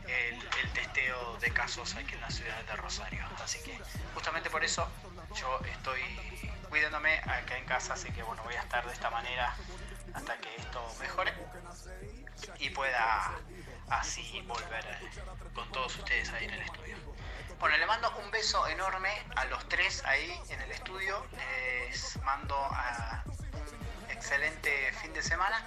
el, 0.07 0.35
el 0.63 0.73
testeo 0.75 1.39
de 1.39 1.51
casos 1.53 1.95
aquí 1.95 2.13
en 2.13 2.21
la 2.21 2.31
ciudad 2.31 2.63
de 2.65 2.77
Rosario. 2.77 3.25
Así 3.43 3.59
que 3.63 3.81
justamente 4.13 4.51
por 4.51 4.63
eso 4.63 4.87
yo 5.35 5.59
estoy 5.73 6.03
cuidándome 6.75 7.19
acá 7.19 7.57
en 7.57 7.67
casa, 7.67 7.93
así 7.95 8.11
que 8.11 8.25
bueno, 8.25 8.43
voy 8.43 8.57
a 8.57 8.61
estar 8.61 8.85
de 8.85 8.93
esta 8.93 9.09
manera 9.09 9.55
hasta 10.13 10.37
que 10.39 10.57
esto 10.57 10.85
mejore 10.99 11.33
y 12.59 12.69
pueda 12.71 13.31
así 13.91 14.43
volver 14.43 14.85
con 15.55 15.71
todos 15.71 15.97
ustedes 15.97 16.33
ahí 16.33 16.47
en 16.47 16.55
el 16.55 16.63
estudio. 16.63 16.97
Bueno, 17.61 17.77
le 17.77 17.87
mando 17.87 18.13
un 18.19 18.29
beso 18.33 18.67
enorme 18.67 19.09
a 19.37 19.45
los 19.45 19.69
tres 19.69 20.05
ahí 20.05 20.37
en 20.49 20.61
el 20.63 20.73
estudio. 20.73 21.25
Les 21.37 22.21
mando 22.25 22.57
un 22.69 24.11
excelente 24.11 24.93
fin 25.01 25.13
de 25.13 25.23
semana 25.23 25.65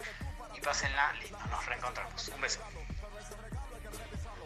y 0.53 0.59
pásenla 0.59 1.13
lindo. 1.13 1.39
Nos 1.49 1.65
reencontramos. 1.67 2.27
Un 2.35 2.41
beso. 2.41 2.59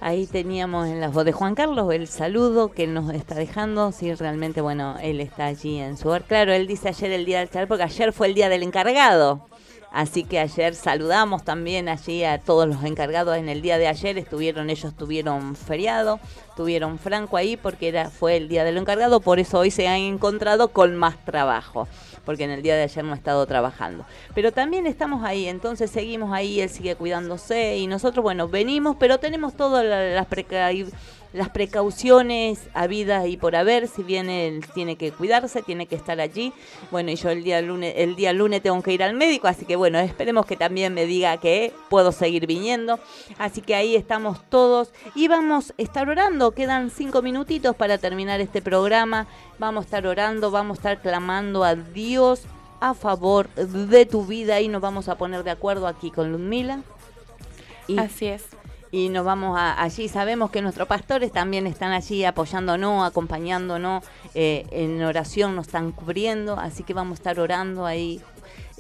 Ahí 0.03 0.25
teníamos 0.25 0.87
en 0.87 0.99
la 0.99 1.09
voz 1.09 1.25
de 1.25 1.31
Juan 1.31 1.53
Carlos 1.53 1.93
el 1.93 2.07
saludo 2.07 2.71
que 2.71 2.87
nos 2.87 3.13
está 3.13 3.35
dejando. 3.35 3.91
Sí, 3.91 4.11
realmente, 4.15 4.59
bueno, 4.59 4.95
él 4.99 5.21
está 5.21 5.45
allí 5.45 5.77
en 5.77 5.95
su 5.95 6.07
hogar. 6.07 6.23
Claro, 6.23 6.51
él 6.53 6.65
dice 6.65 6.89
ayer 6.89 7.11
el 7.11 7.23
día 7.23 7.37
del 7.37 7.51
chal 7.51 7.67
porque 7.67 7.83
ayer 7.83 8.11
fue 8.11 8.25
el 8.25 8.33
día 8.33 8.49
del 8.49 8.63
encargado. 8.63 9.45
Así 9.91 10.23
que 10.23 10.39
ayer 10.39 10.73
saludamos 10.73 11.43
también 11.43 11.87
allí 11.87 12.23
a 12.23 12.39
todos 12.39 12.67
los 12.67 12.83
encargados 12.83 13.37
en 13.37 13.47
el 13.47 13.61
día 13.61 13.77
de 13.77 13.87
ayer. 13.87 14.17
Estuvieron, 14.17 14.71
ellos 14.71 14.95
tuvieron 14.95 15.55
feriado, 15.55 16.19
tuvieron 16.55 16.97
franco 16.97 17.37
ahí 17.37 17.55
porque 17.55 17.89
era, 17.89 18.09
fue 18.09 18.37
el 18.37 18.47
día 18.47 18.63
del 18.63 18.77
encargado. 18.77 19.19
Por 19.19 19.37
eso 19.37 19.59
hoy 19.59 19.69
se 19.69 19.87
han 19.87 19.99
encontrado 19.99 20.69
con 20.69 20.95
más 20.95 21.23
trabajo. 21.23 21.87
Porque 22.25 22.43
en 22.43 22.51
el 22.51 22.61
día 22.61 22.75
de 22.75 22.83
ayer 22.83 23.03
no 23.03 23.13
ha 23.13 23.15
estado 23.15 23.45
trabajando. 23.45 24.05
Pero 24.35 24.51
también 24.51 24.85
estamos 24.87 25.23
ahí, 25.23 25.47
entonces 25.47 25.89
seguimos 25.89 26.31
ahí, 26.33 26.61
él 26.61 26.69
sigue 26.69 26.95
cuidándose 26.95 27.77
y 27.77 27.87
nosotros, 27.87 28.21
bueno, 28.23 28.47
venimos, 28.47 28.95
pero 28.99 29.19
tenemos 29.19 29.55
todas 29.55 29.83
la- 29.83 30.09
las 30.11 30.25
precauciones 30.27 30.93
las 31.33 31.49
precauciones 31.49 32.59
habidas 32.73 33.27
y 33.27 33.37
por 33.37 33.55
haber, 33.55 33.87
si 33.87 34.03
bien 34.03 34.29
él 34.29 34.65
tiene 34.73 34.97
que 34.97 35.11
cuidarse, 35.11 35.61
tiene 35.61 35.85
que 35.85 35.95
estar 35.95 36.19
allí. 36.19 36.53
Bueno, 36.91 37.11
y 37.11 37.15
yo 37.15 37.29
el 37.29 37.43
día 37.43 37.61
lunes, 37.61 37.93
el 37.97 38.15
día 38.15 38.33
lunes 38.33 38.61
tengo 38.61 38.81
que 38.81 38.93
ir 38.93 39.03
al 39.03 39.13
médico, 39.13 39.47
así 39.47 39.65
que 39.65 39.75
bueno, 39.75 39.99
esperemos 39.99 40.45
que 40.45 40.57
también 40.57 40.93
me 40.93 41.05
diga 41.05 41.37
que 41.37 41.73
puedo 41.89 42.11
seguir 42.11 42.47
viniendo. 42.47 42.99
Así 43.37 43.61
que 43.61 43.75
ahí 43.75 43.95
estamos 43.95 44.41
todos 44.49 44.91
y 45.15 45.27
vamos 45.27 45.71
a 45.77 45.81
estar 45.81 46.09
orando. 46.09 46.51
Quedan 46.51 46.89
cinco 46.89 47.21
minutitos 47.21 47.75
para 47.75 47.97
terminar 47.97 48.41
este 48.41 48.61
programa. 48.61 49.27
Vamos 49.59 49.83
a 49.83 49.85
estar 49.85 50.07
orando, 50.07 50.51
vamos 50.51 50.77
a 50.77 50.79
estar 50.79 51.01
clamando 51.01 51.63
a 51.63 51.75
Dios 51.75 52.43
a 52.81 52.93
favor 52.93 53.47
de 53.49 54.05
tu 54.05 54.25
vida 54.25 54.59
y 54.59 54.67
nos 54.67 54.81
vamos 54.81 55.07
a 55.07 55.15
poner 55.15 55.43
de 55.43 55.51
acuerdo 55.51 55.87
aquí 55.87 56.11
con 56.11 56.31
Ludmila. 56.31 56.81
Así 57.97 58.27
es. 58.27 58.43
Y 58.91 59.09
nos 59.09 59.25
vamos 59.25 59.57
a, 59.57 59.81
allí. 59.81 60.07
Sabemos 60.07 60.51
que 60.51 60.61
nuestros 60.61 60.87
pastores 60.87 61.31
también 61.31 61.65
están 61.65 61.91
allí 61.91 62.25
apoyándonos, 62.25 63.07
acompañándonos 63.07 64.03
eh, 64.35 64.65
en 64.71 65.01
oración, 65.01 65.55
nos 65.55 65.67
están 65.67 65.91
cubriendo, 65.91 66.59
así 66.59 66.83
que 66.83 66.93
vamos 66.93 67.13
a 67.13 67.19
estar 67.19 67.39
orando 67.39 67.85
ahí. 67.85 68.21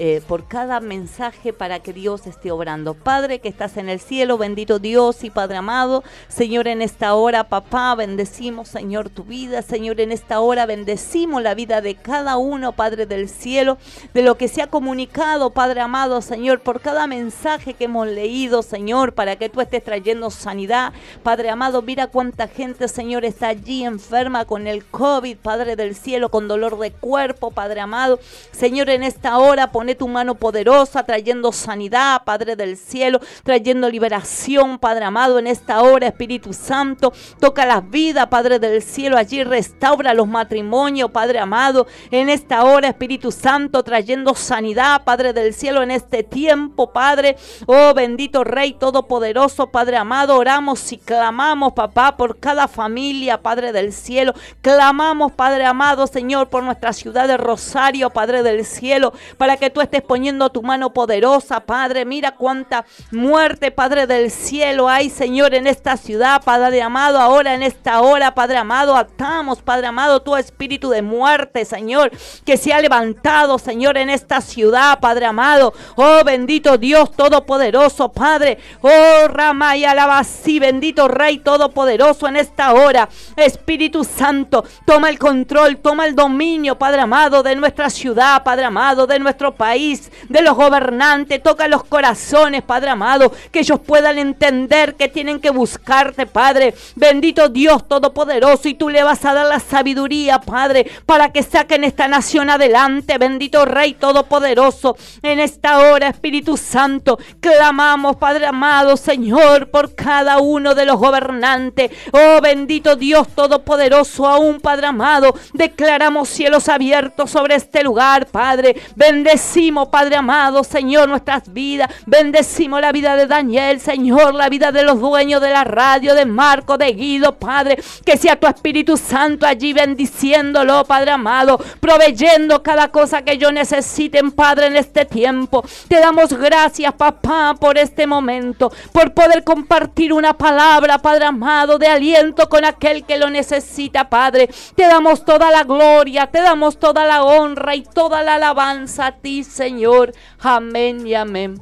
Eh, 0.03 0.19
por 0.27 0.47
cada 0.47 0.79
mensaje 0.79 1.53
para 1.53 1.77
que 1.77 1.93
Dios 1.93 2.25
esté 2.25 2.49
obrando. 2.49 2.95
Padre 2.95 3.37
que 3.37 3.47
estás 3.47 3.77
en 3.77 3.87
el 3.87 3.99
cielo, 3.99 4.39
bendito 4.39 4.79
Dios 4.79 5.23
y 5.23 5.29
Padre 5.29 5.57
amado, 5.57 6.03
Señor, 6.27 6.67
en 6.67 6.81
esta 6.81 7.13
hora, 7.13 7.49
papá, 7.49 7.93
bendecimos, 7.93 8.67
Señor, 8.67 9.11
tu 9.11 9.23
vida, 9.25 9.61
Señor, 9.61 10.01
en 10.01 10.11
esta 10.11 10.39
hora 10.39 10.65
bendecimos 10.65 11.43
la 11.43 11.53
vida 11.53 11.81
de 11.81 11.93
cada 11.93 12.37
uno, 12.37 12.71
Padre 12.71 13.05
del 13.05 13.29
cielo, 13.29 13.77
de 14.15 14.23
lo 14.23 14.37
que 14.37 14.47
se 14.47 14.63
ha 14.63 14.67
comunicado, 14.71 15.51
Padre 15.51 15.81
amado, 15.81 16.23
Señor, 16.23 16.61
por 16.61 16.81
cada 16.81 17.05
mensaje 17.05 17.75
que 17.75 17.83
hemos 17.83 18.07
leído, 18.07 18.63
Señor, 18.63 19.13
para 19.13 19.35
que 19.35 19.49
tú 19.49 19.61
estés 19.61 19.83
trayendo 19.83 20.31
sanidad. 20.31 20.93
Padre 21.21 21.51
amado, 21.51 21.83
mira 21.83 22.07
cuánta 22.07 22.47
gente, 22.47 22.87
Señor, 22.87 23.23
está 23.23 23.49
allí 23.49 23.83
enferma 23.83 24.45
con 24.45 24.65
el 24.65 24.83
COVID, 24.83 25.37
Padre 25.37 25.75
del 25.75 25.93
cielo, 25.93 26.29
con 26.29 26.47
dolor 26.47 26.79
de 26.79 26.89
cuerpo, 26.89 27.51
Padre 27.51 27.81
amado. 27.81 28.19
Señor, 28.51 28.89
en 28.89 29.03
esta 29.03 29.37
hora 29.37 29.71
tu 29.95 30.07
mano 30.07 30.35
poderosa, 30.35 31.03
trayendo 31.03 31.51
sanidad, 31.51 32.23
Padre 32.23 32.55
del 32.55 32.77
cielo, 32.77 33.19
trayendo 33.43 33.89
liberación, 33.89 34.77
Padre 34.77 35.05
amado, 35.05 35.39
en 35.39 35.47
esta 35.47 35.81
hora, 35.81 36.07
Espíritu 36.07 36.53
Santo, 36.53 37.13
toca 37.39 37.65
las 37.65 37.89
vidas, 37.89 38.27
Padre 38.27 38.59
del 38.59 38.81
cielo, 38.81 39.17
allí 39.17 39.43
restaura 39.43 40.13
los 40.13 40.27
matrimonios, 40.27 41.11
Padre 41.11 41.39
amado, 41.39 41.87
en 42.11 42.29
esta 42.29 42.63
hora, 42.63 42.89
Espíritu 42.89 43.31
Santo, 43.31 43.83
trayendo 43.83 44.35
sanidad, 44.35 45.03
Padre 45.03 45.33
del 45.33 45.53
cielo, 45.53 45.81
en 45.81 45.91
este 45.91 46.23
tiempo, 46.23 46.91
Padre, 46.91 47.37
oh 47.65 47.93
bendito 47.93 48.43
Rey 48.43 48.73
Todopoderoso, 48.73 49.71
Padre 49.71 49.97
amado, 49.97 50.37
oramos 50.37 50.91
y 50.91 50.97
clamamos, 50.97 51.73
papá, 51.73 52.15
por 52.17 52.39
cada 52.39 52.67
familia, 52.67 53.41
Padre 53.41 53.71
del 53.71 53.93
cielo, 53.93 54.33
clamamos, 54.61 55.31
Padre 55.31 55.65
amado, 55.65 56.07
Señor, 56.07 56.49
por 56.49 56.63
nuestra 56.63 56.93
ciudad 56.93 57.27
de 57.27 57.37
Rosario, 57.37 58.09
Padre 58.11 58.43
del 58.43 58.65
cielo, 58.65 59.13
para 59.37 59.57
que 59.57 59.69
tú 59.71 59.81
estés 59.81 60.01
poniendo 60.01 60.49
tu 60.49 60.61
mano 60.61 60.93
poderosa, 60.93 61.61
Padre, 61.61 62.05
mira 62.05 62.31
cuánta 62.31 62.85
muerte, 63.11 63.71
Padre 63.71 64.07
del 64.07 64.29
cielo, 64.29 64.87
hay, 64.87 65.09
Señor, 65.09 65.53
en 65.53 65.67
esta 65.67 65.97
ciudad, 65.97 66.41
Padre 66.43 66.81
amado, 66.81 67.19
ahora 67.19 67.53
en 67.53 67.63
esta 67.63 68.01
hora, 68.01 68.35
Padre 68.35 68.57
amado, 68.57 68.95
atamos, 68.95 69.61
Padre 69.61 69.87
amado, 69.87 70.21
tu 70.21 70.35
espíritu 70.35 70.89
de 70.89 71.01
muerte, 71.01 71.65
Señor, 71.65 72.11
que 72.45 72.57
se 72.57 72.73
ha 72.73 72.81
levantado, 72.81 73.57
Señor, 73.57 73.97
en 73.97 74.09
esta 74.09 74.41
ciudad, 74.41 74.99
Padre 74.99 75.25
amado, 75.25 75.73
oh 75.95 76.23
bendito 76.23 76.77
Dios 76.77 77.11
Todopoderoso, 77.13 78.11
Padre, 78.11 78.57
oh 78.81 79.27
Rama 79.27 79.75
y 79.77 79.85
alabasí, 79.85 80.59
bendito 80.59 81.07
Rey 81.07 81.39
Todopoderoso 81.39 82.27
en 82.27 82.35
esta 82.37 82.73
hora, 82.73 83.09
Espíritu 83.35 84.03
Santo, 84.03 84.63
toma 84.85 85.09
el 85.09 85.17
control, 85.17 85.77
toma 85.77 86.05
el 86.05 86.15
dominio, 86.15 86.77
Padre 86.77 87.01
amado, 87.01 87.43
de 87.43 87.55
nuestra 87.55 87.89
ciudad, 87.89 88.43
Padre 88.43 88.65
amado, 88.65 89.07
de 89.07 89.19
nuestro 89.19 89.55
país, 89.61 90.11
de 90.27 90.41
los 90.41 90.55
gobernantes, 90.55 91.43
toca 91.43 91.67
los 91.67 91.83
corazones, 91.83 92.63
Padre 92.63 92.89
amado, 92.89 93.31
que 93.51 93.59
ellos 93.59 93.79
puedan 93.79 94.17
entender 94.17 94.95
que 94.95 95.07
tienen 95.07 95.39
que 95.39 95.51
buscarte, 95.51 96.25
Padre. 96.25 96.73
Bendito 96.95 97.47
Dios 97.47 97.87
Todopoderoso, 97.87 98.67
y 98.67 98.73
tú 98.73 98.89
le 98.89 99.03
vas 99.03 99.23
a 99.23 99.35
dar 99.35 99.45
la 99.45 99.59
sabiduría, 99.59 100.39
Padre, 100.39 100.89
para 101.05 101.31
que 101.31 101.43
saquen 101.43 101.83
esta 101.83 102.07
nación 102.07 102.49
adelante. 102.49 103.19
Bendito 103.19 103.65
Rey 103.65 103.93
Todopoderoso, 103.93 104.97
en 105.21 105.39
esta 105.39 105.77
hora, 105.77 106.07
Espíritu 106.07 106.57
Santo, 106.57 107.19
clamamos, 107.39 108.15
Padre 108.15 108.47
amado, 108.47 108.97
Señor, 108.97 109.69
por 109.69 109.93
cada 109.93 110.39
uno 110.39 110.73
de 110.73 110.85
los 110.85 110.97
gobernantes. 110.97 111.91
Oh, 112.13 112.41
bendito 112.41 112.95
Dios 112.95 113.27
Todopoderoso, 113.35 114.25
aún, 114.25 114.59
Padre 114.59 114.87
amado, 114.87 115.35
declaramos 115.53 116.29
cielos 116.29 116.67
abiertos 116.67 117.29
sobre 117.29 117.53
este 117.53 117.83
lugar, 117.83 118.25
Padre. 118.25 118.75
Bendecimos, 118.95 119.50
Padre 119.91 120.15
amado, 120.15 120.63
Señor, 120.63 121.09
nuestras 121.09 121.51
vidas. 121.51 121.89
Bendecimos 122.05 122.79
la 122.79 122.93
vida 122.93 123.17
de 123.17 123.27
Daniel, 123.27 123.81
Señor, 123.81 124.33
la 124.33 124.47
vida 124.47 124.71
de 124.71 124.83
los 124.83 125.01
dueños 125.01 125.41
de 125.41 125.49
la 125.49 125.65
radio, 125.65 126.15
de 126.15 126.25
Marco, 126.25 126.77
de 126.77 126.93
Guido, 126.93 127.35
Padre. 127.37 127.77
Que 128.05 128.15
sea 128.15 128.39
tu 128.39 128.47
Espíritu 128.47 128.95
Santo 128.95 129.45
allí 129.45 129.73
bendiciéndolo, 129.73 130.85
Padre 130.85 131.11
amado, 131.11 131.59
proveyendo 131.81 132.63
cada 132.63 132.87
cosa 132.87 133.23
que 133.23 133.37
yo 133.37 133.51
necesiten, 133.51 134.31
Padre, 134.31 134.67
en 134.67 134.77
este 134.77 135.03
tiempo. 135.03 135.65
Te 135.89 135.99
damos 135.99 136.31
gracias, 136.31 136.93
papá, 136.93 137.53
por 137.59 137.77
este 137.77 138.07
momento, 138.07 138.71
por 138.93 139.13
poder 139.13 139.43
compartir 139.43 140.13
una 140.13 140.37
palabra, 140.37 140.99
Padre 140.99 141.25
amado, 141.25 141.77
de 141.77 141.87
aliento 141.87 142.47
con 142.47 142.63
aquel 142.63 143.03
que 143.03 143.17
lo 143.17 143.29
necesita, 143.29 144.07
Padre. 144.07 144.49
Te 144.75 144.83
damos 144.83 145.25
toda 145.25 145.51
la 145.51 145.65
gloria, 145.65 146.27
te 146.27 146.39
damos 146.39 146.79
toda 146.79 147.03
la 147.03 147.23
honra 147.23 147.75
y 147.75 147.83
toda 147.83 148.23
la 148.23 148.35
alabanza 148.35 149.07
a 149.07 149.11
ti, 149.11 149.40
Señor. 149.43 150.13
Amén 150.39 151.05
y 151.05 151.15
amén. 151.15 151.61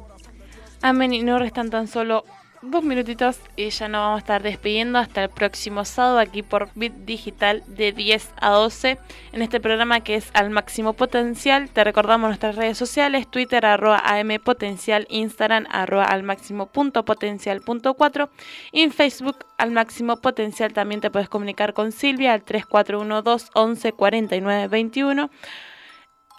Amén. 0.82 1.12
Y 1.12 1.22
no 1.22 1.38
restan 1.38 1.70
tan 1.70 1.88
solo 1.88 2.24
dos 2.62 2.84
minutitos 2.84 3.38
y 3.56 3.70
ya 3.70 3.88
nos 3.88 4.00
vamos 4.00 4.16
a 4.16 4.18
estar 4.18 4.42
despidiendo 4.42 4.98
hasta 4.98 5.24
el 5.24 5.30
próximo 5.30 5.86
sábado 5.86 6.18
aquí 6.18 6.42
por 6.42 6.68
Bit 6.74 6.92
Digital 7.06 7.62
de 7.66 7.92
10 7.92 8.30
a 8.36 8.50
12 8.50 8.98
en 9.32 9.42
este 9.42 9.60
programa 9.60 10.00
que 10.00 10.16
es 10.16 10.30
al 10.34 10.50
máximo 10.50 10.92
potencial. 10.92 11.70
Te 11.70 11.84
recordamos 11.84 12.28
nuestras 12.28 12.56
redes 12.56 12.76
sociales, 12.76 13.30
Twitter 13.30 13.64
arroba 13.64 14.02
ampotencial, 14.04 15.06
Instagram 15.08 15.66
arroba 15.70 16.04
al 16.04 16.22
máximo 16.22 16.66
punto 16.66 17.04
potencial 17.04 17.62
punto 17.62 17.94
4 17.94 18.28
y 18.72 18.82
en 18.82 18.92
Facebook 18.92 19.38
al 19.56 19.70
máximo 19.70 20.18
potencial 20.18 20.72
también 20.72 21.00
te 21.00 21.10
puedes 21.10 21.30
comunicar 21.30 21.72
con 21.72 21.92
Silvia 21.92 22.34
al 22.34 22.42
3412 22.42 23.50
11 23.54 23.92
49 23.92 24.68
21 24.68 25.30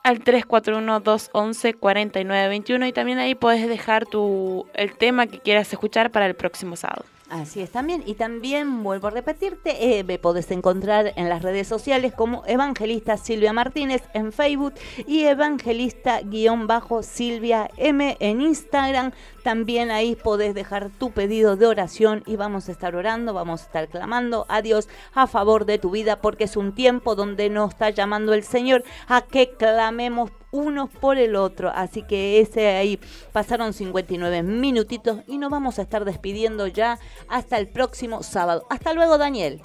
al 0.04 0.24
341-211-4921 0.24 2.88
y 2.88 2.94
también 2.94 3.20
ahí 3.20 3.36
puedes 3.36 3.68
dejar 3.68 4.06
tu, 4.06 4.66
el 4.74 4.98
tema 4.98 5.28
que 5.28 5.40
quieras 5.40 5.72
escuchar 5.72 6.12
para 6.12 6.26
el 6.26 6.36
próximo 6.36 6.76
sábado. 6.76 7.06
Así 7.32 7.62
es 7.62 7.72
también. 7.72 8.04
Y 8.06 8.14
también, 8.16 8.84
vuelvo 8.84 9.08
a 9.08 9.12
repetirte, 9.12 9.98
eh, 9.98 10.04
me 10.04 10.20
podés 10.20 10.52
encontrar 10.52 11.14
en 11.16 11.30
las 11.30 11.42
redes 11.42 11.66
sociales 11.66 12.14
como 12.14 12.44
Evangelista 12.46 13.16
Silvia 13.16 13.54
Martínez 13.54 14.04
en 14.14 14.34
Facebook 14.34 14.74
y 15.08 15.24
Evangelista-Silvia 15.24 17.70
M 17.78 18.18
en 18.20 18.42
Instagram. 18.42 19.14
También 19.46 19.92
ahí 19.92 20.18
podés 20.18 20.54
dejar 20.54 20.90
tu 20.90 21.12
pedido 21.12 21.56
de 21.56 21.68
oración 21.68 22.22
y 22.26 22.36
vamos 22.36 22.68
a 22.68 22.74
estar 22.74 22.98
orando, 22.98 23.34
vamos 23.34 23.62
a 23.62 23.64
estar 23.64 23.88
clamando 23.88 24.46
a 24.50 24.62
Dios 24.62 24.90
a 25.14 25.26
favor 25.26 25.64
de 25.64 25.78
tu 25.78 25.92
vida 25.92 26.20
porque 26.20 26.44
es 26.44 26.58
un 26.58 26.76
tiempo 26.76 27.16
donde 27.16 27.50
nos 27.50 27.72
está 27.72 27.92
llamando 27.92 28.34
el 28.34 28.44
Señor 28.44 28.84
a 29.08 29.22
que 29.22 29.52
clamemos 29.52 30.32
uno 30.52 30.88
por 30.88 31.18
el 31.18 31.36
otro. 31.36 31.72
Así 31.74 32.04
que 32.04 32.40
ese 32.40 32.68
ahí 32.68 33.00
pasaron 33.32 33.74
59 33.74 34.44
minutitos 34.44 35.20
y 35.28 35.38
nos 35.38 35.50
vamos 35.50 35.80
a 35.80 35.82
estar 35.82 36.06
despidiendo 36.06 36.68
ya 36.68 37.00
hasta 37.28 37.58
el 37.58 37.68
próximo 37.68 38.24
sábado. 38.24 38.66
Hasta 38.70 38.94
luego, 38.94 39.18
Daniel. 39.18 39.62